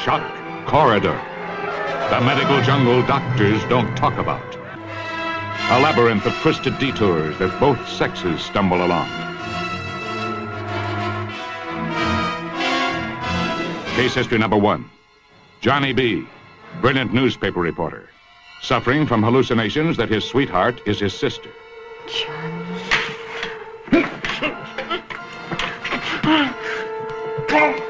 Shock 0.03 0.25
Corridor. 0.65 1.13
The 2.09 2.21
medical 2.21 2.59
jungle 2.63 3.05
doctors 3.05 3.63
don't 3.65 3.95
talk 3.95 4.17
about. 4.17 4.55
A 5.69 5.79
labyrinth 5.79 6.25
of 6.25 6.33
twisted 6.41 6.79
detours 6.79 7.37
that 7.37 7.57
both 7.59 7.87
sexes 7.87 8.41
stumble 8.41 8.83
along. 8.83 9.07
Case 13.95 14.15
history 14.15 14.39
number 14.39 14.57
one. 14.57 14.89
Johnny 15.61 15.93
B., 15.93 16.25
brilliant 16.81 17.13
newspaper 17.13 17.59
reporter, 17.59 18.09
suffering 18.63 19.05
from 19.05 19.21
hallucinations 19.21 19.97
that 19.97 20.09
his 20.09 20.23
sweetheart 20.25 20.81
is 20.87 20.99
his 20.99 21.13
sister. 21.13 21.51
Don't 26.29 27.81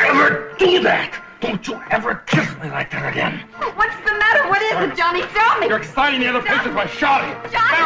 ever 0.00 0.52
do 0.58 0.82
that! 0.82 1.22
Don't 1.40 1.64
you 1.68 1.80
ever 1.90 2.16
kiss 2.26 2.50
me 2.56 2.68
like 2.68 2.90
that 2.90 3.12
again! 3.12 3.48
Oh, 3.60 3.72
what's 3.76 3.94
the 3.98 4.10
matter? 4.18 4.48
What 4.48 4.60
is 4.60 4.72
it, 4.72 4.96
Johnny? 4.96 5.22
Tell 5.22 5.60
me. 5.60 5.68
You're 5.68 5.78
exciting 5.78 6.18
the 6.18 6.26
other 6.26 6.42
patients 6.42 6.74
by 6.74 6.88
shouting! 6.88 7.30
Johnny! 7.52 7.76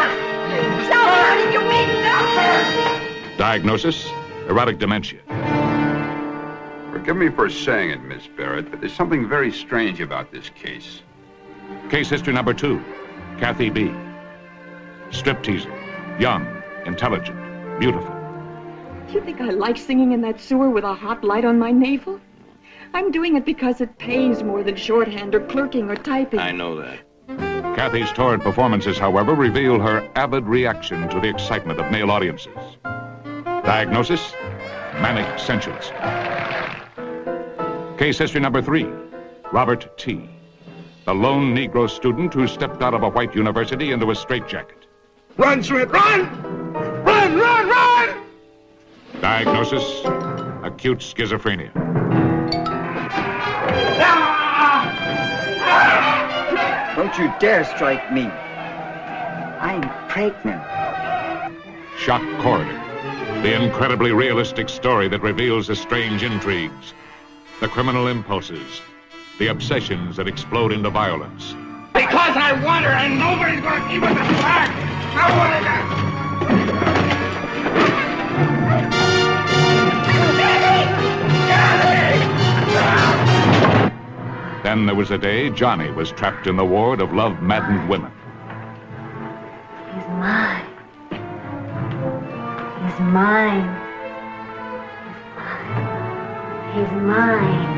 Tell 0.88 1.04
me, 1.04 1.44
what 1.44 1.52
you 1.52 1.60
mean? 1.60 1.88
Tell. 2.02 3.36
Diagnosis 3.36 4.08
erotic 4.48 4.78
dementia. 4.78 5.20
Forgive 6.90 7.16
me 7.16 7.28
for 7.28 7.50
saying 7.50 7.90
it, 7.90 8.02
Miss 8.02 8.26
Barrett, 8.26 8.70
but 8.70 8.80
there's 8.80 8.94
something 8.94 9.28
very 9.28 9.52
strange 9.52 10.00
about 10.00 10.32
this 10.32 10.48
case. 10.50 11.02
Case 11.90 12.08
history 12.08 12.32
number 12.32 12.54
two 12.54 12.82
Kathy 13.38 13.68
B. 13.68 13.92
Stripteaser. 15.10 15.70
Young, 16.18 16.46
intelligent, 16.86 17.38
beautiful. 17.78 18.19
You 19.12 19.20
think 19.20 19.40
I 19.40 19.50
like 19.50 19.76
singing 19.76 20.12
in 20.12 20.20
that 20.20 20.40
sewer 20.40 20.70
with 20.70 20.84
a 20.84 20.94
hot 20.94 21.24
light 21.24 21.44
on 21.44 21.58
my 21.58 21.72
navel? 21.72 22.20
I'm 22.94 23.10
doing 23.10 23.36
it 23.36 23.44
because 23.44 23.80
it 23.80 23.98
pays 23.98 24.44
more 24.44 24.62
than 24.62 24.76
shorthand 24.76 25.34
or 25.34 25.40
clerking 25.40 25.90
or 25.90 25.96
typing. 25.96 26.38
I 26.38 26.52
know 26.52 26.76
that. 26.76 27.00
Kathy's 27.74 28.12
torrid 28.12 28.40
performances, 28.40 28.98
however, 28.98 29.34
reveal 29.34 29.80
her 29.80 30.08
avid 30.14 30.46
reaction 30.46 31.08
to 31.08 31.18
the 31.18 31.28
excitement 31.28 31.80
of 31.80 31.90
male 31.90 32.10
audiences. 32.10 32.54
Diagnosis 33.64 34.32
manic 34.94 35.38
sensualist. 35.40 35.92
Case 37.98 38.16
history 38.16 38.40
number 38.40 38.62
three 38.62 38.88
Robert 39.52 39.98
T. 39.98 40.30
The 41.06 41.14
lone 41.14 41.52
Negro 41.52 41.90
student 41.90 42.32
who 42.32 42.46
stepped 42.46 42.80
out 42.80 42.94
of 42.94 43.02
a 43.02 43.08
white 43.08 43.34
university 43.34 43.90
into 43.90 44.12
a 44.12 44.14
straitjacket. 44.14 44.86
Run, 45.36 45.62
Schmidt, 45.62 45.90
run! 45.90 46.20
Run, 46.20 46.30
run, 46.30 46.42
run! 46.42 46.49
Diagnosis 49.20 50.00
acute 50.64 51.00
schizophrenia. 51.00 51.70
Don't 56.96 57.18
you 57.18 57.32
dare 57.38 57.64
strike 57.64 58.10
me. 58.12 58.24
I'm 59.60 59.82
pregnant. 60.08 60.62
Shock 61.98 62.22
Corridor. 62.40 62.72
The 63.42 63.62
incredibly 63.62 64.12
realistic 64.12 64.70
story 64.70 65.08
that 65.08 65.20
reveals 65.20 65.66
the 65.66 65.76
strange 65.76 66.22
intrigues, 66.22 66.94
the 67.60 67.68
criminal 67.68 68.06
impulses, 68.06 68.80
the 69.38 69.48
obsessions 69.48 70.16
that 70.16 70.28
explode 70.28 70.72
into 70.72 70.88
violence. 70.88 71.52
Because 71.92 72.36
I 72.36 72.52
want 72.64 72.86
her 72.86 72.92
and 72.92 73.18
nobody's 73.18 73.60
gonna 73.60 73.86
keep 73.88 74.02
us 74.02 74.12
apart! 74.12 74.70
I 75.12 75.36
want 75.36 76.09
Then 84.70 84.86
there 84.86 84.94
was 84.94 85.10
a 85.10 85.18
day 85.18 85.50
Johnny 85.50 85.90
was 85.90 86.12
trapped 86.12 86.46
in 86.46 86.54
the 86.54 86.64
ward 86.64 87.00
of 87.00 87.12
love 87.12 87.42
maddened 87.42 87.88
women. 87.88 88.12
He's 89.92 90.06
mine. 90.06 90.64
He's 92.80 93.00
mine. 93.00 93.66
He's 96.72 96.92
mine. 97.02 97.69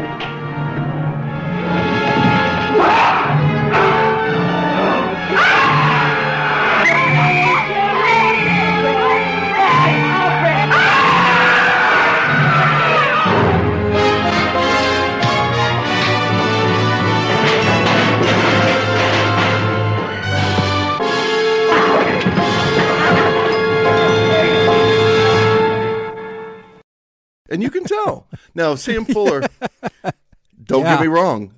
And 27.53 27.62
you 27.62 27.70
can 27.70 27.84
tell. 27.84 28.26
Now, 28.55 28.74
Sam 28.74 29.05
Fuller, 29.05 29.42
don't 30.64 30.82
Yeah. 30.84 30.94
get 30.96 31.00
me 31.03 31.07
wrong. 31.09 31.55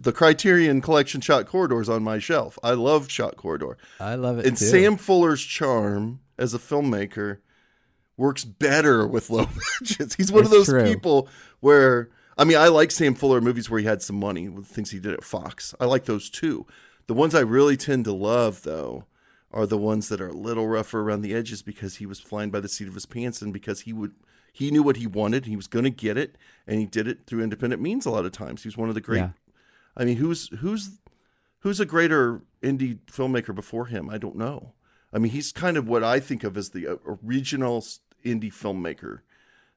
The 0.00 0.12
Criterion 0.12 0.80
Collection 0.80 1.20
Shock 1.20 1.46
Corridor 1.46 1.80
is 1.80 1.88
on 1.88 2.02
my 2.02 2.18
shelf. 2.18 2.58
I 2.62 2.72
love 2.72 3.10
Shock 3.10 3.36
Corridor. 3.36 3.76
I 3.98 4.14
love 4.14 4.38
it 4.38 4.46
And 4.46 4.56
too. 4.56 4.64
Sam 4.64 4.96
Fuller's 4.96 5.42
charm 5.42 6.20
as 6.38 6.54
a 6.54 6.58
filmmaker 6.58 7.38
works 8.16 8.44
better 8.44 9.06
with 9.06 9.30
low 9.30 9.46
budgets. 9.80 10.14
He's 10.14 10.30
one 10.30 10.44
of 10.44 10.50
those 10.50 10.66
true. 10.68 10.84
people 10.84 11.28
where 11.60 12.10
I 12.36 12.44
mean, 12.44 12.56
I 12.58 12.66
like 12.68 12.90
Sam 12.90 13.14
Fuller 13.14 13.40
movies 13.40 13.70
where 13.70 13.78
he 13.80 13.86
had 13.86 14.02
some 14.02 14.16
money 14.20 14.48
with 14.48 14.66
things 14.66 14.90
he 14.90 14.98
did 14.98 15.14
at 15.14 15.22
Fox. 15.24 15.72
I 15.80 15.84
like 15.86 16.04
those 16.04 16.28
too. 16.28 16.66
The 17.06 17.14
ones 17.14 17.34
I 17.34 17.40
really 17.40 17.76
tend 17.76 18.04
to 18.06 18.12
love 18.12 18.62
though 18.62 19.04
are 19.52 19.66
the 19.66 19.78
ones 19.78 20.08
that 20.08 20.20
are 20.20 20.28
a 20.28 20.32
little 20.32 20.66
rougher 20.66 21.00
around 21.00 21.22
the 21.22 21.34
edges 21.34 21.62
because 21.62 21.96
he 21.96 22.06
was 22.06 22.18
flying 22.20 22.50
by 22.50 22.60
the 22.60 22.68
seat 22.68 22.88
of 22.88 22.94
his 22.94 23.06
pants 23.06 23.40
and 23.40 23.52
because 23.52 23.82
he 23.82 23.92
would 23.92 24.12
he 24.56 24.70
knew 24.70 24.82
what 24.84 24.96
he 24.96 25.06
wanted, 25.06 25.46
he 25.46 25.56
was 25.56 25.66
going 25.66 25.82
to 25.84 25.90
get 25.90 26.16
it 26.16 26.38
and 26.66 26.78
he 26.78 26.86
did 26.86 27.08
it 27.08 27.26
through 27.26 27.42
independent 27.42 27.82
means 27.82 28.06
a 28.06 28.10
lot 28.10 28.24
of 28.24 28.30
times. 28.32 28.62
He 28.62 28.68
was 28.68 28.76
one 28.76 28.88
of 28.88 28.94
the 28.94 29.00
great 29.00 29.18
Yeah. 29.18 29.30
I 29.96 30.04
mean, 30.04 30.16
who's 30.18 30.48
who's 30.60 30.98
who's 31.58 31.80
a 31.80 31.84
greater 31.86 32.42
indie 32.62 32.98
filmmaker 33.10 33.54
before 33.54 33.86
him? 33.86 34.08
I 34.08 34.16
don't 34.18 34.36
know. 34.36 34.72
I 35.12 35.18
mean, 35.18 35.32
he's 35.32 35.50
kind 35.52 35.76
of 35.76 35.88
what 35.88 36.04
I 36.04 36.20
think 36.20 36.44
of 36.44 36.56
as 36.56 36.70
the 36.70 36.86
uh, 36.86 36.96
original 37.24 37.80
indie 38.24 38.52
filmmaker 38.52 39.20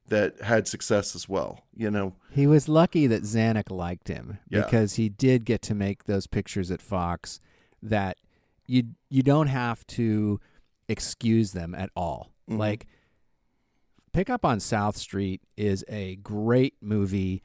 that 0.07 0.41
had 0.41 0.67
success 0.67 1.15
as 1.15 1.27
well. 1.27 1.65
You 1.75 1.91
know, 1.91 2.13
He 2.31 2.47
was 2.47 2.69
lucky 2.69 3.07
that 3.07 3.23
Zanuck 3.23 3.69
liked 3.71 4.07
him 4.07 4.37
Yeah. 4.49 4.61
because 4.63 4.93
he 4.95 5.09
did 5.09 5.43
get 5.43 5.61
to 5.63 5.75
make 5.75 6.03
those 6.05 6.27
pictures 6.27 6.69
at 6.71 6.81
Fox 6.81 7.39
that 7.81 8.17
you 8.67 8.83
you 9.09 9.23
don't 9.23 9.47
have 9.47 9.85
to 9.87 10.39
excuse 10.87 11.51
them 11.51 11.75
at 11.75 11.89
all. 11.95 12.31
Mhm. 12.49 12.57
Like 12.57 12.87
Pick 14.17 14.31
Up 14.31 14.43
on 14.43 14.59
South 14.59 14.97
Street 14.97 15.43
is 15.55 15.85
a 15.87 16.15
great 16.15 16.73
movie. 16.81 17.43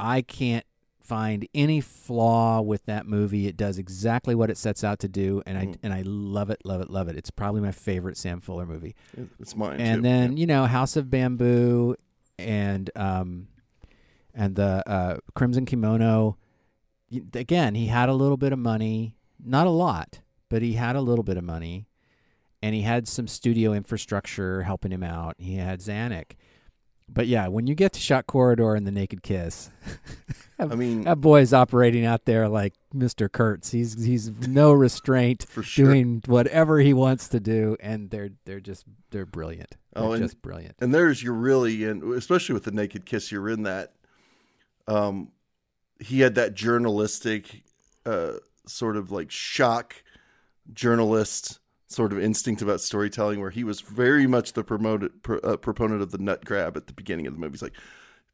I 0.00 0.22
can't 0.22 0.64
find 1.02 1.46
any 1.54 1.82
flaw 1.82 2.62
with 2.62 2.86
that 2.86 3.04
movie. 3.04 3.46
It 3.46 3.58
does 3.58 3.76
exactly 3.76 4.34
what 4.34 4.48
it 4.48 4.56
sets 4.56 4.82
out 4.82 5.00
to 5.00 5.08
do 5.08 5.42
and 5.44 5.58
I 5.58 5.74
and 5.82 5.92
I 5.92 6.00
love 6.06 6.48
it, 6.48 6.62
love 6.64 6.80
it, 6.80 6.88
love 6.88 7.08
it. 7.08 7.16
It's 7.18 7.30
probably 7.30 7.60
my 7.60 7.72
favorite 7.72 8.16
Sam 8.16 8.40
Fuller 8.40 8.64
movie. 8.64 8.94
it's 9.38 9.54
mine. 9.54 9.78
And 9.78 9.98
too. 9.98 10.02
then, 10.08 10.36
you 10.38 10.46
know, 10.46 10.64
House 10.64 10.96
of 10.96 11.10
Bamboo 11.10 11.94
and 12.38 12.90
um 12.96 13.48
and 14.32 14.56
the 14.56 14.82
uh 14.90 15.18
Crimson 15.34 15.66
Kimono 15.66 16.38
again, 17.34 17.74
he 17.74 17.88
had 17.88 18.08
a 18.08 18.14
little 18.14 18.38
bit 18.38 18.54
of 18.54 18.58
money, 18.58 19.14
not 19.44 19.66
a 19.66 19.70
lot, 19.70 20.20
but 20.48 20.62
he 20.62 20.72
had 20.72 20.96
a 20.96 21.02
little 21.02 21.22
bit 21.22 21.36
of 21.36 21.44
money 21.44 21.86
and 22.64 22.74
he 22.74 22.80
had 22.80 23.06
some 23.06 23.26
studio 23.28 23.74
infrastructure 23.74 24.62
helping 24.62 24.90
him 24.90 25.02
out. 25.02 25.34
He 25.36 25.56
had 25.56 25.80
Zanuck. 25.80 26.32
But 27.06 27.26
yeah, 27.26 27.46
when 27.48 27.66
you 27.66 27.74
get 27.74 27.92
to 27.92 28.00
Shock 28.00 28.26
Corridor 28.26 28.74
and 28.74 28.86
the 28.86 28.90
Naked 28.90 29.22
Kiss, 29.22 29.70
I 30.58 30.74
mean, 30.74 31.02
that 31.02 31.20
boy's 31.20 31.52
operating 31.52 32.06
out 32.06 32.24
there 32.24 32.48
like 32.48 32.72
Mr. 32.94 33.30
Kurtz. 33.30 33.70
He's 33.72 34.02
he's 34.02 34.30
no 34.48 34.72
restraint, 34.86 35.44
sure. 35.60 35.84
doing 35.84 36.22
whatever 36.24 36.78
he 36.78 36.94
wants 36.94 37.28
to 37.28 37.38
do, 37.38 37.76
and 37.80 38.08
they're 38.08 38.30
they're 38.46 38.60
just 38.60 38.86
they're 39.10 39.26
brilliant. 39.26 39.76
They're 39.92 40.02
Oh, 40.02 40.12
and, 40.12 40.22
just 40.22 40.40
brilliant. 40.40 40.76
And 40.80 40.94
there's 40.94 41.22
you're 41.22 41.34
really 41.34 41.84
in, 41.84 42.14
especially 42.14 42.54
with 42.54 42.64
the 42.64 42.72
Naked 42.72 43.04
Kiss, 43.04 43.30
you're 43.30 43.50
in 43.50 43.64
that 43.64 43.92
Um, 44.88 45.32
he 46.00 46.20
had 46.20 46.34
that 46.36 46.54
journalistic, 46.54 47.64
uh, 48.06 48.38
sort 48.66 48.96
of 48.96 49.12
like 49.12 49.30
shock 49.30 49.96
journalist 50.72 51.58
sort 51.86 52.12
of 52.12 52.18
instinct 52.18 52.62
about 52.62 52.80
storytelling, 52.80 53.40
where 53.40 53.50
he 53.50 53.64
was 53.64 53.80
very 53.80 54.26
much 54.26 54.52
the 54.52 54.64
promoted 54.64 55.22
pro, 55.22 55.38
uh, 55.38 55.56
proponent 55.56 56.02
of 56.02 56.10
the 56.10 56.18
nut 56.18 56.44
graf 56.44 56.76
at 56.76 56.86
the 56.86 56.92
beginning 56.92 57.26
of 57.26 57.34
the 57.34 57.40
movie. 57.40 57.52
He's 57.52 57.62
like, 57.62 57.74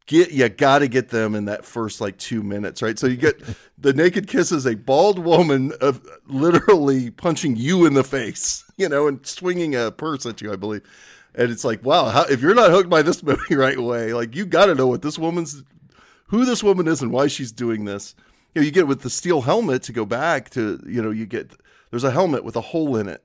get 0.07 0.33
you 0.33 0.49
got 0.49 0.81
to 0.81 0.89
get 0.89 1.11
them 1.11 1.35
in 1.35 1.45
that 1.45 1.65
first 1.65 2.01
like 2.01 2.19
two 2.19 2.43
minutes, 2.43 2.83
right? 2.83 2.99
So 2.99 3.07
you 3.07 3.17
get 3.17 3.41
the 3.79 3.93
naked 3.93 4.27
kiss 4.27 4.53
is 4.53 4.67
a 4.67 4.75
bald 4.75 5.19
woman 5.19 5.73
of 5.81 6.05
literally 6.27 7.11
punching 7.11 7.57
you 7.57 7.87
in 7.87 7.95
the 7.95 8.05
face, 8.05 8.65
you 8.77 8.89
know, 8.89 9.07
and 9.07 9.25
swinging 9.27 9.75
a 9.75 9.91
purse 9.91 10.27
at 10.27 10.41
you, 10.41 10.53
I 10.53 10.57
believe. 10.57 10.83
And 11.35 11.51
it's 11.51 11.65
like, 11.65 11.85
wow, 11.85 12.07
how, 12.07 12.25
if 12.25 12.41
you're 12.41 12.55
not 12.55 12.71
hooked 12.71 12.91
by 12.91 13.03
this 13.03 13.23
movie 13.23 13.55
right 13.55 13.77
away, 13.77 14.13
like 14.13 14.35
you 14.35 14.47
got 14.47 14.67
to 14.67 14.75
know 14.75 14.89
what 14.89 15.03
this 15.03 15.19
woman's, 15.19 15.63
who 16.27 16.45
this 16.45 16.63
woman 16.63 16.89
is, 16.89 17.03
and 17.03 17.13
why 17.13 17.29
she's 17.29 17.53
doing 17.53 17.85
this. 17.85 18.15
You 18.55 18.63
know, 18.63 18.65
you 18.67 18.73
get 18.73 18.89
with 18.89 19.03
the 19.03 19.11
steel 19.11 19.43
helmet 19.43 19.85
to 19.85 19.93
go 19.93 20.05
back 20.05 20.51
to, 20.51 20.83
you 20.87 21.01
know, 21.01 21.11
you 21.11 21.25
get 21.25 21.53
there's 21.91 22.05
a 22.05 22.11
helmet 22.11 22.45
with 22.45 22.57
a 22.57 22.61
hole 22.61 22.97
in 22.97 23.09
it. 23.09 23.23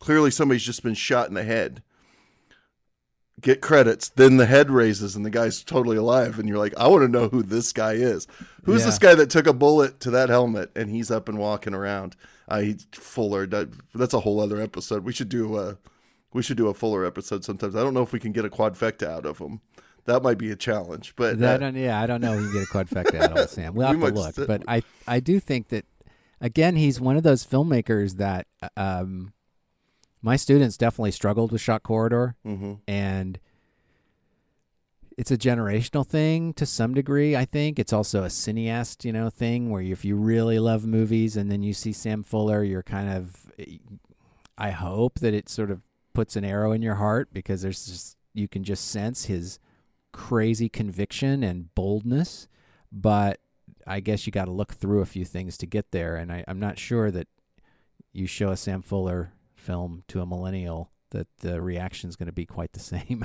Clearly, 0.00 0.30
somebody's 0.30 0.64
just 0.64 0.82
been 0.82 0.94
shot 0.94 1.28
in 1.28 1.34
the 1.34 1.44
head 1.44 1.82
get 3.40 3.60
credits. 3.60 4.08
Then 4.08 4.36
the 4.36 4.46
head 4.46 4.70
raises 4.70 5.16
and 5.16 5.24
the 5.24 5.30
guy's 5.30 5.62
totally 5.62 5.96
alive, 5.96 6.38
and 6.38 6.48
you're 6.48 6.58
like, 6.58 6.74
I 6.76 6.88
want 6.88 7.02
to 7.02 7.08
know 7.08 7.28
who 7.28 7.42
this 7.42 7.72
guy 7.72 7.92
is. 7.92 8.26
Who's 8.64 8.80
Yeah. 8.80 8.86
this 8.86 8.98
guy 8.98 9.14
that 9.14 9.30
took 9.30 9.46
a 9.46 9.52
bullet 9.52 10.00
to 10.00 10.10
that 10.10 10.28
helmet 10.28 10.70
and 10.76 10.90
he's 10.90 11.10
up 11.10 11.28
and 11.28 11.38
walking 11.38 11.74
around? 11.74 12.16
Uh, 12.48 12.60
he's 12.60 12.86
Fuller. 12.92 13.46
That, 13.46 13.70
that's 13.94 14.14
a 14.14 14.20
whole 14.20 14.40
other 14.40 14.60
episode. 14.60 15.04
We 15.04 15.12
should 15.12 15.28
do 15.28 15.56
a 15.58 15.78
we 16.32 16.42
should 16.42 16.56
do 16.56 16.68
a 16.68 16.74
Fuller 16.74 17.04
episode 17.04 17.44
sometimes. 17.44 17.74
I 17.74 17.82
don't 17.82 17.94
know 17.94 18.02
if 18.02 18.12
we 18.12 18.20
can 18.20 18.30
get 18.32 18.44
a 18.44 18.50
quadfecta 18.50 19.06
out 19.08 19.26
of 19.26 19.38
him. 19.38 19.60
That 20.04 20.22
might 20.22 20.38
be 20.38 20.50
a 20.50 20.56
challenge, 20.56 21.14
but 21.16 21.42
I 21.42 21.54
uh, 21.54 21.56
don't, 21.58 21.76
yeah, 21.76 22.00
I 22.00 22.06
don't 22.06 22.20
know 22.20 22.34
if 22.34 22.40
you 22.40 22.50
can 22.50 22.60
get 22.60 22.62
a 22.62 22.72
quadfecta 22.72 23.20
out 23.20 23.38
of 23.38 23.50
Sam. 23.50 23.74
We'll 23.74 23.88
We 23.94 24.00
have 24.00 24.14
to 24.14 24.20
look, 24.20 24.34
st- 24.34 24.48
but 24.48 24.62
I 24.68 24.82
I 25.06 25.20
do 25.20 25.40
think 25.40 25.68
that 25.68 25.84
again 26.40 26.76
he's 26.76 27.00
one 27.00 27.16
of 27.16 27.22
those 27.22 27.44
filmmakers 27.44 28.16
that 28.16 28.46
um, 28.76 29.32
my 30.22 30.36
students 30.36 30.76
definitely 30.76 31.10
struggled 31.12 31.52
with 31.52 31.60
Shock 31.60 31.82
Corridor, 31.82 32.36
Mhm. 32.44 32.80
and 32.86 33.38
it's 35.16 35.30
a 35.30 35.36
generational 35.36 36.06
thing 36.06 36.54
to 36.54 36.64
some 36.64 36.94
degree. 36.94 37.36
I 37.36 37.44
think 37.44 37.78
it's 37.78 37.92
also 37.92 38.22
a 38.24 38.28
cineast, 38.28 39.04
you 39.04 39.12
know, 39.12 39.28
thing 39.28 39.68
where 39.70 39.82
if 39.82 40.04
you 40.04 40.16
really 40.16 40.58
love 40.58 40.86
movies 40.86 41.36
and 41.36 41.50
then 41.50 41.62
you 41.62 41.74
see 41.74 41.92
Sam 41.92 42.22
Fuller, 42.22 42.62
you're 42.64 42.82
kind 42.82 43.08
of. 43.10 43.52
I 44.56 44.70
hope 44.70 45.20
that 45.20 45.34
it 45.34 45.48
sort 45.48 45.70
of 45.70 45.82
puts 46.12 46.36
an 46.36 46.44
arrow 46.44 46.72
in 46.72 46.82
your 46.82 46.96
heart 46.96 47.28
because 47.32 47.62
there's 47.62 47.86
just 47.86 48.16
you 48.34 48.46
can 48.48 48.62
just 48.62 48.86
sense 48.88 49.24
his 49.24 49.58
crazy 50.12 50.68
conviction 50.68 51.42
and 51.42 51.74
boldness, 51.74 52.46
but 52.92 53.40
I 53.86 54.00
guess 54.00 54.26
you 54.26 54.32
got 54.32 54.44
to 54.46 54.50
look 54.52 54.72
through 54.74 55.00
a 55.00 55.06
few 55.06 55.24
things 55.24 55.56
to 55.58 55.66
get 55.66 55.90
there. 55.90 56.16
And 56.16 56.30
I, 56.32 56.44
I'm 56.46 56.60
not 56.60 56.78
sure 56.78 57.10
that 57.10 57.26
you 58.12 58.26
show 58.26 58.50
a 58.50 58.56
Sam 58.56 58.82
Fuller 58.82 59.32
film 59.70 60.02
to 60.08 60.20
a 60.20 60.26
millennial 60.26 60.90
that 61.10 61.28
the 61.38 61.60
reaction 61.60 62.08
is 62.08 62.16
going 62.16 62.26
to 62.26 62.32
be 62.32 62.46
quite 62.46 62.72
the 62.72 62.80
same. 62.94 63.24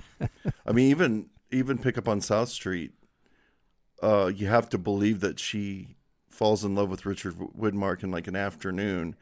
I 0.66 0.72
mean, 0.72 0.90
even 0.90 1.30
even 1.52 1.78
pick 1.78 1.98
up 1.98 2.08
on 2.08 2.22
South 2.22 2.50
Street. 2.50 2.92
Uh, 4.02 4.32
you 4.34 4.48
have 4.48 4.70
to 4.70 4.78
believe 4.78 5.22
that 5.22 5.40
she 5.40 5.96
falls 6.30 6.64
in 6.64 6.76
love 6.76 6.90
with 6.90 7.06
Richard 7.06 7.36
Widmark 7.36 8.04
in 8.04 8.12
like 8.12 8.28
an 8.28 8.36
afternoon, 8.36 9.16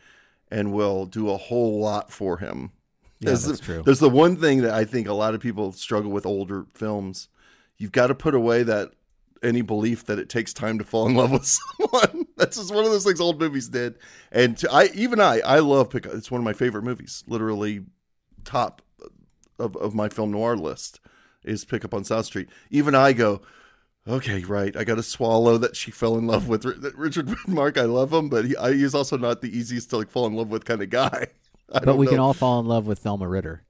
and 0.52 0.74
will 0.74 1.06
do 1.06 1.30
a 1.30 1.38
whole 1.38 1.80
lot 1.80 2.12
for 2.12 2.38
him. 2.38 2.72
Yeah, 3.20 3.30
There's 3.30 3.46
that's 3.46 3.60
the, 3.60 3.66
true. 3.66 3.84
There's 3.84 4.00
the 4.00 4.10
one 4.10 4.36
thing 4.36 4.62
that 4.64 4.74
I 4.74 4.84
think 4.84 5.08
a 5.08 5.14
lot 5.14 5.36
of 5.36 5.40
people 5.40 5.72
struggle 5.72 6.12
with 6.12 6.26
older 6.26 6.66
films. 6.74 7.30
You've 7.78 7.92
got 7.92 8.08
to 8.08 8.16
put 8.16 8.36
away 8.36 8.64
that 8.64 8.94
any 9.44 9.62
belief 9.62 10.06
that 10.06 10.20
it 10.20 10.30
takes 10.30 10.54
time 10.54 10.78
to 10.80 10.84
fall 10.84 11.08
in 11.08 11.16
love 11.16 11.32
with 11.34 11.46
someone. 11.46 12.28
That's 12.38 12.58
just 12.58 12.74
one 12.74 12.86
of 12.86 12.92
those 12.92 13.04
things 13.04 13.20
old 13.20 13.40
movies 13.40 13.70
did. 13.70 13.96
And 14.32 14.58
to, 14.58 14.72
I, 14.72 14.90
even 14.94 15.20
I, 15.20 15.40
I 15.42 15.60
love 15.60 15.90
pick. 15.90 16.06
It's 16.06 16.32
one 16.32 16.40
of 16.40 16.46
my 16.46 16.54
favorite 16.54 16.84
movies. 16.84 17.24
Literally, 17.28 17.82
top 18.44 18.82
of, 19.60 19.76
of 19.78 19.94
my 19.94 20.10
film 20.10 20.32
noir 20.32 20.56
list 20.56 21.00
is 21.44 21.66
Pick 21.66 21.86
Up 21.86 21.94
on 21.94 22.04
South 22.04 22.26
Street. 22.26 22.50
Even 22.70 22.96
I 22.96 23.14
go, 23.14 23.42
okay, 24.08 24.44
right. 24.44 24.76
I 24.76 24.84
got 24.84 24.96
to 24.96 25.04
swallow 25.04 25.58
that 25.58 25.76
she 25.76 25.92
fell 25.92 26.18
in 26.18 26.28
love 26.28 26.48
with 26.48 26.66
Richard 26.66 27.28
Widmark. 27.28 27.78
I 27.78 27.84
love 27.84 28.14
him, 28.14 28.30
but 28.30 28.46
he, 28.46 28.58
I, 28.58 28.74
he's 28.74 28.96
also 28.96 29.18
not 29.18 29.42
the 29.42 29.56
easiest 29.56 29.90
to 29.92 29.98
like 29.98 30.10
fall 30.10 30.26
in 30.26 30.34
love 30.34 30.50
with 30.50 30.66
kind 30.66 30.82
of 30.82 30.90
guy. 30.90 31.28
I 31.74 31.80
but 31.80 31.98
we 31.98 32.08
can 32.08 32.20
all 32.20 32.34
fall 32.34 32.60
in 32.60 32.68
love 32.68 32.86
with 32.86 33.00
Thelma 33.00 33.28
Ritter. 33.28 33.64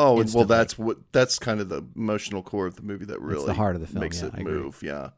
Oh, 0.00 0.20
and 0.20 0.32
well, 0.32 0.44
that's 0.44 0.78
what 0.78 0.98
that's 1.10 1.40
kind 1.40 1.60
of 1.60 1.68
the 1.68 1.82
emotional 1.96 2.44
core 2.44 2.66
of 2.66 2.76
the 2.76 2.82
movie 2.82 3.04
that 3.06 3.20
really 3.20 3.46
the 3.46 3.54
heart 3.54 3.74
of 3.74 3.80
the 3.80 3.88
film, 3.88 4.00
makes 4.00 4.22
yeah, 4.22 4.28
it 4.28 4.38
move. 4.38 4.80
Yeah, 4.80 5.10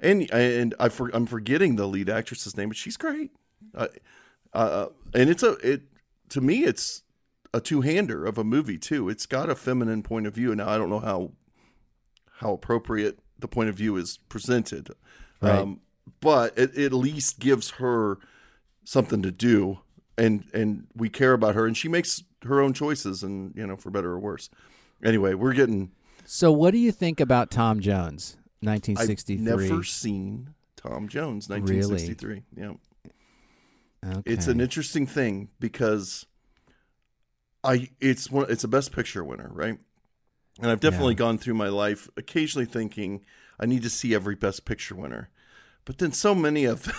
and 0.00 0.28
and 0.32 0.74
I 0.80 0.88
for, 0.88 1.10
I'm 1.14 1.26
forgetting 1.26 1.76
the 1.76 1.86
lead 1.86 2.10
actress's 2.10 2.56
name, 2.56 2.68
but 2.68 2.76
she's 2.76 2.96
great. 2.96 3.30
Uh, 3.72 3.86
uh, 4.52 4.86
and 5.14 5.30
it's 5.30 5.44
a 5.44 5.52
it 5.58 5.82
to 6.30 6.40
me 6.40 6.64
it's 6.64 7.02
a 7.54 7.60
two 7.60 7.82
hander 7.82 8.26
of 8.26 8.36
a 8.36 8.42
movie 8.42 8.78
too. 8.78 9.08
It's 9.08 9.26
got 9.26 9.48
a 9.48 9.54
feminine 9.54 10.02
point 10.02 10.26
of 10.26 10.34
view. 10.34 10.56
Now 10.56 10.68
I 10.68 10.76
don't 10.76 10.90
know 10.90 10.98
how 11.00 11.30
how 12.40 12.52
appropriate 12.52 13.20
the 13.38 13.46
point 13.46 13.68
of 13.68 13.76
view 13.76 13.96
is 13.96 14.18
presented, 14.28 14.90
Right. 15.40 15.52
um, 15.52 15.80
but 16.20 16.58
it, 16.58 16.76
it 16.76 16.86
at 16.86 16.92
least 16.92 17.38
gives 17.38 17.70
her 17.72 18.18
something 18.82 19.22
to 19.22 19.30
do 19.30 19.78
and 20.18 20.44
and 20.52 20.86
we 20.94 21.08
care 21.08 21.32
about 21.32 21.54
her 21.54 21.66
and 21.66 21.76
she 21.76 21.88
makes 21.88 22.22
her 22.46 22.60
own 22.60 22.72
choices 22.72 23.22
and 23.22 23.52
you 23.54 23.66
know 23.66 23.76
for 23.76 23.90
better 23.90 24.10
or 24.12 24.18
worse 24.18 24.48
anyway 25.04 25.34
we're 25.34 25.52
getting 25.54 25.92
So, 26.24 26.50
what 26.50 26.72
do 26.72 26.78
you 26.78 26.90
think 26.90 27.20
about 27.20 27.50
Tom 27.52 27.78
Jones, 27.80 28.36
1963? 28.60 29.34
I've 29.36 29.40
never 29.42 29.82
seen 29.84 30.54
tom 30.76 31.08
jones 31.08 31.48
1963 31.48 32.42
yeah 32.56 32.72
Okay. 34.04 34.22
it's 34.24 34.46
an 34.46 34.60
interesting 34.60 35.06
thing 35.06 35.48
because 35.58 36.26
i 37.64 37.88
it's 38.00 38.30
one 38.30 38.46
it's 38.50 38.62
a 38.62 38.68
best 38.68 38.92
picture 38.92 39.24
winner 39.24 39.50
right 39.52 39.78
and 40.60 40.70
i've 40.70 40.80
definitely 40.80 41.14
Yeah. 41.14 41.18
gone 41.18 41.38
through 41.38 41.54
my 41.54 41.68
life 41.68 42.08
occasionally 42.16 42.66
thinking 42.66 43.24
i 43.58 43.66
need 43.66 43.82
to 43.82 43.90
see 43.90 44.14
every 44.14 44.34
best 44.36 44.64
picture 44.64 44.94
winner 44.94 45.30
but 45.86 45.98
then 45.98 46.12
so 46.12 46.34
many 46.34 46.64
of 46.66 46.84
them 46.84 46.94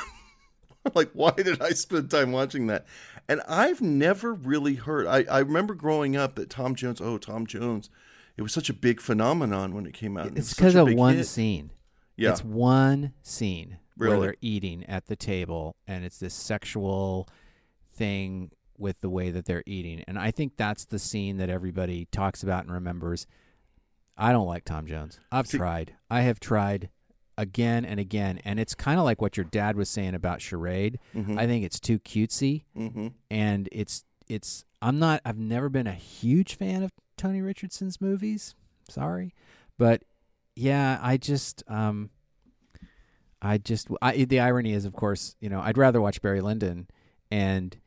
like 0.95 1.09
why 1.13 1.31
did 1.31 1.61
i 1.61 1.69
spend 1.71 2.09
time 2.09 2.31
watching 2.31 2.67
that 2.67 2.85
and 3.29 3.41
i've 3.47 3.81
never 3.81 4.33
really 4.33 4.75
heard 4.75 5.05
i, 5.07 5.23
I 5.29 5.39
remember 5.39 5.73
growing 5.73 6.15
up 6.15 6.35
that 6.35 6.49
tom 6.49 6.75
jones 6.75 7.01
oh 7.01 7.17
tom 7.17 7.45
jones 7.47 7.89
it 8.37 8.41
was 8.41 8.53
such 8.53 8.69
a 8.69 8.73
big 8.73 9.01
phenomenon 9.01 9.73
when 9.73 9.85
it 9.85 9.93
came 9.93 10.15
out 10.17 10.27
It's 10.37 10.53
because 10.53 10.75
a 10.75 10.85
of 10.85 10.93
one 10.93 11.15
hit. 11.15 11.25
scene. 11.27 11.71
yeah 12.15 12.31
It's 12.31 12.43
one 12.43 13.13
scene 13.23 13.77
where 13.95 14.19
they're 14.19 14.35
eating 14.41 14.85
at 14.85 15.07
the 15.07 15.15
table, 15.15 15.75
and 15.87 16.05
it's 16.05 16.19
this 16.19 16.35
sexual 16.35 17.27
thing 17.95 18.51
with 18.77 19.01
the 19.01 19.09
way 19.09 19.31
that 19.31 19.45
they're 19.45 19.63
eating. 19.65 20.03
And 20.07 20.19
I 20.19 20.29
think 20.29 20.55
that's 20.55 20.85
the 20.85 20.99
scene 20.99 21.37
that 21.37 21.49
everybody 21.49 22.05
talks 22.11 22.43
about 22.43 22.63
and 22.65 22.71
remembers. 22.71 23.25
I 24.15 24.31
don't 24.31 24.45
like 24.45 24.65
Tom 24.65 24.85
Jones. 24.85 25.19
I've 25.31 25.47
See- 25.47 25.57
tried. 25.57 25.95
I 26.11 26.21
have 26.21 26.39
tried 26.39 26.89
again 27.37 27.85
and 27.85 27.99
again. 27.99 28.39
And 28.43 28.59
it's 28.59 28.73
kind 28.75 28.99
of 28.99 29.05
like 29.05 29.21
what 29.21 29.37
your 29.37 29.45
dad 29.45 29.75
was 29.75 29.89
saying 29.89 30.15
about 30.15 30.41
Charade. 30.41 30.99
Mhm. 31.15 31.37
I 31.37 31.45
think 31.47 31.63
it's 31.65 31.79
too 31.79 31.99
cutesy. 31.99 32.63
Mhm. 32.75 33.13
And 33.29 33.69
it's, 33.71 34.03
it's, 34.27 34.65
I'm 34.81 34.99
not, 34.99 35.21
I've 35.25 35.37
never 35.37 35.69
been 35.69 35.87
a 35.87 35.93
huge 35.93 36.55
fan 36.55 36.83
of 36.83 36.91
Tony 37.17 37.41
Richardson's 37.41 37.99
movies. 38.01 38.55
Sorry. 38.89 39.33
But 39.77 40.03
yeah, 40.55 40.99
I 41.01 41.17
just, 41.17 41.63
um, 41.67 42.09
I 43.41 43.57
just 43.59 43.87
I, 44.01 44.25
the 44.25 44.39
irony 44.39 44.73
is, 44.73 44.85
of 44.85 44.93
course, 44.93 45.35
you 45.39 45.49
know, 45.49 45.61
I'd 45.61 45.77
rather 45.77 46.01
watch 46.01 46.21
Barry 46.23 46.41
Lyndon, 46.41 46.87
and 47.29 47.77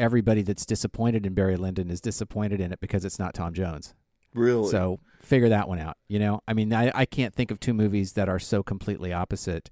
everybody 0.00 0.42
that's 0.42 0.66
disappointed 0.66 1.24
in 1.26 1.34
Barry 1.34 1.56
Lyndon 1.56 1.90
is 1.90 2.00
disappointed 2.00 2.60
in 2.60 2.72
it 2.72 2.80
because 2.80 3.04
it's 3.04 3.18
not 3.18 3.32
Tom 3.34 3.54
Jones. 3.54 3.94
Really? 4.34 4.70
So 4.70 5.00
figure 5.22 5.48
that 5.48 5.68
one 5.68 5.78
out. 5.78 5.96
You 6.08 6.18
know, 6.18 6.42
I 6.46 6.54
mean, 6.54 6.72
I, 6.72 6.90
I 6.94 7.04
can't 7.04 7.34
think 7.34 7.50
of 7.50 7.60
two 7.60 7.74
movies 7.74 8.14
that 8.14 8.28
are 8.28 8.38
so 8.38 8.62
completely 8.62 9.12
opposite 9.12 9.70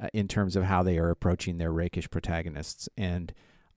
uh, 0.00 0.08
in 0.12 0.28
terms 0.28 0.56
of 0.56 0.64
how 0.64 0.82
they 0.82 0.98
are 0.98 1.10
approaching 1.10 1.58
their 1.58 1.72
rakish 1.72 2.10
protagonists. 2.10 2.88
And 2.96 3.32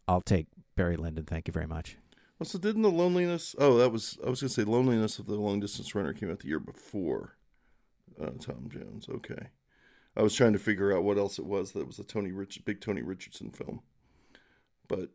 I'll 0.07 0.21
take 0.21 0.47
Barry 0.75 0.97
Lyndon. 0.97 1.25
Thank 1.25 1.47
you 1.47 1.51
very 1.51 1.67
much. 1.67 1.97
Well, 2.39 2.49
so 2.49 2.59
didn't 2.59 2.81
the 2.81 2.91
loneliness? 2.91 3.55
Oh, 3.57 3.77
that 3.77 3.91
was 3.91 4.17
I 4.25 4.29
was 4.29 4.41
gonna 4.41 4.49
say 4.49 4.63
loneliness 4.63 5.19
of 5.19 5.27
the 5.27 5.35
long 5.35 5.59
distance 5.59 5.93
runner 5.95 6.13
came 6.13 6.31
out 6.31 6.39
the 6.39 6.47
year 6.47 6.59
before 6.59 7.37
uh, 8.21 8.31
Tom 8.39 8.69
Jones. 8.69 9.07
Okay, 9.07 9.47
I 10.17 10.23
was 10.23 10.33
trying 10.33 10.53
to 10.53 10.59
figure 10.59 10.95
out 10.95 11.03
what 11.03 11.17
else 11.17 11.39
it 11.39 11.45
was 11.45 11.71
that 11.71 11.87
was 11.87 11.99
a 11.99 12.03
Tony 12.03 12.31
Rich 12.31 12.65
big 12.65 12.81
Tony 12.81 13.01
Richardson 13.01 13.51
film, 13.51 13.81
but 14.87 15.11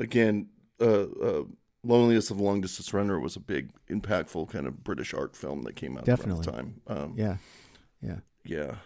again, 0.00 0.48
uh, 0.80 1.06
uh, 1.22 1.44
loneliness 1.84 2.30
of 2.30 2.38
the 2.38 2.42
long 2.44 2.60
distance 2.60 2.92
runner 2.94 3.18
was 3.18 3.36
a 3.36 3.40
big, 3.40 3.70
impactful 3.90 4.50
kind 4.50 4.66
of 4.66 4.84
British 4.84 5.12
art 5.14 5.36
film 5.36 5.62
that 5.62 5.74
came 5.76 5.96
out 5.98 6.08
around 6.08 6.16
Definitely. 6.16 6.46
the 6.46 6.52
time. 6.52 6.80
Um, 6.86 7.14
Yeah. 7.16 7.36
Yeah. 8.00 8.18
yeah. 8.44 8.76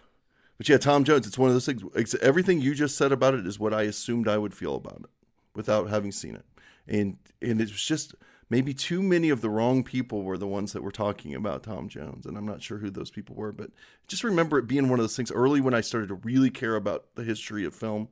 But 0.59 0.69
yeah, 0.69 0.79
Tom 0.79 1.05
Jones, 1.05 1.27
it's 1.27 1.37
one 1.37 1.49
of 1.49 1.55
those 1.55 1.67
things. 1.67 2.15
Everything 2.17 2.61
you 2.61 2.75
just 2.75 2.97
said 2.97 3.13
about 3.13 3.35
it 3.35 3.47
is 3.47 3.59
what 3.59 3.75
I 3.75 3.83
assumed 3.83 4.27
I 4.27 4.39
would 4.39 4.55
feel 4.55 4.75
about 4.75 5.01
it 5.01 5.11
without 5.55 5.91
having 5.91 6.13
seen 6.13 6.35
it. 6.35 6.45
And 6.89 7.19
and 7.43 7.61
it 7.61 7.69
was 7.71 7.83
just 7.83 8.15
maybe 8.49 8.73
too 8.73 9.03
many 9.03 9.29
of 9.29 9.41
the 9.41 9.51
wrong 9.51 9.83
people 9.83 10.23
were 10.23 10.39
the 10.39 10.47
ones 10.47 10.73
that 10.73 10.83
were 10.83 10.93
talking 10.93 11.35
about 11.35 11.65
Tom 11.65 11.89
Jones, 11.89 12.25
and 12.27 12.39
I'm 12.39 12.47
not 12.47 12.63
sure 12.63 12.79
who 12.79 12.91
those 12.91 13.11
people 13.11 13.35
were, 13.35 13.53
but 13.53 13.71
just 14.07 14.25
remember 14.25 14.57
it 14.59 14.69
being 14.69 14.89
one 14.89 14.99
of 14.99 15.03
those 15.03 15.17
things 15.17 15.33
early 15.33 15.61
when 15.61 15.75
I 15.75 15.81
started 15.81 16.09
to 16.09 16.15
really 16.15 16.51
care 16.51 16.77
about 16.77 17.07
the 17.17 17.25
history 17.25 17.65
of 17.65 17.75
film, 17.75 18.09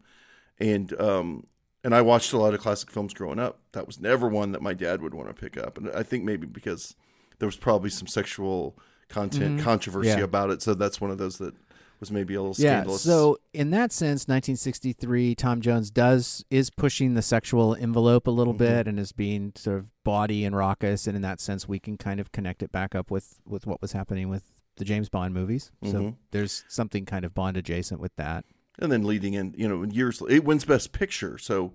and 0.59 0.98
um, 1.01 1.47
and 1.85 1.94
I 1.94 2.02
watched 2.02 2.32
a 2.32 2.39
lot 2.39 2.55
of 2.55 2.61
classic 2.61 2.90
films 2.90 3.15
growing 3.15 3.39
up. 3.39 3.59
That 3.73 3.86
was 3.86 4.01
never 4.01 4.27
one 4.28 4.52
that 4.52 4.62
my 4.62 4.74
dad 4.74 5.02
would 5.02 5.15
want 5.15 5.28
to 5.28 5.35
pick 5.35 5.56
up, 5.56 5.78
and 5.78 5.90
I 5.90 6.02
think 6.02 6.24
maybe 6.24 6.47
because 6.47 6.97
there 7.39 7.47
was 7.47 7.56
probably 7.56 7.90
some 7.90 8.06
sexual 8.09 8.77
content 9.09 9.61
Mhm. 9.61 9.62
controversy 9.62 10.09
Yeah. 10.09 10.20
about 10.20 10.51
it, 10.51 10.62
so 10.62 10.74
that's 10.74 11.01
one 11.01 11.11
of 11.11 11.19
those 11.19 11.39
that 11.39 11.55
was 12.01 12.11
maybe 12.11 12.35
a 12.35 12.43
little 12.43 12.56
Yeah. 12.59 12.78
scandalous. 12.81 13.02
So 13.02 13.39
in 13.52 13.70
that 13.70 13.93
sense, 13.93 14.27
1963, 14.27 15.35
Tom 15.35 15.61
Jones 15.61 15.90
does 15.90 16.44
is 16.51 16.70
pushing 16.70 17.15
the 17.15 17.23
sexual 17.23 17.74
envelope 17.74 18.27
a 18.27 18.31
little 18.31 18.55
Mhm. 18.55 18.59
bit 18.59 18.89
and 18.89 18.98
is 18.98 19.12
being 19.12 19.52
sort 19.55 19.78
of 19.78 19.86
bawdy 20.05 20.44
and 20.44 20.56
raucous, 20.56 21.06
and 21.06 21.15
in 21.16 21.23
that 21.23 21.40
sense, 21.40 21.69
we 21.69 21.78
can 21.78 21.97
kind 21.97 22.19
of 22.20 22.32
connect 22.32 22.62
it 22.62 22.73
back 22.73 22.94
up 22.94 23.11
with 23.11 23.40
with 23.47 23.66
what 23.66 23.81
was 23.81 23.93
happening 23.93 24.28
with 24.28 24.43
the 24.77 24.85
James 24.85 25.09
Bond 25.09 25.32
movies. 25.35 25.70
So 25.85 26.16
there's 26.32 26.65
something 26.69 27.05
kind 27.06 27.24
of 27.24 27.32
Bond 27.35 27.56
adjacent 27.56 28.01
with 28.01 28.15
that. 28.16 28.44
And 28.79 28.91
then 28.91 29.05
leading 29.05 29.35
in, 29.35 29.55
you 29.57 29.69
know, 29.69 29.85
years 29.85 30.23
it 30.29 30.45
wins 30.45 30.65
Best 30.65 30.93
Picture, 30.93 31.39
so 31.39 31.75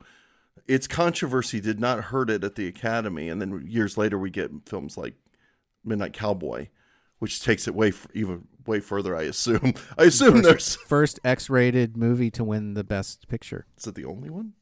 its 0.68 0.88
controversy 0.88 1.60
did 1.60 1.80
not 1.80 2.06
hurt 2.06 2.30
it 2.30 2.44
at 2.44 2.56
the 2.56 2.68
Academy. 2.68 3.30
And 3.30 3.42
then 3.42 3.66
years 3.68 3.98
later, 3.98 4.18
we 4.18 4.30
get 4.30 4.52
films 4.68 4.98
like 4.98 5.16
Midnight 5.84 6.14
Cowboy, 6.14 6.68
which 7.20 7.42
takes 7.42 7.68
it 7.68 7.76
way 7.76 7.90
f- 7.90 8.08
even 8.14 8.48
way 8.66 8.80
further. 8.80 9.16
I 9.16 9.24
assume. 9.24 9.74
I 9.98 10.04
assume 10.04 10.36
first, 10.36 10.44
there's. 10.44 10.76
first 10.88 11.20
X-rated 11.24 11.98
movie 11.98 12.32
to 12.32 12.44
win 12.44 12.74
the 12.74 12.84
Best 12.84 13.28
Picture. 13.28 13.66
Is 13.78 13.88
it 13.88 13.96
the 13.96 14.06
only 14.06 14.30
one? 14.30 14.54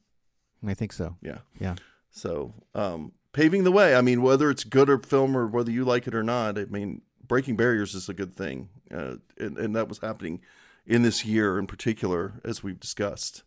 I 0.66 0.74
think 0.74 0.92
so. 0.92 1.16
Yeah. 1.22 1.38
Yeah. 1.60 1.76
So, 2.10 2.54
um, 2.74 3.12
paving 3.32 3.64
the 3.64 3.72
way. 3.72 3.94
I 3.94 4.00
mean, 4.00 4.22
whether 4.22 4.50
it's 4.50 4.64
good 4.64 4.88
or 4.88 4.98
film 4.98 5.36
or 5.36 5.46
whether 5.46 5.70
you 5.70 5.84
like 5.84 6.06
it 6.06 6.14
or 6.14 6.22
not, 6.22 6.58
I 6.58 6.64
mean, 6.64 7.02
breaking 7.26 7.56
barriers 7.56 7.94
is 7.94 8.08
a 8.08 8.14
good 8.14 8.34
thing, 8.34 8.70
uh, 8.92 9.16
and, 9.38 9.58
and 9.58 9.76
that 9.76 9.88
was 9.88 9.98
happening 9.98 10.40
in 10.88 11.02
this 11.02 11.24
year 11.24 11.58
in 11.58 11.66
particular, 11.68 12.40
as 12.44 12.62
we've 12.64 12.80
discussed 12.80 13.44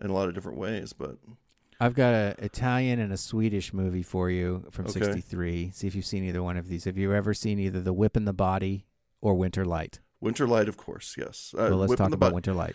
in 0.00 0.10
a 0.10 0.12
lot 0.12 0.28
of 0.28 0.34
different 0.34 0.58
ways. 0.58 0.92
But 0.92 1.18
I've 1.78 1.94
got 1.94 2.14
an 2.14 2.34
Italian 2.38 2.98
and 2.98 3.12
a 3.12 3.16
Swedish 3.16 3.72
movie 3.72 4.02
for 4.02 4.28
you 4.30 4.66
from 4.72 4.86
Okay. 4.86 4.94
'63. 5.00 5.70
See 5.72 5.86
if 5.86 5.94
you've 5.94 6.04
seen 6.06 6.24
either 6.24 6.42
one 6.42 6.56
of 6.56 6.66
these. 6.68 6.84
Have 6.84 6.98
you 6.98 7.12
ever 7.14 7.34
seen 7.34 7.58
either 7.60 7.80
The 7.80 7.92
Whip 7.92 8.16
in 8.16 8.24
the 8.24 8.32
Body 8.32 8.86
or 9.20 9.34
Winter 9.34 9.64
Light? 9.64 10.00
Winter 10.20 10.46
Light, 10.48 10.68
of 10.68 10.76
course, 10.76 11.14
yes. 11.16 11.54
Uh, 11.56 11.68
well, 11.70 11.76
let's 11.78 11.94
talk 11.94 12.08
about 12.08 12.18
Butt. 12.20 12.32
Winter 12.34 12.52
Light. 12.54 12.74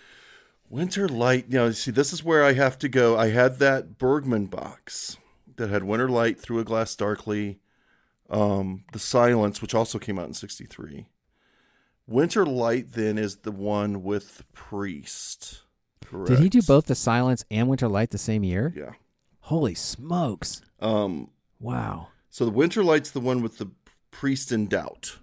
Winter 0.69 1.07
Light. 1.07 1.45
You 1.49 1.57
know, 1.57 1.71
see, 1.71 1.91
this 1.91 2.11
is 2.13 2.23
where 2.23 2.43
I 2.43 2.53
have 2.53 2.77
to 2.79 2.87
go. 2.89 3.17
I 3.17 3.29
had 3.29 3.59
that 3.59 3.97
Bergman 3.99 4.45
box 4.47 5.17
that 5.57 5.69
had 5.69 5.83
Winter 5.83 6.09
Light, 6.09 6.39
Through 6.39 6.59
a 6.59 6.63
Glass 6.63 6.95
Darkly, 6.95 7.59
um, 8.31 8.83
The 8.91 8.99
Silence, 8.99 9.61
which 9.61 9.75
also 9.75 9.99
came 9.99 10.17
out 10.17 10.27
in 10.27 10.33
'63. 10.33 11.05
Winter 12.07 12.45
Light 12.45 12.91
then 12.91 13.17
is 13.17 13.37
the 13.37 13.51
one 13.51 14.03
with 14.03 14.37
the 14.37 14.43
Priest. 14.53 15.61
Correct. 16.05 16.29
Did 16.29 16.39
he 16.39 16.49
do 16.49 16.61
both 16.61 16.85
The 16.85 16.95
Silence 16.95 17.43
and 17.49 17.67
Winter 17.67 17.87
Light 17.87 18.11
the 18.11 18.17
same 18.17 18.43
year? 18.43 18.73
Yeah. 18.75 18.91
Holy 19.41 19.75
smokes! 19.75 20.61
Um, 20.79 21.29
wow. 21.59 22.09
So 22.29 22.45
the 22.45 22.51
Winter 22.51 22.83
Light's 22.83 23.11
the 23.11 23.19
one 23.19 23.41
with 23.41 23.57
the 23.57 23.71
priest 24.11 24.51
in 24.51 24.67
doubt. 24.67 25.19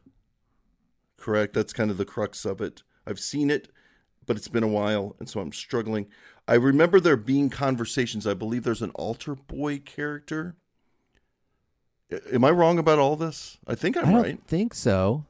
Correct. 1.17 1.55
That's 1.55 1.73
kind 1.73 1.91
of 1.91 1.99
the 1.99 2.05
crux 2.05 2.45
of 2.45 2.61
it. 2.61 2.83
I've 3.07 3.21
seen 3.21 3.51
it, 3.51 3.69
but 4.27 4.37
it's 4.37 4.49
been 4.49 4.63
a 4.63 4.69
while, 4.69 5.17
and 5.19 5.29
so 5.29 5.41
I'm 5.41 5.53
struggling. 5.53 6.07
I 6.47 6.55
remember 6.55 7.01
there 7.01 7.17
being 7.17 7.51
conversations. 7.51 8.27
I 8.27 8.35
believe 8.35 8.65
there's 8.65 8.83
an 8.83 8.91
altar 8.91 9.35
boy 9.35 9.79
character. 9.79 10.57
Am 12.33 12.45
I 12.45 12.51
wrong 12.51 12.79
about 12.79 12.99
all 12.99 13.17
this? 13.17 13.59
I 13.67 13.75
think 13.75 13.97
I'm 13.97 14.07
I 14.07 14.13
don't 14.13 14.23
right. 14.23 14.41
think 14.47 14.75
so. 14.75 15.25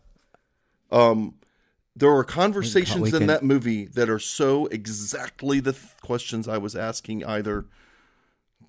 Um, 0.90 1.34
there 1.94 2.10
are 2.10 2.24
conversations 2.24 3.12
in 3.12 3.20
can- 3.20 3.26
that 3.26 3.42
movie 3.42 3.86
that 3.86 4.08
are 4.08 4.18
so 4.18 4.66
exactly 4.66 5.60
the 5.60 5.72
th- 5.72 5.84
questions 6.02 6.48
I 6.48 6.58
was 6.58 6.74
asking, 6.74 7.24
either 7.24 7.66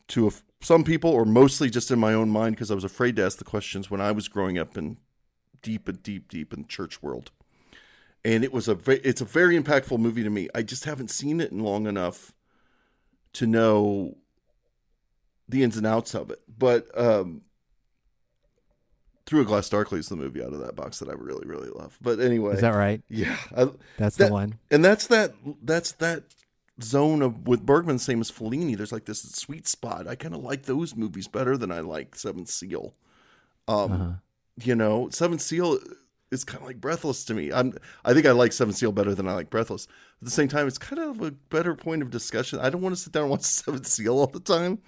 to 0.10 0.28
a 0.28 0.32
some 0.62 0.84
people 0.84 1.10
or 1.10 1.26
mostly 1.26 1.70
just 1.70 1.92
in 1.92 2.00
my 2.00 2.14
own 2.14 2.30
mind 2.30 2.56
because 2.56 2.72
I 2.72 2.76
was 2.76 2.84
afraid 2.86 3.18
to 3.18 3.26
ask 3.26 3.38
the 3.38 3.44
questions 3.44 3.92
when 3.92 4.00
I 4.00 4.12
was 4.12 4.28
growing 4.30 4.58
up 4.58 4.78
in 4.78 4.98
deep 5.62 5.88
and 5.88 6.02
deep, 6.02 6.30
deep 6.30 6.54
in 6.54 6.62
the 6.62 6.68
church 6.68 7.02
world. 7.04 7.32
And 8.24 8.44
it 8.44 8.54
was 8.54 8.70
a 8.70 8.76
ve- 8.76 9.02
it's 9.04 9.20
a 9.20 9.26
very 9.26 9.60
impactful 9.60 10.00
movie 10.00 10.24
to 10.24 10.30
me. 10.30 10.48
I 10.56 10.62
just 10.62 10.86
haven't 10.86 11.10
seen 11.10 11.42
it 11.42 11.52
in 11.52 11.60
long 11.60 11.88
enough 11.88 12.34
to 13.34 13.46
know 13.46 14.18
the 15.50 15.64
ins 15.64 15.76
and 15.76 15.86
outs 15.86 16.14
of 16.14 16.32
it. 16.32 16.40
But 16.48 16.88
um, 16.98 17.42
Through 19.26 19.42
a 19.42 19.46
Glass 19.46 19.70
Darkly 19.70 20.00
is 20.00 20.10
the 20.10 20.16
movie 20.18 20.44
out 20.44 20.52
of 20.54 20.60
that 20.60 20.76
box 20.76 21.00
that 21.00 21.08
I 21.10 21.14
really, 21.14 21.48
really 21.48 21.70
love. 21.70 21.98
But 22.02 22.20
anyway, 22.20 22.56
Is 22.56 22.62
that 22.62 22.76
right? 22.76 23.02
Yeah, 23.10 23.38
I, 23.58 23.70
That's 23.98 24.18
the 24.18 24.28
one. 24.30 24.60
and 24.70 24.84
that's 24.84 25.08
that. 25.08 25.34
That's 25.64 25.94
that 25.94 26.24
zone 26.82 27.22
of 27.22 27.48
with 27.48 27.66
Bergman, 27.66 28.00
same 28.00 28.20
as 28.22 28.30
Fellini. 28.32 28.76
There's 28.76 28.92
like 28.92 29.06
this 29.06 29.22
sweet 29.22 29.68
spot. 29.68 30.08
I 30.08 30.16
kind 30.16 30.34
of 30.36 30.44
like 30.44 30.64
those 30.64 30.96
movies 30.96 31.28
better 31.30 31.58
than 31.58 31.72
I 31.72 31.80
like 31.80 32.16
Seventh 32.16 32.50
Seal. 32.50 32.96
Um, 33.68 33.92
Uh-huh. 33.92 34.12
you 34.62 34.76
know, 34.76 35.08
Seventh 35.10 35.42
Seal 35.42 35.80
is 36.32 36.44
kind 36.44 36.62
of 36.62 36.68
like 36.68 36.82
Breathless 36.82 37.24
to 37.26 37.34
me. 37.34 37.52
I'm. 37.54 37.78
I 38.04 38.14
think 38.14 38.26
I 38.26 38.32
like 38.32 38.52
Seventh 38.52 38.76
Seal 38.78 38.92
better 38.92 39.16
than 39.16 39.28
I 39.28 39.34
like 39.34 39.50
Breathless. 39.50 39.88
At 40.22 40.26
the 40.26 40.32
same 40.32 40.48
time, 40.50 40.68
it's 40.68 40.78
kind 40.78 41.00
of 41.02 41.22
a 41.22 41.32
better 41.32 41.76
point 41.76 42.02
of 42.02 42.10
discussion. 42.10 42.60
I 42.60 42.70
don't 42.70 42.82
want 42.82 42.94
to 42.96 43.02
sit 43.02 43.14
down 43.14 43.24
and 43.24 43.32
watch 43.32 43.42
Seventh 43.44 43.88
Seal 43.88 44.18
all 44.20 44.28
the 44.28 44.40
time. 44.42 44.80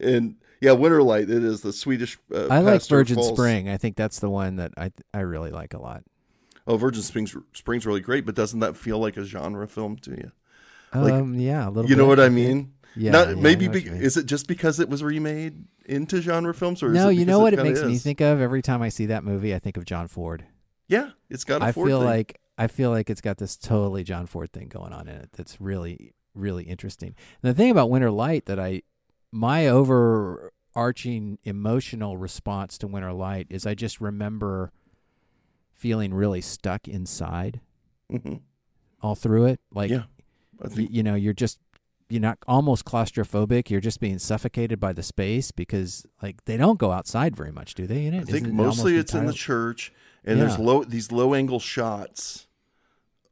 And 0.00 0.34
yeah, 0.64 0.72
Winter 0.72 1.02
Light. 1.02 1.30
It 1.30 1.44
is 1.44 1.60
the 1.60 1.72
Swedish. 1.72 2.18
Uh, 2.32 2.46
I 2.48 2.60
like 2.60 2.82
Virgin 2.86 3.16
falls- 3.16 3.36
Spring. 3.36 3.68
I 3.68 3.76
think 3.76 3.96
that's 3.96 4.18
the 4.20 4.30
one 4.30 4.56
that 4.56 4.72
I 4.76 4.90
I 5.12 5.20
really 5.20 5.50
like 5.50 5.74
a 5.74 5.78
lot. 5.80 6.02
Oh, 6.66 6.76
Virgin 6.76 7.02
Springs 7.02 7.36
Springs 7.52 7.86
really 7.86 8.00
great, 8.00 8.24
but 8.26 8.34
doesn't 8.34 8.60
that 8.60 8.76
feel 8.76 8.98
like 8.98 9.16
a 9.16 9.24
genre 9.24 9.68
film 9.68 9.96
to 9.98 10.10
you? 10.12 10.32
Um, 10.92 11.34
yeah, 11.34 11.68
a 11.68 11.70
little 11.70 11.90
You 11.90 11.96
know 11.96 12.06
what 12.06 12.20
I 12.20 12.26
I 12.26 12.28
mean? 12.28 12.72
Yeah, 12.96 13.10
Not, 13.10 13.28
yeah, 13.30 13.34
maybe 13.34 13.66
be, 13.68 13.84
mean. 13.84 13.96
is 14.00 14.16
it 14.16 14.26
just 14.26 14.46
because 14.46 14.78
it 14.78 14.88
was 14.88 15.02
remade 15.02 15.64
into 15.84 16.20
genre 16.22 16.54
films, 16.54 16.82
or 16.82 16.88
is 16.88 16.94
no, 16.94 17.08
it 17.08 17.14
you 17.14 17.24
know 17.26 17.40
what 17.40 17.52
it 17.52 17.56
kinda 17.56 17.70
makes 17.72 17.84
me 17.84 17.98
think 17.98 18.20
of 18.20 18.40
every 18.40 18.62
time 18.62 18.80
I 18.82 18.88
see 18.88 19.06
that 19.06 19.24
movie. 19.24 19.52
I 19.54 19.58
think 19.58 19.76
of 19.76 19.84
John 19.84 20.06
Ford. 20.08 20.44
Yeah, 20.86 21.10
it's 21.28 21.44
got 21.44 21.60
a 21.60 21.66
I 21.66 21.72
Ford 21.72 21.88
feel 21.88 21.98
thing. 21.98 22.08
like 22.08 22.40
I 22.56 22.68
feel 22.68 22.90
like 22.90 23.10
it's 23.10 23.20
got 23.20 23.38
this 23.38 23.56
totally 23.56 24.04
John 24.04 24.26
Ford 24.26 24.52
thing 24.52 24.68
going 24.68 24.92
on 24.92 25.08
in 25.08 25.16
it. 25.16 25.30
That's 25.36 25.60
really 25.60 26.14
really 26.34 26.64
interesting. 26.64 27.14
And 27.42 27.50
the 27.50 27.54
thing 27.54 27.70
about 27.70 27.90
Winter 27.90 28.10
Light 28.12 28.46
that 28.46 28.58
I 28.60 28.82
my 29.34 29.66
overarching 29.66 31.38
emotional 31.42 32.16
response 32.16 32.78
to 32.78 32.86
Winter 32.86 33.12
Light 33.12 33.48
is 33.50 33.66
I 33.66 33.74
just 33.74 34.00
remember 34.00 34.70
feeling 35.72 36.14
really 36.14 36.40
stuck 36.40 36.86
inside 36.86 37.60
Mhm. 38.10 38.42
all 39.02 39.16
through 39.16 39.46
it. 39.46 39.60
Like, 39.72 39.90
Yeah, 39.90 40.04
think- 40.68 40.90
you 40.92 41.02
know, 41.02 41.16
you're 41.16 41.32
just 41.34 41.58
you're 42.10 42.20
not 42.20 42.38
almost 42.46 42.84
claustrophobic. 42.84 43.70
You're 43.70 43.80
just 43.80 43.98
being 43.98 44.18
suffocated 44.20 44.78
by 44.78 44.92
the 44.92 45.02
space 45.02 45.50
because 45.50 46.06
like 46.22 46.44
they 46.44 46.56
don't 46.56 46.78
go 46.78 46.92
outside 46.92 47.34
very 47.34 47.50
much, 47.50 47.74
do 47.74 47.86
they? 47.88 48.06
In 48.06 48.14
it, 48.14 48.20
I 48.20 48.24
think 48.24 48.44
Isn't 48.46 48.54
mostly 48.54 48.92
almost 48.92 49.00
it's 49.06 49.14
in 49.14 49.26
the 49.26 49.32
church, 49.32 49.92
and 50.22 50.40
there's 50.40 50.58
low 50.58 50.84
these 50.84 51.10
low 51.10 51.34
angle 51.34 51.58
shots 51.58 52.46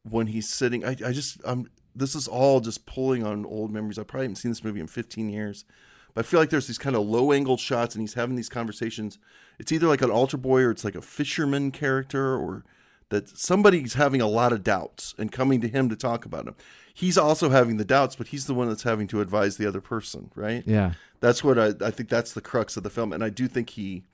when 0.03 0.27
he's 0.29 0.49
sitting. 0.49 0.85
I, 0.85 0.97
I 1.07 1.13
just 1.13 1.41
um 1.45 1.69
this 1.95 2.17
is 2.17 2.27
all 2.27 2.59
just 2.61 2.87
pulling 2.87 3.23
on 3.25 3.45
old 3.45 3.71
memories. 3.71 3.99
I 4.01 4.03
probably 4.03 4.25
haven't 4.25 4.37
seen 4.37 4.51
this 4.51 4.65
movie 4.65 4.81
in 4.81 4.87
15 4.89 5.29
years, 5.29 5.65
but 6.15 6.25
I 6.25 6.29
feel 6.29 6.41
like 6.41 6.51
there's 6.51 6.67
these 6.67 6.79
kind 6.79 6.97
of 6.97 7.07
low 7.07 7.33
angle 7.33 7.57
shots, 7.57 7.95
and 7.95 8.03
he's 8.03 8.15
having 8.15 8.37
these 8.37 8.49
conversations. 8.49 9.19
It's 9.59 9.73
either 9.73 9.87
like 9.87 10.03
an 10.03 10.11
altar 10.11 10.37
boy 10.37 10.63
or 10.63 10.71
it's 10.71 10.85
like 10.85 10.95
a 10.95 11.03
fisherman 11.03 11.71
character, 11.71 12.37
or 12.37 12.65
that 13.13 13.29
somebody's 13.29 13.95
having 13.95 14.21
a 14.21 14.27
lot 14.27 14.53
of 14.53 14.65
doubts 14.65 15.15
and 15.19 15.31
coming 15.31 15.61
to 15.61 15.69
him 15.69 15.89
to 15.91 15.97
talk 15.97 16.25
about 16.25 16.47
them. 16.47 16.57
He's 16.95 17.19
also 17.19 17.51
having 17.51 17.77
the 17.77 17.85
doubts, 17.85 18.17
but 18.17 18.29
he's 18.29 18.47
the 18.47 18.55
one 18.55 18.69
that's 18.69 18.83
having 18.83 19.07
to 19.09 19.21
advise 19.21 19.57
the 19.59 19.67
other 19.67 19.81
person, 19.83 20.31
right? 20.35 20.63
Yeah. 20.67 20.93
That's 21.21 21.45
what 21.45 21.59
I, 21.59 21.73
I 21.85 21.91
think 21.91 22.09
that's 22.09 22.33
the 22.33 22.41
crux 22.41 22.77
of 22.77 22.83
the 22.83 22.91
film. 22.91 23.13
And 23.13 23.23
I 23.23 23.29
do 23.29 23.49
think 23.49 23.71
he, 23.71 24.05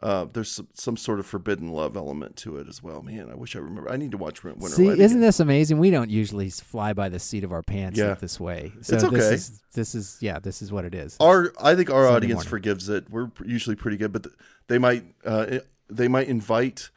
uh, 0.00 0.26
there's 0.32 0.50
some, 0.52 0.68
some 0.74 0.96
sort 0.96 1.18
of 1.18 1.26
forbidden 1.26 1.72
love 1.72 1.96
element 1.96 2.36
to 2.36 2.56
it 2.58 2.68
as 2.68 2.82
well. 2.82 3.02
Man, 3.02 3.28
I 3.30 3.34
wish 3.34 3.56
I 3.56 3.58
remember. 3.58 3.90
I 3.90 3.96
need 3.96 4.12
to 4.12 4.16
watch 4.16 4.44
Winter 4.44 4.68
See, 4.68 4.88
Light 4.90 5.00
isn't 5.00 5.20
this 5.20 5.40
amazing? 5.40 5.78
We 5.78 5.90
don't 5.90 6.08
usually 6.10 6.50
fly 6.50 6.92
by 6.92 7.08
the 7.08 7.18
seat 7.18 7.42
of 7.42 7.50
our 7.52 7.62
pants 7.64 7.98
Yeah. 7.98 8.14
this 8.14 8.38
way. 8.38 8.72
So 8.82 8.94
It's 8.94 9.04
okay. 9.04 9.16
This 9.16 9.50
is, 9.50 9.62
this 9.74 9.94
is 9.96 10.18
yeah, 10.20 10.38
this 10.38 10.62
is 10.62 10.70
what 10.70 10.84
it 10.84 10.94
is. 10.94 11.16
Our, 11.18 11.52
I 11.60 11.74
think 11.74 11.90
our 11.90 12.04
Sunday 12.04 12.16
audience 12.16 12.34
morning. 12.38 12.48
forgives 12.50 12.88
it. 12.88 13.10
We're 13.10 13.30
usually 13.44 13.74
pretty 13.76 13.96
good, 13.96 14.12
but 14.12 14.22
th- 14.24 14.34
they 14.68 14.78
might, 14.78 15.04
uh, 15.24 15.58
they 15.90 16.06
might 16.06 16.28
invite 16.28 16.90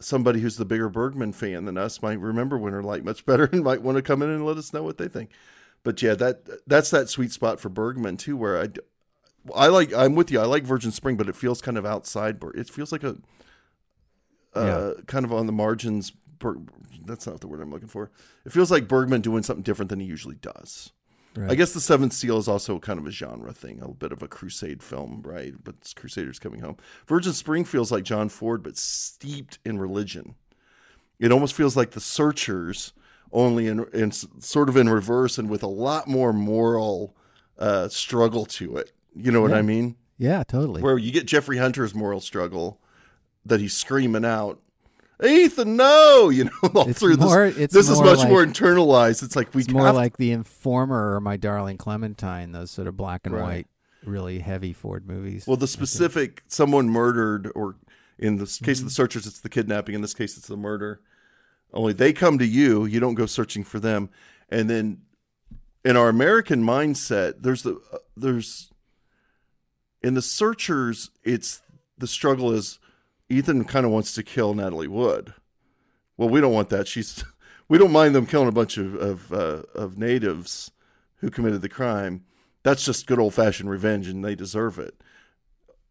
somebody 0.00 0.40
who's 0.40 0.56
the 0.56 0.64
bigger 0.64 0.88
Bergman 0.88 1.32
fan 1.32 1.64
than 1.64 1.76
us 1.78 2.02
might 2.02 2.20
remember 2.20 2.58
Winter 2.58 2.82
Light 2.82 3.02
much 3.04 3.26
better 3.26 3.44
and 3.46 3.64
might 3.64 3.82
want 3.82 3.96
to 3.96 4.02
come 4.02 4.22
in 4.22 4.30
and 4.30 4.44
let 4.46 4.56
us 4.56 4.72
know 4.72 4.82
what 4.82 4.98
they 4.98 5.08
think. 5.08 5.30
But 5.82 6.00
yeah, 6.02 6.14
that 6.14 6.46
that's 6.66 6.90
that 6.90 7.08
sweet 7.08 7.32
spot 7.32 7.58
for 7.60 7.68
Bergman 7.70 8.16
too, 8.18 8.36
where 8.36 8.60
I, 8.60 8.68
I 9.54 9.68
like 9.68 9.92
I'm 9.92 10.14
with 10.14 10.30
you. 10.30 10.40
I 10.40 10.44
like 10.44 10.64
Virgin 10.64 10.90
Spring, 10.90 11.16
but 11.16 11.28
it 11.28 11.36
feels 11.36 11.60
kind 11.60 11.78
of 11.78 11.86
outside. 11.86 12.42
It 12.54 12.68
feels 12.68 12.92
like 12.92 13.04
a, 13.04 13.16
uh, 14.54 14.94
kind 15.06 15.24
of 15.24 15.32
on 15.32 15.46
the 15.46 15.52
margins. 15.52 16.12
Ber- 16.38 16.58
that's 17.04 17.26
not 17.26 17.40
the 17.40 17.48
word 17.48 17.60
I'm 17.60 17.70
looking 17.70 17.88
for. 17.88 18.10
It 18.44 18.52
feels 18.52 18.70
like 18.70 18.88
Bergman 18.88 19.20
doing 19.20 19.42
something 19.42 19.62
different 19.62 19.90
than 19.90 20.00
he 20.00 20.06
usually 20.06 20.36
does. 20.36 20.92
Right. 21.36 21.50
I 21.50 21.54
guess 21.54 21.72
the 21.72 21.80
Seventh 21.80 22.14
Seal 22.14 22.38
is 22.38 22.48
also 22.48 22.78
kind 22.78 22.98
of 22.98 23.06
a 23.06 23.10
genre 23.10 23.52
thing, 23.52 23.80
a 23.82 23.88
bit 23.88 24.10
of 24.10 24.22
a 24.22 24.28
crusade 24.28 24.82
film, 24.82 25.22
right? 25.22 25.52
But 25.62 25.76
it's 25.80 25.92
Crusaders 25.92 26.38
coming 26.38 26.60
home. 26.60 26.78
Virgin 27.06 27.34
Spring 27.34 27.64
feels 27.64 27.92
like 27.92 28.04
John 28.04 28.30
Ford, 28.30 28.62
but 28.62 28.78
steeped 28.78 29.58
in 29.64 29.78
religion. 29.78 30.34
It 31.18 31.32
almost 31.32 31.54
feels 31.54 31.76
like 31.76 31.90
the 31.90 32.00
Searchers, 32.00 32.94
only 33.32 33.66
in, 33.66 33.84
in 33.92 34.12
sort 34.12 34.68
of 34.68 34.76
in 34.76 34.88
reverse 34.88 35.36
and 35.36 35.50
with 35.50 35.62
a 35.62 35.68
lot 35.68 36.08
more 36.08 36.32
moral 36.32 37.14
uh, 37.58 37.88
struggle 37.88 38.46
to 38.46 38.78
it. 38.78 38.92
You 39.16 39.32
know 39.32 39.40
what 39.40 39.50
Yeah. 39.52 39.58
I 39.58 39.62
mean? 39.62 39.96
Yeah, 40.18 40.42
totally. 40.44 40.82
Where 40.82 40.98
you 40.98 41.10
get 41.12 41.26
Jeffrey 41.26 41.58
Hunter's 41.58 41.94
moral 41.94 42.20
struggle 42.20 42.80
that 43.44 43.60
he's 43.60 43.74
screaming 43.74 44.24
out, 44.24 44.60
Ethan, 45.24 45.76
no, 45.76 46.28
you 46.32 46.44
know, 46.44 46.50
all 46.74 46.88
It's 46.88 46.98
through 47.00 47.16
more- 47.16 47.50
this. 47.50 47.72
this 47.72 47.88
is 47.88 48.00
much 48.00 48.18
like- 48.18 48.28
more 48.28 48.44
internalized. 48.44 49.22
It's 49.22 49.34
like 49.36 49.54
we 49.54 49.62
It's 49.62 49.70
more 49.70 49.92
like 49.92 50.16
The 50.18 50.30
Informer 50.32 51.14
or 51.14 51.20
My 51.20 51.36
Darling 51.36 51.78
Clementine, 51.78 52.52
those 52.52 52.70
sort 52.70 52.86
of 52.88 52.96
black 52.96 53.26
and 53.26 53.34
Right. 53.34 53.42
white, 53.42 53.66
really 54.04 54.40
heavy 54.40 54.72
Ford 54.74 55.06
movies. 55.08 55.46
Well, 55.46 55.56
the 55.56 55.66
specific 55.66 56.42
someone 56.48 56.88
murdered, 56.90 57.50
or 57.54 57.76
in 58.18 58.36
the 58.36 58.44
case 58.44 58.58
Mm-hmm. 58.60 58.70
of 58.72 58.84
the 58.84 58.90
searchers, 58.90 59.26
it's 59.26 59.40
the 59.40 59.48
kidnapping. 59.48 59.94
In 59.94 60.02
this 60.02 60.14
case, 60.14 60.36
it's 60.36 60.48
the 60.48 60.56
murder. 60.56 61.00
Only 61.72 61.92
they 61.94 62.12
come 62.12 62.38
to 62.38 62.46
you. 62.46 62.84
You 62.84 63.00
don't 63.00 63.14
go 63.14 63.26
searching 63.26 63.64
for 63.64 63.80
them. 63.80 64.10
And 64.50 64.68
then, 64.70 64.98
in 65.84 65.96
our 65.96 66.08
American 66.08 66.62
mindset, 66.62 67.42
there's 67.42 67.62
the 67.62 67.80
uh, 67.92 67.98
there's 68.16 68.70
in 70.06 70.14
the 70.14 70.22
searchers, 70.22 71.10
it's 71.24 71.62
the 71.98 72.06
struggle 72.06 72.52
is 72.52 72.78
Ethan 73.28 73.64
kind 73.64 73.84
of 73.84 73.90
wants 73.90 74.14
to 74.14 74.22
kill 74.22 74.54
Natalie 74.54 74.86
Wood. 74.86 75.34
Well, 76.16 76.28
we 76.28 76.40
don't 76.40 76.52
want 76.52 76.68
that. 76.68 76.86
She's 76.86 77.24
we 77.68 77.76
don't 77.76 77.90
mind 77.90 78.14
them 78.14 78.26
killing 78.26 78.48
a 78.48 78.52
bunch 78.52 78.78
of 78.78 78.94
of, 78.94 79.32
uh, 79.32 79.62
of 79.74 79.98
natives 79.98 80.70
who 81.16 81.28
committed 81.28 81.60
the 81.60 81.68
crime. 81.68 82.24
That's 82.62 82.84
just 82.84 83.08
good 83.08 83.18
old 83.18 83.34
fashioned 83.34 83.68
revenge, 83.68 84.06
and 84.06 84.24
they 84.24 84.36
deserve 84.36 84.78
it. 84.78 84.94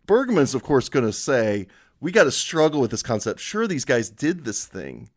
Bergman's, 0.05 0.55
of 0.55 0.63
course, 0.63 0.87
going 0.87 1.05
to 1.05 1.13
say 1.13 1.67
we 1.99 2.13
got 2.13 2.23
to 2.23 2.31
struggle 2.31 2.79
with 2.79 2.91
this 2.91 3.03
concept. 3.03 3.41
Sure, 3.41 3.67
these 3.67 3.85
guys 3.85 4.09
did 4.09 4.45
this 4.45 4.65
thing, 4.65 5.09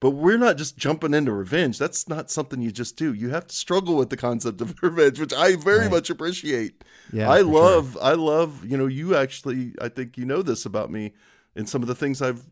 but 0.00 0.10
we're 0.10 0.36
not 0.38 0.56
just 0.58 0.76
jumping 0.76 1.14
into 1.14 1.32
revenge. 1.32 1.78
That's 1.78 2.08
not 2.08 2.30
something 2.30 2.60
you 2.60 2.70
just 2.70 2.96
do. 2.96 3.12
You 3.14 3.30
have 3.30 3.46
to 3.46 3.54
struggle 3.56 3.96
with 3.96 4.10
the 4.10 4.16
concept 4.16 4.60
of 4.60 4.74
revenge, 4.82 5.18
which 5.18 5.32
I 5.32 5.56
very 5.56 5.80
Right. 5.80 5.90
much 5.90 6.10
appreciate. 6.10 6.84
Yeah, 7.12 7.30
I 7.30 7.38
for 7.38 7.44
sure. 7.44 7.52
love, 7.54 7.98
I 8.02 8.12
love, 8.12 8.64
you 8.64 8.76
know, 8.76 8.86
you 8.86 9.16
actually, 9.16 9.72
I 9.80 9.88
think 9.88 10.18
you 10.18 10.24
know 10.24 10.42
this 10.42 10.66
about 10.66 10.90
me 10.90 11.12
and 11.54 11.68
some 11.68 11.80
of 11.82 11.88
the 11.88 11.94
things 11.94 12.20
I've 12.20 12.44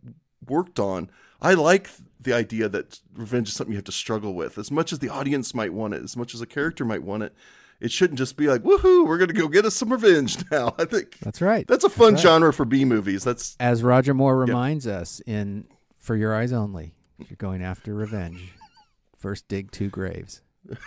worked 0.48 0.78
on. 0.78 1.10
I 1.42 1.54
like 1.54 1.90
the 2.20 2.32
idea 2.32 2.68
that 2.70 3.00
revenge 3.14 3.48
is 3.48 3.54
something 3.54 3.72
you 3.72 3.76
have 3.78 3.84
to 3.84 3.92
struggle 3.92 4.34
with. 4.34 4.56
As 4.56 4.70
much 4.70 4.92
as 4.92 5.00
the 5.00 5.10
audience 5.10 5.54
might 5.54 5.74
want 5.74 5.92
it, 5.92 6.02
as 6.02 6.16
much 6.16 6.34
as 6.34 6.40
a 6.40 6.46
character 6.46 6.84
might 6.84 7.02
want 7.02 7.22
it, 7.24 7.34
it 7.80 7.90
shouldn't 7.92 8.18
just 8.18 8.36
be 8.38 8.46
like, 8.46 8.62
woohoo, 8.62 9.06
we're 9.06 9.18
going 9.18 9.28
to 9.28 9.34
go 9.34 9.48
get 9.48 9.66
us 9.66 9.74
some 9.74 9.92
revenge 9.92 10.38
now. 10.50 10.74
I 10.78 10.86
think 10.86 11.18
That's 11.18 11.42
right. 11.42 11.66
that's 11.66 11.84
a 11.84 11.90
fun 11.90 12.14
right. 12.14 12.22
genre 12.22 12.52
for 12.54 12.64
B 12.64 12.86
movies. 12.86 13.24
That's 13.24 13.56
As 13.60 13.82
Roger 13.82 14.14
Moore 14.14 14.38
reminds 14.38 14.86
us 14.86 15.20
in 15.26 15.66
For 15.98 16.16
Your 16.16 16.34
Eyes 16.34 16.52
Only, 16.52 16.94
you're 17.18 17.36
going 17.36 17.62
after 17.62 17.94
revenge. 17.94 18.52
First 19.18 19.48
dig 19.48 19.70
two 19.70 19.88
graves. 19.88 20.40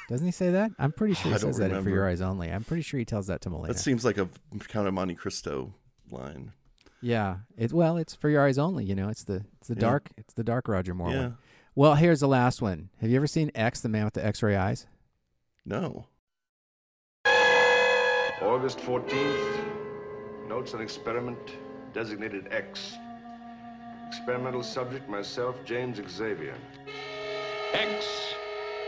Doesn't 0.09 0.25
he 0.25 0.31
say 0.31 0.49
that? 0.51 0.71
I'm 0.79 0.91
pretty 0.91 1.13
sure 1.13 1.29
he 1.31 1.35
I 1.35 1.37
don't 1.39 1.53
says 1.53 1.57
that 1.57 1.71
in 1.71 1.83
For. 1.83 1.89
Your 1.89 2.07
Eyes 2.07 2.19
Only. 2.21 2.51
I'm 2.51 2.63
pretty 2.63 2.81
sure 2.81 2.97
he 2.97 3.05
tells 3.05 3.27
that 3.27 3.41
to 3.41 3.49
Melina. 3.49 3.73
that 3.73 3.79
seems 3.79 4.03
like 4.03 4.17
a 4.17 4.27
Count 4.67 4.87
of 4.87 4.93
Monte 4.93 5.15
Cristo 5.15 5.73
line. 6.09 6.51
Yeah. 7.01 7.37
It 7.57 7.71
well, 7.71 7.97
it's 7.97 8.15
for 8.15 8.27
your 8.29 8.43
eyes 8.43 8.57
only, 8.57 8.83
you 8.85 8.95
know. 8.95 9.07
It's 9.09 9.23
the 9.23 9.45
it's 9.59 9.67
the 9.67 9.75
Yeah. 9.75 9.81
dark 9.81 10.09
it's 10.17 10.33
the 10.33 10.43
dark 10.43 10.67
Roger 10.67 10.95
Moore 10.95 11.11
Yeah. 11.11 11.19
one. 11.21 11.37
Well, 11.75 11.93
here's 11.95 12.21
the 12.21 12.27
last 12.27 12.59
one. 12.59 12.89
Have 13.01 13.11
you 13.11 13.17
ever 13.17 13.27
seen 13.27 13.51
X, 13.53 13.81
the 13.81 13.89
man 13.89 14.05
with 14.05 14.15
the 14.15 14.25
X-ray 14.25 14.55
eyes? 14.55 14.87
No. 15.63 16.07
August 18.41 18.79
14th. 18.79 19.65
Notes 20.47 20.73
on 20.73 20.81
experiment 20.81 21.37
designated 21.93 22.47
X. 22.51 22.95
Experimental 24.07 24.63
subject 24.63 25.09
myself, 25.09 25.57
James 25.65 25.99
Xavier. 26.09 26.55
X, 27.73 28.33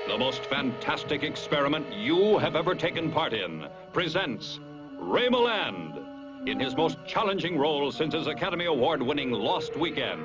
the 0.08 0.18
most 0.18 0.46
fantastic 0.46 1.24
experiment 1.24 1.86
you 1.94 2.38
have 2.38 2.56
ever 2.56 2.74
taken 2.74 3.12
part 3.12 3.34
in, 3.34 3.68
presents 3.91 4.60
Ray 4.98 5.28
Milland 5.28 6.48
in 6.48 6.58
his 6.58 6.76
most 6.78 6.98
challenging 7.06 7.58
role 7.58 7.91
since 7.91 8.14
his 8.14 8.28
Academy 8.28 8.66
Award 8.66 9.02
winning 9.02 9.32
Lost 9.32 9.76
Weekend. 9.76 10.24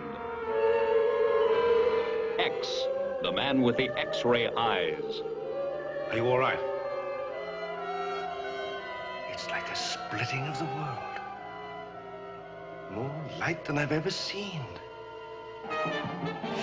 X, 2.39 2.87
the 3.23 3.33
man 3.33 3.63
with 3.63 3.77
the 3.77 3.91
X 3.99 4.25
ray 4.25 4.47
eyes. 4.47 5.23
Are 6.11 6.17
you 6.17 6.27
all 6.29 6.39
right? 6.39 6.61
It's 9.33 9.49
like 9.51 9.69
a 9.69 9.77
splitting 9.77 10.47
of 10.47 10.57
the 10.59 10.67
world. 10.67 10.99
More 12.93 13.25
light 13.41 13.65
than 13.65 13.77
I've 13.77 13.91
ever 13.91 14.11
seen. 14.11 14.61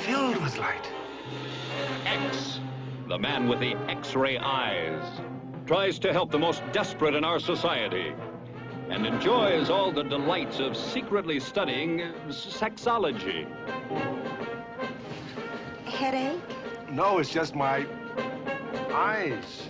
Filled 0.04 0.38
with 0.38 0.58
light. 0.58 0.90
X, 2.06 2.60
the 3.08 3.18
man 3.18 3.48
with 3.48 3.60
the 3.60 3.76
X 3.88 4.16
ray 4.16 4.38
eyes, 4.38 5.04
tries 5.66 6.00
to 6.00 6.12
help 6.12 6.32
the 6.32 6.40
most 6.40 6.62
desperate 6.72 7.16
in 7.16 7.24
our 7.24 7.40
society 7.40 8.14
and 8.90 9.06
enjoys 9.06 9.70
all 9.70 9.92
the 9.92 10.04
delights 10.04 10.60
of 10.60 10.76
secretly 10.76 11.40
studying 11.40 12.00
sexology. 12.28 13.48
Headache? 15.86 16.42
No, 16.92 17.20
it's 17.20 17.30
just 17.30 17.56
my 17.56 17.86
eyes. 18.92 19.70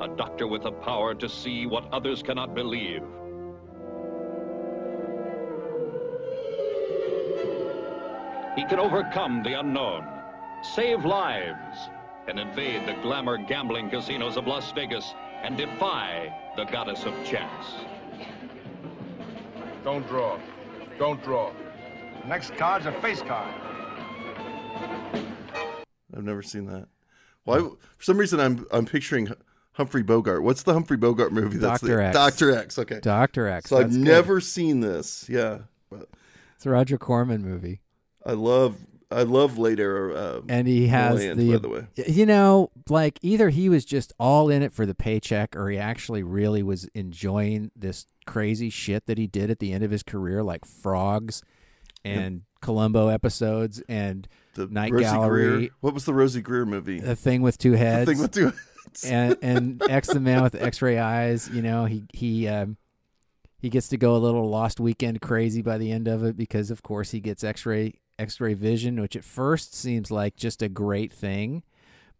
A 0.00 0.08
doctor 0.16 0.46
with 0.46 0.62
the 0.62 0.70
power 0.70 1.12
to 1.16 1.28
see 1.28 1.66
what 1.66 1.92
others 1.92 2.22
cannot 2.22 2.54
believe. 2.54 3.02
He 8.56 8.64
can 8.64 8.78
overcome 8.78 9.42
the 9.42 9.52
unknown, 9.60 10.06
save 10.62 11.04
lives, 11.04 11.78
and 12.26 12.38
invade 12.38 12.88
the 12.88 12.94
glamour 13.02 13.36
gambling 13.36 13.90
casinos 13.90 14.36
of 14.36 14.46
Las 14.46 14.72
Vegas 14.72 15.14
and 15.42 15.56
defy 15.56 16.34
the 16.56 16.64
goddess 16.64 17.04
of 17.04 17.12
chance. 17.24 17.66
Don't 19.84 20.06
draw. 20.08 20.38
Don't 20.98 21.22
draw. 21.22 21.52
Next 22.26 22.56
card's 22.56 22.86
a 22.86 22.92
face 23.00 23.22
card. 23.22 23.54
I've 26.16 26.24
never 26.24 26.42
seen 26.42 26.66
that. 26.66 26.88
Why? 27.44 27.58
For 27.58 27.76
some 28.02 28.16
reason, 28.18 28.40
I'm 28.40 28.66
I'm 28.72 28.86
picturing 28.86 29.28
Humphrey 29.72 30.02
Bogart. 30.02 30.42
What's 30.42 30.62
the 30.62 30.72
Humphrey 30.72 30.96
Bogart 30.96 31.32
movie? 31.32 31.58
That's 31.58 31.82
Dr. 31.82 31.96
the, 31.98 32.04
X. 32.06 32.14
Doctor 32.14 32.56
X. 32.56 32.78
Okay. 32.78 33.00
Dr. 33.00 33.46
X, 33.46 33.68
So 33.68 33.76
I've 33.78 33.90
good. 33.90 34.00
never 34.00 34.40
seen 34.40 34.80
this. 34.80 35.26
Yeah, 35.28 35.58
but 35.90 36.08
It's 36.56 36.64
a 36.66 36.70
Roger 36.70 36.96
Corman 36.98 37.42
movie. 37.42 37.82
I 38.26 38.32
love 38.32 38.76
I 39.10 39.22
love 39.22 39.56
late 39.56 39.78
era. 39.78 40.14
Uh, 40.14 40.40
and 40.48 40.66
he 40.66 40.88
has 40.88 41.20
the, 41.20 41.52
by 41.52 41.58
the 41.58 41.68
way. 41.68 41.86
you 42.08 42.26
know 42.26 42.70
like 42.88 43.18
either 43.22 43.50
he 43.50 43.68
was 43.68 43.84
just 43.84 44.12
all 44.18 44.50
in 44.50 44.62
it 44.62 44.72
for 44.72 44.84
the 44.84 44.94
paycheck 44.96 45.54
or 45.54 45.70
he 45.70 45.78
actually 45.78 46.22
really 46.24 46.62
was 46.62 46.86
enjoying 46.94 47.70
this 47.76 48.06
crazy 48.26 48.68
shit 48.68 49.06
that 49.06 49.16
he 49.16 49.28
did 49.28 49.48
at 49.50 49.60
the 49.60 49.72
end 49.72 49.84
of 49.84 49.92
his 49.92 50.02
career 50.02 50.42
like 50.42 50.64
frogs 50.64 51.42
and 52.04 52.42
columbo 52.60 53.06
episodes 53.08 53.80
and 53.88 54.26
The 54.54 54.66
night 54.66 54.90
Rosey 54.92 55.02
gallery 55.02 55.44
Grier. 55.56 55.68
What 55.80 55.94
was 55.94 56.04
the 56.04 56.12
Rosey 56.12 56.42
Grier 56.42 56.66
movie? 56.66 56.98
the 56.98 57.14
thing 57.14 57.42
with 57.42 57.58
two 57.58 57.72
heads 57.72 58.10
thing 58.10 58.18
with 58.18 58.32
two 58.32 58.46
heads. 58.46 59.04
and 59.04 59.36
and 59.40 59.82
x 59.88 60.08
the 60.08 60.18
man 60.20 60.42
with 60.42 60.52
the 60.52 60.62
x-ray 60.62 60.98
eyes 60.98 61.48
you 61.52 61.62
know 61.62 61.84
he 61.84 62.04
he 62.12 62.48
um 62.48 62.76
he 63.58 63.68
gets 63.68 63.88
to 63.88 63.96
go 63.96 64.16
a 64.16 64.18
little 64.18 64.48
lost 64.48 64.80
weekend 64.80 65.20
crazy 65.20 65.62
by 65.62 65.78
the 65.78 65.90
end 65.92 66.08
of 66.08 66.24
it 66.24 66.36
because 66.36 66.70
of 66.72 66.82
course 66.82 67.12
he 67.12 67.20
gets 67.20 67.44
x-ray 67.44 67.94
x-ray 68.18 68.54
vision 68.54 69.00
which 69.00 69.14
at 69.16 69.24
first 69.24 69.74
seems 69.74 70.10
like 70.10 70.36
just 70.36 70.62
a 70.62 70.68
great 70.68 71.12
thing 71.12 71.62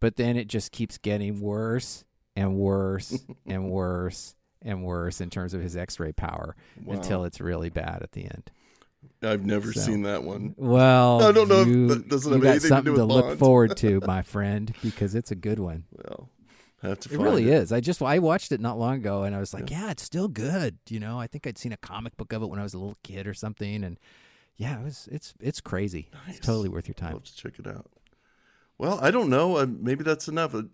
but 0.00 0.16
then 0.16 0.36
it 0.36 0.46
just 0.46 0.72
keeps 0.72 0.98
getting 0.98 1.40
worse 1.40 2.04
and 2.36 2.54
worse 2.56 3.18
and 3.46 3.70
worse 3.70 4.34
and 4.62 4.82
worse 4.84 5.20
in 5.20 5.30
terms 5.30 5.54
of 5.54 5.62
his 5.62 5.76
x-ray 5.76 6.12
power 6.12 6.54
Wow. 6.84 6.94
until 6.96 7.24
it's 7.24 7.40
really 7.40 7.70
bad 7.70 8.00
at 8.02 8.12
the 8.12 8.22
end 8.24 8.50
I've 9.22 9.44
never 9.46 9.72
So- 9.72 9.80
seen 9.80 10.02
that 10.02 10.24
one. 10.24 10.54
well 10.58 11.22
I 11.22 11.32
don't 11.32 11.48
know 11.48 11.62
you, 11.62 11.84
if 11.84 11.88
that 11.90 12.08
doesn't 12.08 12.32
have 12.32 12.42
got 12.42 12.50
anything 12.50 12.68
something 12.68 12.94
to 12.94 13.00
with 13.06 13.10
look 13.10 13.38
forward 13.38 13.76
to 13.78 14.00
my 14.06 14.22
friend 14.22 14.74
because 14.82 15.14
it's 15.14 15.30
a 15.30 15.36
good 15.36 15.58
one 15.58 15.84
Well, 15.92 16.28
I 16.82 16.88
have 16.88 17.00
to. 17.00 17.14
it 17.14 17.18
really 17.18 17.44
it. 17.48 17.54
is. 17.54 17.72
I 17.72 17.80
just 17.80 18.02
I 18.02 18.18
watched 18.18 18.52
it 18.52 18.60
not 18.60 18.78
long 18.78 18.96
ago, 18.96 19.22
and 19.22 19.34
I 19.34 19.40
was 19.40 19.54
like, 19.54 19.70
yeah. 19.70 19.90
it's 19.90 20.02
still 20.02 20.28
good. 20.28 20.76
You 20.90 21.00
know, 21.00 21.18
I 21.18 21.26
think 21.26 21.46
I'd 21.46 21.56
seen 21.56 21.72
a 21.72 21.76
comic 21.78 22.18
book 22.18 22.34
of 22.34 22.42
it 22.42 22.46
when 22.50 22.58
I 22.60 22.62
was 22.62 22.74
a 22.74 22.78
little 22.78 22.98
kid 23.02 23.26
or 23.26 23.32
something, 23.32 23.82
and 23.82 23.98
yeah, 24.56 24.80
it 24.80 24.84
was 24.84 25.08
it's 25.12 25.34
it's 25.40 25.60
crazy. 25.60 26.08
It's 26.28 26.40
totally 26.40 26.68
worth 26.68 26.88
your 26.88 26.94
time. 26.94 27.12
Love 27.14 27.24
to 27.24 27.36
check 27.36 27.58
it 27.58 27.66
out. 27.66 27.86
Well, 28.78 28.98
I 29.02 29.10
don't 29.10 29.30
know. 29.30 29.56
Uh, 29.56 29.66
maybe 29.66 30.04
that's 30.04 30.28
enough. 30.28 30.54
Uh, 30.54 30.64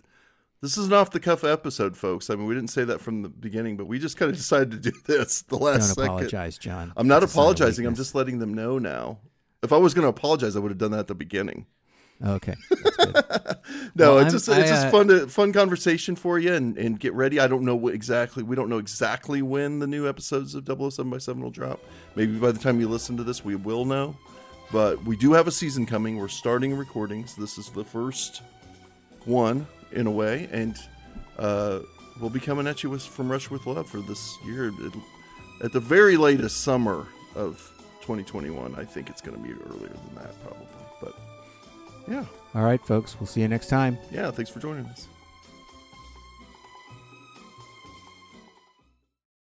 This 0.61 0.77
is 0.79 0.87
an 0.87 0.93
off 0.93 1.11
the 1.11 1.21
cuff 1.21 1.43
episode, 1.45 1.97
folks. 1.97 2.31
I 2.31 2.35
mean, 2.37 2.47
we 2.47 2.55
didn't 2.55 2.71
say 2.71 2.85
that 2.85 3.01
from 3.01 3.23
the 3.23 3.29
beginning, 3.29 3.77
but 3.77 3.87
we 3.87 3.99
just 3.99 4.17
kind 4.17 4.31
of 4.31 4.37
decided 4.45 4.71
to 4.83 4.91
do 4.91 4.97
this 5.07 5.43
the 5.43 5.57
last 5.57 5.89
Don't 5.89 5.95
second. 5.97 6.05
apologize, 6.05 6.59
John. 6.59 6.93
I'm 6.97 7.09
not 7.09 7.23
It's 7.23 7.33
a 7.33 7.35
sign 7.35 7.41
of 7.41 7.45
apologizing. 7.45 7.87
I'm 7.87 7.95
just 7.95 8.15
letting 8.15 8.39
them 8.39 8.55
know 8.55 8.79
now. 8.79 9.19
If 9.63 9.73
I 9.73 9.77
was 9.77 9.95
going 9.95 10.03
to 10.05 10.09
apologize, 10.09 10.57
I 10.57 10.59
would 10.61 10.71
have 10.73 10.79
done 10.79 10.91
that 10.93 11.01
at 11.01 11.07
the 11.09 11.15
beginning. 11.15 11.67
Okay. 12.25 12.55
no, 13.95 14.15
Well, 14.15 14.19
it's 14.19 14.25
I'm- 14.27 14.31
just 14.31 14.49
I, 14.49 14.61
it's 14.61 14.71
just 14.71 14.87
uh, 14.87 14.91
fun 14.91 15.09
to 15.09 15.27
fun 15.29 15.53
conversation 15.53 16.15
for 16.17 16.39
you 16.39 16.53
and, 16.55 16.77
and 16.79 16.99
get 17.01 17.13
ready. 17.15 17.41
I 17.41 17.47
don't 17.49 17.63
know 17.65 17.75
what 17.77 17.95
exactly 17.95 18.43
we 18.43 18.55
don't 18.57 18.69
know 18.69 18.79
exactly 18.79 19.43
when 19.43 19.79
the 19.81 19.87
new 19.87 20.09
episodes 20.09 20.55
of 20.55 20.65
007 20.67 21.11
by 21.11 21.19
7 21.19 21.43
will 21.43 21.51
drop. 21.51 21.81
Maybe 22.15 22.39
by 22.39 22.53
the 22.53 22.59
time 22.59 22.81
you 22.81 22.89
listen 22.89 23.17
to 23.17 23.25
this 23.25 23.45
we 23.45 23.57
will 23.57 23.85
know. 23.85 24.17
But 24.71 25.03
we 25.05 25.17
do 25.17 25.33
have 25.35 25.47
a 25.49 25.51
season 25.53 25.85
coming. 25.85 26.17
We're 26.17 26.29
starting 26.29 26.75
recordings. 26.75 27.35
This 27.35 27.59
is 27.59 27.69
the 27.71 27.85
first 27.85 28.43
one 29.25 29.67
in 29.91 30.07
a 30.07 30.11
way 30.11 30.49
and 30.53 30.77
uh, 31.39 31.81
we'll 32.21 32.31
be 32.31 32.41
coming 32.41 32.67
at 32.67 32.83
you 32.83 32.91
with 32.91 33.03
from 33.05 33.31
Rush 33.31 33.51
with 33.51 33.67
Love 33.67 33.89
for 33.89 33.99
this 34.01 34.37
year 34.47 34.69
It- 34.69 34.93
at 35.65 35.73
the 35.73 35.81
very 35.81 36.17
latest 36.17 36.63
summer 36.63 37.07
of 37.37 37.57
2021. 38.01 38.75
I 38.77 38.85
think 38.85 39.09
it's 39.11 39.21
going 39.21 39.37
to 39.37 39.43
be 39.43 39.53
earlier 39.53 39.89
than 39.89 40.15
that 40.17 40.41
probably. 40.43 40.67
Yeah. 42.09 42.25
All 42.55 42.63
right, 42.63 42.85
folks. 42.85 43.19
We'll 43.19 43.27
see 43.27 43.41
you 43.41 43.49
next 43.49 43.69
time. 43.69 43.99
Yeah, 44.11 44.31
thanks 44.31 44.51
for 44.51 44.61
joining 44.61 44.87
us. 44.87 45.09